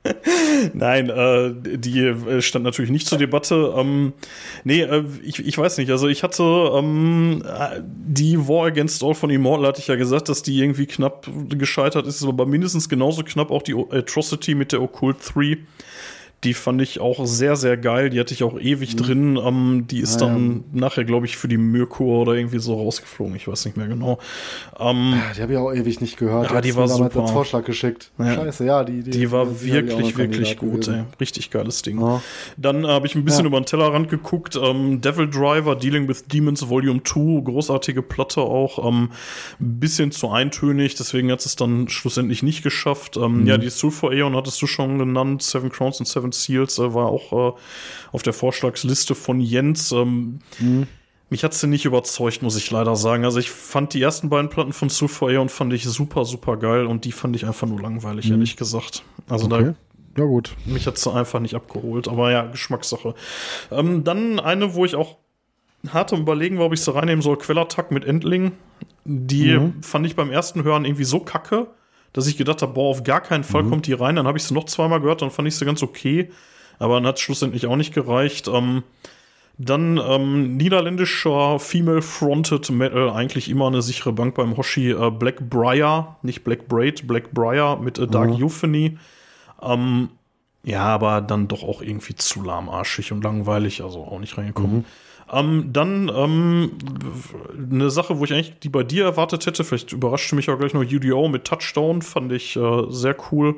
Nein, 0.74 1.08
äh, 1.08 1.54
die 1.78 2.00
äh, 2.00 2.42
stand 2.42 2.64
natürlich 2.64 2.90
nicht 2.90 3.06
zur 3.06 3.18
Debatte. 3.18 3.74
Ähm, 3.76 4.12
nee, 4.62 4.82
äh, 4.82 5.04
ich, 5.22 5.44
ich 5.44 5.56
weiß 5.56 5.78
nicht. 5.78 5.90
Also 5.90 6.08
ich 6.08 6.22
hatte 6.22 6.42
ähm, 6.74 7.42
äh, 7.46 7.80
die 7.82 8.46
War 8.46 8.66
Against 8.66 9.02
All 9.02 9.14
von 9.14 9.30
Immortal 9.30 9.68
hatte 9.68 9.80
ich 9.80 9.88
ja 9.88 9.96
gesagt, 9.96 10.28
dass 10.28 10.42
die 10.42 10.58
irgendwie 10.58 10.86
knapp 10.86 11.28
gescheitert 11.48 12.06
ist, 12.06 12.22
aber 12.24 12.44
mindestens 12.44 12.88
genauso 12.88 13.22
knapp 13.22 13.50
auch 13.50 13.62
die 13.62 13.74
Atrocity 13.74 14.54
mit 14.54 14.72
der 14.72 14.82
Occult 14.82 15.16
3. 15.34 15.58
Die 16.44 16.54
fand 16.54 16.80
ich 16.82 17.00
auch 17.00 17.24
sehr, 17.26 17.56
sehr 17.56 17.76
geil. 17.76 18.10
Die 18.10 18.20
hatte 18.20 18.34
ich 18.34 18.44
auch 18.44 18.58
ewig 18.60 18.96
drin. 18.96 19.36
Ähm, 19.42 19.86
die 19.90 20.00
ist 20.00 20.16
Ah, 20.22 20.26
dann 20.26 20.64
nachher, 20.72 21.04
glaube 21.04 21.26
ich, 21.26 21.36
für 21.36 21.48
die 21.48 21.56
Mirkur 21.56 22.20
oder 22.20 22.34
irgendwie 22.34 22.58
so 22.58 22.74
rausgeflogen. 22.74 23.34
Ich 23.36 23.48
weiß 23.48 23.64
nicht 23.64 23.76
mehr 23.76 23.86
genau. 23.88 24.18
Ähm, 24.78 25.14
Die 25.36 25.42
habe 25.42 25.52
ich 25.52 25.58
auch 25.58 25.72
ewig 25.72 26.00
nicht 26.00 26.16
gehört. 26.18 26.50
Ja, 26.50 26.60
die 26.60 26.70
Hast 26.70 26.76
war 26.76 26.88
super. 26.88 27.22
als 27.22 27.30
Vorschlag 27.30 27.64
geschickt. 27.64 28.10
Ja. 28.18 28.34
Scheiße, 28.34 28.64
ja, 28.66 28.84
die, 28.84 29.02
Die 29.02 29.30
war 29.32 29.46
die 29.46 29.52
ich 29.68 29.72
auch 29.72 29.86
wirklich, 29.88 30.18
wirklich 30.18 30.56
gut, 30.58 30.88
ey. 30.88 31.04
Richtig 31.20 31.50
geiles 31.50 31.82
Ding. 31.82 32.00
Ja. 32.00 32.20
Dann 32.56 32.84
äh, 32.84 32.88
habe 32.88 33.06
ich 33.06 33.14
ein 33.14 33.24
bisschen 33.24 33.44
Ja. 33.44 33.48
über 33.48 33.60
den 33.60 33.66
Tellerrand 33.66 34.08
geguckt. 34.08 34.58
Ähm, 34.62 35.00
Devil 35.00 35.28
Driver, 35.30 35.74
Dealing 35.76 36.08
with 36.08 36.24
Demons 36.26 36.68
Volume 36.68 37.02
2, 37.02 37.42
großartige 37.42 38.02
Platte 38.02 38.42
auch. 38.42 38.86
Ähm, 38.86 39.10
ein 39.60 39.80
bisschen 39.80 40.12
zu 40.12 40.30
eintönig, 40.30 40.94
deswegen 40.94 41.30
hat 41.32 41.44
es 41.44 41.56
dann 41.56 41.88
schlussendlich 41.88 42.42
nicht 42.42 42.62
geschafft. 42.62 43.16
Ähm, 43.16 43.42
Mhm. 43.42 43.46
Ja, 43.46 43.58
die 43.58 43.70
Sulfur 43.70 44.12
Aeon 44.12 44.36
hattest 44.36 44.60
du 44.62 44.66
schon 44.66 44.98
genannt. 44.98 45.42
Seven 45.42 45.70
Crowns 45.70 45.98
und 45.98 46.06
Seven 46.06 46.30
Seals 46.42 46.78
äh, 46.78 46.92
war 46.94 47.06
auch 47.06 47.54
äh, 47.54 47.58
auf 48.12 48.22
der 48.22 48.32
Vorschlagsliste 48.32 49.14
von 49.14 49.40
Jens. 49.40 49.92
Ähm, 49.92 50.40
Mhm. 50.58 50.86
Mich 51.30 51.42
hat 51.42 51.54
sie 51.54 51.66
nicht 51.66 51.84
überzeugt, 51.86 52.42
muss 52.42 52.54
ich 52.56 52.70
leider 52.70 52.94
sagen. 52.96 53.24
Also 53.24 53.38
ich 53.40 53.50
fand 53.50 53.94
die 53.94 54.02
ersten 54.02 54.28
beiden 54.28 54.50
Platten 54.50 54.72
von 54.72 54.88
Sulfur 54.90 55.30
Aeon 55.30 55.48
fand 55.48 55.72
ich 55.72 55.84
super, 55.84 56.24
super 56.26 56.58
geil 56.58 56.86
und 56.86 57.06
die 57.06 57.12
fand 57.12 57.34
ich 57.34 57.44
einfach 57.46 57.66
nur 57.66 57.80
langweilig, 57.80 58.30
ehrlich 58.30 58.56
gesagt. 58.56 59.02
Also 59.28 59.48
da 59.48 59.58
Mhm. 59.58 59.68
Okay. 59.70 59.74
Ja, 60.18 60.24
gut. 60.26 60.54
mich 60.64 60.86
hat 60.86 60.96
sie 60.96 61.12
einfach 61.12 61.40
nicht 61.40 61.54
abgeholt, 61.56 62.06
aber 62.06 62.30
ja, 62.30 62.42
Geschmackssache. 62.46 63.14
Ähm, 63.72 64.04
dann 64.04 64.38
eine, 64.38 64.74
wo 64.74 64.84
ich 64.84 64.94
auch 64.94 65.16
hart 65.88 66.12
am 66.12 66.20
überlegen 66.20 66.58
war, 66.58 66.66
ob 66.66 66.72
ich 66.72 66.82
sie 66.82 66.94
reinnehmen 66.94 67.22
soll, 67.22 67.36
Quellattack 67.38 67.90
mit 67.90 68.04
Endling. 68.04 68.52
Die 69.04 69.58
Mhm. 69.58 69.82
fand 69.82 70.06
ich 70.06 70.14
beim 70.14 70.30
ersten 70.30 70.62
Hören 70.62 70.84
irgendwie 70.84 71.04
so 71.04 71.18
kacke, 71.20 71.66
dass 72.14 72.26
ich 72.26 72.38
gedacht 72.38 72.62
habe, 72.62 72.72
boah, 72.72 72.88
auf 72.90 73.04
gar 73.04 73.20
keinen 73.20 73.40
Mhm. 73.42 73.44
Fall 73.44 73.64
kommt 73.64 73.86
die 73.86 73.92
rein. 73.92 74.16
Dann 74.16 74.26
habe 74.26 74.38
ich 74.38 74.44
sie 74.44 74.54
noch 74.54 74.64
zweimal 74.64 75.00
gehört, 75.00 75.20
dann 75.20 75.30
fand 75.30 75.46
ich 75.46 75.56
sie 75.56 75.66
ganz 75.66 75.82
okay. 75.82 76.30
Aber 76.78 76.94
dann 76.94 77.06
hat 77.06 77.16
es 77.16 77.20
schlussendlich 77.20 77.66
auch 77.66 77.76
nicht 77.76 77.92
gereicht. 77.92 78.48
Ähm, 78.48 78.82
dann 79.58 79.98
ähm, 80.04 80.56
niederländischer 80.56 81.60
Female-Fronted 81.60 82.70
Metal, 82.70 83.10
eigentlich 83.10 83.48
immer 83.48 83.68
eine 83.68 83.82
sichere 83.82 84.12
Bank 84.12 84.34
beim 84.34 84.56
Hoshi. 84.56 84.90
Äh, 84.90 85.10
Black 85.10 85.48
Briar, 85.48 86.18
nicht 86.22 86.42
Black 86.42 86.66
Braid, 86.66 87.06
Black 87.06 87.32
Briar 87.32 87.78
mit 87.80 87.98
äh, 87.98 88.06
Dark 88.08 88.30
Euphony. 88.30 88.98
Ähm, 89.62 90.08
ja, 90.64 90.82
aber 90.82 91.20
dann 91.20 91.46
doch 91.46 91.62
auch 91.62 91.82
irgendwie 91.82 92.14
zu 92.16 92.42
lahmarschig 92.42 93.12
und 93.12 93.22
langweilig, 93.22 93.82
also 93.82 94.00
auch 94.02 94.18
nicht 94.18 94.36
reingekommen. 94.38 94.86
Ähm, 95.32 95.72
dann 95.72 96.10
ähm, 96.14 96.72
eine 97.58 97.90
Sache, 97.90 98.18
wo 98.18 98.24
ich 98.24 98.32
eigentlich 98.32 98.58
die 98.60 98.68
bei 98.68 98.82
dir 98.82 99.04
erwartet 99.04 99.46
hätte, 99.46 99.64
vielleicht 99.64 99.92
überraschte 99.92 100.34
mich 100.36 100.50
auch 100.50 100.58
gleich 100.58 100.74
noch 100.74 100.82
UDO 100.82 101.28
mit 101.28 101.44
Touchdown, 101.44 102.02
fand 102.02 102.32
ich 102.32 102.56
äh, 102.56 102.82
sehr 102.90 103.16
cool. 103.30 103.56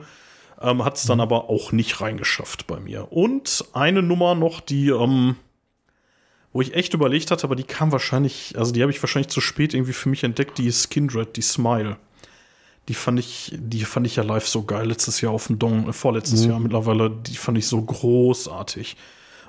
Ähm, 0.60 0.84
Hat 0.84 0.97
es 0.97 1.05
dann 1.05 1.20
aber 1.20 1.51
auch 1.51 1.72
nicht 1.72 2.01
reingeschafft 2.01 2.66
bei 2.66 2.80
mir. 2.80 3.12
Und 3.12 3.64
eine 3.72 4.02
Nummer 4.02 4.34
noch, 4.34 4.60
die, 4.60 4.88
ähm, 4.88 5.36
wo 6.52 6.62
ich 6.62 6.74
echt 6.74 6.94
überlegt 6.94 7.30
hatte, 7.30 7.44
aber 7.44 7.56
die 7.56 7.64
kam 7.64 7.93
wahrscheinlich, 7.93 8.55
also 8.56 8.72
die 8.72 8.80
habe 8.80 8.93
ich 8.93 9.02
wahrscheinlich 9.02 9.28
zu 9.28 9.40
spät 9.40 9.74
irgendwie 9.74 9.93
für 9.93 10.09
mich 10.09 10.24
entdeckt, 10.24 10.59
die 10.59 10.66
ist 10.66 10.88
Kindred, 10.88 11.36
die 11.36 11.43
Smile. 11.43 11.97
Die 12.88 12.94
fand 12.94 13.18
ich, 13.18 13.52
die 13.59 13.84
fand 13.84 14.06
ich 14.06 14.16
ja 14.16 14.22
live 14.22 14.47
so 14.47 14.62
geil 14.62 14.86
letztes 14.86 15.20
Jahr 15.20 15.32
auf 15.32 15.48
dem 15.48 15.59
Dong, 15.59 15.88
äh, 15.88 15.93
vorletztes 15.93 16.47
Jahr 16.47 16.60
mittlerweile, 16.60 17.10
die 17.10 17.36
fand 17.36 17.59
ich 17.59 17.66
so 17.66 17.82
großartig. 17.82 18.97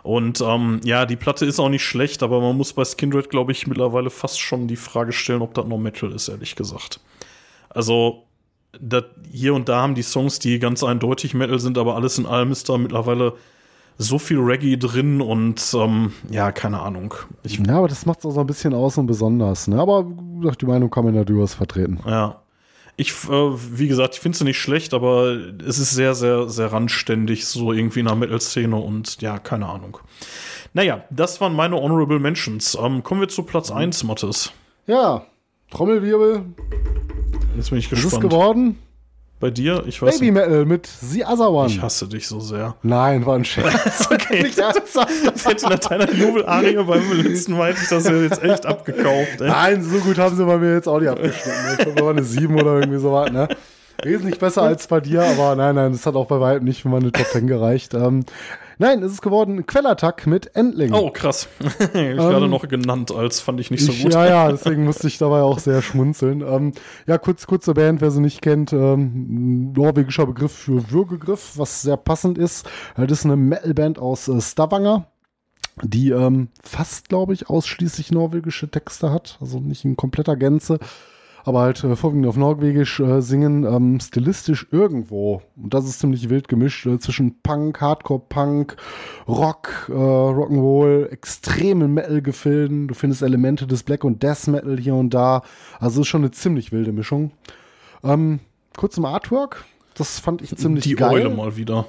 Und 0.08 0.40
ähm, 0.40 0.80
ja, 0.86 1.06
die 1.06 1.18
Platte 1.18 1.46
ist 1.46 1.60
auch 1.60 1.68
nicht 1.68 1.84
schlecht, 1.84 2.24
aber 2.24 2.40
man 2.40 2.56
muss 2.56 2.72
bei 2.72 2.86
Skindred, 2.86 3.30
glaube 3.30 3.52
ich, 3.52 3.68
mittlerweile 3.68 4.10
fast 4.10 4.40
schon 4.40 4.70
die 4.70 4.78
Frage 4.78 5.12
stellen, 5.12 5.42
ob 5.42 5.54
das 5.54 5.66
noch 5.66 5.78
Metal 5.78 6.14
ist, 6.14 6.30
ehrlich 6.30 6.56
gesagt. 6.56 7.02
Also, 7.68 8.24
dat, 8.80 9.08
hier 9.30 9.54
und 9.54 9.68
da 9.68 9.82
haben 9.82 9.96
die 9.96 10.04
Songs, 10.04 10.40
die 10.40 10.60
ganz 10.60 10.82
eindeutig 10.82 11.34
Metal 11.34 11.60
sind, 11.60 11.78
aber 11.78 11.96
alles 11.96 12.18
in 12.18 12.26
allem 12.26 12.54
ist 12.54 12.70
da 12.70 12.78
mittlerweile 12.78 13.34
so 13.98 14.18
viel 14.18 14.40
Reggae 14.40 14.78
drin 14.78 15.20
und 15.20 15.62
ähm, 15.76 16.14
ja, 16.30 16.54
keine 16.54 16.80
Ahnung. 16.80 17.14
Ich, 17.44 17.60
Ja, 17.60 17.80
aber 17.80 17.90
das 17.90 18.06
macht 18.06 18.20
es 18.20 18.26
auch 18.26 18.32
so 18.32 18.40
ein 18.40 18.48
bisschen 18.48 18.74
aus 18.74 18.98
und 18.98 19.08
besonders. 19.08 19.68
Ne? 19.68 19.78
Aber 19.78 20.06
die 20.06 20.66
Meinung 20.66 20.90
kann 20.90 21.04
man 21.04 21.16
ja 21.16 21.26
durchaus 21.26 21.54
vertreten. 21.54 22.00
Ja. 22.06 22.40
Ich, 23.00 23.12
äh, 23.30 23.30
wie 23.30 23.88
gesagt, 23.88 24.16
ich 24.16 24.20
finde 24.20 24.38
sie 24.38 24.44
nicht 24.44 24.60
schlecht, 24.60 24.94
aber 24.94 25.38
es 25.66 25.78
ist 25.78 25.92
sehr, 25.92 26.16
sehr, 26.16 26.50
sehr 26.50 26.72
randständig, 26.74 27.46
so 27.46 27.72
irgendwie 27.72 28.00
in 28.00 28.08
der 28.08 28.16
Metal-Szene 28.16 28.76
und 28.76 29.22
ja, 29.22 29.38
keine 29.38 29.68
Ahnung. 29.68 30.00
Naja, 30.74 31.04
das 31.12 31.40
waren 31.40 31.56
meine 31.56 31.76
Honorable 31.76 32.20
Mentions. 32.20 32.76
Ähm, 32.82 33.04
kommen 33.04 33.22
wir 33.22 33.30
zu 33.30 33.44
Platz 33.44 33.72
1, 33.72 34.04
Mattes. 34.04 34.52
Ja, 34.88 35.26
Trommelwirbel, 35.72 36.44
Jetzt 37.56 37.70
bin 37.70 37.80
ich 37.80 37.92
was 37.92 38.00
ist 38.00 38.04
gespannt. 38.06 38.24
geworden? 38.24 38.80
Bei 39.40 39.52
dir? 39.52 39.84
Ich 39.86 40.02
weiß 40.02 40.20
Baby 40.20 40.32
nicht. 40.32 40.34
Metal 40.48 40.66
mit 40.66 40.88
The 40.88 41.24
Other 41.26 41.52
One. 41.52 41.68
Ich 41.68 41.80
hasse 41.82 42.08
dich 42.08 42.28
so 42.28 42.40
sehr. 42.40 42.76
Nein, 42.82 43.26
war 43.26 43.36
ein 43.36 43.46
Scherz. 43.46 44.08
Okay. 44.12 44.44
Nicht 44.44 44.58
ernsthaft. 44.58 45.12
Das 45.26 45.46
hätte 45.46 45.70
nach 45.70 45.80
deiner 45.80 46.12
Jubelarie 46.12 46.76
beim 46.84 47.12
letzten 47.22 47.54
Mal 47.54 47.70
hätte 47.72 47.82
ich 47.84 47.90
das 47.90 48.06
jetzt 48.06 48.44
echt 48.44 48.66
abgekauft. 48.66 49.40
Ey. 49.40 49.48
Nein, 49.48 49.84
so 49.84 50.00
gut 50.00 50.18
haben 50.18 50.36
sie 50.36 50.44
bei 50.46 50.58
mir 50.58 50.74
jetzt 50.74 50.88
auch 50.88 51.00
nicht 51.00 51.10
abgeschnitten. 51.10 51.60
Ich 51.78 51.86
glaube, 51.86 52.02
war 52.02 52.10
eine 52.12 52.24
7 52.24 52.56
oder 52.56 52.80
irgendwie 52.80 53.00
so 53.00 53.12
was, 53.14 53.32
ne? 53.32 53.48
Wesentlich 54.04 54.40
besser 54.40 54.64
als 54.64 54.88
bei 54.88 55.00
dir, 55.00 55.24
aber 55.24 55.56
nein, 55.56 55.76
nein, 55.76 55.92
das 55.92 56.06
hat 56.06 56.16
auch 56.16 56.28
bei 56.28 56.40
weitem 56.40 56.66
nicht 56.66 56.82
für 56.82 56.90
meine 56.90 57.12
Top 57.12 57.28
10 57.28 57.48
gereicht. 57.48 57.94
Ähm, 57.94 58.26
nein, 58.78 59.02
es 59.04 59.12
ist 59.14 59.22
geworden 59.22 59.66
Quellattack 59.66 60.28
mit 60.28 60.56
Endling. 60.56 60.94
Oh, 60.94 61.10
krass. 61.12 61.48
ich 61.80 61.94
werde 61.94 62.48
noch 62.48 62.68
genannt, 62.68 63.12
als 63.12 63.40
fand 63.40 63.60
ich 63.60 63.72
nicht 63.72 63.84
so 63.86 63.92
Ähm, 63.92 63.98
Ich, 63.98 64.04
gut. 64.06 64.14
ja, 64.14 64.26
ja, 64.26 64.52
deswegen 64.52 64.84
musste 64.84 65.08
ich 65.08 65.18
dabei 65.18 65.42
auch 65.42 65.60
sehr 65.60 65.82
schmunzeln. 65.82 66.42
Ähm, 66.42 66.74
ja, 67.06 67.18
kurz, 67.18 67.48
kurze 67.48 67.74
Band, 67.74 68.02
wer 68.02 68.12
sie 68.12 68.22
nicht 68.22 68.42
kennt, 68.42 68.74
ähm, 68.74 69.74
norwegischer 69.74 70.26
Begriff 70.26 70.52
für 70.54 70.92
Würgegriff, 70.92 71.54
was 71.58 71.82
sehr 71.82 71.98
passend 71.98 72.38
ist. 72.38 72.68
Äh, 72.98 73.08
Das 73.08 73.20
ist 73.20 73.26
eine 73.26 73.36
Metalband 73.36 74.00
aus 74.00 74.28
äh, 74.28 74.40
Stavanger, 74.42 75.08
die 75.84 76.10
ähm, 76.12 76.50
fast, 76.64 77.10
glaube 77.10 77.34
ich, 77.34 77.50
ausschließlich 77.50 78.12
norwegische 78.12 78.70
Texte 78.70 79.12
hat, 79.12 79.38
also 79.42 79.60
nicht 79.60 79.86
in 79.86 79.96
kompletter 79.96 80.36
Gänze. 80.36 80.80
Aber 81.48 81.62
halt 81.62 81.82
äh, 81.82 81.96
vorwiegend 81.96 82.28
auf 82.28 82.36
Norwegisch 82.36 83.00
äh, 83.00 83.22
singen, 83.22 83.64
ähm, 83.64 84.02
stilistisch 84.02 84.68
irgendwo. 84.70 85.42
Und 85.56 85.74
das 85.74 85.86
ist 85.86 86.00
ziemlich 86.00 86.30
wild 86.30 86.50
gemischt 86.50 86.86
äh, 86.86 87.00
zwischen 87.00 87.42
Punk, 87.42 87.80
Hardcore-Punk, 87.80 88.76
Rock, 89.30 89.88
äh, 89.88 89.94
Rock'n'Roll, 89.94 91.06
extremen 91.06 91.94
Metal-Gefilden. 91.94 92.90
Du 92.90 92.96
findest 92.96 93.22
Elemente 93.22 93.66
des 93.66 93.84
Black 93.84 94.04
und 94.04 94.24
Death 94.24 94.48
Metal 94.48 94.78
hier 94.78 94.96
und 94.96 95.14
da. 95.14 95.42
Also 95.80 96.02
ist 96.02 96.08
schon 96.08 96.20
eine 96.20 96.32
ziemlich 96.32 96.74
wilde 96.74 96.92
Mischung. 96.92 97.32
Ähm, 98.04 98.42
kurz 98.76 98.96
zum 98.96 99.06
Artwork. 99.06 99.64
Das 99.94 100.20
fand 100.20 100.42
ich 100.42 100.54
ziemlich 100.54 100.84
Die 100.84 100.96
geil. 100.96 101.14
Eule 101.14 101.30
mal 101.30 101.56
wieder. 101.56 101.86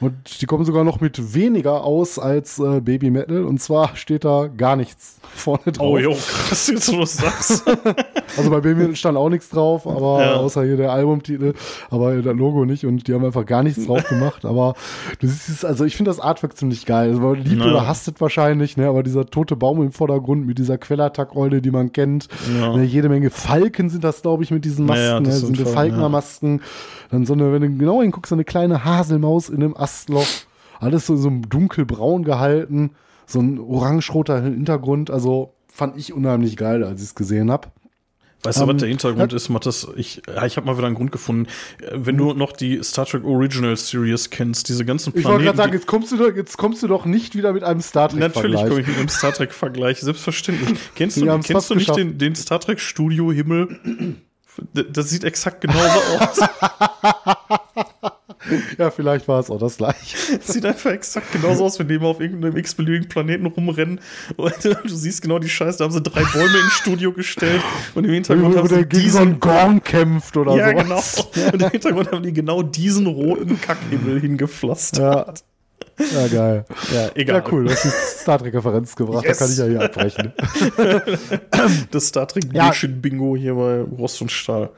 Und 0.00 0.40
die 0.42 0.46
kommen 0.46 0.64
sogar 0.64 0.84
noch 0.84 1.00
mit 1.00 1.34
weniger 1.34 1.84
aus 1.84 2.18
als 2.18 2.58
äh, 2.58 2.80
Baby 2.80 3.10
Metal. 3.10 3.44
Und 3.44 3.60
zwar 3.60 3.96
steht 3.96 4.24
da 4.24 4.48
gar 4.48 4.76
nichts 4.76 5.18
vorne 5.34 5.72
drauf. 5.72 5.88
Oh, 5.92 5.98
jo, 5.98 6.10
krass, 6.12 6.66
jetzt 6.68 6.92
wo 6.92 6.98
du 6.98 7.06
sagst. 7.06 7.64
Also 8.36 8.50
bei 8.50 8.58
Baby 8.60 8.80
Metal 8.80 8.96
stand 8.96 9.16
auch 9.16 9.28
nichts 9.28 9.48
drauf, 9.48 9.86
aber 9.86 10.20
Ja. 10.24 10.34
außer 10.34 10.64
hier 10.64 10.76
der 10.76 10.90
Albumtitel, 10.92 11.52
aber 11.88 12.16
das 12.20 12.34
Logo 12.34 12.64
nicht. 12.64 12.84
Und 12.84 13.06
die 13.06 13.14
haben 13.14 13.24
einfach 13.24 13.46
gar 13.46 13.62
nichts 13.62 13.86
drauf 13.86 14.08
gemacht. 14.08 14.44
Aber 14.44 14.74
du 15.20 15.28
siehst 15.28 15.48
es, 15.48 15.64
also 15.64 15.84
ich 15.84 15.94
finde 15.96 16.10
das 16.10 16.18
Artwork 16.18 16.56
ziemlich 16.56 16.84
geil. 16.84 17.10
Also, 17.10 17.20
man 17.20 17.36
liebt 17.36 17.58
Naja. 17.58 17.70
oder 17.70 17.86
hasst 17.86 18.08
es 18.08 18.14
wahrscheinlich, 18.20 18.76
ne? 18.76 18.88
Aber 18.88 19.04
dieser 19.04 19.26
tote 19.26 19.54
Baum 19.54 19.80
im 19.82 19.92
Vordergrund 19.92 20.46
mit 20.46 20.58
dieser 20.58 20.78
Quellattack-Eule, 20.78 21.62
die 21.62 21.70
man 21.70 21.92
kennt. 21.92 22.26
Ja. 22.58 22.76
Ne, 22.76 22.82
jede 22.82 23.08
Menge 23.08 23.30
Falken 23.30 23.88
sind 23.88 24.02
das, 24.02 24.22
glaube 24.22 24.42
ich, 24.42 24.50
mit 24.50 24.64
diesen 24.64 24.86
Masken. 24.86 25.04
Ja, 25.04 25.10
ja, 25.12 25.20
ne? 25.20 25.26
das 25.28 25.40
Das 25.42 25.48
sind 25.50 25.68
Falkner-Masken. 25.68 26.60
Dann 27.12 27.26
so 27.26 27.34
eine, 27.34 27.52
wenn 27.52 27.62
du 27.62 27.68
genau 27.78 28.02
hinguckst, 28.02 28.30
so 28.30 28.34
eine 28.34 28.44
kleine 28.44 28.84
Haselmaus 28.84 29.48
in 29.48 29.62
einem 29.62 29.73
Astloch. 29.76 30.26
Alles 30.80 31.06
so 31.06 31.14
in 31.14 31.20
so 31.20 31.28
einem 31.28 31.48
dunkelbraun 31.48 32.24
gehalten. 32.24 32.90
So 33.26 33.40
ein 33.40 33.58
orange-roter 33.58 34.42
Hintergrund. 34.42 35.10
Also 35.10 35.54
fand 35.72 35.96
ich 35.96 36.12
unheimlich 36.12 36.56
geil, 36.56 36.84
als 36.84 37.00
ich 37.00 37.08
es 37.08 37.14
gesehen 37.14 37.50
habe. 37.50 37.68
Weißt 38.42 38.58
du, 38.60 38.64
was 38.66 38.70
Ähm, 38.72 38.78
der 38.78 38.88
Hintergrund 38.88 39.32
ist, 39.32 39.48
Mathis? 39.48 39.88
Ich, 39.96 40.20
ja, 40.26 40.44
ich 40.44 40.58
habe 40.58 40.66
mal 40.66 40.76
wieder 40.76 40.86
einen 40.86 40.96
Grund 40.96 41.10
gefunden. 41.12 41.46
Wenn 41.94 42.18
du 42.18 42.34
noch 42.34 42.52
die 42.52 42.82
Star 42.82 43.06
Trek 43.06 43.24
Original 43.24 43.74
Series 43.74 44.28
kennst, 44.28 44.68
diese 44.68 44.84
ganzen 44.84 45.08
Ich 45.10 45.24
wollte 45.24 45.28
Planeten. 45.28 45.44
gerade 45.46 45.56
sagen, 45.56 45.72
jetzt 45.72 45.86
kommst, 45.86 46.12
du 46.12 46.18
doch, 46.18 46.36
jetzt 46.36 46.58
kommst 46.58 46.82
du 46.82 46.86
doch 46.88 47.06
nicht 47.06 47.34
wieder 47.36 47.54
mit 47.54 47.64
einem 47.64 47.80
Star 47.80 48.10
Trek 48.10 48.20
Natürlich 48.20 48.56
komme 48.56 48.66
Vergleich. 48.66 48.80
ich 48.82 48.88
mit 48.88 48.98
einem 48.98 49.08
Star 49.08 49.32
Trek-Vergleich, 49.32 50.00
selbstverständlich. 50.00 50.78
Kennst 50.94 51.16
du, 51.16 51.24
kennst 51.40 51.70
du 51.70 51.74
nicht 51.74 51.86
geschafft. 51.86 51.98
den, 52.00 52.18
den 52.18 52.34
Star 52.34 52.60
Trek-Studio-Himmel? 52.60 53.78
D- 54.76 54.84
Das 54.92 55.08
sieht 55.08 55.24
exakt 55.24 55.62
genauso 55.62 55.80
aus. 56.20 56.38
Ja, 58.78 58.90
vielleicht 58.90 59.28
war 59.28 59.40
es 59.40 59.50
auch 59.50 59.58
das 59.58 59.76
gleiche. 59.76 60.16
Sieht 60.40 60.64
einfach 60.64 60.90
exakt 60.90 61.32
genauso 61.32 61.64
aus, 61.64 61.78
wenn 61.78 61.88
die 61.88 61.98
mal 61.98 62.08
auf 62.08 62.20
irgendeinem 62.20 62.56
x-beliebigen 62.56 63.08
Planeten 63.08 63.46
rumrennen. 63.46 64.00
Und 64.36 64.64
du 64.64 64.76
siehst 64.88 65.22
genau 65.22 65.38
die 65.38 65.48
Scheiße, 65.48 65.78
da 65.78 65.84
haben 65.84 65.92
sie 65.92 66.02
drei 66.02 66.22
Bäume 66.24 66.58
ins 66.58 66.72
Studio 66.72 67.12
gestellt 67.12 67.62
und 67.94 68.04
im 68.04 68.12
Hintergrund 68.12 68.56
haben 68.56 68.68
sie 68.68 68.84
gegen 68.86 69.10
so 69.10 69.18
einen. 69.18 69.40
Gorn 69.40 69.82
kämpft 69.82 70.36
oder 70.36 70.56
Ja, 70.56 70.72
genau. 70.72 71.00
sowas. 71.00 71.28
Und 71.52 71.62
im 71.62 71.70
Hintergrund 71.70 72.12
haben 72.12 72.22
die 72.22 72.32
genau 72.32 72.62
diesen 72.62 73.06
roten 73.06 73.60
Kackhimmel 73.60 74.20
hingepflastert. 74.20 75.44
Ja. 75.98 76.04
ja, 76.22 76.28
geil. 76.28 76.64
Ja, 76.92 77.10
egal. 77.14 77.42
Ja, 77.44 77.52
cool. 77.52 77.64
Du 77.64 77.70
hast 77.70 77.84
die 77.84 77.88
Star 77.88 78.38
Trek-Referenz 78.38 78.96
gebracht. 78.96 79.24
Yes. 79.24 79.38
Da 79.38 79.44
kann 79.44 79.52
ich 79.52 79.58
ja 79.58 79.66
hier 79.66 79.82
abbrechen. 79.82 80.32
Das 81.90 82.06
Star 82.06 82.28
Trek 82.28 82.44
Ja. 82.52 82.72
Hier 82.72 83.54
bei 83.54 83.80
Rost 83.82 84.22
und 84.22 84.30
Stahl. 84.30 84.70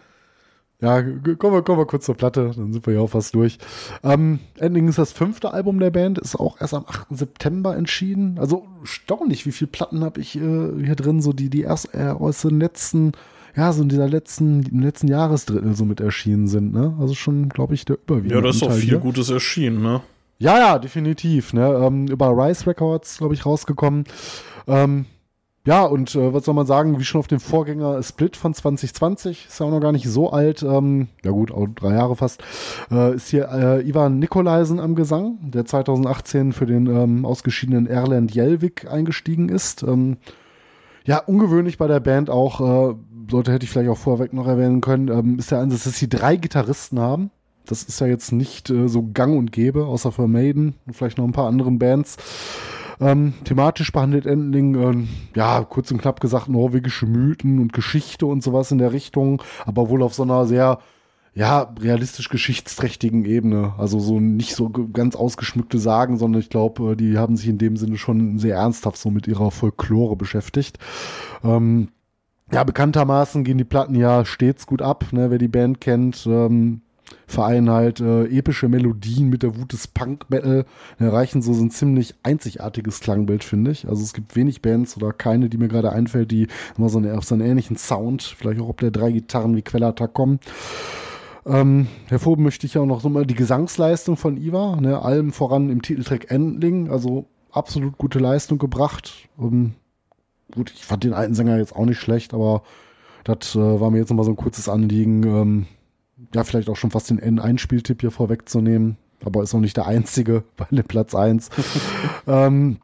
Ja, 0.86 1.02
kommen 1.02 1.52
wir, 1.52 1.62
kommen 1.62 1.80
wir 1.80 1.86
kurz 1.86 2.04
zur 2.04 2.14
Platte, 2.14 2.52
dann 2.56 2.72
sind 2.72 2.86
wir 2.86 2.94
ja 2.94 3.00
auch 3.00 3.10
fast 3.10 3.34
durch. 3.34 3.58
Ähm, 4.04 4.38
Ending 4.56 4.86
ist 4.86 4.98
das 4.98 5.10
fünfte 5.10 5.52
Album 5.52 5.80
der 5.80 5.90
Band, 5.90 6.16
ist 6.16 6.36
auch 6.36 6.60
erst 6.60 6.74
am 6.74 6.84
8. 6.86 7.08
September 7.10 7.76
entschieden. 7.76 8.38
Also 8.38 8.68
erstaunlich, 8.82 9.46
wie 9.46 9.50
viele 9.52 9.70
Platten 9.72 10.04
habe 10.04 10.20
ich 10.20 10.36
äh, 10.36 10.40
hier 10.40 10.94
drin, 10.94 11.20
so 11.20 11.32
die, 11.32 11.50
die 11.50 11.62
erst 11.62 11.92
äh, 11.92 12.14
aus 12.16 12.42
den 12.42 12.60
letzten, 12.60 13.12
ja, 13.56 13.72
so 13.72 13.82
in 13.82 13.88
dieser 13.88 14.08
letzten, 14.08 14.62
im 14.62 14.78
letzten 14.78 15.08
Jahresdrittel 15.08 15.74
so 15.74 15.84
mit 15.84 16.00
erschienen 16.00 16.46
sind, 16.46 16.72
ne? 16.72 16.96
Also 17.00 17.14
schon, 17.14 17.48
glaube 17.48 17.74
ich, 17.74 17.84
der 17.84 17.96
überwiegende 17.96 18.36
Ja, 18.36 18.40
da 18.40 18.50
ist 18.50 18.62
auch 18.62 18.70
viel 18.70 18.90
hier. 18.90 18.98
Gutes 18.98 19.28
erschienen, 19.28 19.82
ne? 19.82 20.02
Ja, 20.38 20.56
ja, 20.56 20.78
definitiv. 20.78 21.52
Ne? 21.52 21.66
Ähm, 21.66 22.06
über 22.06 22.28
Rise 22.28 22.66
Records, 22.68 23.18
glaube 23.18 23.34
ich, 23.34 23.44
rausgekommen. 23.44 24.04
Ähm, 24.68 25.06
ja, 25.66 25.82
und 25.82 26.14
äh, 26.14 26.32
was 26.32 26.44
soll 26.44 26.54
man 26.54 26.64
sagen, 26.64 26.98
wie 27.00 27.04
schon 27.04 27.18
auf 27.18 27.26
dem 27.26 27.40
Vorgänger 27.40 28.00
Split 28.02 28.36
von 28.36 28.54
2020, 28.54 29.46
ist 29.48 29.58
ja 29.58 29.66
auch 29.66 29.70
noch 29.70 29.80
gar 29.80 29.90
nicht 29.90 30.08
so 30.08 30.30
alt, 30.30 30.62
ähm, 30.62 31.08
ja 31.24 31.32
gut, 31.32 31.50
auch 31.50 31.66
drei 31.66 31.94
Jahre 31.94 32.14
fast, 32.14 32.40
äh, 32.90 33.16
ist 33.16 33.28
hier 33.28 33.48
äh, 33.50 33.86
Ivan 33.86 34.20
Nikolaisen 34.20 34.78
am 34.78 34.94
Gesang, 34.94 35.38
der 35.42 35.64
2018 35.64 36.52
für 36.52 36.66
den 36.66 36.86
ähm, 36.86 37.24
ausgeschiedenen 37.26 37.88
Erland 37.88 38.32
Jelvik 38.32 38.88
eingestiegen 38.88 39.48
ist. 39.48 39.82
Ähm, 39.82 40.18
ja, 41.04 41.18
ungewöhnlich 41.18 41.78
bei 41.78 41.88
der 41.88 42.00
Band 42.00 42.30
auch, 42.30 42.60
äh, 42.60 42.94
sollte 43.28 43.52
hätte 43.52 43.64
ich 43.64 43.70
vielleicht 43.70 43.90
auch 43.90 43.98
vorweg 43.98 44.32
noch 44.32 44.46
erwähnen 44.46 44.80
können, 44.80 45.08
ähm, 45.08 45.38
ist 45.40 45.50
der 45.50 45.58
Ansatz, 45.58 45.82
dass 45.82 45.98
sie 45.98 46.08
drei 46.08 46.36
Gitarristen 46.36 47.00
haben. 47.00 47.32
Das 47.64 47.82
ist 47.82 48.00
ja 48.00 48.06
jetzt 48.06 48.30
nicht 48.30 48.70
äh, 48.70 48.88
so 48.88 49.02
gang 49.12 49.36
und 49.36 49.50
gäbe, 49.50 49.86
außer 49.86 50.12
für 50.12 50.28
Maiden 50.28 50.76
und 50.86 50.94
vielleicht 50.94 51.18
noch 51.18 51.24
ein 51.24 51.32
paar 51.32 51.48
anderen 51.48 51.80
Bands. 51.80 52.16
Ähm, 53.00 53.34
thematisch 53.44 53.92
behandelt 53.92 54.26
Endling, 54.26 54.74
ähm, 54.74 55.08
ja, 55.34 55.64
kurz 55.64 55.90
und 55.90 56.00
knapp 56.00 56.20
gesagt, 56.20 56.48
norwegische 56.48 57.06
Mythen 57.06 57.58
und 57.58 57.72
Geschichte 57.72 58.26
und 58.26 58.42
sowas 58.42 58.70
in 58.70 58.78
der 58.78 58.92
Richtung, 58.92 59.42
aber 59.64 59.88
wohl 59.88 60.02
auf 60.02 60.14
so 60.14 60.22
einer 60.22 60.46
sehr, 60.46 60.78
ja, 61.34 61.74
realistisch 61.78 62.30
geschichtsträchtigen 62.30 63.24
Ebene. 63.26 63.74
Also 63.76 64.00
so 64.00 64.18
nicht 64.18 64.54
so 64.54 64.70
ganz 64.70 65.14
ausgeschmückte 65.14 65.78
Sagen, 65.78 66.16
sondern 66.16 66.40
ich 66.40 66.48
glaube, 66.48 66.92
äh, 66.92 66.96
die 66.96 67.18
haben 67.18 67.36
sich 67.36 67.48
in 67.48 67.58
dem 67.58 67.76
Sinne 67.76 67.98
schon 67.98 68.38
sehr 68.38 68.56
ernsthaft 68.56 68.96
so 68.96 69.10
mit 69.10 69.26
ihrer 69.26 69.50
Folklore 69.50 70.16
beschäftigt. 70.16 70.78
Ähm, 71.44 71.88
ja, 72.52 72.64
bekanntermaßen 72.64 73.44
gehen 73.44 73.58
die 73.58 73.64
Platten 73.64 73.96
ja 73.96 74.24
stets 74.24 74.66
gut 74.66 74.80
ab, 74.80 75.06
ne, 75.12 75.30
wer 75.30 75.38
die 75.38 75.48
Band 75.48 75.80
kennt. 75.80 76.26
Ähm, 76.26 76.82
vereinen 77.26 77.70
halt 77.70 78.00
äh, 78.00 78.24
epische 78.26 78.68
Melodien 78.68 79.28
mit 79.28 79.42
der 79.42 79.56
Wut 79.56 79.72
des 79.72 79.88
Punk-Metal, 79.88 80.64
erreichen 80.98 81.42
so, 81.42 81.52
ein 81.52 81.70
ziemlich 81.70 82.14
einzigartiges 82.22 83.00
Klangbild, 83.00 83.42
finde 83.42 83.72
ich. 83.72 83.88
Also 83.88 84.02
es 84.02 84.12
gibt 84.12 84.36
wenig 84.36 84.62
Bands 84.62 84.96
oder 84.96 85.12
keine, 85.12 85.48
die 85.48 85.58
mir 85.58 85.68
gerade 85.68 85.92
einfällt, 85.92 86.30
die 86.30 86.46
immer 86.78 86.88
so, 86.88 86.98
eine, 86.98 87.16
auf 87.16 87.24
so 87.24 87.34
einen 87.34 87.44
ähnlichen 87.44 87.76
Sound, 87.76 88.22
vielleicht 88.22 88.60
auch 88.60 88.68
ob 88.68 88.80
der 88.80 88.90
drei 88.90 89.10
Gitarren 89.10 89.56
wie 89.56 89.62
Quellattack 89.62 90.14
kommen. 90.14 90.38
Ähm, 91.44 91.86
hervorheben 92.06 92.44
möchte 92.44 92.66
ich 92.66 92.76
auch 92.78 92.86
noch 92.86 93.00
so 93.00 93.08
mal 93.08 93.26
die 93.26 93.34
Gesangsleistung 93.34 94.16
von 94.16 94.36
Iva, 94.36 94.76
ne, 94.80 95.00
allem 95.00 95.32
voran 95.32 95.70
im 95.70 95.82
Titeltrack 95.82 96.30
Endling, 96.30 96.90
also 96.90 97.26
absolut 97.52 97.98
gute 97.98 98.18
Leistung 98.18 98.58
gebracht. 98.58 99.28
Ähm, 99.38 99.74
gut, 100.52 100.72
ich 100.74 100.84
fand 100.84 101.04
den 101.04 101.14
alten 101.14 101.34
Sänger 101.34 101.58
jetzt 101.58 101.74
auch 101.74 101.84
nicht 101.84 102.00
schlecht, 102.00 102.34
aber 102.34 102.62
das 103.24 103.54
äh, 103.54 103.80
war 103.80 103.90
mir 103.90 103.98
jetzt 103.98 104.10
nochmal 104.10 104.24
so 104.24 104.32
ein 104.32 104.36
kurzes 104.36 104.68
Anliegen, 104.68 105.22
ähm, 105.24 105.66
ja, 106.36 106.44
vielleicht 106.44 106.68
auch 106.68 106.76
schon 106.76 106.90
fast 106.90 107.08
den 107.08 107.18
N-Einspieltipp 107.18 108.02
hier 108.02 108.10
vorwegzunehmen, 108.10 108.98
aber 109.24 109.42
ist 109.42 109.54
noch 109.54 109.60
nicht 109.60 109.78
der 109.78 109.86
einzige 109.86 110.44
bei 110.56 110.66
dem 110.70 110.84
Platz 110.84 111.14
1. 111.14 111.48
ähm, 112.26 112.78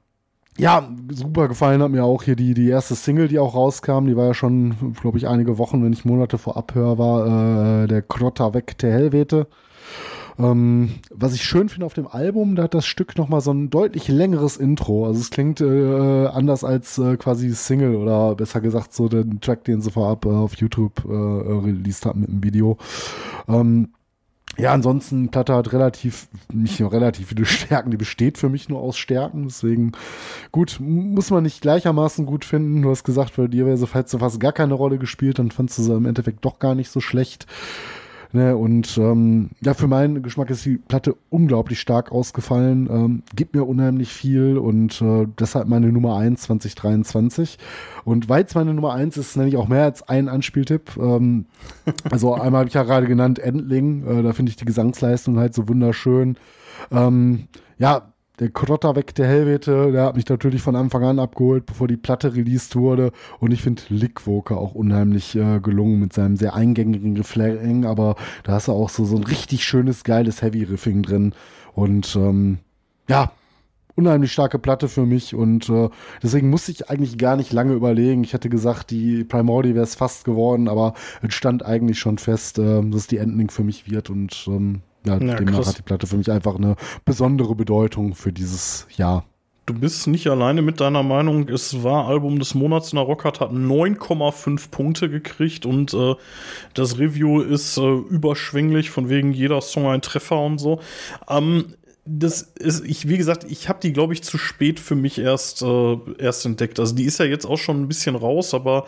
ja, 0.57 0.89
super 1.11 1.49
gefallen 1.49 1.83
hat 1.83 1.91
mir 1.91 2.05
auch 2.05 2.23
hier 2.23 2.37
die, 2.37 2.55
die 2.55 2.69
erste 2.69 2.95
Single, 2.95 3.29
die 3.29 3.39
auch 3.39 3.55
rauskam. 3.55 4.07
Die 4.07 4.17
war 4.17 4.27
ja 4.27 4.35
schon, 4.35 4.95
glaube 5.01 5.19
ich, 5.19 5.29
einige 5.29 5.59
Wochen, 5.59 5.83
wenn 5.83 5.91
nicht 5.91 6.05
Monate 6.05 6.39
vor 6.39 6.57
Abhör 6.57 6.99
war, 6.99 7.85
äh, 7.85 7.87
der 7.89 8.03
Krotter 8.03 8.55
weg 8.55 8.77
der 8.79 8.93
Helvete. 8.93 9.47
Ähm, 10.39 10.95
was 11.11 11.35
ich 11.35 11.43
schön 11.43 11.69
finde 11.69 11.87
auf 11.87 11.95
dem 11.95 12.07
Album, 12.07 12.57
da 12.57 12.65
hat 12.65 12.75
das 12.75 12.87
Stück 12.87 13.17
nochmal 13.19 13.41
so 13.41 13.53
ein 13.53 13.71
deutlich 13.71 14.09
längeres 14.09 14.57
Intro. 14.57 15.07
Also 15.07 15.21
es 15.21 15.31
klingt 15.31 15.61
äh, 15.61 16.27
anders 16.27 16.65
als 16.65 16.99
äh, 16.99 17.17
quasi 17.17 17.51
Single 17.51 17.97
oder 17.97 18.35
besser 18.35 18.61
gesagt 18.61 18.95
so 18.95 19.09
den 19.09 19.41
Track, 19.41 19.65
den 19.65 19.81
sie 19.81 19.91
vorab 19.91 20.25
äh, 20.25 20.29
auf 20.29 20.55
YouTube 20.57 21.05
äh, 21.05 21.13
released 21.13 22.07
haben 22.07 22.21
mit 22.21 22.31
dem 22.31 22.43
Video. 22.43 22.79
Ähm, 23.49 23.89
ja, 24.59 24.73
ansonsten 24.73 25.31
Platte 25.31 25.55
hat 25.55 25.73
relativ, 25.73 26.29
nicht 26.53 26.79
nur 26.79 26.93
relativ 26.93 27.29
viele 27.29 27.45
Stärken, 27.47 27.91
die 27.91 27.97
besteht 27.97 28.37
für 28.39 28.49
mich 28.49 28.69
nur 28.69 28.81
aus 28.81 28.99
Stärken. 28.99 29.45
Deswegen, 29.45 29.93
gut, 30.51 30.79
muss 30.81 31.31
man 31.31 31.43
nicht 31.43 31.63
gleichermaßen 31.63 32.27
gut 32.27 32.45
finden. 32.45 32.83
Du 32.83 32.91
hast 32.91 33.05
gesagt, 33.05 33.37
bei 33.37 33.47
dir 33.47 33.67
wäre 33.67 33.77
sie 33.77 33.87
fast 33.87 34.17
fast 34.17 34.41
gar 34.41 34.53
keine 34.53 34.75
Rolle 34.75 34.99
gespielt, 34.99 35.39
dann 35.39 35.51
fandst 35.51 35.79
du 35.79 35.83
sie 35.83 35.95
im 35.95 36.07
Endeffekt 36.07 36.45
doch 36.45 36.59
gar 36.59 36.75
nicht 36.75 36.91
so 36.91 37.01
schlecht. 37.01 37.47
Ne, 38.35 38.57
und 38.57 38.97
ähm, 38.97 39.51
ja, 39.61 39.75
für 39.75 39.87
meinen 39.89 40.23
Geschmack 40.23 40.49
ist 40.49 40.65
die 40.65 40.79
Platte 40.79 41.17
unglaublich 41.29 41.79
stark 41.79 42.11
ausgefallen, 42.11 42.89
ähm, 42.91 43.23
gibt 43.37 43.55
mir 43.55 43.65
unheimlich 43.65 44.11
viel 44.11 44.57
und 44.57 45.03
äh, 45.03 45.27
deshalb 45.39 45.69
meine 45.69 45.93
Nummer 45.93 46.17
1 46.17 46.41
2023. 46.41 47.59
Und 48.05 48.31
weil 48.31 48.45
es 48.45 48.55
meine 48.55 48.73
Nummer 48.73 48.95
1 48.95 49.19
ist, 49.19 49.37
nenne 49.37 49.51
ich 49.51 49.59
auch 49.59 49.69
mehr 49.69 49.85
als 49.85 50.09
einen 50.09 50.31
Anspieltipp. 50.31 50.97
Ähm, 50.97 51.45
also 52.11 52.33
einmal 52.33 52.61
habe 52.61 52.69
ich 52.69 52.75
ja 52.75 52.85
gerade 52.85 53.07
genannt 53.07 53.39
Endling, 53.39 54.07
äh, 54.07 54.23
da 54.23 54.33
finde 54.33 54.49
ich 54.49 54.57
die 54.57 54.65
Gesangsleistung 54.65 55.39
halt 55.39 55.53
so 55.53 55.69
wunderschön. 55.69 56.39
Ähm, 56.91 57.49
ja, 57.77 58.12
der 58.39 58.51
Krotter 58.51 58.97
weg 58.97 59.15
der 59.15 59.27
Helvete, 59.27 59.93
der 59.93 60.05
hat 60.05 60.17
mich 60.17 60.29
natürlich 60.29 60.63
von 60.63 60.75
Anfang 60.75 61.05
an 61.05 61.19
abgeholt, 61.19 61.67
bevor 61.67 61.87
die 61.87 61.97
Platte 61.97 62.35
released 62.35 62.77
wurde. 62.77 63.13
Und 63.41 63.53
ich 63.53 63.63
finde 63.63 63.83
Lickwoker 63.89 64.57
auch 64.57 64.75
unheimlich 64.75 65.37
äh, 65.37 65.61
gelungen 65.61 66.01
mit 66.01 66.13
seinem 66.13 66.37
sehr 66.37 66.55
eingängigen 66.55 67.17
Refrain, 67.17 67.85
aber 67.85 68.17
da 68.45 68.53
hast 68.53 68.69
du 68.69 68.73
auch 68.73 68.89
so, 68.89 69.05
so 69.05 69.17
ein 69.17 69.25
richtig 69.25 69.65
schönes, 69.65 70.03
geiles 70.03 70.41
Heavy-Riffing 70.43 71.03
drin. 71.03 71.35
Und 71.75 72.17
ähm, 72.17 72.59
ja, 73.09 73.33
unheimlich 73.95 74.33
starke 74.33 74.59
Platte 74.59 74.89
für 74.89 75.05
mich 75.05 75.35
und 75.35 75.69
äh, 75.69 75.91
deswegen 76.23 76.51
musste 76.51 76.73
ich 76.73 76.89
eigentlich 76.89 77.19
gar 77.19 77.37
nicht 77.37 77.53
lange 77.53 77.75
überlegen. 77.75 78.25
Ich 78.25 78.33
hätte 78.33 78.49
gesagt, 78.49 78.91
die 78.91 79.25
Primordi 79.25 79.75
wäre 79.75 79.85
es 79.85 79.95
fast 79.95 80.25
geworden, 80.25 80.69
aber 80.69 80.95
es 81.21 81.35
stand 81.35 81.65
eigentlich 81.65 81.99
schon 81.99 82.19
fest, 82.19 82.59
äh, 82.59 82.83
dass 82.83 83.07
die 83.07 83.19
Ending 83.19 83.51
für 83.51 83.65
mich 83.65 83.91
wird 83.91 84.11
und 84.11 84.47
ähm, 84.49 84.81
ja, 85.07 85.17
Ja, 85.19 85.37
demnach 85.37 85.57
krass. 85.57 85.69
hat 85.69 85.79
die 85.79 85.83
Platte 85.83 86.07
für 86.07 86.17
mich 86.17 86.31
einfach 86.31 86.57
eine 86.57 86.77
besondere 87.05 87.55
Bedeutung 87.55 88.15
für 88.15 88.33
dieses 88.33 88.87
Jahr. 88.97 89.25
Du 89.65 89.75
bist 89.75 90.09
nicht 90.09 90.27
alleine 90.27 90.61
mit 90.61 90.81
deiner 90.81 91.05
Meinung. 91.05 91.49
Es 91.49 91.85
war 91.85 92.09
Album 92.09 92.41
des 92.41 92.55
Monats 92.55 92.93
in 92.93 92.97
der 92.97 93.05
Rockhard, 93.07 93.39
hat 93.39 93.53
9,5 93.53 94.71
Punkte 94.71 95.09
gekriegt 95.09 95.67
und 95.67 95.95
äh, 95.95 96.15
das 96.75 96.99
Review 96.99 97.41
ist 97.41 97.77
äh, 97.79 97.81
überschwänglich, 97.83 98.91
von 98.91 99.09
wegen 99.09 99.33
jeder 99.33 99.61
Song 99.61 99.87
ein 99.87 100.03
Treffer 100.03 100.41
und 100.41 100.59
so. 100.59 100.81
Ähm, 101.29 101.75
das 102.05 102.43
ist, 102.59 102.85
ich, 102.85 103.09
wie 103.09 103.17
gesagt, 103.17 103.45
ich 103.49 103.69
habe 103.69 103.79
die, 103.81 103.93
glaube 103.93 104.13
ich, 104.13 104.25
zu 104.25 104.37
spät 104.37 104.81
für 104.81 104.97
mich 104.97 105.19
erst, 105.19 105.63
äh, 105.63 105.97
erst 106.19 106.45
entdeckt. 106.45 106.81
Also 106.81 106.97
die 106.97 107.05
ist 107.05 107.19
ja 107.19 107.27
jetzt 107.27 107.45
auch 107.47 107.59
schon 107.59 107.81
ein 107.81 107.87
bisschen 107.87 108.17
raus, 108.17 108.55
aber 108.55 108.87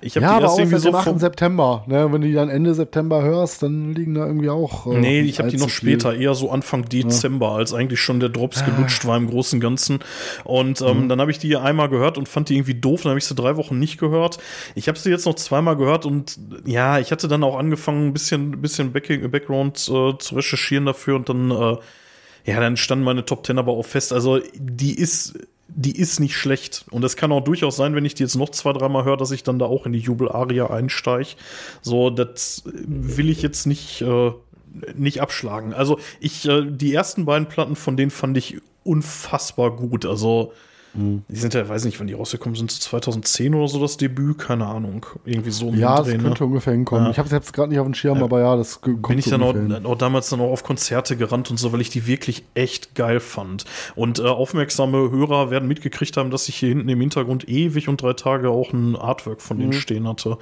ich 0.00 0.16
habe 0.16 0.24
Ja, 0.24 0.30
die 0.30 0.36
aber 0.36 0.44
erst 0.44 0.54
auch 0.54 0.58
irgendwie 0.60 0.78
so 0.78 0.88
dem 0.88 0.94
8. 0.94 1.04
vom, 1.04 1.18
September. 1.18 1.84
Ne? 1.86 2.10
Wenn 2.10 2.22
du 2.22 2.26
die 2.28 2.32
dann 2.32 2.48
Ende 2.48 2.74
September 2.74 3.22
hörst, 3.22 3.62
dann 3.62 3.92
liegen 3.92 4.14
da 4.14 4.26
irgendwie 4.26 4.48
auch. 4.48 4.86
äh, 4.86 4.98
Nee, 4.98 5.20
ich 5.20 5.40
habe 5.40 5.50
die 5.50 5.58
noch 5.58 5.68
viel. 5.68 5.90
später, 5.90 6.14
eher 6.16 6.32
so 6.34 6.50
Anfang 6.50 6.88
Dezember, 6.88 7.52
als 7.52 7.74
eigentlich 7.74 8.00
schon 8.00 8.18
der 8.18 8.30
Drops 8.30 8.64
gelutscht 8.64 9.04
war 9.04 9.18
im 9.18 9.28
Großen 9.28 9.58
und 9.58 9.60
Ganzen. 9.60 9.98
Und 10.44 10.80
ähm, 10.80 11.10
dann 11.10 11.20
habe 11.20 11.30
ich 11.30 11.38
die 11.38 11.54
einmal 11.58 11.90
gehört 11.90 12.16
und 12.16 12.30
fand 12.30 12.48
die 12.48 12.54
irgendwie 12.54 12.74
doof, 12.74 13.02
dann 13.02 13.10
habe 13.10 13.18
ich 13.18 13.26
sie 13.26 13.34
drei 13.34 13.56
Wochen 13.58 13.78
nicht 13.78 13.98
gehört. 13.98 14.38
Ich 14.74 14.88
habe 14.88 14.98
sie 14.98 15.10
jetzt 15.10 15.26
noch 15.26 15.34
zweimal 15.34 15.76
gehört 15.76 16.06
und 16.06 16.38
ja, 16.64 16.98
ich 16.98 17.12
hatte 17.12 17.28
dann 17.28 17.44
auch 17.44 17.58
angefangen, 17.58 18.06
ein 18.08 18.12
bisschen, 18.14 18.52
ein 18.52 18.62
bisschen 18.62 18.92
Back 18.92 19.04
Background 19.30 19.76
äh, 19.86 20.16
zu 20.18 20.34
recherchieren 20.34 20.86
dafür 20.86 21.16
und 21.16 21.28
dann, 21.28 21.50
äh, 21.50 21.76
ja, 22.44 22.60
dann 22.60 22.76
standen 22.76 23.04
meine 23.04 23.24
Top 23.24 23.42
Ten 23.42 23.58
aber 23.58 23.72
auch 23.72 23.86
fest. 23.86 24.12
Also 24.12 24.40
die 24.54 24.94
ist. 24.94 25.34
Die 25.76 25.98
ist 25.98 26.20
nicht 26.20 26.36
schlecht. 26.36 26.84
Und 26.90 27.04
es 27.04 27.16
kann 27.16 27.32
auch 27.32 27.42
durchaus 27.42 27.74
sein, 27.74 27.94
wenn 27.94 28.04
ich 28.04 28.14
die 28.14 28.22
jetzt 28.22 28.36
noch 28.36 28.50
zwei, 28.50 28.72
dreimal 28.74 29.04
höre, 29.04 29.16
dass 29.16 29.30
ich 29.30 29.42
dann 29.42 29.58
da 29.58 29.64
auch 29.64 29.86
in 29.86 29.92
die 29.92 29.98
Jubel-Aria 29.98 30.68
einsteige. 30.68 31.30
So, 31.80 32.10
das 32.10 32.62
will 32.66 33.30
ich 33.30 33.40
jetzt 33.42 33.66
nicht, 33.66 34.02
äh, 34.02 34.32
nicht 34.94 35.20
abschlagen. 35.22 35.72
Also 35.72 35.98
ich, 36.20 36.46
äh, 36.46 36.64
die 36.68 36.92
ersten 36.92 37.24
beiden 37.24 37.48
Platten 37.48 37.76
von 37.76 37.96
denen 37.96 38.10
fand 38.10 38.36
ich 38.36 38.58
unfassbar 38.84 39.74
gut. 39.74 40.04
Also 40.04 40.52
die 40.94 41.36
sind 41.36 41.54
ja, 41.54 41.68
weiß 41.68 41.84
nicht, 41.86 41.98
wann 41.98 42.06
die 42.06 42.12
rausgekommen 42.12 42.54
sind, 42.56 42.70
so 42.70 42.78
2010 42.78 43.54
oder 43.54 43.66
so 43.66 43.80
das 43.80 43.96
Debüt, 43.96 44.38
keine 44.38 44.66
Ahnung. 44.66 45.04
Irgendwie 45.24 45.50
so 45.50 45.68
um 45.68 45.78
Ja, 45.78 45.96
das 45.98 46.06
Dreh, 46.06 46.16
ne? 46.16 46.22
könnte 46.22 46.44
ungefähr 46.44 46.72
hinkommen. 46.72 47.06
Ja. 47.06 47.10
Ich 47.10 47.18
habe 47.18 47.26
es 47.26 47.32
jetzt 47.32 47.52
gerade 47.52 47.70
nicht 47.70 47.80
auf 47.80 47.86
dem 47.86 47.94
Schirm, 47.94 48.22
aber 48.22 48.40
ja, 48.40 48.54
das 48.54 48.80
kommt 48.80 49.02
bin 49.02 49.18
ich 49.18 49.24
dann 49.24 49.42
auch, 49.42 49.54
auch 49.84 49.98
damals 49.98 50.30
dann 50.30 50.40
auch 50.40 50.52
auf 50.52 50.62
Konzerte 50.62 51.16
gerannt 51.16 51.50
und 51.50 51.56
so, 51.58 51.72
weil 51.72 51.80
ich 51.80 51.90
die 51.90 52.06
wirklich 52.06 52.44
echt 52.54 52.94
geil 52.94 53.18
fand. 53.18 53.64
Und 53.96 54.20
äh, 54.20 54.22
aufmerksame 54.22 55.10
Hörer 55.10 55.50
werden 55.50 55.66
mitgekriegt 55.66 56.16
haben, 56.16 56.30
dass 56.30 56.48
ich 56.48 56.56
hier 56.56 56.68
hinten 56.68 56.88
im 56.88 57.00
Hintergrund 57.00 57.48
ewig 57.48 57.88
und 57.88 58.00
drei 58.00 58.12
Tage 58.12 58.50
auch 58.50 58.72
ein 58.72 58.94
Artwork 58.94 59.40
von 59.42 59.58
denen 59.58 59.72
stehen 59.72 60.06
hatte. 60.06 60.30
Mhm. 60.30 60.36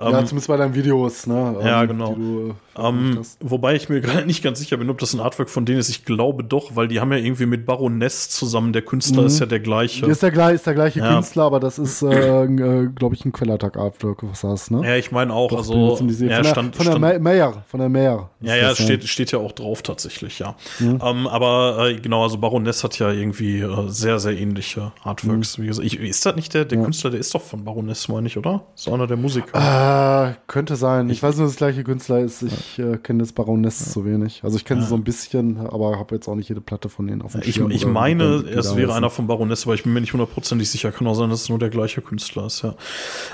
Ja, 0.00 0.18
Ähm, 0.18 0.26
zumindest 0.26 0.48
bei 0.48 0.56
deinen 0.56 0.74
Videos, 0.74 1.26
ne? 1.28 1.56
Ja, 1.62 1.82
ähm, 1.82 1.88
genau. 1.88 2.14
du, 2.14 2.54
äh, 2.76 2.88
ähm, 2.88 3.20
wobei 3.38 3.76
ich 3.76 3.88
mir 3.88 4.00
gerade 4.02 4.26
nicht 4.26 4.42
ganz 4.42 4.58
sicher 4.58 4.78
bin, 4.78 4.90
ob 4.90 4.98
das 4.98 5.12
ein 5.14 5.20
Artwork 5.20 5.48
von 5.48 5.64
denen 5.64 5.78
ist. 5.78 5.90
Ich 5.90 6.04
glaube 6.04 6.42
doch, 6.42 6.74
weil 6.74 6.88
die 6.88 6.98
haben 6.98 7.12
ja 7.12 7.18
irgendwie 7.18 7.46
mit 7.46 7.66
Baroness 7.66 8.30
zusammen, 8.30 8.72
der 8.72 8.82
Künstler 8.82 9.24
ist 9.26 9.38
ja 9.38 9.46
der 9.46 9.60
gleiche. 9.60 9.91
Ist 10.00 10.22
der, 10.22 10.30
gleich, 10.30 10.54
ist 10.54 10.66
der 10.66 10.74
gleiche 10.74 11.00
Ja. 11.00 11.14
Künstler, 11.14 11.44
aber 11.44 11.60
das 11.60 11.78
ist, 11.78 12.02
äh, 12.02 12.44
äh, 12.44 12.86
glaube 12.94 13.14
ich, 13.14 13.24
ein 13.24 13.32
Quellertag-Artwork, 13.32 14.22
was 14.22 14.40
das, 14.42 14.70
ne? 14.70 14.80
Ja, 14.86 14.96
ich 14.96 15.12
meine 15.12 15.32
auch, 15.32 15.48
Doch, 15.50 15.58
also 15.58 15.72
sie- 16.08 16.26
ja, 16.26 16.36
von, 16.36 16.42
der, 16.44 16.50
stand, 16.50 16.76
von 16.76 16.86
der 16.86 16.92
stand, 16.98 17.22
Mayer, 17.22 17.64
von 17.68 17.80
der 17.80 17.88
Mayer. 17.88 18.30
Ja, 18.40 18.54
ja, 18.56 18.68
das, 18.70 18.78
es 18.78 18.84
steht, 18.84 19.04
steht 19.04 19.32
ja 19.32 19.38
auch 19.38 19.52
drauf 19.52 19.82
tatsächlich, 19.82 20.38
ja. 20.38 20.54
Ähm, 20.80 21.26
aber 21.26 21.88
äh, 21.90 21.94
genau, 22.00 22.22
also 22.22 22.38
Baroness 22.38 22.82
hat 22.84 22.98
ja 22.98 23.10
irgendwie 23.10 23.60
äh, 23.60 23.88
sehr, 23.88 24.18
sehr 24.18 24.38
ähnliche 24.38 24.92
Artworks. 25.02 25.58
Wie 25.60 25.66
gesagt, 25.66 25.86
ich, 25.86 25.98
ist 25.98 26.24
das 26.26 26.36
nicht 26.36 26.54
der, 26.54 26.64
der 26.64 26.82
Künstler, 26.82 27.10
der 27.10 27.20
ist 27.20 27.34
doch 27.34 27.42
von 27.42 27.64
Baroness, 27.64 28.08
meine 28.08 28.26
ich, 28.26 28.36
oder? 28.38 28.62
Ist 28.74 28.88
einer 28.88 29.06
der 29.06 29.16
Musiker. 29.16 30.28
Äh, 30.30 30.34
könnte 30.46 30.76
sein. 30.76 31.10
Ich 31.10 31.22
weiß 31.22 31.36
nur, 31.36 31.46
dass 31.46 31.56
der 31.56 31.68
gleiche 31.68 31.84
Künstler 31.84 32.20
ist. 32.20 32.42
Ich 32.42 32.78
äh, 32.78 32.96
kenne 32.98 33.20
das 33.20 33.32
Baroness 33.32 33.92
zu 33.92 34.04
wenig. 34.04 34.40
Also 34.44 34.56
ich 34.56 34.64
kenne 34.64 34.82
sie 34.82 34.88
so 34.88 34.94
ein 34.94 35.04
bisschen, 35.04 35.58
aber 35.58 35.98
habe 35.98 36.14
jetzt 36.14 36.28
auch 36.28 36.34
nicht 36.34 36.48
jede 36.48 36.60
Platte 36.60 36.88
von 36.88 37.06
denen 37.06 37.22
auf 37.22 37.32
dem 37.32 37.42
ich, 37.44 37.54
Schirm 37.54 37.70
ich 37.70 37.86
meine, 37.86 38.24
es 38.24 38.76
wäre 38.76 38.94
einer 38.94 39.10
von 39.10 39.26
Baroness, 39.26 39.64
aber 39.64 39.74
ich 39.74 39.81
bin 39.82 39.92
mir 39.92 40.00
nicht 40.00 40.12
hundertprozentig 40.12 40.70
sicher. 40.70 40.92
Kann 40.92 41.06
auch 41.06 41.14
sein, 41.14 41.30
dass 41.30 41.42
es 41.42 41.48
nur 41.48 41.58
der 41.58 41.70
gleiche 41.70 42.02
Künstler 42.02 42.46
ist, 42.46 42.62
ja. 42.62 42.74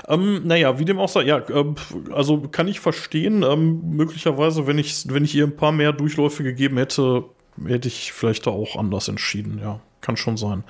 Ähm, 0.07 0.41
naja, 0.45 0.79
wie 0.79 0.85
dem 0.85 0.99
auch 0.99 1.09
sei, 1.09 1.23
ja, 1.23 1.41
ähm, 1.49 1.75
also 2.11 2.41
kann 2.41 2.67
ich 2.67 2.79
verstehen. 2.79 3.43
Ähm, 3.43 3.81
möglicherweise, 3.95 4.67
wenn 4.67 4.77
ich, 4.77 5.05
wenn 5.13 5.25
ich 5.25 5.35
ihr 5.35 5.45
ein 5.45 5.55
paar 5.55 5.71
mehr 5.71 5.93
Durchläufe 5.93 6.43
gegeben 6.43 6.77
hätte, 6.77 7.25
hätte 7.65 7.87
ich 7.87 8.11
vielleicht 8.13 8.47
da 8.47 8.51
auch 8.51 8.75
anders 8.75 9.07
entschieden, 9.07 9.59
ja. 9.61 9.79
Kann 10.01 10.15
schon 10.15 10.37
sein. 10.37 10.63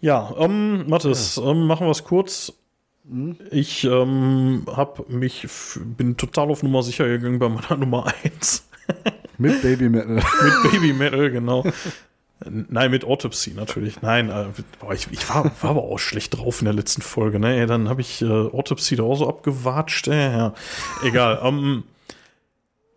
Ja, 0.00 0.34
ähm, 0.38 0.88
Mathis, 0.88 1.36
ähm, 1.36 1.66
machen 1.66 1.86
wir 1.86 1.90
es 1.90 2.04
kurz. 2.04 2.52
Ich 3.50 3.84
ähm, 3.84 4.64
hab 4.66 5.08
mich, 5.08 5.46
bin 5.96 6.16
total 6.16 6.50
auf 6.50 6.62
Nummer 6.62 6.82
sicher 6.82 7.06
gegangen 7.06 7.38
bei 7.38 7.48
meiner 7.48 7.76
Nummer 7.78 8.12
1. 8.24 8.68
Mit 9.38 9.62
Baby 9.62 9.88
Metal. 9.88 10.14
Mit 10.14 10.72
Baby 10.72 10.92
Metal, 10.92 11.30
genau. 11.30 11.64
Nein, 12.44 12.90
mit 12.90 13.04
Autopsy 13.04 13.54
natürlich. 13.56 14.02
Nein, 14.02 14.28
äh, 14.28 14.44
boah, 14.78 14.92
ich, 14.92 15.08
ich 15.10 15.26
war, 15.30 15.50
war 15.62 15.70
aber 15.70 15.84
auch 15.84 15.98
schlecht 15.98 16.36
drauf 16.36 16.60
in 16.60 16.66
der 16.66 16.74
letzten 16.74 17.00
Folge. 17.00 17.40
Ne? 17.40 17.66
Dann 17.66 17.88
habe 17.88 18.02
ich 18.02 18.20
äh, 18.20 18.26
Autopsy 18.26 18.94
da 18.94 19.04
auch 19.04 19.16
so 19.16 19.26
abgewatscht. 19.26 20.08
Äh, 20.08 20.32
ja. 20.32 20.52
Egal. 21.02 21.40
ähm, 21.44 21.84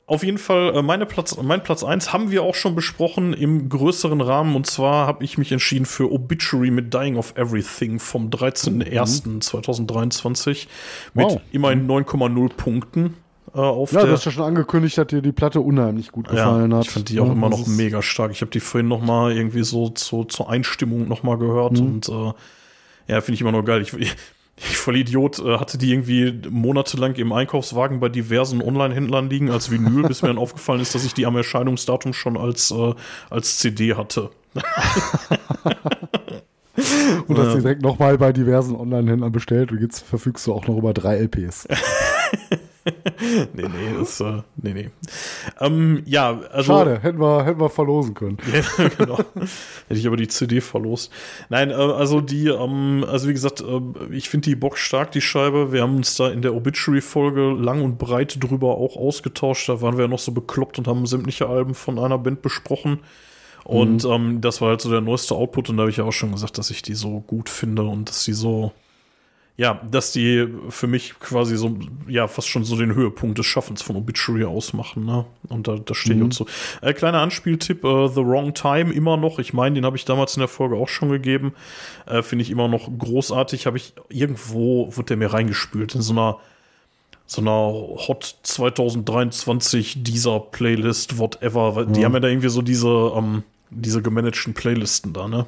auf 0.07 0.23
jeden 0.23 0.39
Fall, 0.39 0.75
äh, 0.75 0.81
meine 0.81 1.05
Platz, 1.05 1.37
mein 1.41 1.63
Platz 1.63 1.85
1 1.85 2.11
haben 2.11 2.31
wir 2.31 2.43
auch 2.43 2.55
schon 2.55 2.75
besprochen 2.75 3.31
im 3.33 3.69
größeren 3.69 4.19
Rahmen. 4.19 4.57
Und 4.57 4.65
zwar 4.65 5.07
habe 5.07 5.23
ich 5.23 5.37
mich 5.37 5.53
entschieden 5.53 5.85
für 5.85 6.11
Obituary 6.11 6.71
mit 6.71 6.93
Dying 6.93 7.15
of 7.15 7.37
Everything 7.37 7.99
vom 7.99 8.29
13.01.2023 8.29 10.67
mit 11.13 11.25
Wow. 11.25 11.39
immerhin 11.51 11.87
9,0 11.87 12.49
Punkten 12.55 13.13
äh, 13.53 13.57
auf 13.59 13.91
Ja, 13.91 14.05
du 14.05 14.11
hast 14.11 14.25
ja 14.25 14.31
schon 14.31 14.43
angekündigt, 14.43 14.97
dass 14.97 15.07
dir 15.07 15.21
die 15.21 15.31
Platte 15.31 15.61
unheimlich 15.61 16.11
gut 16.11 16.27
gefallen 16.29 16.71
ja, 16.71 16.77
hat. 16.77 16.85
ich 16.85 16.91
fand 16.91 17.09
die 17.09 17.19
auch 17.19 17.27
Ja, 17.27 17.31
immer 17.33 17.49
das 17.49 17.59
noch 17.59 17.67
mega 17.67 18.01
stark. 18.01 18.31
Ich 18.31 18.41
habe 18.41 18.51
die 18.51 18.59
vorhin 18.59 18.87
noch 18.87 19.01
mal 19.01 19.31
irgendwie 19.31 19.63
so 19.63 19.89
zu, 19.89 20.23
zur 20.25 20.49
Einstimmung 20.49 21.07
noch 21.07 21.23
mal 21.23 21.37
gehört 21.37 21.73
Mhm. 21.79 21.85
und 21.87 22.09
äh, 22.09 22.33
ja, 23.07 23.21
finde 23.21 23.33
ich 23.35 23.41
immer 23.41 23.51
noch 23.51 23.63
geil. 23.63 23.81
Ich, 23.81 23.93
ich, 23.93 24.15
ich 24.57 24.77
voll 24.77 24.97
Idiot, 24.97 25.39
äh, 25.39 25.57
hatte 25.57 25.77
die 25.77 25.91
irgendwie 25.91 26.41
monatelang 26.49 27.15
im 27.15 27.31
Einkaufswagen 27.31 27.99
bei 27.99 28.09
diversen 28.09 28.61
Online-Händlern 28.61 29.29
liegen 29.29 29.49
als 29.49 29.71
Vinyl, 29.71 30.03
bis 30.03 30.21
mir 30.21 30.27
dann 30.27 30.37
aufgefallen 30.45 30.81
ist, 30.81 30.93
dass 30.95 31.05
ich 31.05 31.13
die 31.13 31.25
am 31.25 31.35
Erscheinungsdatum 31.35 32.13
schon 32.13 32.37
als, 32.37 32.71
äh, 32.71 32.93
als 33.29 33.57
CD 33.59 33.95
hatte. 33.95 34.29
Und 37.27 37.37
die 37.37 37.59
direkt 37.61 37.81
nochmal 37.81 38.17
bei 38.17 38.31
diversen 38.31 38.75
Online-Händlern 38.75 39.31
bestellt 39.31 39.71
und 39.71 39.81
jetzt 39.81 39.99
verfügst 39.99 40.47
du 40.47 40.53
auch 40.53 40.65
noch 40.67 40.77
über 40.77 40.93
drei 40.93 41.17
LPs. 41.17 41.67
Nee, 43.53 43.63
nee, 43.63 43.97
das, 43.97 44.19
äh, 44.21 44.41
nee, 44.57 44.73
nee. 44.73 44.89
Ähm, 45.59 46.03
ja, 46.05 46.39
also. 46.51 46.73
Schade, 46.73 46.99
hätten 47.01 47.19
wir, 47.19 47.45
hätten 47.45 47.59
wir 47.59 47.69
verlosen 47.69 48.13
können. 48.13 48.37
Ja, 48.53 48.87
genau. 48.97 49.17
Hätte 49.17 49.99
ich 49.99 50.07
aber 50.07 50.17
die 50.17 50.27
CD 50.27 50.61
verlost. 50.61 51.11
Nein, 51.49 51.69
äh, 51.69 51.73
also 51.73 52.21
die, 52.21 52.47
ähm, 52.47 53.05
also 53.07 53.27
wie 53.27 53.33
gesagt, 53.33 53.61
äh, 53.61 53.81
ich 54.11 54.29
finde 54.29 54.49
die 54.49 54.55
bockstark, 54.55 55.11
die 55.11 55.21
Scheibe. 55.21 55.71
Wir 55.71 55.81
haben 55.81 55.97
uns 55.97 56.15
da 56.15 56.29
in 56.29 56.41
der 56.41 56.55
Obituary-Folge 56.55 57.51
lang 57.51 57.81
und 57.81 57.97
breit 57.97 58.41
drüber 58.41 58.77
auch 58.77 58.95
ausgetauscht. 58.95 59.69
Da 59.69 59.81
waren 59.81 59.97
wir 59.97 60.05
ja 60.05 60.09
noch 60.09 60.19
so 60.19 60.31
bekloppt 60.31 60.79
und 60.79 60.87
haben 60.87 61.05
sämtliche 61.05 61.47
Alben 61.47 61.73
von 61.73 61.99
einer 61.99 62.17
Band 62.17 62.41
besprochen. 62.41 62.99
Und 63.63 64.05
ähm, 64.05 64.41
das 64.41 64.61
war 64.61 64.69
halt 64.69 64.81
so 64.81 64.89
der 64.89 65.01
neueste 65.01 65.35
Output 65.35 65.69
und 65.69 65.77
da 65.77 65.81
habe 65.81 65.91
ich 65.91 65.97
ja 65.97 66.03
auch 66.03 66.11
schon 66.11 66.31
gesagt, 66.31 66.57
dass 66.57 66.71
ich 66.71 66.81
die 66.81 66.95
so 66.95 67.19
gut 67.19 67.49
finde 67.49 67.83
und 67.83 68.09
dass 68.09 68.23
die 68.23 68.33
so, 68.33 68.71
ja, 69.59 69.81
dass 69.91 70.13
die 70.13 70.47
für 70.69 70.87
mich 70.87 71.19
quasi 71.19 71.57
so, 71.57 71.77
ja, 72.07 72.29
fast 72.29 72.47
schon 72.47 72.63
so 72.63 72.77
den 72.77 72.95
Höhepunkt 72.95 73.37
des 73.37 73.45
Schaffens 73.45 73.81
von 73.81 73.97
Obituary 73.97 74.45
ausmachen, 74.45 75.03
ne? 75.03 75.25
Und 75.49 75.67
da, 75.67 75.75
da 75.75 75.93
stehe 75.93 76.15
ich 76.15 76.23
uns 76.23 76.37
so. 76.37 76.45
Äh, 76.81 76.93
kleiner 76.93 77.19
Anspieltipp, 77.19 77.83
äh, 77.83 78.07
The 78.07 78.25
Wrong 78.25 78.53
Time 78.53 78.93
immer 78.93 79.17
noch. 79.17 79.37
Ich 79.37 79.51
meine, 79.51 79.75
den 79.75 79.83
habe 79.83 79.97
ich 79.97 80.05
damals 80.05 80.37
in 80.37 80.39
der 80.39 80.47
Folge 80.47 80.77
auch 80.77 80.87
schon 80.87 81.09
gegeben. 81.09 81.55
Äh, 82.05 82.21
Finde 82.21 82.43
ich 82.43 82.51
immer 82.51 82.69
noch 82.69 82.89
großartig. 82.97 83.65
Habe 83.65 83.75
ich 83.75 83.95
irgendwo, 84.07 84.95
wird 84.95 85.09
der 85.09 85.17
mir 85.17 85.33
reingespült 85.33 85.93
in 85.93 86.01
so 86.01 86.13
einer 86.13 86.37
so 87.25 87.41
einer 87.41 87.51
Hot 88.07 88.37
2023 88.41 90.03
dieser 90.03 90.39
Playlist, 90.39 91.19
whatever. 91.19 91.75
Weil 91.75 91.87
Die 91.87 92.05
haben 92.05 92.13
ja 92.13 92.21
da 92.21 92.29
irgendwie 92.29 92.49
so 92.49 92.61
diese, 92.61 93.11
ähm, 93.13 93.43
diese 93.71 94.01
gemanagten 94.01 94.53
Playlisten 94.53 95.11
da, 95.11 95.27
ne? 95.27 95.47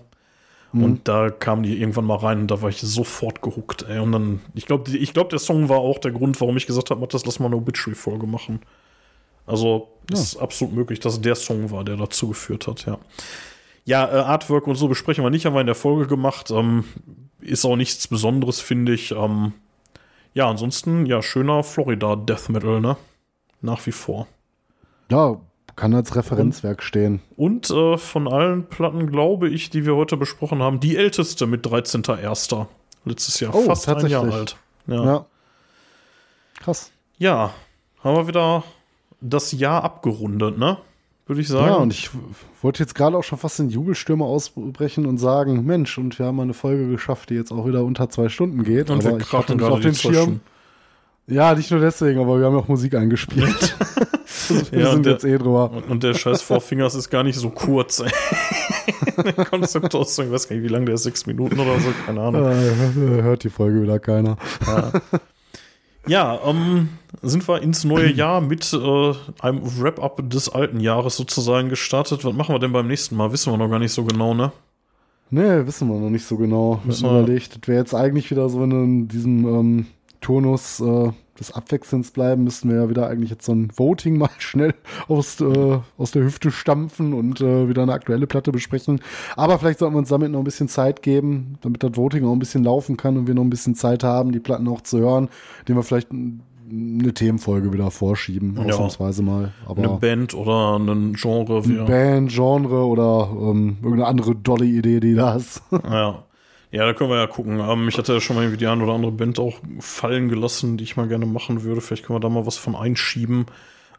Und 0.73 1.07
da 1.07 1.29
kamen 1.29 1.63
die 1.63 1.79
irgendwann 1.79 2.05
mal 2.05 2.15
rein 2.15 2.39
und 2.39 2.51
da 2.51 2.61
war 2.61 2.69
ich 2.69 2.79
sofort 2.79 3.41
gehuckt, 3.41 3.85
ey. 3.89 3.99
Und 3.99 4.13
dann, 4.13 4.41
ich 4.53 4.65
glaube, 4.65 4.89
ich 4.89 5.13
glaube, 5.13 5.29
der 5.29 5.39
Song 5.39 5.67
war 5.67 5.79
auch 5.79 5.97
der 5.99 6.11
Grund, 6.11 6.39
warum 6.39 6.55
ich 6.55 6.65
gesagt 6.65 6.89
habe, 6.89 7.01
Matthias, 7.01 7.25
lass 7.25 7.39
mal 7.39 7.47
eine 7.47 7.57
Obituary-Folge 7.57 8.25
machen. 8.25 8.61
Also, 9.45 9.89
ist 10.09 10.37
absolut 10.37 10.73
möglich, 10.73 10.99
dass 11.01 11.19
der 11.19 11.35
Song 11.35 11.71
war, 11.71 11.83
der 11.83 11.97
dazu 11.97 12.29
geführt 12.29 12.67
hat, 12.67 12.85
ja. 12.85 12.97
Ja, 13.83 14.07
äh, 14.07 14.21
Artwork 14.21 14.67
und 14.67 14.75
so 14.75 14.87
besprechen 14.87 15.23
wir 15.23 15.29
nicht, 15.29 15.45
haben 15.45 15.55
wir 15.55 15.61
in 15.61 15.65
der 15.65 15.75
Folge 15.75 16.07
gemacht. 16.07 16.51
Ähm, 16.51 16.85
ist 17.41 17.65
auch 17.65 17.75
nichts 17.75 18.07
Besonderes, 18.07 18.61
finde 18.61 18.93
ich. 18.93 19.11
Ähm, 19.11 19.53
ja, 20.33 20.49
ansonsten, 20.49 21.05
ja, 21.05 21.21
schöner 21.21 21.63
Florida 21.63 22.15
Death 22.15 22.49
Metal, 22.49 22.79
ne? 22.79 22.95
Nach 23.61 23.85
wie 23.85 23.91
vor. 23.91 24.27
Ja, 25.09 25.41
kann 25.75 25.93
als 25.93 26.15
Referenzwerk 26.15 26.83
stehen. 26.83 27.21
Und 27.35 27.69
äh, 27.69 27.97
von 27.97 28.27
allen 28.27 28.67
Platten, 28.67 29.11
glaube 29.11 29.49
ich, 29.49 29.69
die 29.69 29.85
wir 29.85 29.95
heute 29.95 30.17
besprochen 30.17 30.61
haben, 30.61 30.79
die 30.79 30.97
älteste 30.97 31.47
mit 31.47 31.65
13.01. 31.65 32.67
Letztes 33.05 33.39
Jahr, 33.39 33.55
Oh, 33.55 33.61
fast 33.61 33.89
ein 33.89 34.07
Jahr 34.07 34.31
alt. 34.31 34.57
Ja. 34.87 34.95
ja. 34.95 35.05
Ja. 35.05 35.25
Krass. 36.59 36.91
haben 38.03 38.15
wir 38.15 38.27
wieder 38.27 38.63
das 39.21 39.51
Jahr 39.51 39.83
abgerundet, 39.83 40.57
ne? 40.57 40.77
Würde 41.27 41.41
ich 41.41 41.47
sagen. 41.47 41.67
Ja, 41.67 41.75
und 41.75 41.93
ich 41.93 42.09
wollte 42.61 42.83
jetzt 42.83 42.93
gerade 42.93 43.17
auch 43.17 43.23
schon 43.23 43.37
fast 43.39 43.59
in 43.59 43.69
Jubelstürme 43.69 44.25
ausbrechen 44.25 45.05
und 45.05 45.17
sagen, 45.17 45.65
Mensch, 45.65 45.97
und 45.97 46.17
wir 46.19 46.25
haben 46.25 46.39
eine 46.39 46.53
Folge 46.53 46.89
geschafft, 46.89 47.29
die 47.29 47.35
jetzt 47.35 47.51
auch 47.51 47.65
wieder 47.65 47.83
unter 47.83 48.09
zwei 48.09 48.27
Stunden 48.27 48.63
geht. 48.63 48.89
Und 48.89 49.03
wir 49.03 49.11
aber 49.11 49.21
ich 49.21 49.31
hatte 49.31 49.53
nicht 49.53 49.61
gerade 49.61 49.73
auf 49.73 49.79
den 49.79 49.95
Schirm. 49.95 50.13
Stunden. 50.13 50.41
Ja, 51.31 51.55
nicht 51.55 51.71
nur 51.71 51.79
deswegen, 51.79 52.19
aber 52.19 52.37
wir 52.39 52.45
haben 52.45 52.55
auch 52.57 52.67
Musik 52.67 52.93
eingespielt. 52.93 53.75
wir 54.71 54.79
Ja, 54.81 54.91
sind 54.91 55.05
der- 55.05 55.13
jetzt 55.13 55.23
eh 55.23 55.37
drüber. 55.37 55.71
Und, 55.71 55.89
und 55.89 56.03
der 56.03 56.13
scheiß 56.13 56.41
Four 56.41 56.59
Fingers 56.61 56.93
ist 56.93 57.09
gar 57.09 57.23
nicht 57.23 57.37
so 57.39 57.49
kurz. 57.49 58.03
der 59.37 59.45
Konzeptausdruck, 59.45 60.25
ich 60.27 60.31
weiß 60.31 60.49
gar 60.49 60.55
nicht, 60.57 60.63
wie 60.65 60.69
lang 60.69 60.85
der 60.85 60.95
ist, 60.95 61.03
sechs 61.03 61.25
Minuten 61.25 61.59
oder 61.59 61.79
so, 61.79 61.87
keine 62.05 62.21
Ahnung. 62.21 62.45
Äh, 62.51 63.21
hört 63.21 63.43
die 63.45 63.49
Folge 63.49 63.81
wieder 63.81 63.99
keiner. 63.99 64.35
Ja, 66.07 66.39
ähm, 66.45 66.89
sind 67.21 67.47
wir 67.47 67.61
ins 67.61 67.83
neue 67.83 68.11
Jahr 68.11 68.41
mit 68.41 68.73
äh, 68.73 69.13
einem 69.39 69.61
Wrap-up 69.79 70.27
des 70.29 70.49
alten 70.49 70.79
Jahres 70.79 71.15
sozusagen 71.15 71.69
gestartet. 71.69 72.25
Was 72.25 72.33
machen 72.33 72.55
wir 72.55 72.59
denn 72.59 72.71
beim 72.73 72.87
nächsten 72.87 73.15
Mal? 73.15 73.31
Wissen 73.31 73.53
wir 73.53 73.57
noch 73.57 73.69
gar 73.69 73.79
nicht 73.79 73.93
so 73.93 74.03
genau, 74.03 74.33
ne? 74.33 74.51
Nee, 75.29 75.65
wissen 75.65 75.87
wir 75.87 75.97
noch 75.99 76.09
nicht 76.09 76.25
so 76.25 76.37
genau. 76.37 76.79
Wir 76.83 76.87
Müssen 76.87 77.03
wir- 77.09 77.19
überlegt, 77.21 77.55
das 77.61 77.67
wäre 77.67 77.79
jetzt 77.79 77.93
eigentlich 77.93 78.31
wieder 78.31 78.49
so, 78.49 78.59
wir 78.59 78.63
in 78.65 79.07
diesem 79.07 79.45
ähm, 79.45 79.85
Turnus 80.21 80.79
äh, 80.79 81.11
des 81.39 81.51
Abwechselns 81.51 82.11
bleiben, 82.11 82.43
müssten 82.43 82.69
wir 82.69 82.75
ja 82.77 82.89
wieder 82.89 83.07
eigentlich 83.07 83.31
jetzt 83.31 83.45
so 83.45 83.51
ein 83.53 83.71
Voting 83.75 84.17
mal 84.19 84.29
schnell 84.37 84.73
aus, 85.07 85.41
äh, 85.41 85.79
aus 85.97 86.11
der 86.11 86.23
Hüfte 86.23 86.51
stampfen 86.51 87.13
und 87.13 87.41
äh, 87.41 87.67
wieder 87.67 87.81
eine 87.81 87.93
aktuelle 87.93 88.27
Platte 88.27 88.51
besprechen. 88.51 89.01
Aber 89.35 89.57
vielleicht 89.57 89.79
sollten 89.79 89.95
wir 89.95 89.99
uns 89.99 90.09
damit 90.09 90.31
noch 90.31 90.39
ein 90.39 90.43
bisschen 90.45 90.67
Zeit 90.67 91.01
geben, 91.01 91.55
damit 91.61 91.81
das 91.83 91.97
Voting 91.97 92.25
auch 92.25 92.33
ein 92.33 92.39
bisschen 92.39 92.63
laufen 92.63 92.95
kann 92.97 93.17
und 93.17 93.25
wir 93.27 93.33
noch 93.33 93.43
ein 93.43 93.49
bisschen 93.49 93.73
Zeit 93.75 94.03
haben, 94.03 94.31
die 94.31 94.39
Platten 94.39 94.67
auch 94.67 94.81
zu 94.81 94.99
hören, 94.99 95.29
indem 95.61 95.77
wir 95.77 95.83
vielleicht 95.83 96.09
eine 96.11 97.13
Themenfolge 97.13 97.73
wieder 97.73 97.89
vorschieben, 97.91 98.55
Ja. 98.57 98.75
ausnahmsweise 98.75 99.23
mal. 99.23 99.51
Aber 99.65 99.81
Eine 99.83 99.97
Band 99.97 100.33
oder 100.35 100.77
ein 100.77 101.13
Genre. 101.13 101.63
eine 101.63 101.83
Band, 101.85 102.31
Genre 102.31 102.85
oder 102.85 103.29
ähm, 103.31 103.77
irgendeine 103.81 104.05
andere 104.07 104.35
dolle 104.35 104.65
Idee, 104.65 104.99
die 104.99 105.15
da 105.15 105.35
ist. 105.35 105.61
ja. 105.71 106.23
ja, 106.71 106.85
da 106.85 106.93
können 106.93 107.09
wir 107.09 107.17
ja 107.17 107.27
gucken. 107.27 107.59
Ähm, 107.59 107.87
ich 107.89 107.97
hatte 107.97 108.13
ja 108.13 108.21
schon 108.21 108.35
mal 108.35 108.43
irgendwie 108.43 108.57
die 108.57 108.67
eine 108.67 108.83
oder 108.83 108.93
andere 108.93 109.11
Band 109.11 109.39
auch 109.39 109.59
fallen 109.79 110.29
gelassen, 110.29 110.77
die 110.77 110.83
ich 110.85 110.95
mal 110.97 111.07
gerne 111.07 111.25
machen 111.25 111.63
würde. 111.63 111.81
Vielleicht 111.81 112.05
können 112.05 112.15
wir 112.15 112.21
da 112.21 112.29
mal 112.29 112.45
was 112.45 112.57
von 112.57 112.75
einschieben. 112.75 113.45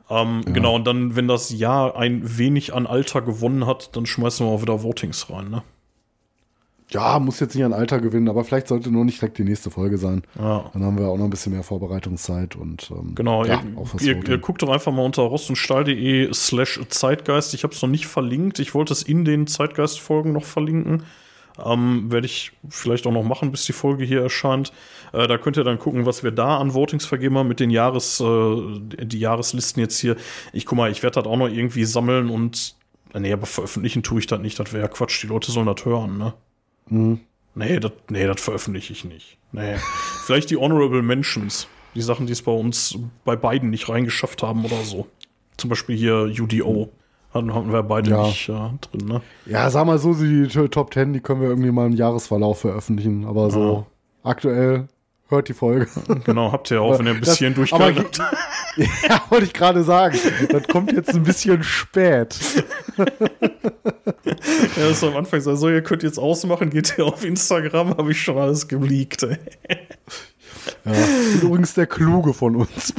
Ähm, 0.09 0.43
Genau, 0.47 0.75
und 0.75 0.87
dann, 0.87 1.15
wenn 1.15 1.29
das 1.29 1.51
Jahr 1.51 1.97
ein 1.97 2.39
wenig 2.39 2.75
an 2.75 2.87
Alter 2.87 3.23
gewonnen 3.23 3.67
hat, 3.67 3.95
dann 3.97 4.07
schmeißen 4.07 4.47
wir 4.47 4.51
auch 4.51 4.63
wieder 4.63 4.83
Votings 4.83 5.31
rein, 5.31 5.51
ne? 5.51 5.63
Ja, 6.91 7.19
muss 7.19 7.41
jetzt 7.41 7.55
nicht 7.55 7.65
an 7.65 7.73
Alter 7.73 8.01
gewinnen, 8.01 8.29
aber 8.29 8.45
vielleicht 8.45 8.69
sollte 8.69 8.91
nur 8.91 9.07
nicht 9.07 9.19
direkt 9.19 9.39
die 9.39 9.45
nächste 9.45 9.71
Folge 9.71 9.97
sein. 9.97 10.25
Ja. 10.39 10.71
Dann 10.75 10.85
haben 10.85 10.99
wir 10.99 11.09
auch 11.09 11.17
noch 11.17 11.25
ein 11.25 11.31
bisschen 11.31 11.53
mehr 11.53 11.63
Vorbereitungszeit 11.63 12.55
und 12.55 12.91
ähm, 12.91 13.15
Genau, 13.15 13.47
ja, 13.47 13.63
ihr, 14.01 14.17
ihr, 14.17 14.29
ihr 14.29 14.39
guckt 14.39 14.61
doch 14.61 14.69
einfach 14.69 14.93
mal 14.93 15.03
unter 15.03 15.23
rostundstahl.de 15.23 16.33
slash 16.35 16.81
Zeitgeist. 16.91 17.55
Ich 17.55 17.65
habe 17.65 17.73
es 17.73 17.81
noch 17.81 17.89
nicht 17.89 18.07
verlinkt. 18.07 18.59
Ich 18.59 18.75
wollte 18.75 18.93
es 18.93 19.03
in 19.03 19.25
den 19.25 19.47
Zeitgeist-Folgen 19.47 20.33
noch 20.33 20.45
verlinken. 20.45 21.05
Ähm, 21.65 22.11
Werde 22.11 22.27
ich 22.27 22.53
vielleicht 22.69 23.07
auch 23.07 23.13
noch 23.13 23.25
machen, 23.25 23.51
bis 23.51 23.65
die 23.65 23.73
Folge 23.73 24.05
hier 24.05 24.23
erscheint. 24.23 24.73
Äh, 25.13 25.27
da 25.27 25.39
könnt 25.39 25.57
ihr 25.57 25.65
dann 25.65 25.79
gucken, 25.79 26.07
was 26.07 26.23
wir 26.23 26.31
da 26.31 26.59
an 26.59 26.75
Votings 26.75 27.05
vergeben 27.05 27.37
haben 27.39 27.49
mit 27.49 27.61
den 27.61 27.71
Jahres, 27.71 28.21
äh, 28.21 28.81
die 29.05 29.19
Jahreslisten 29.19 29.81
jetzt 29.81 29.99
hier. 29.99 30.17
Ich 30.53 30.67
guck 30.67 30.79
mal, 30.79 30.91
ich 30.91 31.03
werde 31.03 31.21
das 31.21 31.31
auch 31.31 31.37
noch 31.37 31.49
irgendwie 31.49 31.85
sammeln 31.85 32.31
und 32.31 32.77
äh, 33.15 33.21
nee, 33.21 33.33
aber 33.33 33.47
veröffentlichen 33.47 34.03
tue 34.03 34.21
ich 34.21 34.27
das 34.27 34.41
nicht. 34.41 34.59
Das 34.59 34.73
wäre 34.73 34.85
ja 34.85 34.89
Quatsch. 34.89 35.23
Die 35.23 35.27
Leute 35.27 35.53
sollen 35.53 35.67
das 35.67 35.85
hören, 35.85 36.19
ne? 36.19 36.35
Mhm. 36.89 37.21
Nee, 37.55 37.81
das 37.81 37.93
nee, 38.09 38.27
das 38.27 38.41
veröffentliche 38.41 38.93
ich 38.93 39.05
nicht. 39.05 39.39
Nee. 39.53 39.77
Vielleicht 40.25 40.51
die 40.51 40.57
Honorable 40.57 41.03
Mentions. 41.03 41.69
Die 41.95 42.01
Sachen, 42.01 42.27
die 42.27 42.33
es 42.33 42.41
bei 42.41 42.53
uns 42.53 42.99
bei 43.25 43.37
beiden 43.37 43.69
nicht 43.69 43.89
reingeschafft 43.91 44.43
haben 44.43 44.65
oder 44.65 44.83
so. 44.83 45.09
Zum 45.59 45.69
Beispiel 45.69 45.95
hier 45.95 46.33
UDO. 46.41 46.91
Hatten, 47.35 47.55
hatten 47.55 47.73
wir 47.73 47.83
beide 47.83 48.11
Ja. 48.11 48.27
nicht 48.27 48.49
äh, 48.49 48.53
drin, 48.53 49.07
ne? 49.07 49.21
Ja, 49.47 49.71
sag 49.71 49.87
mal 49.87 49.99
so, 49.99 50.13
die 50.15 50.47
Top 50.69 50.93
10, 50.93 51.13
die 51.13 51.21
können 51.21 51.41
wir 51.41 51.49
irgendwie 51.49 51.71
mal 51.71 51.87
im 51.87 51.95
Jahresverlauf 51.95 52.61
veröffentlichen, 52.61 53.25
aber 53.27 53.51
so 53.51 53.87
aktuell 54.23 54.89
hört 55.29 55.49
die 55.49 55.55
Folge. 55.55 55.89
Genau, 56.25 56.53
habt 56.53 56.71
ihr 56.71 56.77
ja 56.77 56.81
auch, 56.83 56.99
wenn 56.99 57.07
ihr 57.07 57.15
ein 57.15 57.21
bisschen 57.23 57.55
durchgehört 57.55 57.97
habt. 57.99 58.19
ja, 59.09 59.23
wollte 59.31 59.47
ich 59.47 59.55
gerade 59.55 59.83
sagen. 59.83 60.19
Das 60.51 60.67
kommt 60.69 60.93
jetzt 60.93 61.15
ein 61.15 61.23
bisschen 61.23 61.63
spät. 61.63 62.39
Ja, 64.77 64.89
das 64.89 64.93
ist 64.99 65.05
am 65.05 65.17
Anfang 65.17 65.41
so, 65.41 65.69
ihr 65.69 65.83
könnt 65.83 66.03
jetzt 66.03 66.19
ausmachen, 66.19 66.71
geht 66.71 66.97
ihr 66.99 67.05
auf 67.07 67.25
Instagram, 67.25 67.97
habe 67.97 68.13
ich 68.13 68.23
schon 68.23 68.39
alles 68.39 68.69
geleakt, 68.69 69.23
ey. 69.23 69.37
Ja, 70.85 70.93
übrigens 71.43 71.75
der 71.75 71.87
Kluge 71.87 72.33
von 72.33 72.57
uns. 72.57 72.95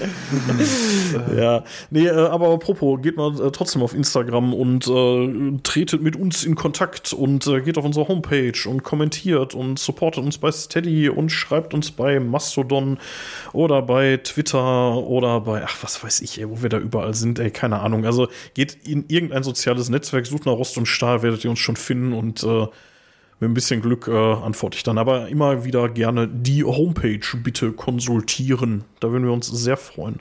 Ja, 1.36 1.64
nee, 1.90 2.06
äh, 2.06 2.10
aber 2.10 2.48
apropos, 2.50 3.00
geht 3.02 3.16
mal 3.16 3.40
äh, 3.40 3.50
trotzdem 3.50 3.82
auf 3.82 3.94
Instagram 3.94 4.54
und 4.54 4.86
äh, 4.86 5.58
tretet 5.62 6.02
mit 6.02 6.16
uns 6.16 6.44
in 6.44 6.54
Kontakt 6.54 7.12
und 7.12 7.46
äh, 7.46 7.60
geht 7.60 7.78
auf 7.78 7.84
unsere 7.84 8.08
Homepage 8.08 8.68
und 8.68 8.82
kommentiert 8.82 9.54
und 9.54 9.78
supportet 9.78 10.24
uns 10.24 10.38
bei 10.38 10.50
Steady 10.50 11.08
und 11.08 11.30
schreibt 11.30 11.74
uns 11.74 11.90
bei 11.90 12.20
Mastodon 12.20 12.98
oder 13.52 13.82
bei 13.82 14.18
Twitter 14.18 14.96
oder 14.96 15.40
bei, 15.40 15.64
ach, 15.64 15.76
was 15.82 16.02
weiß 16.02 16.20
ich, 16.20 16.40
ey, 16.40 16.48
wo 16.48 16.62
wir 16.62 16.68
da 16.68 16.78
überall 16.78 17.14
sind, 17.14 17.38
ey, 17.38 17.50
keine 17.50 17.80
Ahnung. 17.80 18.04
Also 18.04 18.28
geht 18.54 18.76
in 18.86 19.04
irgendein 19.08 19.42
soziales 19.42 19.88
Netzwerk, 19.88 20.26
sucht 20.26 20.46
nach 20.46 20.52
Rost 20.52 20.76
und 20.78 20.86
Stahl, 20.86 21.22
werdet 21.22 21.44
ihr 21.44 21.50
uns 21.50 21.58
schon 21.58 21.76
finden 21.76 22.12
und 22.12 22.42
äh, 22.42 22.66
mit 23.40 23.50
ein 23.50 23.54
bisschen 23.54 23.82
Glück 23.82 24.08
äh, 24.08 24.12
antworte 24.12 24.76
ich 24.76 24.82
dann. 24.82 24.98
Aber 24.98 25.28
immer 25.28 25.64
wieder 25.64 25.88
gerne 25.88 26.28
die 26.28 26.64
Homepage 26.64 27.20
bitte 27.42 27.72
konsultieren. 27.72 28.84
Da 29.00 29.10
würden 29.10 29.24
wir 29.24 29.32
uns 29.32 29.46
sehr 29.48 29.76
freuen. 29.76 30.20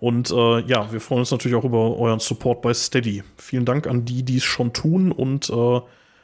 Und 0.00 0.30
äh, 0.30 0.60
ja, 0.60 0.92
wir 0.92 1.00
freuen 1.00 1.20
uns 1.20 1.30
natürlich 1.30 1.56
auch 1.56 1.64
über 1.64 1.98
euren 1.98 2.20
Support 2.20 2.62
bei 2.62 2.72
Steady. 2.72 3.22
Vielen 3.36 3.64
Dank 3.64 3.86
an 3.86 4.04
die, 4.04 4.22
die 4.22 4.36
es 4.36 4.44
schon 4.44 4.72
tun 4.72 5.10
und 5.12 5.50
äh, 5.50 5.80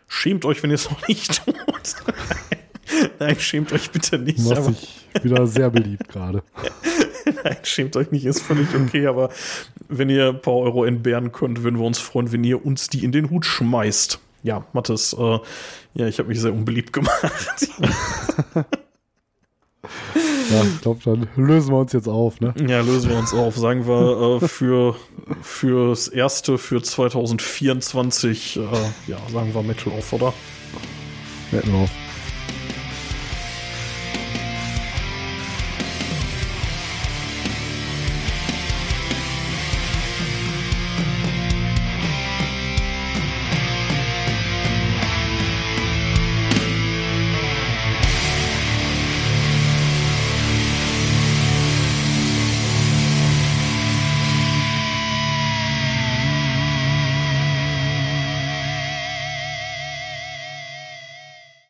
schämt 0.07 0.45
euch, 0.45 0.63
wenn 0.63 0.71
ihr 0.71 0.77
es 0.77 0.91
noch 0.91 1.07
nicht 1.09 1.45
tut. 1.45 1.57
Nein, 3.19 3.37
schämt 3.39 3.73
euch 3.73 3.91
bitte 3.91 4.19
nicht. 4.19 4.41
Aber, 4.51 4.71
dich 4.71 5.05
wieder 5.23 5.47
sehr 5.47 5.71
beliebt 5.71 6.09
gerade. 6.09 6.43
nein, 7.45 7.57
schämt 7.63 7.97
euch 7.97 8.11
nicht, 8.11 8.25
ist 8.25 8.43
völlig 8.43 8.69
okay. 8.75 9.07
Aber 9.07 9.31
wenn 9.89 10.11
ihr 10.11 10.29
ein 10.29 10.41
paar 10.41 10.55
Euro 10.55 10.85
entbehren 10.85 11.33
könnt, 11.33 11.63
würden 11.63 11.79
wir 11.79 11.87
uns 11.87 11.99
freuen, 11.99 12.33
wenn 12.33 12.45
ihr 12.45 12.65
uns 12.65 12.89
die 12.89 13.05
in 13.05 13.13
den 13.13 13.31
Hut 13.31 13.47
schmeißt. 13.47 14.21
Ja, 14.45 14.65
Mathis, 14.75 15.15
äh, 15.19 15.39
ja, 15.95 16.07
ich 16.07 16.19
habe 16.19 16.29
mich 16.29 16.41
sehr 16.41 16.53
unbeliebt 16.53 16.93
gemacht. 16.93 17.19
Ja, 20.51 20.63
ich 20.63 20.81
glaube, 20.83 21.01
dann 21.05 21.29
lösen 21.37 21.73
wir 21.73 21.79
uns 21.79 21.93
jetzt 21.93 22.09
auf, 22.09 22.41
ne? 22.41 22.55
Ja, 22.69 22.81
lösen 22.81 23.11
wir 23.11 23.17
uns 23.19 23.33
auf. 23.33 23.57
Sagen 23.57 23.87
wir 23.87 24.43
äh, 24.43 24.47
für 24.47 24.95
fürs 25.43 26.09
erste 26.09 26.59
für 26.59 26.83
2024, 26.83 28.57
äh, 28.57 28.61
ja, 29.07 29.19
sagen 29.33 29.55
wir 29.55 29.63
Metal 29.63 29.93
auf, 29.93 30.13
oder? 30.13 30.33
Wir 31.51 31.63
auf. 31.75 31.91